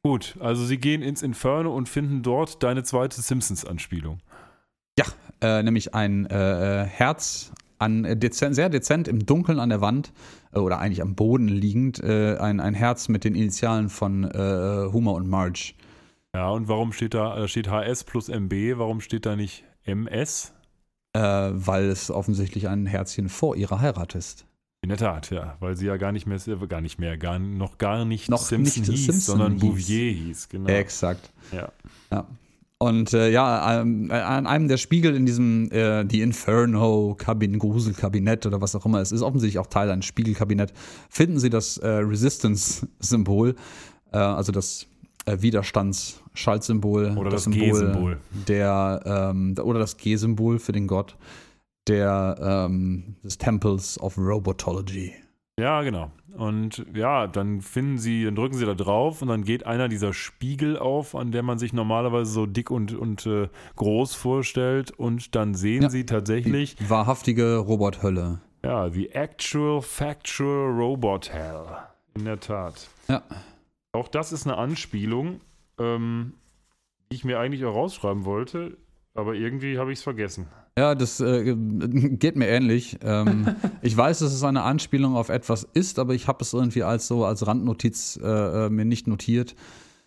Gut, 0.06 0.36
also 0.42 0.66
sie 0.66 0.78
gehen 0.78 1.02
ins 1.02 1.24
Inferno 1.24 1.74
und 1.74 1.88
finden 1.88 2.24
dort 2.24 2.62
deine 2.62 2.84
zweite 2.84 3.22
Simpsons-Anspielung. 3.22 4.20
Ja, 5.00 5.06
äh, 5.42 5.64
nämlich 5.64 5.96
ein 5.96 6.26
äh, 6.26 6.82
äh 6.82 6.86
Herz 6.86 7.54
an 7.80 8.04
äh, 8.04 8.18
dezent, 8.18 8.54
sehr 8.54 8.70
dezent 8.70 9.08
im 9.08 9.26
Dunkeln 9.26 9.62
an 9.62 9.70
der 9.70 9.80
Wand 9.80 10.12
äh, 10.52 10.60
oder 10.60 10.80
eigentlich 10.80 11.02
am 11.02 11.16
Boden 11.16 11.48
liegend, 11.48 12.04
äh, 12.04 12.36
ein, 12.38 12.60
ein 12.60 12.74
Herz 12.74 13.08
mit 13.08 13.24
den 13.24 13.34
Initialen 13.34 13.90
von 13.90 14.26
Homer 14.26 15.14
und 15.14 15.30
Marge. 15.30 15.74
Ja, 16.36 16.50
und 16.50 16.68
warum 16.68 16.92
steht 16.92 17.14
da, 17.14 17.36
da 17.38 17.48
steht 17.48 17.70
HS 17.70 18.04
plus 18.04 18.28
MB, 18.28 18.78
warum 18.78 19.00
steht 19.00 19.26
da 19.26 19.36
nicht 19.36 19.64
MS? 19.86 20.54
weil 21.16 21.90
es 21.90 22.10
offensichtlich 22.10 22.68
ein 22.68 22.88
Herzchen 22.88 23.30
vor 23.30 23.56
ihrer 23.56 23.80
Heirat 23.80 24.16
ist. 24.16 24.48
In 24.84 24.90
der 24.90 24.98
Tat, 24.98 25.30
ja, 25.30 25.56
weil 25.62 25.78
sie 25.78 25.86
ja 25.86 25.96
gar 25.96 26.12
nicht 26.12 26.28
mehr, 26.28 26.40
gar 26.68 26.82
nicht 26.82 27.00
mehr, 27.00 27.18
gar, 27.18 27.40
noch 27.40 27.78
gar 27.78 28.04
nicht 28.04 28.30
noch 28.30 28.40
Simpson 28.40 28.82
nicht 28.82 28.92
hieß, 28.92 29.06
Simpson 29.06 29.38
sondern 29.38 29.54
hieß. 29.54 29.62
Bouvier 29.62 30.12
hieß, 30.12 30.50
genau. 30.50 30.70
Exakt. 30.70 31.32
Ja. 31.54 31.72
ja. 32.12 32.28
Und 32.80 33.14
äh, 33.14 33.30
ja, 33.30 33.80
ähm, 33.80 34.12
an 34.12 34.46
einem 34.46 34.68
der 34.68 34.76
Spiegel 34.76 35.16
in 35.16 35.26
diesem 35.26 35.72
äh, 35.72 36.04
die 36.04 36.20
Inferno 36.20 37.16
Kabin 37.18 37.60
Gruselkabinett 37.60 38.46
oder 38.46 38.60
was 38.60 38.76
auch 38.76 38.86
immer, 38.86 39.00
es 39.00 39.14
ist 39.14 39.22
offensichtlich 39.22 39.58
auch 39.58 39.68
Teil 39.68 39.90
eines 39.90 40.04
Spiegelkabinett, 40.04 40.74
finden 41.10 41.40
sie 41.40 41.50
das 41.50 41.78
äh, 41.78 41.88
Resistance-Symbol, 41.88 43.56
äh, 44.12 44.18
also 44.18 44.52
das 44.52 44.88
äh, 45.26 45.38
Widerstandsschaltsymbol, 45.40 47.16
oder 47.18 47.30
das, 47.30 47.46
das 47.46 47.54
G-Symbol, 47.54 48.18
der 48.50 49.32
ähm, 49.34 49.56
oder 49.64 49.80
das 49.80 49.96
G-Symbol 49.96 50.60
für 50.60 50.74
den 50.74 50.88
Gott 50.88 51.16
der, 51.88 52.68
ähm, 52.70 53.16
des 53.24 53.38
Temples 53.38 54.00
of 54.00 54.18
Robotology. 54.18 55.14
Ja, 55.60 55.84
genau. 55.84 56.12
Und 56.36 56.84
ja, 56.96 57.28
dann 57.28 57.62
finden 57.62 58.00
sie, 58.00 58.26
dann 58.26 58.36
drücken 58.36 58.56
sie 58.56 58.66
da 58.66 58.74
drauf 58.74 59.22
und 59.22 59.28
dann 59.28 59.44
geht 59.44 59.68
einer 59.68 59.88
dieser 59.88 60.12
Spiegel 60.12 60.80
auf, 60.80 61.14
an 61.14 61.32
der 61.32 61.44
man 61.44 61.60
sich 61.60 61.74
normalerweise 61.74 62.32
so 62.32 62.46
dick 62.48 62.72
und, 62.72 62.94
und 62.94 63.26
äh, 63.28 63.50
groß 63.76 64.16
vorstellt. 64.16 64.92
Und 64.92 65.36
dann 65.36 65.54
sehen 65.54 65.84
ja, 65.84 65.90
sie 65.90 66.06
tatsächlich. 66.06 66.76
Die 66.76 66.90
wahrhaftige 66.90 67.58
Robothölle. 67.58 68.42
Ja, 68.64 68.90
the 68.90 69.10
actual 69.12 69.82
factual 69.82 70.72
robot 70.72 71.32
hell. 71.32 71.66
In 72.16 72.26
der 72.26 72.40
Tat. 72.40 72.88
Ja. 73.08 73.22
Auch 73.92 74.08
das 74.08 74.32
ist 74.32 74.48
eine 74.48 74.58
Anspielung, 74.58 75.42
ähm, 75.78 76.34
die 77.12 77.16
ich 77.16 77.26
mir 77.26 77.40
eigentlich 77.40 77.64
auch 77.66 77.76
rausschreiben 77.76 78.26
wollte, 78.26 78.78
aber 79.14 79.36
irgendwie 79.36 79.78
habe 79.78 79.92
ich 79.92 80.00
es 80.00 80.04
vergessen. 80.04 80.48
Ja, 80.78 80.96
das 80.96 81.20
äh, 81.20 81.56
geht 81.56 82.36
mir 82.36 82.48
ähnlich. 82.48 82.98
Ähm, 83.04 83.56
ich 83.82 83.96
weiß, 83.96 84.20
dass 84.20 84.34
es 84.34 84.44
eine 84.44 84.64
Anspielung 84.64 85.16
auf 85.16 85.30
etwas 85.30 85.68
ist, 85.74 86.00
aber 86.00 86.14
ich 86.14 86.28
habe 86.28 86.40
es 86.42 86.54
irgendwie 86.54 86.84
als 86.84 87.08
so 87.08 87.26
als 87.26 87.46
Randnotiz 87.46 88.20
äh, 88.22 88.66
äh, 88.66 88.70
mir 88.70 88.86
nicht 88.86 89.08
notiert. 89.08 89.56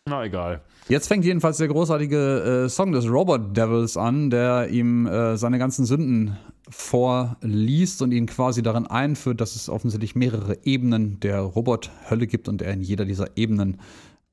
Na 0.08 0.24
egal. 0.24 0.62
Jetzt 0.88 1.08
fängt 1.08 1.24
jedenfalls 1.24 1.56
der 1.56 1.66
großartige 1.66 2.64
äh, 2.66 2.68
Song 2.68 2.92
des 2.92 3.10
Robot 3.10 3.56
Devils 3.56 3.96
an, 3.96 4.30
der 4.30 4.68
ihm 4.68 5.06
äh, 5.06 5.36
seine 5.36 5.58
ganzen 5.58 5.84
Sünden 5.84 6.36
vorliest 6.68 8.02
und 8.02 8.12
ihn 8.12 8.26
quasi 8.26 8.62
darin 8.62 8.86
einführt, 8.86 9.40
dass 9.40 9.56
es 9.56 9.68
offensichtlich 9.68 10.14
mehrere 10.14 10.58
Ebenen 10.64 11.18
der 11.20 11.40
Robot-Hölle 11.40 12.28
gibt 12.28 12.48
und 12.48 12.62
er 12.62 12.72
in 12.72 12.82
jeder 12.82 13.04
dieser 13.04 13.36
Ebenen 13.36 13.80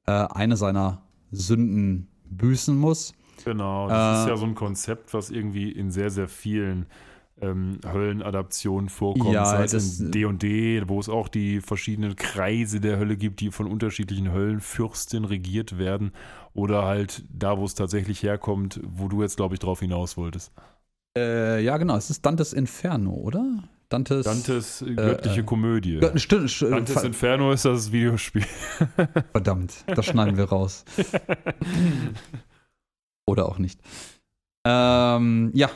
äh, 0.05 0.11
eine 0.11 0.57
seiner 0.57 1.03
Sünden 1.31 2.07
büßen 2.29 2.75
muss. 2.75 3.13
Genau, 3.45 3.87
das 3.89 4.19
äh, 4.19 4.21
ist 4.21 4.29
ja 4.29 4.37
so 4.37 4.45
ein 4.45 4.55
Konzept, 4.55 5.13
was 5.13 5.29
irgendwie 5.29 5.71
in 5.71 5.91
sehr, 5.91 6.09
sehr 6.09 6.27
vielen 6.27 6.85
ähm, 7.41 7.79
Höllenadaptionen 7.85 8.89
vorkommt. 8.89 9.33
Ja, 9.33 9.45
sei 9.45 9.63
es 9.63 9.99
in 9.99 10.11
D&D, 10.11 10.83
wo 10.87 10.99
es 10.99 11.09
auch 11.09 11.27
die 11.27 11.61
verschiedenen 11.61 12.15
Kreise 12.15 12.79
der 12.79 12.97
Hölle 12.97 13.17
gibt, 13.17 13.39
die 13.39 13.51
von 13.51 13.67
unterschiedlichen 13.67 14.31
Höllenfürsten 14.31 15.25
regiert 15.25 15.77
werden. 15.77 16.11
Oder 16.53 16.85
halt 16.85 17.23
da, 17.29 17.57
wo 17.57 17.65
es 17.65 17.75
tatsächlich 17.75 18.23
herkommt, 18.23 18.79
wo 18.83 19.07
du 19.07 19.21
jetzt, 19.21 19.37
glaube 19.37 19.55
ich, 19.55 19.59
drauf 19.59 19.79
hinaus 19.79 20.17
wolltest. 20.17 20.51
Äh, 21.17 21.63
ja, 21.63 21.77
genau. 21.77 21.97
Es 21.97 22.09
ist 22.09 22.25
Dantes 22.25 22.53
Inferno, 22.53 23.11
oder? 23.11 23.63
Dantes. 23.89 24.25
Dantes 24.25 24.81
äh, 24.81 24.95
göttliche 24.95 25.41
äh, 25.41 25.43
Komödie. 25.43 25.99
St 26.17 26.47
st 26.47 26.61
Dantes 26.63 27.03
Inferno 27.03 27.51
ist 27.51 27.65
das 27.65 27.91
Videospiel. 27.91 28.45
Verdammt, 29.31 29.83
das 29.87 30.05
schneiden 30.05 30.37
wir 30.37 30.45
raus. 30.45 30.85
Oder 33.34 33.49
auch 33.49 33.57
nicht. 33.57 33.79
Ähm, 34.63 35.49
ja, 35.55 35.71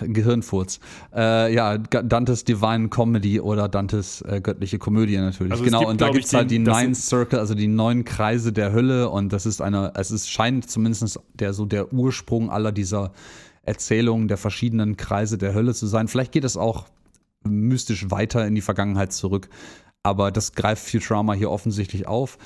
Gehirnfurz. 0.00 0.80
Äh, 1.14 1.54
ja, 1.54 1.76
Dantes 1.76 2.44
Divine 2.44 2.88
Comedy 2.88 3.40
oder 3.40 3.68
Dantes 3.68 4.22
äh, 4.22 4.40
göttliche 4.40 4.78
Komödie 4.78 5.18
natürlich. 5.18 5.52
Also 5.52 5.64
genau, 5.64 5.80
gibt, 5.80 5.90
und 5.90 6.00
da 6.00 6.08
gibt 6.08 6.24
es 6.24 6.32
halt 6.32 6.50
die 6.50 6.58
Nine 6.58 6.94
Circle, 6.94 7.38
also 7.38 7.54
die 7.54 7.68
neun 7.68 8.06
Kreise 8.06 8.54
der 8.54 8.72
Hölle 8.72 9.10
und 9.10 9.34
das 9.34 9.44
ist 9.44 9.60
eine, 9.60 9.92
es 9.96 10.10
ist, 10.10 10.30
scheint 10.30 10.70
zumindest 10.70 11.20
der 11.34 11.52
so 11.52 11.66
der 11.66 11.92
Ursprung 11.92 12.50
aller 12.50 12.72
dieser 12.72 13.12
Erzählungen 13.62 14.28
der 14.28 14.38
verschiedenen 14.38 14.96
Kreise 14.96 15.36
der 15.36 15.52
Hölle 15.52 15.74
zu 15.74 15.86
sein. 15.86 16.08
Vielleicht 16.08 16.32
geht 16.32 16.44
es 16.44 16.56
auch 16.56 16.86
mystisch 17.44 18.10
weiter 18.10 18.46
in 18.46 18.54
die 18.54 18.62
Vergangenheit 18.62 19.12
zurück, 19.12 19.50
aber 20.02 20.32
das 20.32 20.54
greift 20.54 20.88
Futurama 20.88 21.34
hier 21.34 21.50
offensichtlich 21.50 22.06
auf. 22.08 22.38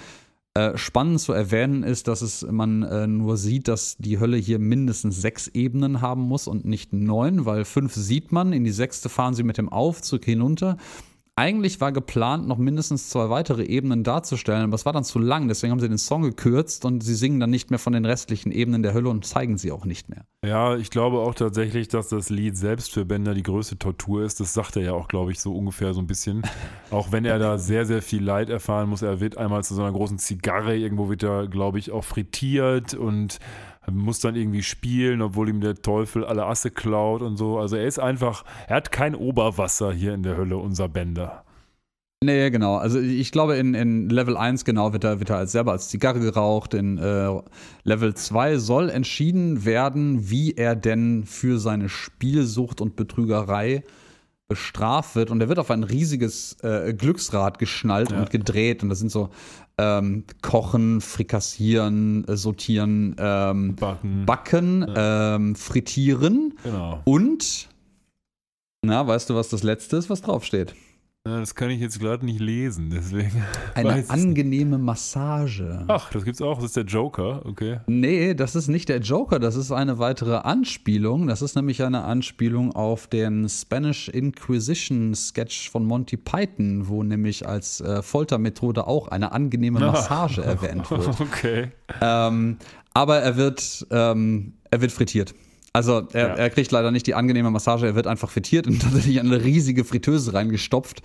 Äh, 0.54 0.76
spannend 0.76 1.20
zu 1.20 1.32
erwähnen 1.32 1.84
ist, 1.84 2.08
dass 2.08 2.22
es 2.22 2.42
man 2.42 2.82
äh, 2.82 3.06
nur 3.06 3.36
sieht, 3.36 3.68
dass 3.68 3.96
die 3.98 4.18
Hölle 4.18 4.36
hier 4.36 4.58
mindestens 4.58 5.20
sechs 5.20 5.46
Ebenen 5.46 6.00
haben 6.00 6.22
muss 6.22 6.48
und 6.48 6.64
nicht 6.64 6.92
neun, 6.92 7.46
weil 7.46 7.64
fünf 7.64 7.94
sieht 7.94 8.32
man. 8.32 8.52
In 8.52 8.64
die 8.64 8.72
sechste 8.72 9.08
fahren 9.08 9.34
sie 9.34 9.44
mit 9.44 9.58
dem 9.58 9.68
Aufzug 9.68 10.24
hinunter. 10.24 10.76
Eigentlich 11.40 11.80
war 11.80 11.90
geplant, 11.90 12.46
noch 12.46 12.58
mindestens 12.58 13.08
zwei 13.08 13.30
weitere 13.30 13.64
Ebenen 13.64 14.04
darzustellen, 14.04 14.64
aber 14.64 14.74
es 14.74 14.84
war 14.84 14.92
dann 14.92 15.04
zu 15.04 15.18
lang, 15.18 15.48
deswegen 15.48 15.70
haben 15.70 15.80
sie 15.80 15.88
den 15.88 15.96
Song 15.96 16.20
gekürzt 16.20 16.84
und 16.84 17.02
sie 17.02 17.14
singen 17.14 17.40
dann 17.40 17.48
nicht 17.48 17.70
mehr 17.70 17.78
von 17.78 17.94
den 17.94 18.04
restlichen 18.04 18.52
Ebenen 18.52 18.82
der 18.82 18.92
Hölle 18.92 19.08
und 19.08 19.24
zeigen 19.24 19.56
sie 19.56 19.72
auch 19.72 19.86
nicht 19.86 20.10
mehr. 20.10 20.26
Ja, 20.44 20.76
ich 20.76 20.90
glaube 20.90 21.20
auch 21.20 21.34
tatsächlich, 21.34 21.88
dass 21.88 22.08
das 22.08 22.28
Lied 22.28 22.58
selbst 22.58 22.92
für 22.92 23.06
Bender 23.06 23.32
die 23.32 23.42
größte 23.42 23.78
Tortur 23.78 24.22
ist. 24.22 24.38
Das 24.40 24.52
sagt 24.52 24.76
er 24.76 24.82
ja 24.82 24.92
auch, 24.92 25.08
glaube 25.08 25.32
ich, 25.32 25.40
so 25.40 25.56
ungefähr 25.56 25.94
so 25.94 26.02
ein 26.02 26.06
bisschen. 26.06 26.42
auch 26.90 27.10
wenn 27.10 27.24
er 27.24 27.38
da 27.38 27.56
sehr, 27.56 27.86
sehr 27.86 28.02
viel 28.02 28.22
Leid 28.22 28.50
erfahren 28.50 28.90
muss. 28.90 29.00
Er 29.00 29.20
wird 29.20 29.38
einmal 29.38 29.64
zu 29.64 29.74
so 29.74 29.80
einer 29.80 29.92
großen 29.92 30.18
Zigarre, 30.18 30.76
irgendwo 30.76 31.08
wird 31.08 31.22
er, 31.22 31.48
glaube 31.48 31.78
ich, 31.78 31.90
auch 31.90 32.04
frittiert 32.04 32.92
und 32.92 33.38
muss 33.90 34.20
dann 34.20 34.36
irgendwie 34.36 34.62
spielen, 34.62 35.22
obwohl 35.22 35.48
ihm 35.48 35.60
der 35.60 35.74
Teufel 35.76 36.24
alle 36.24 36.44
Asse 36.46 36.70
klaut 36.70 37.22
und 37.22 37.36
so. 37.36 37.58
Also 37.58 37.76
er 37.76 37.86
ist 37.86 37.98
einfach, 37.98 38.44
er 38.68 38.76
hat 38.76 38.92
kein 38.92 39.14
Oberwasser 39.14 39.92
hier 39.92 40.14
in 40.14 40.22
der 40.22 40.36
Hölle, 40.36 40.56
unser 40.56 40.88
Bender. 40.88 41.44
Nee, 42.22 42.50
genau. 42.50 42.76
Also 42.76 43.00
ich 43.00 43.32
glaube, 43.32 43.56
in, 43.56 43.72
in 43.72 44.10
Level 44.10 44.36
1 44.36 44.66
genau 44.66 44.92
wird 44.92 45.04
er, 45.04 45.20
wird 45.20 45.30
er 45.30 45.38
als 45.38 45.52
selber 45.52 45.72
als 45.72 45.88
Zigarre 45.88 46.20
geraucht. 46.20 46.74
In 46.74 46.98
äh, 46.98 47.30
Level 47.84 48.12
2 48.12 48.58
soll 48.58 48.90
entschieden 48.90 49.64
werden, 49.64 50.28
wie 50.28 50.52
er 50.52 50.76
denn 50.76 51.24
für 51.24 51.58
seine 51.58 51.88
Spielsucht 51.88 52.82
und 52.82 52.94
Betrügerei 52.94 53.84
bestraft 54.48 55.16
wird. 55.16 55.30
Und 55.30 55.40
er 55.40 55.48
wird 55.48 55.58
auf 55.58 55.70
ein 55.70 55.82
riesiges 55.82 56.58
äh, 56.62 56.92
Glücksrad 56.92 57.58
geschnallt 57.58 58.10
ja. 58.10 58.18
und 58.18 58.30
gedreht. 58.30 58.82
Und 58.82 58.90
das 58.90 58.98
sind 58.98 59.10
so 59.10 59.30
ähm, 59.80 60.24
Kochen, 60.42 61.00
Frikassieren, 61.00 62.26
äh, 62.28 62.36
Sortieren, 62.36 63.16
ähm, 63.18 63.76
Backen, 63.76 64.26
Backen 64.26 64.86
ja. 64.86 65.36
ähm, 65.36 65.54
Frittieren 65.56 66.54
genau. 66.62 67.00
und 67.04 67.68
na, 68.82 69.06
weißt 69.06 69.28
du, 69.28 69.34
was 69.34 69.50
das 69.50 69.62
letzte 69.62 69.96
ist, 69.96 70.08
was 70.08 70.22
draufsteht? 70.22 70.74
Das 71.24 71.54
kann 71.54 71.68
ich 71.68 71.80
jetzt 71.80 72.00
gerade 72.00 72.24
nicht 72.24 72.40
lesen, 72.40 72.88
deswegen. 72.88 73.44
Eine 73.74 74.08
angenehme 74.08 74.78
Massage. 74.78 75.84
Ach, 75.86 76.10
das 76.10 76.24
gibt's 76.24 76.40
auch. 76.40 76.56
Das 76.56 76.64
ist 76.64 76.76
der 76.76 76.84
Joker, 76.84 77.42
okay. 77.44 77.80
Nee, 77.86 78.32
das 78.32 78.56
ist 78.56 78.68
nicht 78.68 78.88
der 78.88 79.00
Joker, 79.00 79.38
das 79.38 79.54
ist 79.54 79.70
eine 79.70 79.98
weitere 79.98 80.36
Anspielung. 80.36 81.26
Das 81.26 81.42
ist 81.42 81.56
nämlich 81.56 81.82
eine 81.82 82.04
Anspielung 82.04 82.72
auf 82.74 83.06
den 83.06 83.50
Spanish 83.50 84.08
Inquisition 84.08 85.14
Sketch 85.14 85.68
von 85.68 85.84
Monty 85.84 86.16
Python, 86.16 86.88
wo 86.88 87.02
nämlich 87.02 87.46
als 87.46 87.82
äh, 87.82 88.00
Foltermethode 88.00 88.86
auch 88.86 89.08
eine 89.08 89.32
angenehme 89.32 89.80
Massage 89.80 90.42
erwähnt 90.42 90.90
wird. 90.90 91.10
Okay. 91.20 91.70
Ähm, 92.00 92.56
aber 92.94 93.18
er 93.18 93.36
wird, 93.36 93.86
ähm, 93.90 94.54
er 94.70 94.80
wird 94.80 94.90
frittiert. 94.90 95.34
Also 95.72 96.08
er, 96.12 96.28
ja. 96.28 96.34
er, 96.34 96.50
kriegt 96.50 96.72
leider 96.72 96.90
nicht 96.90 97.06
die 97.06 97.14
angenehme 97.14 97.50
Massage, 97.50 97.86
er 97.86 97.94
wird 97.94 98.06
einfach 98.06 98.30
frittiert 98.30 98.66
und 98.66 98.82
tatsächlich 98.82 99.20
eine 99.20 99.42
riesige 99.44 99.84
Fritteuse 99.84 100.34
reingestopft. 100.34 101.02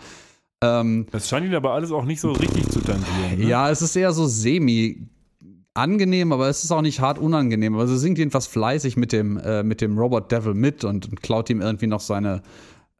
Ähm, 0.61 1.05
das 1.11 1.29
scheint 1.29 1.45
ihn 1.45 1.53
aber 1.53 1.71
alles 1.71 1.91
auch 1.91 2.05
nicht 2.05 2.21
so 2.21 2.31
richtig 2.31 2.69
zu 2.69 2.79
tangieren. 2.79 3.39
Ne? 3.39 3.45
Ja, 3.45 3.69
es 3.69 3.81
ist 3.81 3.95
eher 3.95 4.13
so 4.13 4.25
semi 4.25 5.07
angenehm, 5.75 6.31
aber 6.31 6.47
es 6.47 6.63
ist 6.63 6.71
auch 6.71 6.81
nicht 6.81 7.01
hart 7.01 7.19
unangenehm. 7.19 7.77
Also 7.77 7.97
singt 7.97 8.17
jedenfalls 8.17 8.47
fleißig 8.47 8.97
mit 8.97 9.11
dem, 9.11 9.37
äh, 9.37 9.61
mit 9.61 9.81
dem 9.81 9.97
Robot 9.97 10.31
Devil 10.31 10.53
mit 10.53 10.83
und, 10.83 11.09
und 11.09 11.21
klaut 11.21 11.49
ihm 11.49 11.61
irgendwie 11.61 11.87
noch 11.87 11.99
seine, 11.99 12.41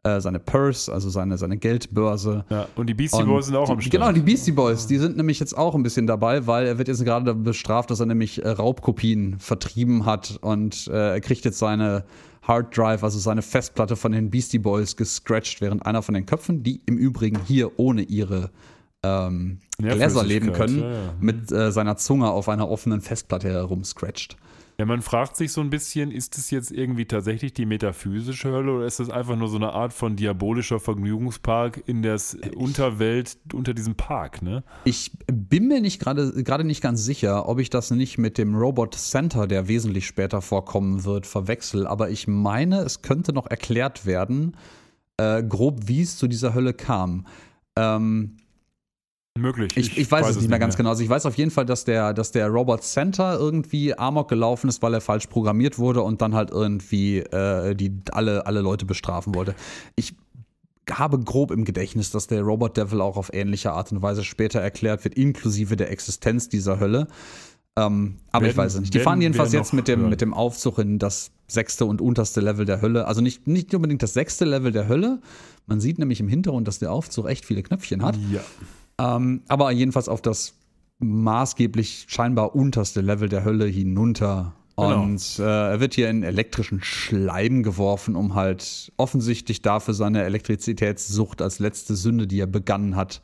äh, 0.06 0.20
seine 0.20 0.38
Purse, 0.38 0.92
also 0.92 1.10
seine, 1.10 1.36
seine 1.36 1.56
Geldbörse. 1.56 2.44
Ja, 2.48 2.68
und 2.76 2.88
die 2.88 2.94
Beastie 2.94 3.22
und 3.22 3.28
Boys 3.28 3.46
sind 3.46 3.56
auch 3.56 3.66
die, 3.66 3.72
am 3.72 3.80
Start. 3.80 3.92
Genau, 3.92 4.12
die 4.12 4.20
Beastie 4.20 4.52
Boys, 4.52 4.86
die 4.86 4.98
sind 4.98 5.16
nämlich 5.16 5.40
jetzt 5.40 5.56
auch 5.56 5.74
ein 5.74 5.82
bisschen 5.82 6.06
dabei, 6.06 6.46
weil 6.46 6.66
er 6.66 6.78
wird 6.78 6.88
jetzt 6.88 7.04
gerade 7.04 7.34
bestraft, 7.34 7.90
dass 7.90 8.00
er 8.00 8.06
nämlich 8.06 8.44
äh, 8.44 8.48
Raubkopien 8.48 9.38
vertrieben 9.38 10.06
hat 10.06 10.38
und 10.40 10.86
äh, 10.88 11.14
er 11.14 11.20
kriegt 11.20 11.44
jetzt 11.44 11.58
seine 11.58 12.04
Hard 12.42 12.76
Drive, 12.76 13.02
also 13.02 13.18
seine 13.18 13.42
Festplatte 13.42 13.96
von 13.96 14.12
den 14.12 14.30
Beastie 14.30 14.58
Boys 14.58 14.96
gescratcht, 14.96 15.60
während 15.60 15.84
einer 15.84 16.02
von 16.02 16.14
den 16.14 16.26
Köpfen, 16.26 16.62
die 16.62 16.80
im 16.86 16.96
Übrigen 16.96 17.40
hier 17.44 17.78
ohne 17.78 18.02
ihre 18.02 18.50
ähm, 19.02 19.58
Gläser 19.78 20.24
leben 20.24 20.52
können, 20.52 20.80
ja, 20.80 20.92
ja. 20.92 21.14
mit 21.20 21.50
äh, 21.50 21.72
seiner 21.72 21.96
Zunge 21.96 22.30
auf 22.30 22.48
einer 22.48 22.68
offenen 22.68 23.00
Festplatte 23.00 23.48
herumscratcht. 23.48 24.36
Ja, 24.78 24.84
man 24.84 25.00
fragt 25.00 25.36
sich 25.36 25.52
so 25.52 25.62
ein 25.62 25.70
bisschen, 25.70 26.10
ist 26.10 26.36
es 26.36 26.50
jetzt 26.50 26.70
irgendwie 26.70 27.06
tatsächlich 27.06 27.54
die 27.54 27.64
metaphysische 27.64 28.50
Hölle 28.50 28.72
oder 28.72 28.86
ist 28.86 29.00
das 29.00 29.08
einfach 29.08 29.34
nur 29.34 29.48
so 29.48 29.56
eine 29.56 29.72
Art 29.72 29.94
von 29.94 30.16
diabolischer 30.16 30.80
Vergnügungspark 30.80 31.82
in 31.86 32.02
der 32.02 32.20
Unterwelt 32.54 33.38
unter 33.54 33.72
diesem 33.72 33.94
Park, 33.94 34.42
ne? 34.42 34.64
Ich 34.84 35.12
bin 35.32 35.68
mir 35.68 35.80
nicht 35.80 35.98
gerade 35.98 36.42
gerade 36.44 36.64
nicht 36.64 36.82
ganz 36.82 37.02
sicher, 37.04 37.48
ob 37.48 37.58
ich 37.58 37.70
das 37.70 37.90
nicht 37.90 38.18
mit 38.18 38.36
dem 38.36 38.54
Robot 38.54 38.94
Center, 38.94 39.46
der 39.46 39.66
wesentlich 39.66 40.06
später 40.06 40.42
vorkommen 40.42 41.04
wird, 41.04 41.26
verwechsel, 41.26 41.86
aber 41.86 42.10
ich 42.10 42.28
meine, 42.28 42.80
es 42.80 43.00
könnte 43.00 43.32
noch 43.32 43.46
erklärt 43.46 44.04
werden, 44.04 44.58
äh, 45.16 45.42
grob 45.42 45.88
wie 45.88 46.02
es 46.02 46.18
zu 46.18 46.28
dieser 46.28 46.52
Hölle 46.52 46.74
kam. 46.74 47.26
Ähm, 47.76 48.36
Möglich. 49.36 49.76
Ich, 49.76 49.92
ich, 49.92 49.98
ich 49.98 50.10
weiß, 50.10 50.24
weiß, 50.24 50.36
es 50.36 50.42
nicht 50.42 50.50
mehr 50.50 50.58
ganz 50.58 50.74
mehr. 50.74 50.78
genau. 50.78 50.90
Also 50.90 51.02
ich 51.02 51.08
weiß 51.08 51.26
auf 51.26 51.36
jeden 51.36 51.50
Fall, 51.50 51.66
dass 51.66 51.84
der, 51.84 52.14
dass 52.14 52.32
der 52.32 52.48
Robot 52.48 52.82
Center 52.82 53.38
irgendwie 53.38 53.96
Amok 53.96 54.28
gelaufen 54.28 54.68
ist, 54.68 54.82
weil 54.82 54.94
er 54.94 55.00
falsch 55.00 55.26
programmiert 55.26 55.78
wurde 55.78 56.02
und 56.02 56.22
dann 56.22 56.34
halt 56.34 56.50
irgendwie 56.50 57.18
äh, 57.18 57.74
die 57.74 57.92
alle, 58.10 58.46
alle 58.46 58.60
Leute 58.60 58.86
bestrafen 58.86 59.34
wollte. 59.34 59.54
Ich 59.94 60.14
habe 60.90 61.18
grob 61.18 61.50
im 61.50 61.64
Gedächtnis, 61.64 62.10
dass 62.10 62.26
der 62.26 62.42
Robot 62.42 62.76
Devil 62.76 63.00
auch 63.00 63.16
auf 63.16 63.32
ähnliche 63.32 63.72
Art 63.72 63.90
und 63.92 64.02
Weise 64.02 64.24
später 64.24 64.60
erklärt 64.60 65.04
wird, 65.04 65.14
inklusive 65.14 65.76
der 65.76 65.90
Existenz 65.90 66.48
dieser 66.48 66.78
Hölle. 66.78 67.08
Ähm, 67.78 68.16
aber 68.32 68.42
werden, 68.42 68.50
ich 68.52 68.56
weiß 68.56 68.74
es 68.74 68.80
nicht. 68.80 68.94
Die 68.94 69.00
fahren 69.00 69.20
jedenfalls 69.20 69.52
jetzt 69.52 69.72
mit 69.72 69.86
dem, 69.88 70.08
mit 70.08 70.20
dem 70.20 70.32
Aufzug 70.32 70.78
in 70.78 70.98
das 70.98 71.30
sechste 71.46 71.84
und 71.84 72.00
unterste 72.00 72.40
Level 72.40 72.64
der 72.64 72.80
Hölle. 72.80 73.06
Also 73.06 73.20
nicht, 73.20 73.46
nicht 73.46 73.74
unbedingt 73.74 74.02
das 74.02 74.14
sechste 74.14 74.44
Level 74.44 74.72
der 74.72 74.88
Hölle. 74.88 75.20
Man 75.66 75.80
sieht 75.80 75.98
nämlich 75.98 76.20
im 76.20 76.28
Hintergrund, 76.28 76.66
dass 76.66 76.78
der 76.78 76.90
Aufzug 76.92 77.28
echt 77.28 77.44
viele 77.44 77.62
Knöpfchen 77.62 78.02
hat. 78.02 78.16
Ja. 78.32 78.40
Ähm, 79.00 79.42
aber 79.48 79.70
jedenfalls 79.70 80.08
auf 80.08 80.22
das 80.22 80.54
maßgeblich 80.98 82.06
scheinbar 82.08 82.54
unterste 82.54 83.00
Level 83.00 83.28
der 83.28 83.44
Hölle 83.44 83.66
hinunter. 83.66 84.54
Genau. 84.76 85.02
Und 85.02 85.38
äh, 85.38 85.42
er 85.42 85.80
wird 85.80 85.94
hier 85.94 86.10
in 86.10 86.22
elektrischen 86.22 86.82
Schleim 86.82 87.62
geworfen, 87.62 88.14
um 88.14 88.34
halt 88.34 88.92
offensichtlich 88.96 89.62
dafür 89.62 89.94
seine 89.94 90.22
Elektrizitätssucht 90.24 91.40
als 91.40 91.58
letzte 91.58 91.96
Sünde, 91.96 92.26
die 92.26 92.40
er 92.40 92.46
begangen 92.46 92.94
hat, 92.94 93.22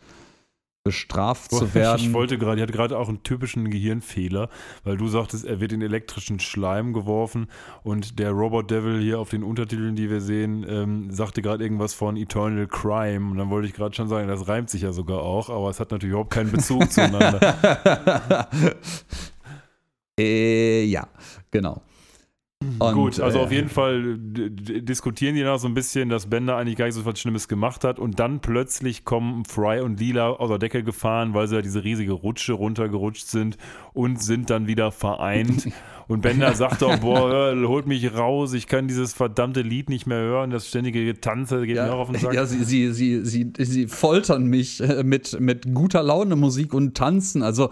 bestraft 0.84 1.52
zu 1.52 1.74
werden. 1.74 2.00
Ich 2.00 2.12
wollte 2.12 2.38
gerade, 2.38 2.56
ich 2.56 2.62
hatte 2.62 2.72
gerade 2.72 2.98
auch 2.98 3.08
einen 3.08 3.22
typischen 3.22 3.70
Gehirnfehler, 3.70 4.48
weil 4.82 4.96
du 4.96 5.06
sagtest, 5.06 5.44
er 5.44 5.60
wird 5.60 5.72
in 5.72 5.80
elektrischen 5.80 6.40
Schleim 6.40 6.92
geworfen 6.92 7.48
und 7.84 8.18
der 8.18 8.30
Robot 8.32 8.70
Devil 8.70 9.00
hier 9.00 9.20
auf 9.20 9.30
den 9.30 9.44
Untertiteln, 9.44 9.94
die 9.94 10.10
wir 10.10 10.20
sehen, 10.20 10.66
ähm, 10.68 11.10
sagte 11.12 11.40
gerade 11.40 11.62
irgendwas 11.62 11.94
von 11.94 12.16
Eternal 12.16 12.66
Crime 12.66 13.30
und 13.30 13.38
dann 13.38 13.50
wollte 13.50 13.68
ich 13.68 13.74
gerade 13.74 13.94
schon 13.94 14.08
sagen, 14.08 14.26
das 14.26 14.48
reimt 14.48 14.70
sich 14.70 14.82
ja 14.82 14.92
sogar 14.92 15.22
auch, 15.22 15.50
aber 15.50 15.70
es 15.70 15.78
hat 15.78 15.92
natürlich 15.92 16.12
überhaupt 16.12 16.30
keinen 16.30 16.50
Bezug 16.50 16.90
zueinander. 16.92 18.48
äh, 20.18 20.84
ja, 20.84 21.06
genau. 21.52 21.82
Und, 22.78 22.94
Gut, 22.94 23.20
also 23.20 23.38
äh, 23.38 23.42
auf 23.42 23.52
jeden 23.52 23.68
Fall 23.68 24.16
diskutieren 24.18 25.34
die 25.34 25.42
noch 25.42 25.58
so 25.58 25.68
ein 25.68 25.74
bisschen, 25.74 26.08
dass 26.08 26.26
Bender 26.26 26.56
eigentlich 26.56 26.76
gar 26.76 26.86
nicht 26.86 26.94
so 26.94 27.04
was 27.04 27.18
Schlimmes 27.18 27.48
gemacht 27.48 27.84
hat 27.84 27.98
und 27.98 28.18
dann 28.18 28.40
plötzlich 28.40 29.04
kommen 29.04 29.44
Fry 29.44 29.80
und 29.80 30.00
Lila 30.00 30.30
aus 30.30 30.48
der 30.48 30.58
Decke 30.58 30.82
gefahren, 30.82 31.34
weil 31.34 31.48
sie 31.48 31.56
ja 31.56 31.62
diese 31.62 31.84
riesige 31.84 32.12
Rutsche 32.12 32.52
runtergerutscht 32.52 33.26
sind 33.26 33.56
und 33.92 34.22
sind 34.22 34.50
dann 34.50 34.66
wieder 34.66 34.90
vereint. 34.90 35.68
Und 36.08 36.20
Bender 36.20 36.52
sagt 36.54 36.82
auch, 36.82 36.98
boah, 36.98 37.54
holt 37.66 37.86
mich 37.86 38.12
raus, 38.12 38.52
ich 38.52 38.66
kann 38.66 38.88
dieses 38.88 39.14
verdammte 39.14 39.62
Lied 39.62 39.88
nicht 39.88 40.06
mehr 40.06 40.18
hören, 40.18 40.50
das 40.50 40.68
ständige 40.68 41.04
Getanze 41.04 41.64
geht 41.64 41.76
ja, 41.76 41.86
mir 41.86 41.94
auch 41.94 42.00
auf 42.00 42.10
den 42.10 42.20
Sack. 42.20 42.34
Ja, 42.34 42.44
sie, 42.44 42.64
sie, 42.64 42.92
sie, 42.92 43.24
sie, 43.24 43.52
sie 43.56 43.86
foltern 43.86 44.44
mich 44.44 44.80
äh, 44.80 45.04
mit, 45.04 45.40
mit 45.40 45.72
guter 45.72 46.02
Laune 46.02 46.36
Musik 46.36 46.74
und 46.74 46.96
Tanzen. 46.96 47.42
Also 47.42 47.70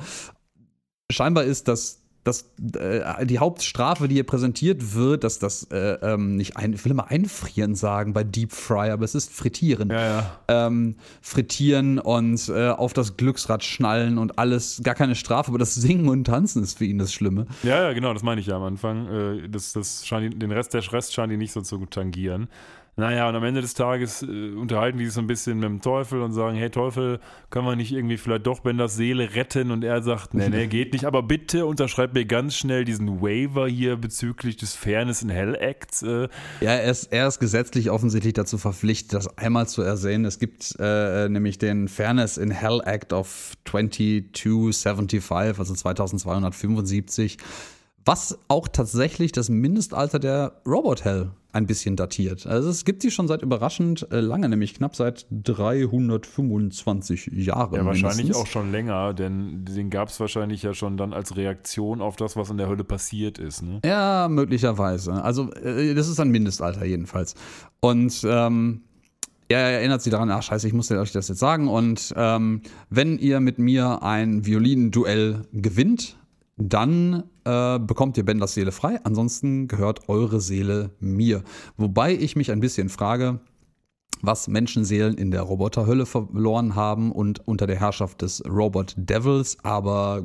scheinbar 1.11 1.45
ist 1.45 1.68
das 1.68 1.99
das, 2.24 2.52
äh, 2.74 3.24
die 3.24 3.38
Hauptstrafe, 3.38 4.06
die 4.06 4.16
hier 4.16 4.26
präsentiert 4.26 4.94
wird, 4.94 5.24
dass 5.24 5.38
das 5.38 5.64
äh, 5.70 5.98
ähm, 6.02 6.36
nicht 6.36 6.56
ein, 6.56 6.74
ich 6.74 6.84
will 6.84 6.92
immer 6.92 7.10
einfrieren 7.10 7.74
sagen 7.74 8.12
bei 8.12 8.24
Deep 8.24 8.52
Fry, 8.52 8.90
aber 8.90 9.04
es 9.04 9.14
ist 9.14 9.32
frittieren. 9.32 9.90
Ja, 9.90 10.00
ja. 10.00 10.40
Ähm, 10.48 10.96
frittieren 11.22 11.98
und 11.98 12.48
äh, 12.50 12.68
auf 12.68 12.92
das 12.92 13.16
Glücksrad 13.16 13.64
schnallen 13.64 14.18
und 14.18 14.38
alles, 14.38 14.82
gar 14.82 14.94
keine 14.94 15.14
Strafe, 15.14 15.50
aber 15.50 15.58
das 15.58 15.74
Singen 15.74 16.08
und 16.08 16.24
Tanzen 16.24 16.62
ist 16.62 16.76
für 16.76 16.84
ihn 16.84 16.98
das 16.98 17.12
Schlimme. 17.12 17.46
Ja, 17.62 17.82
ja, 17.82 17.92
genau, 17.94 18.12
das 18.12 18.22
meine 18.22 18.40
ich 18.40 18.48
ja 18.48 18.56
am 18.56 18.64
Anfang. 18.64 19.06
Äh, 19.06 19.48
das, 19.48 19.72
das 19.72 20.06
scheint, 20.06 20.40
den 20.40 20.52
Rest, 20.52 20.74
der 20.74 20.92
Rest 20.92 21.14
scheint 21.14 21.32
ihn 21.32 21.38
nicht 21.38 21.52
so 21.52 21.62
zu 21.62 21.86
tangieren. 21.86 22.48
Naja, 22.97 23.28
und 23.28 23.34
am 23.34 23.45
Ende 23.45 23.61
des 23.61 23.74
Tages 23.74 24.22
äh, 24.22 24.51
unterhalten 24.51 24.99
die 24.99 25.07
sich 25.07 25.14
so 25.14 25.20
ein 25.20 25.26
bisschen 25.26 25.59
mit 25.59 25.68
dem 25.68 25.80
Teufel 25.80 26.20
und 26.20 26.32
sagen, 26.32 26.57
hey 26.57 26.70
Teufel, 26.70 27.20
können 27.49 27.66
wir 27.66 27.76
nicht 27.76 27.93
irgendwie 27.93 28.16
vielleicht 28.16 28.47
doch 28.47 28.61
Benders 28.61 28.97
Seele 28.97 29.34
retten? 29.34 29.70
Und 29.70 29.84
er 29.84 30.03
sagt, 30.03 30.34
nee, 30.34 30.49
nee, 30.49 30.66
geht 30.66 30.93
nicht, 30.93 31.05
aber 31.05 31.22
bitte 31.22 31.66
unterschreib 31.66 32.14
mir 32.14 32.24
ganz 32.26 32.57
schnell 32.57 32.84
diesen 32.84 33.22
Waiver 33.22 33.68
hier 33.68 33.97
bezüglich 33.97 34.57
des 34.57 34.74
Fairness 34.74 35.22
in 35.22 35.30
Hell 35.30 35.55
Acts. 35.55 36.03
Äh. 36.03 36.28
Ja, 36.61 36.72
er 36.72 36.91
ist, 36.91 37.12
er 37.12 37.26
ist 37.26 37.38
gesetzlich 37.38 37.91
offensichtlich 37.91 38.34
dazu 38.34 38.59
verpflichtet, 38.59 39.14
das 39.14 39.38
einmal 39.38 39.66
zu 39.66 39.82
ersehen. 39.82 40.24
Es 40.24 40.38
gibt 40.38 40.76
äh, 40.78 41.28
nämlich 41.28 41.59
den 41.59 41.88
Fairness 41.88 42.36
in 42.36 42.51
Hell 42.51 42.80
Act 42.84 43.12
of 43.12 43.55
2275, 43.64 45.59
also 45.59 45.74
2275 45.74 47.38
was 48.05 48.38
auch 48.49 48.66
tatsächlich 48.66 49.30
das 49.32 49.51
Mindestalter 49.51 50.18
der 50.18 50.62
Robot 50.66 51.05
Hell 51.05 51.30
ein 51.53 51.66
bisschen 51.66 51.96
datiert. 51.96 52.46
Also 52.46 52.70
es 52.70 52.84
gibt 52.84 53.03
sie 53.03 53.11
schon 53.11 53.28
seit 53.28 53.42
überraschend 53.42 54.07
äh, 54.11 54.20
lange, 54.20 54.48
nämlich 54.48 54.74
knapp 54.74 54.94
seit 54.94 55.26
325 55.30 57.30
Jahren. 57.32 57.74
Ja, 57.74 57.84
wahrscheinlich 57.84 58.18
mindestens. 58.18 58.36
auch 58.36 58.46
schon 58.46 58.70
länger, 58.70 59.14
denn 59.14 59.64
den 59.64 59.90
gab 59.90 60.09
es 60.09 60.20
wahrscheinlich 60.20 60.62
ja 60.62 60.74
schon 60.74 60.96
dann 60.96 61.12
als 61.12 61.36
Reaktion 61.36 62.01
auf 62.01 62.16
das, 62.16 62.36
was 62.36 62.51
in 62.51 62.57
der 62.57 62.68
Hölle 62.68 62.84
passiert 62.84 63.38
ist. 63.38 63.62
Ne? 63.62 63.80
Ja, 63.84 64.28
möglicherweise. 64.28 65.24
Also 65.24 65.53
äh, 65.55 65.94
das 65.94 66.09
ist 66.09 66.20
ein 66.20 66.30
Mindestalter 66.30 66.84
jedenfalls. 66.84 67.34
Und 67.80 68.24
ähm, 68.24 68.82
er 69.48 69.59
erinnert 69.59 70.03
sie 70.03 70.11
daran, 70.11 70.30
ach 70.30 70.44
scheiße, 70.44 70.68
ich 70.68 70.72
muss 70.72 70.90
euch 70.92 71.11
das 71.11 71.26
jetzt 71.26 71.40
sagen. 71.40 71.66
Und 71.66 72.14
ähm, 72.16 72.62
wenn 72.88 73.18
ihr 73.18 73.40
mit 73.40 73.59
mir 73.59 74.03
ein 74.03 74.46
Violinduell 74.46 75.42
gewinnt, 75.53 76.16
dann 76.61 77.24
äh, 77.44 77.78
bekommt 77.78 78.16
ihr 78.16 78.24
Benders 78.24 78.54
Seele 78.54 78.72
frei. 78.72 79.00
Ansonsten 79.04 79.66
gehört 79.66 80.08
eure 80.08 80.40
Seele 80.40 80.90
mir. 81.00 81.42
Wobei 81.76 82.12
ich 82.12 82.36
mich 82.36 82.52
ein 82.52 82.61
bisschen 82.61 82.88
frage, 82.88 83.40
was 84.22 84.48
Menschenseelen 84.48 85.14
in 85.14 85.30
der 85.30 85.42
Roboterhölle 85.42 86.04
verloren 86.06 86.74
haben 86.74 87.11
und 87.12 87.46
unter 87.48 87.66
der 87.66 87.80
Herrschaft 87.80 88.22
des 88.22 88.42
Robot 88.46 88.94
Devils, 88.96 89.56
aber. 89.62 90.22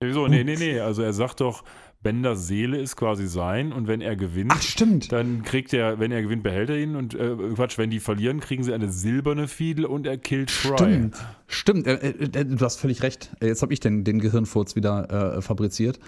Wieso? 0.00 0.28
Nee, 0.28 0.44
nee, 0.44 0.56
nee. 0.56 0.78
Also 0.78 1.02
er 1.02 1.12
sagt 1.12 1.40
doch, 1.40 1.64
Benders 2.02 2.46
Seele 2.48 2.78
ist 2.78 2.96
quasi 2.96 3.26
sein 3.26 3.72
und 3.72 3.86
wenn 3.86 4.00
er 4.00 4.16
gewinnt, 4.16 4.52
Ach, 4.54 4.62
stimmt. 4.62 5.12
dann 5.12 5.42
kriegt 5.42 5.72
er, 5.72 6.00
wenn 6.00 6.10
er 6.10 6.22
gewinnt, 6.22 6.42
behält 6.42 6.70
er 6.70 6.78
ihn 6.78 6.96
und 6.96 7.14
äh, 7.14 7.36
Quatsch, 7.54 7.78
wenn 7.78 7.90
die 7.90 8.00
verlieren, 8.00 8.40
kriegen 8.40 8.64
sie 8.64 8.74
eine 8.74 8.90
silberne 8.90 9.46
Fiedel 9.46 9.84
und 9.84 10.06
er 10.06 10.18
killt 10.18 10.50
Fry. 10.50 10.76
Stimmt, 10.76 11.16
stimmt, 11.46 11.86
äh, 11.86 11.94
äh, 12.10 12.44
du 12.44 12.64
hast 12.64 12.78
völlig 12.78 13.02
recht. 13.02 13.30
Jetzt 13.40 13.62
habe 13.62 13.72
ich 13.72 13.80
den, 13.80 14.04
den 14.04 14.18
Gehirnfurz 14.18 14.74
wieder 14.74 15.36
äh, 15.36 15.42
fabriziert. 15.42 16.00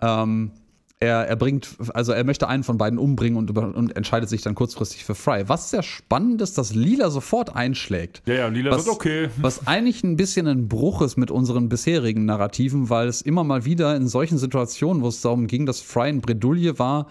Ähm, 0.00 0.50
er, 0.98 1.28
er 1.28 1.36
bringt, 1.36 1.76
also 1.92 2.12
er 2.12 2.24
möchte 2.24 2.48
einen 2.48 2.62
von 2.62 2.78
beiden 2.78 2.98
umbringen 2.98 3.36
und, 3.36 3.50
und 3.50 3.96
entscheidet 3.96 4.30
sich 4.30 4.40
dann 4.42 4.54
kurzfristig 4.54 5.04
für 5.04 5.14
Fry. 5.14 5.44
Was 5.46 5.70
sehr 5.70 5.82
spannend 5.82 6.40
ist, 6.40 6.56
dass 6.56 6.74
Lila 6.74 7.10
sofort 7.10 7.54
einschlägt. 7.54 8.22
Ja, 8.26 8.34
ja, 8.34 8.48
Lila 8.48 8.70
was, 8.70 8.84
sagt 8.84 8.96
okay. 8.96 9.28
Was 9.36 9.66
eigentlich 9.66 10.02
ein 10.04 10.16
bisschen 10.16 10.46
ein 10.46 10.68
Bruch 10.68 11.02
ist 11.02 11.16
mit 11.16 11.30
unseren 11.30 11.68
bisherigen 11.68 12.24
Narrativen, 12.24 12.88
weil 12.88 13.08
es 13.08 13.20
immer 13.20 13.44
mal 13.44 13.66
wieder 13.66 13.94
in 13.94 14.08
solchen 14.08 14.38
Situationen, 14.38 15.02
wo 15.02 15.08
es 15.08 15.20
darum 15.20 15.46
ging, 15.46 15.66
dass 15.66 15.80
Fry 15.80 16.08
in 16.08 16.22
Bredouille 16.22 16.78
war, 16.78 17.08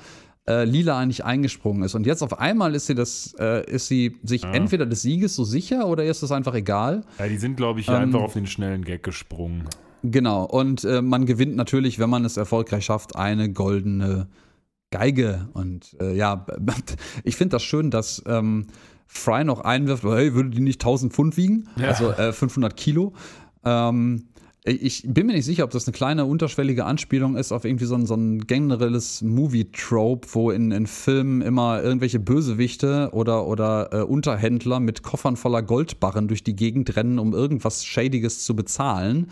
äh, 0.48 0.64
Lila 0.64 0.98
eigentlich 0.98 1.24
eingesprungen 1.24 1.84
ist. 1.84 1.94
Und 1.94 2.08
jetzt 2.08 2.24
auf 2.24 2.40
einmal 2.40 2.74
ist 2.74 2.88
sie 2.88 2.96
das, 2.96 3.36
äh, 3.40 3.70
ist 3.70 3.88
sie 3.88 4.18
sich 4.24 4.44
ja. 4.44 4.52
entweder 4.52 4.88
des 4.88 5.04
Sieges 5.04 5.36
so 5.36 5.44
sicher 5.44 5.88
oder 5.88 6.06
ist 6.06 6.24
es 6.24 6.32
einfach 6.32 6.56
egal. 6.56 7.04
Ja, 7.20 7.28
die 7.28 7.38
sind, 7.38 7.56
glaube 7.56 7.82
ich, 7.82 7.88
ähm, 7.88 7.96
einfach 7.96 8.22
auf 8.22 8.34
den 8.34 8.48
schnellen 8.48 8.84
Gag 8.84 9.04
gesprungen. 9.04 9.66
Genau, 10.12 10.44
und 10.46 10.84
äh, 10.84 11.02
man 11.02 11.26
gewinnt 11.26 11.56
natürlich, 11.56 12.00
wenn 12.00 12.10
man 12.10 12.26
es 12.26 12.38
erfolgreich 12.38 12.86
schafft, 12.86 13.16
eine 13.16 13.52
goldene 13.52 14.28
Geige. 14.92 15.50
Und 15.54 15.96
äh, 16.00 16.16
ja, 16.16 16.46
ich 17.24 17.36
finde 17.36 17.56
das 17.56 17.64
schön, 17.64 17.92
dass 17.92 18.24
ähm, 18.28 18.68
Fry 19.08 19.44
noch 19.44 19.62
einwirft, 19.62 20.04
hey, 20.04 20.34
würde 20.34 20.50
die 20.50 20.62
nicht 20.62 20.82
1000 20.82 21.14
Pfund 21.14 21.38
wiegen? 21.38 21.70
Ja. 21.78 21.90
Also 21.90 22.12
äh, 22.12 22.34
500 22.34 22.76
Kilo. 22.76 23.14
Ähm, 23.64 24.28
ich 24.68 25.04
bin 25.06 25.28
mir 25.28 25.34
nicht 25.34 25.46
sicher, 25.46 25.64
ob 25.64 25.70
das 25.70 25.86
eine 25.86 25.94
kleine 25.94 26.26
unterschwellige 26.26 26.86
Anspielung 26.86 27.36
ist 27.36 27.52
auf 27.52 27.66
irgendwie 27.66 27.86
so 27.86 27.94
ein, 27.94 28.08
so 28.08 28.16
ein 28.16 28.40
generelles 28.48 29.22
Movie-Trope, 29.22 30.28
wo 30.32 30.50
in, 30.50 30.72
in 30.72 30.88
Filmen 30.88 31.44
immer 31.44 31.84
irgendwelche 31.84 32.20
Bösewichte 32.20 33.10
oder, 33.12 33.46
oder 33.46 33.90
äh, 33.94 34.02
Unterhändler 34.02 34.80
mit 34.80 35.04
Koffern 35.04 35.36
voller 35.36 35.62
Goldbarren 35.62 36.28
durch 36.28 36.44
die 36.44 36.56
Gegend 36.56 36.96
rennen, 36.96 37.20
um 37.20 37.34
irgendwas 37.34 37.86
Schädiges 37.86 38.44
zu 38.44 38.56
bezahlen. 38.56 39.28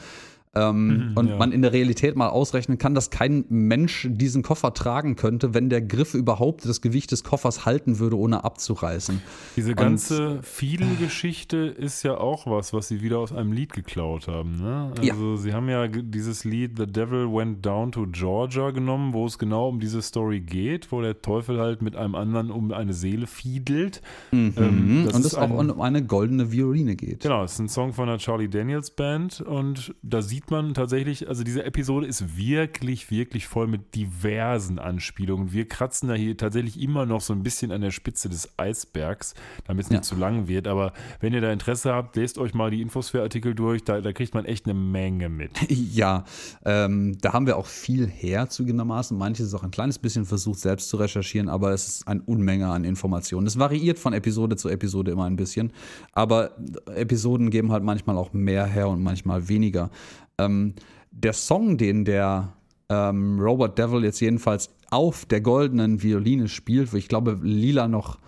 Ähm, 0.55 1.09
mhm, 1.09 1.17
und 1.17 1.29
ja. 1.29 1.37
man 1.37 1.51
in 1.51 1.63
der 1.63 1.73
Realität 1.73 2.15
mal 2.15 2.29
ausrechnen 2.29 2.77
kann, 2.77 2.93
dass 2.93 3.09
kein 3.09 3.45
Mensch 3.49 4.07
diesen 4.11 4.43
Koffer 4.43 4.73
tragen 4.73 5.15
könnte, 5.15 5.55
wenn 5.55 5.69
der 5.69 5.81
Griff 5.81 6.13
überhaupt 6.13 6.65
das 6.65 6.81
Gewicht 6.81 7.11
des 7.11 7.23
Koffers 7.23 7.65
halten 7.65 7.97
würde, 7.97 8.19
ohne 8.19 8.43
abzureißen. 8.43 9.19
Diese 9.55 9.73
ganze 9.73 10.43
Fiedel-Geschichte 10.43 11.57
ist 11.57 12.03
ja 12.03 12.17
auch 12.17 12.45
was, 12.45 12.71
was 12.71 12.87
sie 12.87 13.01
wieder 13.01 13.17
aus 13.17 13.33
einem 13.33 13.51
Lied 13.51 13.73
geklaut 13.73 14.27
haben. 14.27 14.57
Ne? 14.57 14.91
Also 14.99 15.31
ja. 15.31 15.37
sie 15.37 15.53
haben 15.53 15.69
ja 15.69 15.87
dieses 15.87 16.43
Lied 16.43 16.77
The 16.77 16.85
Devil 16.85 17.33
Went 17.33 17.65
Down 17.65 17.91
to 17.91 18.05
Georgia 18.11 18.69
genommen, 18.69 19.13
wo 19.13 19.25
es 19.25 19.39
genau 19.39 19.69
um 19.69 19.79
diese 19.79 20.03
Story 20.03 20.39
geht, 20.39 20.91
wo 20.91 21.01
der 21.01 21.19
Teufel 21.23 21.59
halt 21.59 21.81
mit 21.81 21.95
einem 21.95 22.13
anderen 22.13 22.51
um 22.51 22.71
eine 22.71 22.93
Seele 22.93 23.25
fiedelt. 23.25 24.03
Mhm. 24.31 24.53
Ähm, 24.57 25.09
und 25.11 25.25
es 25.25 25.33
auch 25.33 25.49
um 25.49 25.81
eine 25.81 26.05
goldene 26.05 26.51
Violine 26.51 26.95
geht. 26.95 27.21
Genau, 27.21 27.43
es 27.43 27.53
ist 27.53 27.59
ein 27.59 27.69
Song 27.69 27.93
von 27.93 28.07
der 28.07 28.19
Charlie 28.19 28.49
Daniels 28.49 28.91
Band 28.91 29.41
und 29.41 29.95
da 30.03 30.21
sieht 30.21 30.42
sieht 30.43 30.51
man 30.51 30.73
tatsächlich, 30.73 31.29
also 31.29 31.43
diese 31.43 31.63
Episode 31.63 32.05
ist 32.05 32.35
wirklich, 32.35 33.09
wirklich 33.09 33.47
voll 33.47 33.67
mit 33.67 33.95
diversen 33.95 34.77
Anspielungen. 34.77 35.53
Wir 35.53 35.69
kratzen 35.69 36.09
da 36.09 36.15
hier 36.15 36.35
tatsächlich 36.35 36.81
immer 36.81 37.05
noch 37.05 37.21
so 37.21 37.31
ein 37.31 37.43
bisschen 37.43 37.71
an 37.71 37.79
der 37.79 37.91
Spitze 37.91 38.27
des 38.27 38.49
Eisbergs, 38.57 39.35
damit 39.65 39.85
es 39.85 39.89
nicht 39.89 39.99
ja. 39.99 40.01
zu 40.01 40.15
lang 40.15 40.49
wird. 40.49 40.67
Aber 40.67 40.91
wenn 41.21 41.33
ihr 41.33 41.39
da 41.39 41.51
Interesse 41.51 41.93
habt, 41.93 42.17
lest 42.17 42.37
euch 42.37 42.53
mal 42.53 42.71
die 42.71 42.81
Infosphäre-Artikel 42.81 43.55
durch, 43.55 43.85
da, 43.85 44.01
da, 44.01 44.11
kriegt 44.11 44.33
man 44.33 44.43
echt 44.43 44.65
eine 44.65 44.73
Menge 44.73 45.29
mit. 45.29 45.51
Ja, 45.93 46.23
ähm, 46.65 47.17
da 47.21 47.33
haben 47.33 47.45
wir 47.45 47.57
auch 47.57 47.67
viel 47.67 48.07
her 48.07 48.49
zugegebenermaßen. 48.49 49.17
Manches 49.17 49.47
ist 49.47 49.53
auch 49.53 49.63
ein 49.63 49.71
kleines 49.71 49.99
bisschen 49.99 50.25
versucht, 50.25 50.59
selbst 50.59 50.89
zu 50.89 50.97
recherchieren, 50.97 51.49
aber 51.49 51.71
es 51.71 51.87
ist 51.87 52.07
eine 52.07 52.21
Unmenge 52.21 52.67
an 52.67 52.83
Informationen. 52.83 53.45
Es 53.45 53.59
variiert 53.59 53.99
von 53.99 54.13
Episode 54.13 54.55
zu 54.55 54.69
Episode 54.69 55.11
immer 55.11 55.25
ein 55.25 55.35
bisschen. 55.35 55.71
Aber 56.13 56.51
Episoden 56.95 57.49
geben 57.49 57.71
halt 57.71 57.83
manchmal 57.83 58.17
auch 58.17 58.33
mehr 58.33 58.65
her 58.65 58.87
und 58.87 59.03
manchmal 59.03 59.47
weniger. 59.49 59.91
Ähm, 60.39 60.73
der 61.11 61.33
Song, 61.33 61.77
den 61.77 62.05
der 62.05 62.53
ähm, 62.89 63.39
Robot 63.39 63.77
Devil 63.77 64.03
jetzt 64.03 64.19
jedenfalls 64.19 64.69
auf 64.89 65.25
der 65.25 65.41
goldenen 65.41 66.03
Violine 66.03 66.47
spielt, 66.47 66.93
wo 66.93 66.97
ich 66.97 67.07
glaube, 67.07 67.39
Lila 67.41 67.87
noch 67.87 68.19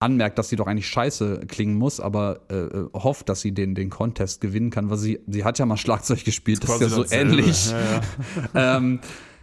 anmerkt, 0.00 0.38
dass 0.38 0.48
sie 0.48 0.56
doch 0.56 0.66
eigentlich 0.66 0.88
scheiße 0.88 1.42
klingen 1.46 1.74
muss, 1.74 2.00
aber 2.00 2.40
äh, 2.50 2.56
äh 2.56 2.88
hofft, 2.94 3.28
dass 3.28 3.42
sie 3.42 3.52
den, 3.52 3.74
den 3.74 3.90
Contest 3.90 4.40
gewinnen 4.40 4.70
kann, 4.70 4.88
weil 4.90 4.96
sie, 4.96 5.20
sie 5.26 5.44
hat 5.44 5.58
ja 5.58 5.66
mal 5.66 5.76
Schlagzeug 5.76 6.24
gespielt, 6.24 6.62
das, 6.62 6.78
das 6.78 6.80
ist 6.80 6.96
ja 6.96 7.04
so 7.04 7.14
ähnlich. 7.14 7.70
Ja, 7.70 8.00
ja. 8.54 8.76
ähm, 8.76 9.00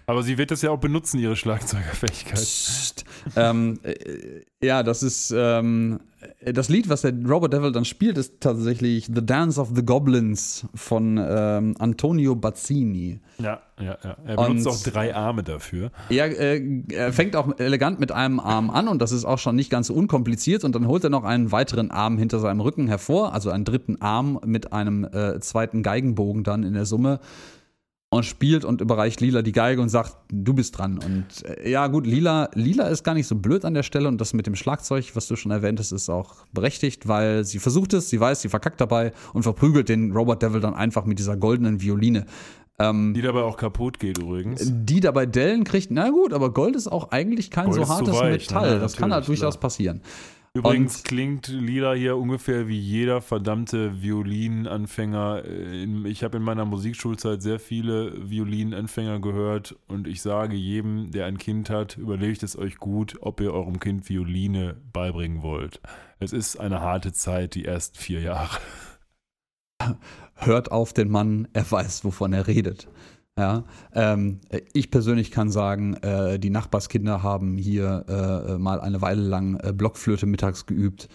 aber 0.07 0.23
sie 0.23 0.37
wird 0.37 0.51
es 0.51 0.61
ja 0.61 0.71
auch 0.71 0.79
benutzen, 0.79 1.19
ihre 1.19 1.35
Schlagzeugerfähigkeit. 1.35 3.05
ähm, 3.35 3.77
äh, 3.83 4.41
ja, 4.65 4.81
das 4.81 5.03
ist 5.03 5.33
ähm, 5.35 5.99
das 6.45 6.69
Lied, 6.69 6.87
was 6.87 7.01
der 7.01 7.13
Robert 7.27 7.51
Devil 7.51 7.73
dann 7.73 7.83
spielt, 7.83 8.17
ist 8.17 8.39
tatsächlich 8.39 9.05
The 9.13 9.25
Dance 9.25 9.59
of 9.59 9.71
the 9.75 9.83
Goblins 9.83 10.65
von 10.73 11.19
ähm, 11.21 11.75
Antonio 11.77 12.35
Bazzini. 12.35 13.19
Ja, 13.37 13.59
ja, 13.79 13.97
ja. 14.01 14.17
Er 14.25 14.35
benutzt 14.37 14.65
und, 14.65 14.73
auch 14.73 14.81
drei 14.83 15.13
Arme 15.13 15.43
dafür. 15.43 15.91
Ja, 16.09 16.25
äh, 16.25 16.83
er 16.89 17.11
fängt 17.11 17.35
auch 17.35 17.59
elegant 17.59 17.99
mit 17.99 18.13
einem 18.13 18.39
Arm 18.39 18.69
an 18.69 18.87
und 18.87 19.01
das 19.01 19.11
ist 19.11 19.25
auch 19.25 19.39
schon 19.39 19.57
nicht 19.57 19.69
ganz 19.69 19.87
so 19.87 19.93
unkompliziert 19.93 20.63
und 20.63 20.73
dann 20.73 20.87
holt 20.87 21.03
er 21.03 21.09
noch 21.09 21.25
einen 21.25 21.51
weiteren 21.51 21.91
Arm 21.91 22.17
hinter 22.17 22.39
seinem 22.39 22.61
Rücken 22.61 22.87
hervor, 22.87 23.33
also 23.33 23.49
einen 23.49 23.65
dritten 23.65 24.01
Arm 24.01 24.39
mit 24.45 24.71
einem 24.71 25.03
äh, 25.03 25.41
zweiten 25.41 25.83
Geigenbogen 25.83 26.45
dann 26.45 26.63
in 26.63 26.73
der 26.73 26.85
Summe 26.85 27.19
und 28.17 28.23
spielt 28.23 28.65
und 28.65 28.81
überreicht 28.81 29.21
Lila 29.21 29.41
die 29.41 29.51
Geige 29.51 29.81
und 29.81 29.89
sagt, 29.89 30.17
du 30.29 30.53
bist 30.53 30.77
dran. 30.77 30.99
Und 30.99 31.45
äh, 31.45 31.69
ja, 31.69 31.87
gut, 31.87 32.05
Lila, 32.05 32.49
Lila 32.53 32.87
ist 32.87 33.03
gar 33.03 33.13
nicht 33.13 33.27
so 33.27 33.35
blöd 33.35 33.65
an 33.65 33.73
der 33.73 33.83
Stelle 33.83 34.07
und 34.07 34.19
das 34.19 34.33
mit 34.33 34.47
dem 34.47 34.55
Schlagzeug, 34.55 35.11
was 35.13 35.27
du 35.27 35.35
schon 35.35 35.51
erwähnt 35.51 35.79
hast, 35.79 35.91
ist 35.91 36.09
auch 36.09 36.35
berechtigt, 36.53 37.07
weil 37.07 37.45
sie 37.45 37.59
versucht 37.59 37.93
es, 37.93 38.09
sie 38.09 38.19
weiß, 38.19 38.41
sie 38.41 38.49
verkackt 38.49 38.81
dabei 38.81 39.13
und 39.33 39.43
verprügelt 39.43 39.89
den 39.89 40.11
Robot 40.11 40.41
Devil 40.41 40.59
dann 40.59 40.73
einfach 40.73 41.05
mit 41.05 41.19
dieser 41.19 41.37
goldenen 41.37 41.81
Violine. 41.81 42.25
Ähm, 42.79 43.13
die 43.15 43.21
dabei 43.21 43.41
auch 43.41 43.57
kaputt 43.57 43.99
geht 43.99 44.19
übrigens. 44.19 44.71
Die 44.71 44.99
dabei 44.99 45.25
Dellen 45.25 45.63
kriegt, 45.63 45.89
na 45.89 46.09
gut, 46.09 46.31
aber 46.31 46.53
Gold 46.53 46.75
ist 46.75 46.87
auch 46.87 47.09
eigentlich 47.11 47.49
kein 47.49 47.71
Gold 47.71 47.85
so 47.85 47.89
hartes 47.89 48.13
weich, 48.13 48.49
Metall. 48.49 48.75
Ne? 48.75 48.79
das 48.79 48.95
kann 48.95 49.11
halt 49.11 49.27
durchaus 49.27 49.55
klar. 49.55 49.61
passieren. 49.61 50.01
Übrigens 50.53 50.97
und, 50.97 51.03
klingt 51.05 51.47
Lila 51.49 51.93
hier 51.93 52.17
ungefähr 52.17 52.67
wie 52.67 52.79
jeder 52.79 53.21
verdammte 53.21 54.01
Violinanfänger. 54.01 55.43
Äh, 55.45 56.07
ich 56.07 56.23
habe 56.23 56.37
in 56.37 56.43
meiner 56.43 56.65
Musikschulzeit 56.65 57.41
sehr 57.41 57.59
viele 57.59 58.29
Violinanfänger 58.29 59.19
gehört 59.19 59.75
und 59.87 60.07
ich 60.07 60.21
sage 60.21 60.55
jedem, 60.55 61.11
der 61.11 61.25
ein 61.25 61.37
Kind 61.37 61.69
hat, 61.69 61.97
überlegt 61.97 62.43
es 62.43 62.57
euch 62.57 62.77
gut, 62.77 63.17
ob 63.21 63.39
ihr 63.39 63.53
eurem 63.53 63.79
Kind 63.79 64.09
Violine 64.09 64.77
beibringen 64.93 65.43
wollt. 65.43 65.79
Es 66.19 66.33
ist 66.33 66.57
eine 66.57 66.81
harte 66.81 67.13
Zeit, 67.13 67.53
die 67.53 67.65
ersten 67.65 67.97
vier 67.97 68.21
Jahre. 68.21 68.57
Hört 70.35 70.71
auf 70.71 70.93
den 70.93 71.09
Mann, 71.09 71.47
er 71.53 71.69
weiß, 71.69 72.03
wovon 72.03 72.33
er 72.33 72.47
redet. 72.47 72.87
Ja, 73.37 73.65
ähm, 73.93 74.39
ich 74.73 74.89
persönlich 74.89 75.29
kann 75.29 75.51
sagen, 75.51 75.93
äh, 75.97 76.39
die 76.39 76.49
Nachbarskinder 76.49 77.21
haben 77.21 77.55
hier 77.55 78.05
äh, 78.07 78.57
mal 78.57 78.81
eine 78.81 79.01
Weile 79.01 79.21
lang 79.21 79.59
äh, 79.59 79.73
Blockflöte 79.73 80.25
mittags 80.25 80.65
geübt. 80.65 81.07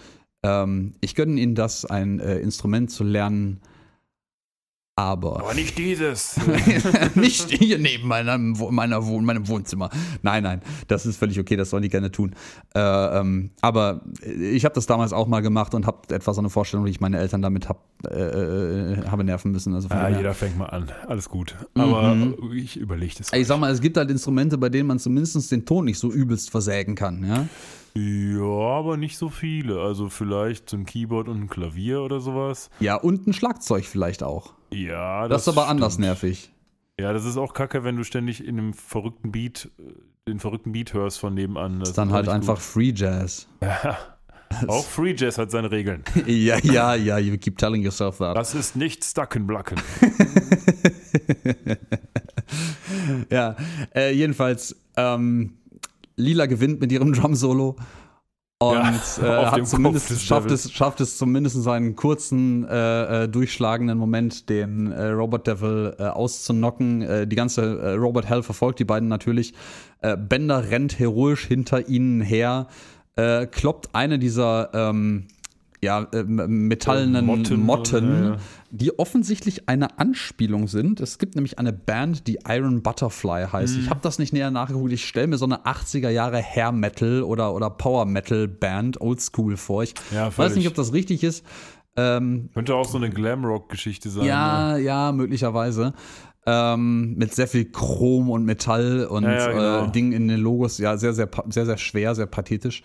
Ähm, 0.45 0.95
ich 1.01 1.17
gönne 1.17 1.41
ihnen 1.41 1.57
das, 1.57 1.85
ein 1.85 2.21
äh, 2.21 2.39
Instrument 2.39 2.93
zu 2.93 3.03
lernen, 3.03 3.61
aber. 4.95 5.41
Aber 5.41 5.55
nicht 5.55 5.79
dieses. 5.79 6.39
nicht 7.15 7.51
hier 7.51 7.79
neben 7.79 8.09
meinem, 8.09 8.57
meiner 8.71 9.07
Wohn 9.07 9.25
meinem 9.25 9.49
Wohnzimmer. 9.49 9.89
Nein, 10.21 10.43
nein, 10.43 10.61
das 10.89 11.07
ist 11.07 11.17
völlig 11.17 11.41
okay, 11.41 11.57
das 11.57 11.71
sollen 11.71 11.83
die 11.83 11.89
gerne 11.89 12.11
tun. 12.11 12.35
Äh, 12.75 12.81
ähm, 12.81 13.51
aber 13.63 14.03
ich 14.23 14.65
habe 14.67 14.75
das 14.75 14.87
damals 14.87 15.15
auch 15.15 15.27
mal 15.27 15.41
gemacht 15.41 15.75
und 15.75 15.87
habe 15.87 16.15
etwas 16.15 16.37
so 16.37 16.43
eine 16.43 16.51
Vorstellung, 16.51 16.85
wie 16.85 16.91
ich 16.91 17.01
meine 17.01 17.19
Eltern 17.19 17.41
damit 17.41 17.71
hab, 17.71 17.83
äh, 18.07 18.15
äh 18.15 19.07
habe 19.07 19.25
nerven 19.25 19.53
müssen. 19.53 19.75
Also 19.75 19.89
ja, 19.89 20.11
jeder 20.11 20.35
fängt 20.35 20.59
mal 20.59 20.67
an, 20.67 20.91
alles 21.09 21.29
gut. 21.31 21.57
Aber 21.75 22.15
mhm. 22.15 22.53
ich 22.55 22.77
überlege 22.77 23.15
das. 23.17 23.33
Ich 23.33 23.47
sag 23.47 23.59
mal, 23.59 23.71
es 23.73 23.81
gibt 23.81 23.97
halt 23.97 24.11
Instrumente, 24.11 24.59
bei 24.59 24.69
denen 24.69 24.89
man 24.89 24.99
zumindest 24.99 25.51
den 25.51 25.65
Ton 25.65 25.87
nicht 25.87 25.99
so 25.99 26.13
übelst 26.13 26.51
versägen 26.51 26.95
kann, 26.95 27.25
ja. 27.25 27.47
Ja, 27.95 28.79
aber 28.79 28.97
nicht 28.97 29.19
so 29.19 29.29
viele. 29.29 29.81
Also 29.81 30.09
vielleicht 30.09 30.71
so 30.71 30.79
ein 30.79 30.87
Keyboard 30.87 31.29
und 31.29 31.43
ein 31.43 31.49
Klavier 31.49 32.01
oder 32.01 32.21
sowas. 32.21 32.71
Ja, 32.81 32.97
und 32.97 33.27
ein 33.27 33.35
Schlagzeug 33.35 33.85
vielleicht 33.85 34.23
auch. 34.23 34.55
Ja, 34.73 35.29
das, 35.29 35.29
das 35.29 35.43
ist 35.43 35.49
aber 35.49 35.63
stimmt. 35.63 35.71
anders 35.71 35.99
nervig. 35.99 36.53
Ja, 36.99 37.13
das 37.13 37.25
ist 37.25 37.37
auch 37.37 37.55
kacke, 37.55 37.85
wenn 37.85 37.97
du 37.97 38.05
ständig 38.05 38.45
in 38.45 38.59
einem 38.59 38.75
verrückten 38.75 39.33
Beat, 39.33 39.71
äh, 39.79 39.83
den 40.29 40.39
verrückten 40.39 40.73
Beat 40.73 40.93
hörst 40.93 41.19
von 41.19 41.35
nebenan. 41.35 41.81
Das 41.81 41.91
ist 41.91 41.99
dann 41.99 42.13
halt 42.13 42.29
einfach 42.29 42.55
gut. 42.55 42.63
Free 42.63 42.93
Jazz. 42.95 43.49
Ja. 43.61 43.99
Auch 44.69 44.85
Free 44.85 45.15
Jazz 45.17 45.39
hat 45.39 45.51
seine 45.51 45.71
Regeln. 45.71 46.05
ja, 46.27 46.59
ja, 46.59 46.95
ja, 46.95 47.19
you 47.19 47.39
keep 47.39 47.57
telling 47.57 47.83
yourself 47.83 48.19
that. 48.19 48.37
Das 48.37 48.55
ist 48.55 48.77
nicht 48.77 49.03
Stucken 49.03 49.47
Blacken. 49.47 49.81
ja, 53.31 53.57
äh, 53.95 54.13
jedenfalls, 54.13 54.77
ähm, 54.97 55.55
Lila 56.17 56.47
gewinnt 56.47 56.81
mit 56.81 56.93
ihrem 56.93 57.13
Drum-Solo. 57.13 57.77
Und 58.71 58.77
ja, 59.23 59.43
äh, 59.43 59.47
hat 59.47 59.67
zumindest, 59.67 60.23
schafft, 60.23 60.51
es, 60.51 60.73
schafft 60.73 61.01
es 61.01 61.19
zumindest 61.19 61.63
seinen 61.63 61.97
kurzen, 61.97 62.67
äh, 62.69 63.25
äh, 63.25 63.29
durchschlagenden 63.29 63.99
Moment, 63.99 64.49
den 64.49 64.93
äh, 64.93 65.09
Robot 65.09 65.47
Devil 65.47 65.95
äh, 65.99 66.05
auszunocken. 66.05 67.03
Äh, 67.03 67.27
die 67.27 67.37
ganze 67.37 67.63
äh, 67.81 67.93
Robot 67.95 68.27
Hell 68.27 68.43
verfolgt 68.43 68.79
die 68.79 68.85
beiden 68.85 69.09
natürlich. 69.09 69.55
Äh, 70.01 70.17
Bender 70.17 70.71
rennt 70.71 70.99
heroisch 70.99 71.47
hinter 71.47 71.89
ihnen 71.89 72.21
her, 72.21 72.69
äh, 73.17 73.47
kloppt 73.47 73.95
eine 73.95 74.19
dieser 74.19 74.71
ähm, 74.75 75.27
ja, 75.83 76.07
äh, 76.13 76.23
metallenen 76.23 77.27
Motten, 77.27 77.61
Motten 77.61 78.25
ja, 78.25 78.31
ja. 78.31 78.37
Die 78.75 78.99
offensichtlich 78.99 79.69
eine 79.69 79.99
Anspielung 79.99 80.67
sind. 80.67 81.01
Es 81.01 81.19
gibt 81.19 81.35
nämlich 81.35 81.59
eine 81.59 81.75
Band, 81.75 82.27
die 82.27 82.39
Iron 82.49 82.83
Butterfly 82.83 83.49
heißt. 83.53 83.77
Mhm. 83.77 83.83
Ich 83.83 83.91
habe 83.91 84.01
das 84.03 84.19
nicht 84.19 84.33
näher 84.33 84.51
nachgeguckt. 84.51 84.91
Ich 84.93 85.05
stelle 85.05 85.27
mir 85.27 85.37
so 85.37 85.45
eine 85.45 85.67
80er 85.67 86.09
Jahre 86.09 86.43
Hair 86.43 86.73
Metal 86.73 87.23
oder, 87.23 87.55
oder 87.55 87.69
Power 87.69 88.07
Metal 88.07 88.49
Band, 88.49 88.99
Oldschool 88.99 89.59
vor. 89.59 89.83
Ich 89.83 89.93
ja, 90.11 90.37
weiß 90.37 90.57
nicht, 90.57 90.67
ob 90.69 90.75
das 90.75 90.95
richtig 90.95 91.23
ist. 91.23 91.45
Ähm, 91.97 92.49
Könnte 92.55 92.75
auch 92.75 92.89
so 92.89 92.97
eine 92.97 93.11
Glamrock-Geschichte 93.11 94.09
sein. 94.09 94.25
Ja, 94.25 94.73
ne? 94.73 94.81
ja, 94.81 95.13
möglicherweise. 95.13 95.93
Ähm, 96.47 97.15
mit 97.17 97.35
sehr 97.35 97.49
viel 97.49 97.71
Chrom 97.71 98.31
und 98.31 98.47
Metall 98.47 99.05
und 99.05 99.25
ja, 99.25 99.33
ja, 99.33 99.53
genau. 99.53 99.85
äh, 99.85 99.93
Dingen 99.93 100.13
in 100.13 100.29
den 100.29 100.41
Logos. 100.41 100.79
Ja, 100.79 100.97
sehr, 100.97 101.13
sehr, 101.13 101.29
sehr, 101.51 101.67
sehr 101.67 101.77
schwer, 101.77 102.15
sehr 102.15 102.27
pathetisch. 102.27 102.83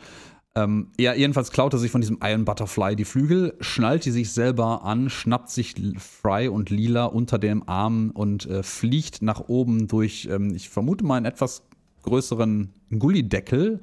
Ähm, 0.57 0.87
ja, 0.99 1.13
jedenfalls 1.13 1.51
klaut 1.51 1.73
er 1.73 1.79
sich 1.79 1.91
von 1.91 2.01
diesem 2.01 2.17
Iron 2.23 2.43
Butterfly 2.43 2.95
die 2.95 3.05
Flügel, 3.05 3.53
schnallt 3.59 4.05
die 4.05 4.11
sich 4.11 4.31
selber 4.31 4.83
an, 4.83 5.07
schnappt 5.11 5.51
sich 5.51 5.75
Fry 5.99 6.47
und 6.47 6.71
Lila 6.71 7.05
unter 7.05 7.37
dem 7.37 7.69
Arm 7.69 8.09
und 8.09 8.47
äh, 8.47 8.63
fliegt 8.63 9.21
nach 9.21 9.49
oben 9.49 9.87
durch, 9.87 10.27
ähm, 10.31 10.55
ich 10.55 10.69
vermute 10.69 11.05
mal, 11.05 11.17
einen 11.17 11.27
etwas 11.27 11.61
größeren 12.01 12.73
Gullideckel, 12.97 13.81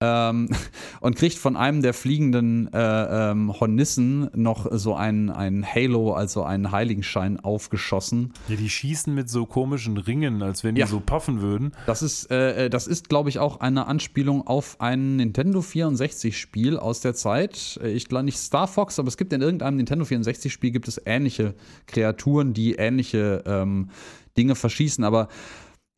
ähm, 0.00 0.48
und 1.00 1.16
kriegt 1.16 1.38
von 1.38 1.56
einem 1.56 1.82
der 1.82 1.94
fliegenden 1.94 2.72
äh, 2.72 3.30
ähm, 3.30 3.58
Hornissen 3.58 4.30
noch 4.34 4.66
so 4.72 4.94
einen, 4.94 5.30
einen 5.30 5.64
Halo, 5.66 6.12
also 6.12 6.42
einen 6.42 6.70
Heiligenschein 6.70 7.40
aufgeschossen. 7.40 8.32
Ja, 8.48 8.56
die 8.56 8.68
schießen 8.68 9.14
mit 9.14 9.30
so 9.30 9.46
komischen 9.46 9.96
Ringen, 9.96 10.42
als 10.42 10.64
wenn 10.64 10.74
die 10.74 10.80
ja. 10.80 10.86
so 10.86 11.00
puffen 11.00 11.40
würden. 11.40 11.72
Das 11.86 12.02
ist, 12.02 12.30
äh, 12.30 12.66
äh 12.66 12.70
das 12.70 12.86
ist, 12.86 13.08
glaube 13.08 13.28
ich, 13.28 13.38
auch 13.38 13.60
eine 13.60 13.86
Anspielung 13.86 14.46
auf 14.46 14.80
ein 14.80 15.16
Nintendo 15.16 15.60
64-Spiel 15.60 16.76
aus 16.78 17.00
der 17.00 17.14
Zeit. 17.14 17.78
Äh, 17.82 17.92
ich 17.92 18.08
glaube 18.08 18.24
nicht 18.24 18.38
Star 18.38 18.68
Fox, 18.68 18.98
aber 18.98 19.08
es 19.08 19.16
gibt 19.16 19.32
in 19.32 19.40
irgendeinem 19.40 19.76
Nintendo 19.76 20.04
64-Spiel 20.04 20.70
gibt 20.70 20.88
es 20.88 21.00
ähnliche 21.06 21.54
Kreaturen, 21.86 22.52
die 22.52 22.74
ähnliche 22.74 23.42
ähm, 23.46 23.90
Dinge 24.36 24.54
verschießen, 24.54 25.04
aber 25.04 25.28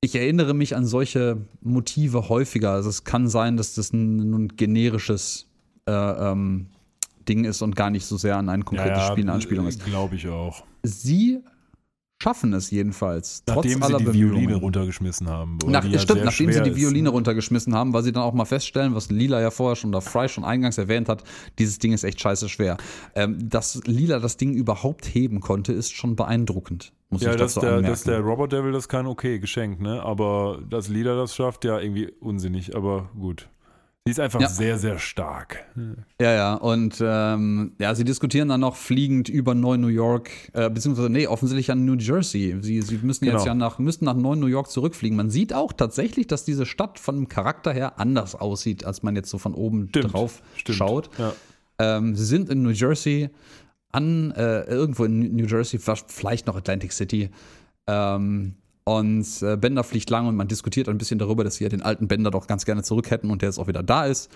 ich 0.00 0.14
erinnere 0.14 0.54
mich 0.54 0.76
an 0.76 0.86
solche 0.86 1.38
Motive 1.60 2.28
häufiger. 2.28 2.72
Also 2.72 2.88
es 2.88 3.04
kann 3.04 3.28
sein, 3.28 3.56
dass 3.56 3.74
das 3.74 3.92
ein, 3.92 4.32
ein 4.32 4.48
generisches 4.56 5.46
äh, 5.86 5.92
ähm, 5.92 6.66
Ding 7.28 7.44
ist 7.44 7.62
und 7.62 7.76
gar 7.76 7.90
nicht 7.90 8.06
so 8.06 8.16
sehr 8.16 8.36
an 8.36 8.48
ein 8.48 8.64
konkretes 8.64 8.98
ja, 8.98 9.10
Spiel 9.10 9.24
eine 9.24 9.32
Anspielung 9.32 9.66
ist. 9.66 9.84
Glaube 9.84 10.16
ich 10.16 10.28
auch. 10.28 10.64
Sie 10.82 11.40
schaffen 12.20 12.53
es 12.53 12.70
jedenfalls. 12.70 13.43
Nachdem 13.47 13.82
sie 13.82 13.97
die 13.97 14.12
Violine 14.12 14.57
runtergeschmissen 14.57 15.28
haben. 15.28 15.59
Nach, 15.66 15.85
ja 15.85 15.99
stimmt, 15.99 16.24
nachdem 16.24 16.53
sie 16.53 16.62
die 16.62 16.74
Violine 16.74 17.09
ist. 17.09 17.15
runtergeschmissen 17.15 17.74
haben, 17.74 17.93
weil 17.93 18.03
sie 18.03 18.12
dann 18.12 18.23
auch 18.23 18.35
mal 18.35 18.45
feststellen, 18.45 18.95
was 18.95 19.11
Lila 19.11 19.40
ja 19.40 19.51
vorher 19.51 19.77
schon, 19.77 19.90
oder 19.90 20.01
Fry 20.01 20.28
schon 20.28 20.45
eingangs 20.45 20.78
erwähnt 20.78 21.09
hat, 21.09 21.23
dieses 21.59 21.78
Ding 21.78 21.93
ist 21.93 22.05
echt 22.05 22.20
scheiße 22.20 22.49
schwer. 22.49 22.77
Ähm, 23.15 23.49
dass 23.49 23.81
Lila 23.86 24.19
das 24.19 24.36
Ding 24.36 24.55
überhaupt 24.55 25.07
heben 25.07 25.40
konnte, 25.40 25.73
ist 25.73 25.93
schon 25.93 26.16
beeindruckend. 26.16 26.93
Muss 27.11 27.23
ja, 27.23 27.31
ich 27.31 27.36
dass, 27.36 27.55
dazu 27.55 27.66
der, 27.66 27.82
dass 27.82 28.03
der 28.03 28.20
Robot 28.20 28.53
Devil 28.53 28.73
das 28.73 28.89
kann, 28.89 29.07
okay, 29.07 29.39
geschenkt, 29.39 29.81
ne? 29.81 30.03
Aber 30.03 30.61
dass 30.69 30.89
Lila 30.89 31.16
das 31.16 31.35
schafft, 31.35 31.65
ja, 31.65 31.78
irgendwie 31.78 32.12
unsinnig, 32.20 32.77
aber 32.77 33.11
gut. 33.19 33.49
Sie 34.04 34.12
ist 34.12 34.20
einfach 34.20 34.40
ja. 34.40 34.48
sehr, 34.48 34.78
sehr 34.78 34.98
stark. 34.98 35.66
Ja, 36.18 36.32
ja. 36.32 36.54
Und 36.54 36.96
ähm, 37.04 37.72
ja, 37.78 37.94
sie 37.94 38.04
diskutieren 38.04 38.48
dann 38.48 38.60
noch 38.60 38.74
fliegend 38.74 39.28
über 39.28 39.54
Neu-New 39.54 39.88
York, 39.88 40.30
äh, 40.54 40.70
beziehungsweise, 40.70 41.10
nee, 41.10 41.26
offensichtlich 41.26 41.70
an 41.70 41.84
New 41.84 41.96
Jersey. 41.96 42.56
Sie, 42.62 42.80
sie 42.80 42.98
müssen 43.02 43.26
genau. 43.26 43.36
jetzt 43.36 43.46
ja 43.46 43.54
nach, 43.54 43.78
müssten 43.78 44.06
nach 44.06 44.14
Neu-New 44.14 44.46
York 44.46 44.70
zurückfliegen. 44.70 45.14
Man 45.14 45.28
sieht 45.28 45.52
auch 45.52 45.74
tatsächlich, 45.74 46.26
dass 46.26 46.46
diese 46.46 46.64
Stadt 46.64 46.98
von 46.98 47.16
dem 47.16 47.28
Charakter 47.28 47.70
her 47.70 47.98
anders 48.00 48.34
aussieht, 48.34 48.86
als 48.86 49.02
man 49.02 49.14
jetzt 49.14 49.28
so 49.28 49.36
von 49.36 49.52
oben 49.52 49.88
Stimmt. 49.90 50.14
drauf 50.14 50.40
Stimmt. 50.56 50.78
schaut. 50.78 51.10
Ja. 51.18 51.34
Ähm, 51.78 52.16
sie 52.16 52.24
sind 52.24 52.48
in 52.48 52.62
New 52.62 52.70
Jersey 52.70 53.28
an, 53.92 54.30
äh, 54.30 54.62
irgendwo 54.62 55.04
in 55.04 55.36
New 55.36 55.46
Jersey, 55.46 55.78
vielleicht 55.78 56.46
noch 56.46 56.56
Atlantic 56.56 56.92
City. 56.92 57.28
Ähm, 57.86 58.54
und 58.89 59.43
äh, 59.43 59.59
Bender 59.59 59.85
fliegt 59.85 60.09
lang 60.09 60.27
und 60.27 60.35
man 60.35 60.48
diskutiert 60.48 60.89
ein 60.89 60.97
bisschen 60.97 61.19
darüber, 61.19 61.44
dass 61.44 61.59
ja 61.59 61.69
den 61.69 61.82
alten 61.82 62.09
Bender 62.09 62.31
doch 62.31 62.47
ganz 62.47 62.65
gerne 62.65 62.82
zurück 62.82 63.10
hätten 63.10 63.31
und 63.31 63.43
der 63.43 63.51
jetzt 63.51 63.59
auch 63.59 63.66
wieder 63.69 63.82
da 63.82 64.06
ist. 64.06 64.31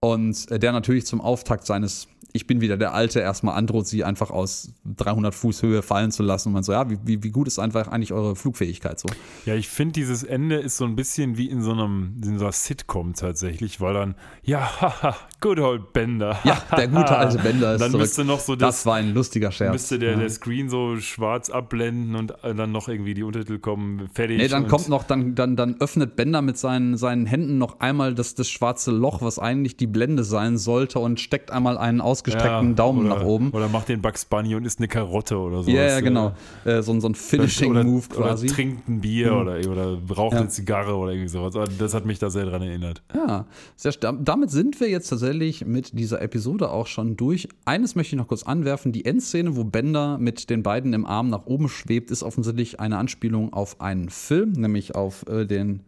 Und 0.00 0.50
äh, 0.50 0.58
der 0.58 0.72
natürlich 0.72 1.04
zum 1.04 1.20
Auftakt 1.20 1.66
seines 1.66 2.08
ich 2.32 2.46
bin 2.46 2.60
wieder 2.60 2.76
der 2.76 2.92
Alte, 2.94 3.20
erstmal 3.20 3.56
androht, 3.56 3.86
sie 3.86 4.04
einfach 4.04 4.30
aus 4.30 4.72
300 4.96 5.34
Fuß 5.34 5.62
Höhe 5.62 5.82
fallen 5.82 6.10
zu 6.10 6.22
lassen. 6.22 6.48
Und 6.48 6.54
man 6.54 6.62
so, 6.62 6.72
ja, 6.72 6.88
wie, 6.90 7.22
wie 7.22 7.30
gut 7.30 7.48
ist 7.48 7.58
einfach 7.58 7.88
eigentlich 7.88 8.12
eure 8.12 8.36
Flugfähigkeit 8.36 9.00
so? 9.00 9.08
Ja, 9.46 9.54
ich 9.54 9.68
finde, 9.68 9.92
dieses 9.92 10.22
Ende 10.22 10.56
ist 10.56 10.76
so 10.76 10.84
ein 10.84 10.94
bisschen 10.94 11.38
wie 11.38 11.48
in 11.48 11.62
so 11.62 11.72
einem 11.72 12.20
in 12.22 12.38
so 12.38 12.44
einer 12.44 12.52
Sitcom 12.52 13.14
tatsächlich, 13.14 13.80
weil 13.80 13.94
dann, 13.94 14.14
ja, 14.42 14.80
haha, 14.80 15.16
good 15.40 15.58
old 15.58 15.92
Bender. 15.92 16.38
ja, 16.44 16.60
der 16.76 16.88
gute 16.88 17.16
alte 17.16 17.38
Bender 17.38 17.74
ist 17.74 17.80
dann 17.80 17.90
zurück. 17.92 18.02
Müsste 18.02 18.24
noch 18.24 18.40
so 18.40 18.56
das, 18.56 18.76
das 18.76 18.86
war 18.86 18.96
ein 18.96 19.14
lustiger 19.14 19.50
Scherz. 19.50 19.72
Müsste 19.72 19.98
der, 19.98 20.12
ja. 20.12 20.18
der 20.18 20.30
Screen 20.30 20.68
so 20.68 20.98
schwarz 20.98 21.50
abblenden 21.50 22.14
und 22.14 22.34
dann 22.42 22.72
noch 22.72 22.88
irgendwie 22.88 23.14
die 23.14 23.22
Untertitel 23.22 23.58
kommen, 23.58 24.08
fertig. 24.12 24.38
Nee, 24.38 24.48
dann 24.48 24.68
kommt 24.68 24.88
noch, 24.88 25.04
dann, 25.04 25.34
dann, 25.34 25.56
dann 25.56 25.80
öffnet 25.80 26.16
Bender 26.16 26.42
mit 26.42 26.58
seinen, 26.58 26.96
seinen 26.96 27.26
Händen 27.26 27.58
noch 27.58 27.80
einmal 27.80 28.14
das, 28.14 28.34
das 28.34 28.48
schwarze 28.50 28.90
Loch, 28.90 29.22
was 29.22 29.38
eigentlich 29.38 29.76
die 29.76 29.86
Blende 29.86 30.24
sein 30.24 30.58
sollte 30.58 30.98
und 30.98 31.20
steckt 31.20 31.50
einmal 31.50 31.78
einen 31.78 32.00
ausgestreckten 32.18 32.68
ja. 32.70 32.74
Daumen 32.74 33.06
oder, 33.06 33.16
nach 33.16 33.24
oben. 33.24 33.50
Oder 33.50 33.68
macht 33.68 33.88
den 33.88 34.02
Bugs 34.02 34.24
Bunny 34.24 34.54
und 34.54 34.64
isst 34.64 34.78
eine 34.78 34.88
Karotte 34.88 35.38
oder 35.38 35.62
so. 35.62 35.70
Ja, 35.70 35.84
ja, 35.84 36.00
genau. 36.00 36.32
Äh, 36.64 36.82
so, 36.82 36.98
so 37.00 37.08
ein 37.08 37.14
Finishing-Move 37.14 38.08
quasi. 38.08 38.46
Oder 38.46 38.54
trinkt 38.54 38.88
ein 38.88 39.00
Bier 39.00 39.32
mhm. 39.32 39.40
oder, 39.40 39.70
oder 39.70 40.16
raucht 40.16 40.34
ja. 40.34 40.40
eine 40.40 40.48
Zigarre 40.48 40.94
oder 40.96 41.12
irgendwie 41.12 41.28
sowas. 41.28 41.54
Das 41.78 41.94
hat 41.94 42.04
mich 42.04 42.18
da 42.18 42.30
sehr 42.30 42.46
dran 42.46 42.62
erinnert. 42.62 43.02
Ja, 43.14 43.46
sehr, 43.76 43.92
damit 43.92 44.50
sind 44.50 44.80
wir 44.80 44.88
jetzt 44.88 45.08
tatsächlich 45.08 45.64
mit 45.64 45.98
dieser 45.98 46.20
Episode 46.22 46.70
auch 46.70 46.86
schon 46.86 47.16
durch. 47.16 47.48
Eines 47.64 47.94
möchte 47.94 48.14
ich 48.14 48.18
noch 48.18 48.28
kurz 48.28 48.42
anwerfen. 48.42 48.92
Die 48.92 49.04
Endszene, 49.04 49.56
wo 49.56 49.64
Bender 49.64 50.18
mit 50.18 50.50
den 50.50 50.62
beiden 50.62 50.92
im 50.92 51.06
Arm 51.06 51.28
nach 51.28 51.46
oben 51.46 51.68
schwebt, 51.68 52.10
ist 52.10 52.22
offensichtlich 52.22 52.80
eine 52.80 52.98
Anspielung 52.98 53.52
auf 53.52 53.80
einen 53.80 54.08
Film, 54.08 54.52
nämlich 54.52 54.94
auf 54.94 55.26
äh, 55.28 55.46
den 55.46 55.80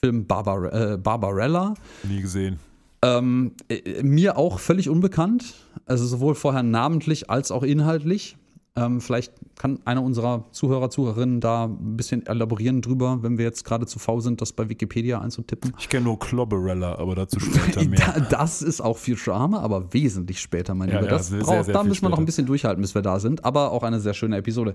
Film 0.00 0.26
Barbar 0.26 0.72
äh, 0.72 0.98
Barbarella. 0.98 1.74
Nie 2.08 2.20
gesehen. 2.20 2.58
Ähm, 3.04 3.52
äh, 3.68 4.02
mir 4.02 4.38
auch 4.38 4.60
völlig 4.60 4.88
unbekannt, 4.88 5.54
also 5.86 6.06
sowohl 6.06 6.34
vorher 6.34 6.62
namentlich 6.62 7.30
als 7.30 7.50
auch 7.50 7.62
inhaltlich. 7.62 8.36
Ähm, 8.74 9.02
vielleicht 9.02 9.34
kann 9.58 9.80
einer 9.84 10.02
unserer 10.02 10.46
Zuhörer, 10.52 10.88
Zuhörerinnen 10.88 11.40
da 11.40 11.64
ein 11.64 11.96
bisschen 11.96 12.24
elaborieren 12.26 12.80
drüber, 12.80 13.22
wenn 13.22 13.36
wir 13.36 13.44
jetzt 13.44 13.64
gerade 13.64 13.86
zu 13.86 13.98
faul 13.98 14.22
sind, 14.22 14.40
das 14.40 14.54
bei 14.54 14.68
Wikipedia 14.70 15.20
einzutippen. 15.20 15.74
Ich 15.78 15.90
kenne 15.90 16.04
nur 16.04 16.18
Clobberella, 16.18 16.98
aber 16.98 17.14
dazu 17.14 17.38
später 17.38 17.84
mehr. 17.88 18.26
das 18.30 18.62
ist 18.62 18.80
auch 18.80 18.96
viel 18.96 19.18
Charme, 19.18 19.56
aber 19.56 19.92
wesentlich 19.92 20.40
später, 20.40 20.74
mein 20.74 20.88
ja, 20.88 21.00
Lieber. 21.00 21.10
Das 21.10 21.28
ja, 21.28 21.36
sehr, 21.36 21.44
braucht, 21.44 21.64
sehr, 21.66 21.74
da 21.74 21.82
müssen 21.82 22.02
wir 22.02 22.08
noch 22.08 22.18
ein 22.18 22.24
bisschen 22.24 22.46
durchhalten, 22.46 22.80
bis 22.80 22.94
wir 22.94 23.02
da 23.02 23.20
sind, 23.20 23.44
aber 23.44 23.72
auch 23.72 23.82
eine 23.82 24.00
sehr 24.00 24.14
schöne 24.14 24.38
Episode. 24.38 24.74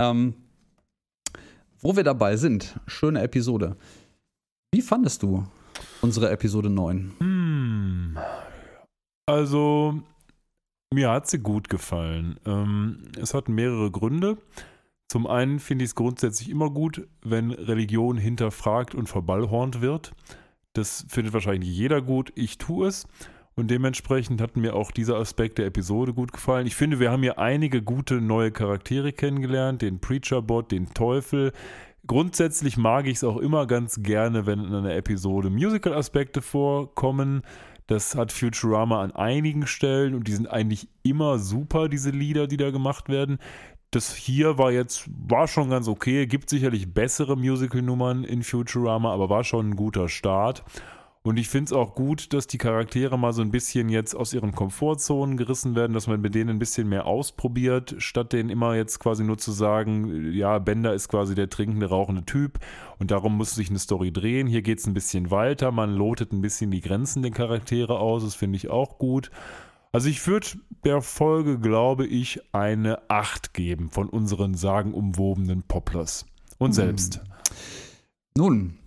Ähm, 0.00 0.34
wo 1.80 1.94
wir 1.94 2.02
dabei 2.02 2.36
sind, 2.36 2.80
schöne 2.88 3.22
Episode. 3.22 3.76
Wie 4.72 4.82
fandest 4.82 5.22
du 5.22 5.44
unsere 6.00 6.28
Episode 6.30 6.70
9? 6.70 7.12
Hm. 7.20 7.37
Also, 9.26 10.00
mir 10.92 11.10
hat 11.10 11.28
sie 11.28 11.38
gut 11.38 11.68
gefallen. 11.68 12.40
Ähm, 12.46 13.12
es 13.20 13.34
hat 13.34 13.48
mehrere 13.48 13.90
Gründe. 13.90 14.38
Zum 15.10 15.26
einen 15.26 15.58
finde 15.58 15.84
ich 15.84 15.90
es 15.90 15.94
grundsätzlich 15.94 16.50
immer 16.50 16.70
gut, 16.70 17.06
wenn 17.22 17.50
Religion 17.50 18.16
hinterfragt 18.18 18.94
und 18.94 19.08
verballhornt 19.08 19.80
wird. 19.80 20.12
Das 20.74 21.06
findet 21.08 21.32
wahrscheinlich 21.32 21.68
jeder 21.68 22.02
gut. 22.02 22.32
Ich 22.34 22.58
tue 22.58 22.86
es. 22.88 23.06
Und 23.54 23.70
dementsprechend 23.70 24.40
hat 24.40 24.56
mir 24.56 24.76
auch 24.76 24.92
dieser 24.92 25.16
Aspekt 25.16 25.58
der 25.58 25.66
Episode 25.66 26.14
gut 26.14 26.32
gefallen. 26.32 26.66
Ich 26.66 26.76
finde, 26.76 27.00
wir 27.00 27.10
haben 27.10 27.22
hier 27.22 27.38
einige 27.38 27.82
gute 27.82 28.20
neue 28.20 28.52
Charaktere 28.52 29.12
kennengelernt. 29.12 29.82
Den 29.82 29.98
Preacher-Bot, 29.98 30.70
den 30.70 30.94
Teufel. 30.94 31.52
Grundsätzlich 32.06 32.76
mag 32.76 33.06
ich 33.06 33.16
es 33.16 33.24
auch 33.24 33.38
immer 33.38 33.66
ganz 33.66 34.02
gerne, 34.02 34.46
wenn 34.46 34.60
in 34.64 34.74
einer 34.74 34.94
Episode 34.94 35.50
Musical-Aspekte 35.50 36.40
vorkommen. 36.40 37.42
Das 37.88 38.14
hat 38.14 38.32
Futurama 38.32 39.02
an 39.02 39.12
einigen 39.12 39.66
Stellen 39.66 40.14
und 40.14 40.28
die 40.28 40.32
sind 40.32 40.46
eigentlich 40.46 40.88
immer 41.02 41.38
super, 41.38 41.88
diese 41.88 42.10
Lieder, 42.10 42.46
die 42.46 42.58
da 42.58 42.70
gemacht 42.70 43.08
werden. 43.08 43.38
Das 43.90 44.14
hier 44.14 44.58
war 44.58 44.70
jetzt, 44.70 45.08
war 45.08 45.48
schon 45.48 45.70
ganz 45.70 45.88
okay, 45.88 46.26
gibt 46.26 46.50
sicherlich 46.50 46.92
bessere 46.92 47.34
Musical-Nummern 47.34 48.24
in 48.24 48.42
Futurama, 48.42 49.10
aber 49.10 49.30
war 49.30 49.42
schon 49.42 49.70
ein 49.70 49.76
guter 49.76 50.10
Start. 50.10 50.64
Und 51.28 51.36
ich 51.36 51.50
finde 51.50 51.66
es 51.66 51.72
auch 51.74 51.94
gut, 51.94 52.32
dass 52.32 52.46
die 52.46 52.56
Charaktere 52.56 53.18
mal 53.18 53.34
so 53.34 53.42
ein 53.42 53.50
bisschen 53.50 53.90
jetzt 53.90 54.14
aus 54.14 54.32
ihren 54.32 54.52
Komfortzonen 54.52 55.36
gerissen 55.36 55.76
werden, 55.76 55.92
dass 55.92 56.06
man 56.06 56.22
mit 56.22 56.34
denen 56.34 56.48
ein 56.48 56.58
bisschen 56.58 56.88
mehr 56.88 57.04
ausprobiert, 57.04 57.96
statt 57.98 58.32
denen 58.32 58.48
immer 58.48 58.76
jetzt 58.76 58.98
quasi 58.98 59.24
nur 59.24 59.36
zu 59.36 59.52
sagen, 59.52 60.32
ja, 60.32 60.58
Bender 60.58 60.94
ist 60.94 61.10
quasi 61.10 61.34
der 61.34 61.50
trinkende, 61.50 61.90
rauchende 61.90 62.24
Typ 62.24 62.60
und 62.98 63.10
darum 63.10 63.36
muss 63.36 63.54
sich 63.54 63.68
eine 63.68 63.78
Story 63.78 64.10
drehen. 64.10 64.46
Hier 64.46 64.62
geht 64.62 64.78
es 64.78 64.86
ein 64.86 64.94
bisschen 64.94 65.30
weiter, 65.30 65.70
man 65.70 65.92
lotet 65.92 66.32
ein 66.32 66.40
bisschen 66.40 66.70
die 66.70 66.80
Grenzen 66.80 67.20
der 67.20 67.32
Charaktere 67.32 67.98
aus, 67.98 68.24
das 68.24 68.34
finde 68.34 68.56
ich 68.56 68.70
auch 68.70 68.96
gut. 68.96 69.30
Also 69.92 70.08
ich 70.08 70.26
würde 70.26 70.46
der 70.82 71.02
Folge, 71.02 71.58
glaube 71.58 72.06
ich, 72.06 72.40
eine 72.54 73.02
8 73.10 73.52
geben 73.52 73.90
von 73.90 74.08
unseren 74.08 74.54
sagenumwobenen 74.54 75.62
Poplars. 75.62 76.24
Und 76.56 76.68
hm. 76.68 76.72
selbst. 76.72 77.20
Nun, 78.34 78.78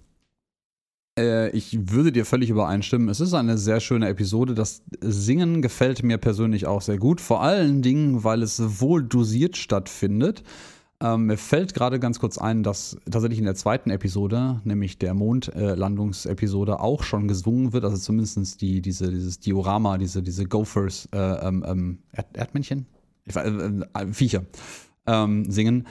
ich 1.18 1.78
würde 1.92 2.12
dir 2.12 2.26
völlig 2.26 2.50
übereinstimmen. 2.50 3.10
Es 3.10 3.20
ist 3.20 3.34
eine 3.34 3.58
sehr 3.58 3.82
schöne 3.82 4.08
Episode. 4.08 4.56
Das 4.56 4.82
Singen 5.02 5.62
gefällt 5.62 6.04
mir 6.04 6.18
persönlich 6.18 6.68
auch 6.68 6.82
sehr 6.82 6.98
gut. 6.98 7.20
Vor 7.20 7.42
allen 7.42 7.82
Dingen, 7.82 8.24
weil 8.24 8.42
es 8.42 8.80
wohl 8.80 9.04
dosiert 9.04 9.58
stattfindet. 9.58 10.44
Ähm, 11.02 11.26
mir 11.26 11.38
fällt 11.38 11.74
gerade 11.74 12.00
ganz 12.00 12.20
kurz 12.20 12.38
ein, 12.38 12.62
dass 12.62 12.96
tatsächlich 13.10 13.40
in 13.40 13.46
der 13.46 13.56
zweiten 13.56 13.90
Episode, 13.90 14.62
nämlich 14.64 15.00
der 15.00 15.16
Mondlandungsepisode, 15.16 16.80
auch 16.80 17.02
schon 17.04 17.28
gesungen 17.28 17.74
wird. 17.74 17.84
Also 17.84 17.98
zumindest 17.98 18.62
die, 18.62 18.82
diese, 18.82 19.10
dieses 19.10 19.40
Diorama, 19.40 19.98
diese, 19.98 20.22
diese 20.22 20.46
Gophers, 20.46 21.10
äh, 21.12 21.18
ähm, 21.18 21.66
ähm 21.68 22.00
Erd 22.12 22.38
Erdmännchen? 22.38 22.86
Äh, 23.26 23.40
äh, 23.40 24.14
Viecher 24.14 24.46
ähm, 25.08 25.50
singen. 25.50 25.88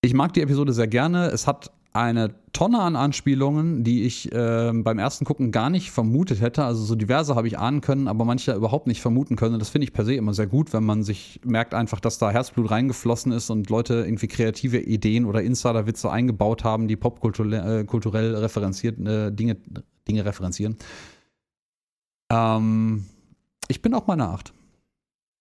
Ich 0.00 0.14
mag 0.14 0.32
die 0.32 0.40
Episode 0.40 0.72
sehr 0.72 0.88
gerne. 0.88 1.26
Es 1.26 1.46
hat 1.46 1.70
eine 1.94 2.34
Tonne 2.52 2.80
an 2.80 2.96
Anspielungen, 2.96 3.84
die 3.84 4.04
ich 4.04 4.32
äh, 4.32 4.72
beim 4.72 4.98
ersten 4.98 5.24
Gucken 5.24 5.52
gar 5.52 5.68
nicht 5.68 5.90
vermutet 5.90 6.40
hätte. 6.40 6.64
Also 6.64 6.84
so 6.84 6.94
diverse 6.94 7.34
habe 7.34 7.46
ich 7.46 7.58
ahnen 7.58 7.80
können, 7.80 8.08
aber 8.08 8.24
manche 8.24 8.54
überhaupt 8.54 8.86
nicht 8.86 9.02
vermuten 9.02 9.36
können. 9.36 9.54
Und 9.54 9.60
das 9.60 9.68
finde 9.68 9.84
ich 9.84 9.92
per 9.92 10.04
se 10.04 10.14
immer 10.14 10.32
sehr 10.32 10.46
gut, 10.46 10.72
wenn 10.72 10.84
man 10.84 11.02
sich 11.02 11.40
merkt 11.44 11.74
einfach, 11.74 12.00
dass 12.00 12.18
da 12.18 12.30
Herzblut 12.30 12.70
reingeflossen 12.70 13.32
ist 13.32 13.50
und 13.50 13.68
Leute 13.68 14.04
irgendwie 14.04 14.28
kreative 14.28 14.78
Ideen 14.78 15.26
oder 15.26 15.42
Insider-Witze 15.42 16.10
eingebaut 16.10 16.64
haben, 16.64 16.88
die 16.88 16.96
popkulturell 16.96 18.34
äh, 18.34 18.38
referenziert 18.38 18.98
äh, 19.06 19.30
Dinge, 19.30 19.56
Dinge 20.08 20.24
referenzieren. 20.24 20.76
Ähm, 22.30 23.06
ich 23.68 23.82
bin 23.82 23.94
auch 23.94 24.06
mal 24.06 24.14
eine 24.14 24.28
Acht. 24.28 24.52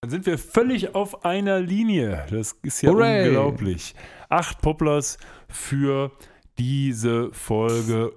Dann 0.01 0.09
sind 0.09 0.25
wir 0.25 0.37
völlig 0.37 0.95
auf 0.95 1.25
einer 1.25 1.59
Linie. 1.59 2.25
Das 2.31 2.55
ist 2.63 2.81
ja 2.81 2.91
Hooray. 2.91 3.27
unglaublich. 3.27 3.93
Acht 4.29 4.59
Poplars 4.61 5.17
für 5.47 6.11
diese 6.61 7.31
Folge. 7.33 8.13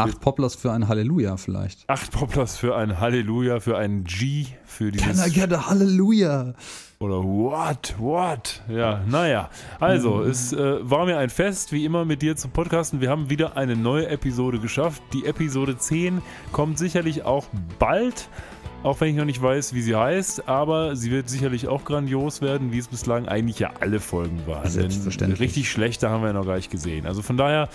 Acht 0.00 0.20
Poplars 0.20 0.54
für 0.54 0.70
ein 0.70 0.86
Halleluja 0.86 1.36
vielleicht. 1.36 1.90
Acht 1.90 2.12
Poplars 2.12 2.56
für 2.56 2.76
ein 2.76 3.00
Halleluja, 3.00 3.58
für 3.58 3.76
ein 3.76 4.04
G, 4.04 4.46
für 4.64 4.92
dieses. 4.92 5.20
Can 5.20 5.28
I 5.28 5.32
get 5.32 5.52
a 5.52 5.68
Halleluja? 5.68 6.54
Oder 7.00 7.16
what, 7.24 7.96
what? 7.98 8.62
Ja, 8.68 9.02
naja. 9.08 9.50
Also, 9.80 10.16
mhm. 10.16 10.30
es 10.30 10.52
äh, 10.52 10.88
war 10.88 11.04
mir 11.04 11.18
ein 11.18 11.30
Fest, 11.30 11.72
wie 11.72 11.84
immer 11.84 12.04
mit 12.04 12.22
dir 12.22 12.36
zu 12.36 12.46
podcasten. 12.46 13.00
Wir 13.00 13.10
haben 13.10 13.28
wieder 13.28 13.56
eine 13.56 13.74
neue 13.74 14.06
Episode 14.06 14.60
geschafft. 14.60 15.02
Die 15.12 15.26
Episode 15.26 15.76
10 15.76 16.22
kommt 16.52 16.78
sicherlich 16.78 17.24
auch 17.24 17.46
bald. 17.80 18.28
Auch 18.84 19.00
wenn 19.00 19.10
ich 19.10 19.16
noch 19.16 19.24
nicht 19.24 19.42
weiß, 19.42 19.74
wie 19.74 19.82
sie 19.82 19.96
heißt, 19.96 20.48
aber 20.48 20.94
sie 20.94 21.10
wird 21.10 21.28
sicherlich 21.28 21.66
auch 21.66 21.84
grandios 21.84 22.40
werden, 22.40 22.70
wie 22.70 22.78
es 22.78 22.86
bislang 22.86 23.26
eigentlich 23.26 23.58
ja 23.58 23.72
alle 23.80 23.98
Folgen 23.98 24.40
waren. 24.46 24.70
Selbstverständlich. 24.70 25.38
Denn 25.38 25.46
richtig 25.46 25.68
schlechte 25.70 26.10
haben 26.10 26.22
wir 26.22 26.28
ja 26.28 26.32
noch 26.32 26.46
gar 26.46 26.54
nicht 26.54 26.70
gesehen. 26.70 27.04
Also 27.04 27.22
von 27.22 27.36
daher 27.36 27.68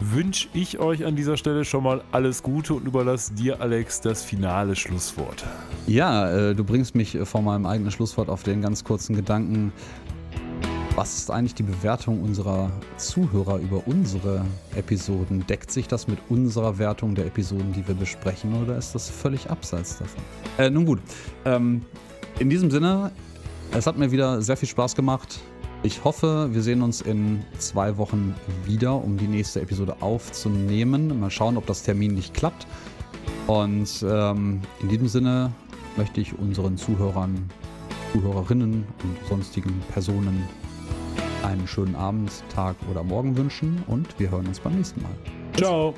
wünsche 0.00 0.48
ich 0.54 0.80
euch 0.80 1.04
an 1.04 1.14
dieser 1.14 1.36
Stelle 1.36 1.64
schon 1.64 1.84
mal 1.84 2.02
alles 2.10 2.42
Gute 2.42 2.74
und 2.74 2.86
überlasse 2.86 3.34
dir, 3.34 3.60
Alex, 3.60 4.00
das 4.00 4.24
finale 4.24 4.74
Schlusswort. 4.74 5.44
Ja, 5.86 6.50
äh, 6.50 6.54
du 6.56 6.64
bringst 6.64 6.96
mich 6.96 7.16
vor 7.22 7.42
meinem 7.42 7.64
eigenen 7.64 7.92
Schlusswort 7.92 8.28
auf 8.28 8.42
den 8.42 8.60
ganz 8.60 8.82
kurzen 8.82 9.14
Gedanken. 9.14 9.72
Was 10.94 11.16
ist 11.16 11.30
eigentlich 11.30 11.54
die 11.54 11.62
Bewertung 11.62 12.22
unserer 12.22 12.70
Zuhörer 12.96 13.58
über 13.58 13.86
unsere 13.86 14.44
Episoden? 14.74 15.46
Deckt 15.46 15.70
sich 15.70 15.86
das 15.86 16.08
mit 16.08 16.18
unserer 16.28 16.78
Wertung 16.78 17.14
der 17.14 17.26
Episoden, 17.26 17.72
die 17.72 17.86
wir 17.86 17.94
besprechen, 17.94 18.60
oder 18.62 18.76
ist 18.76 18.94
das 18.94 19.08
völlig 19.08 19.48
abseits 19.48 19.98
davon? 19.98 20.22
Äh, 20.58 20.70
nun 20.70 20.86
gut, 20.86 21.00
ähm, 21.44 21.82
in 22.38 22.50
diesem 22.50 22.70
Sinne, 22.70 23.12
es 23.72 23.86
hat 23.86 23.96
mir 23.96 24.10
wieder 24.10 24.42
sehr 24.42 24.56
viel 24.56 24.68
Spaß 24.68 24.94
gemacht. 24.94 25.40
Ich 25.84 26.02
hoffe, 26.02 26.48
wir 26.52 26.62
sehen 26.62 26.82
uns 26.82 27.00
in 27.00 27.44
zwei 27.58 27.96
Wochen 27.96 28.34
wieder, 28.64 28.94
um 28.94 29.16
die 29.16 29.28
nächste 29.28 29.60
Episode 29.60 29.96
aufzunehmen. 30.00 31.20
Mal 31.20 31.30
schauen, 31.30 31.56
ob 31.56 31.66
das 31.66 31.84
Termin 31.84 32.14
nicht 32.14 32.34
klappt. 32.34 32.66
Und 33.46 34.04
ähm, 34.08 34.60
in 34.80 34.88
diesem 34.88 35.06
Sinne 35.06 35.52
möchte 35.96 36.20
ich 36.20 36.36
unseren 36.36 36.76
Zuhörern, 36.76 37.48
Zuhörerinnen 38.12 38.84
und 39.02 39.28
sonstigen 39.28 39.80
Personen 39.92 40.42
einen 41.44 41.66
schönen 41.66 41.94
Abend, 41.94 42.30
Tag 42.54 42.76
oder 42.90 43.02
Morgen 43.02 43.36
wünschen 43.36 43.82
und 43.86 44.18
wir 44.18 44.30
hören 44.30 44.46
uns 44.46 44.60
beim 44.60 44.74
nächsten 44.76 45.02
Mal. 45.02 45.12
Ciao. 45.56 45.94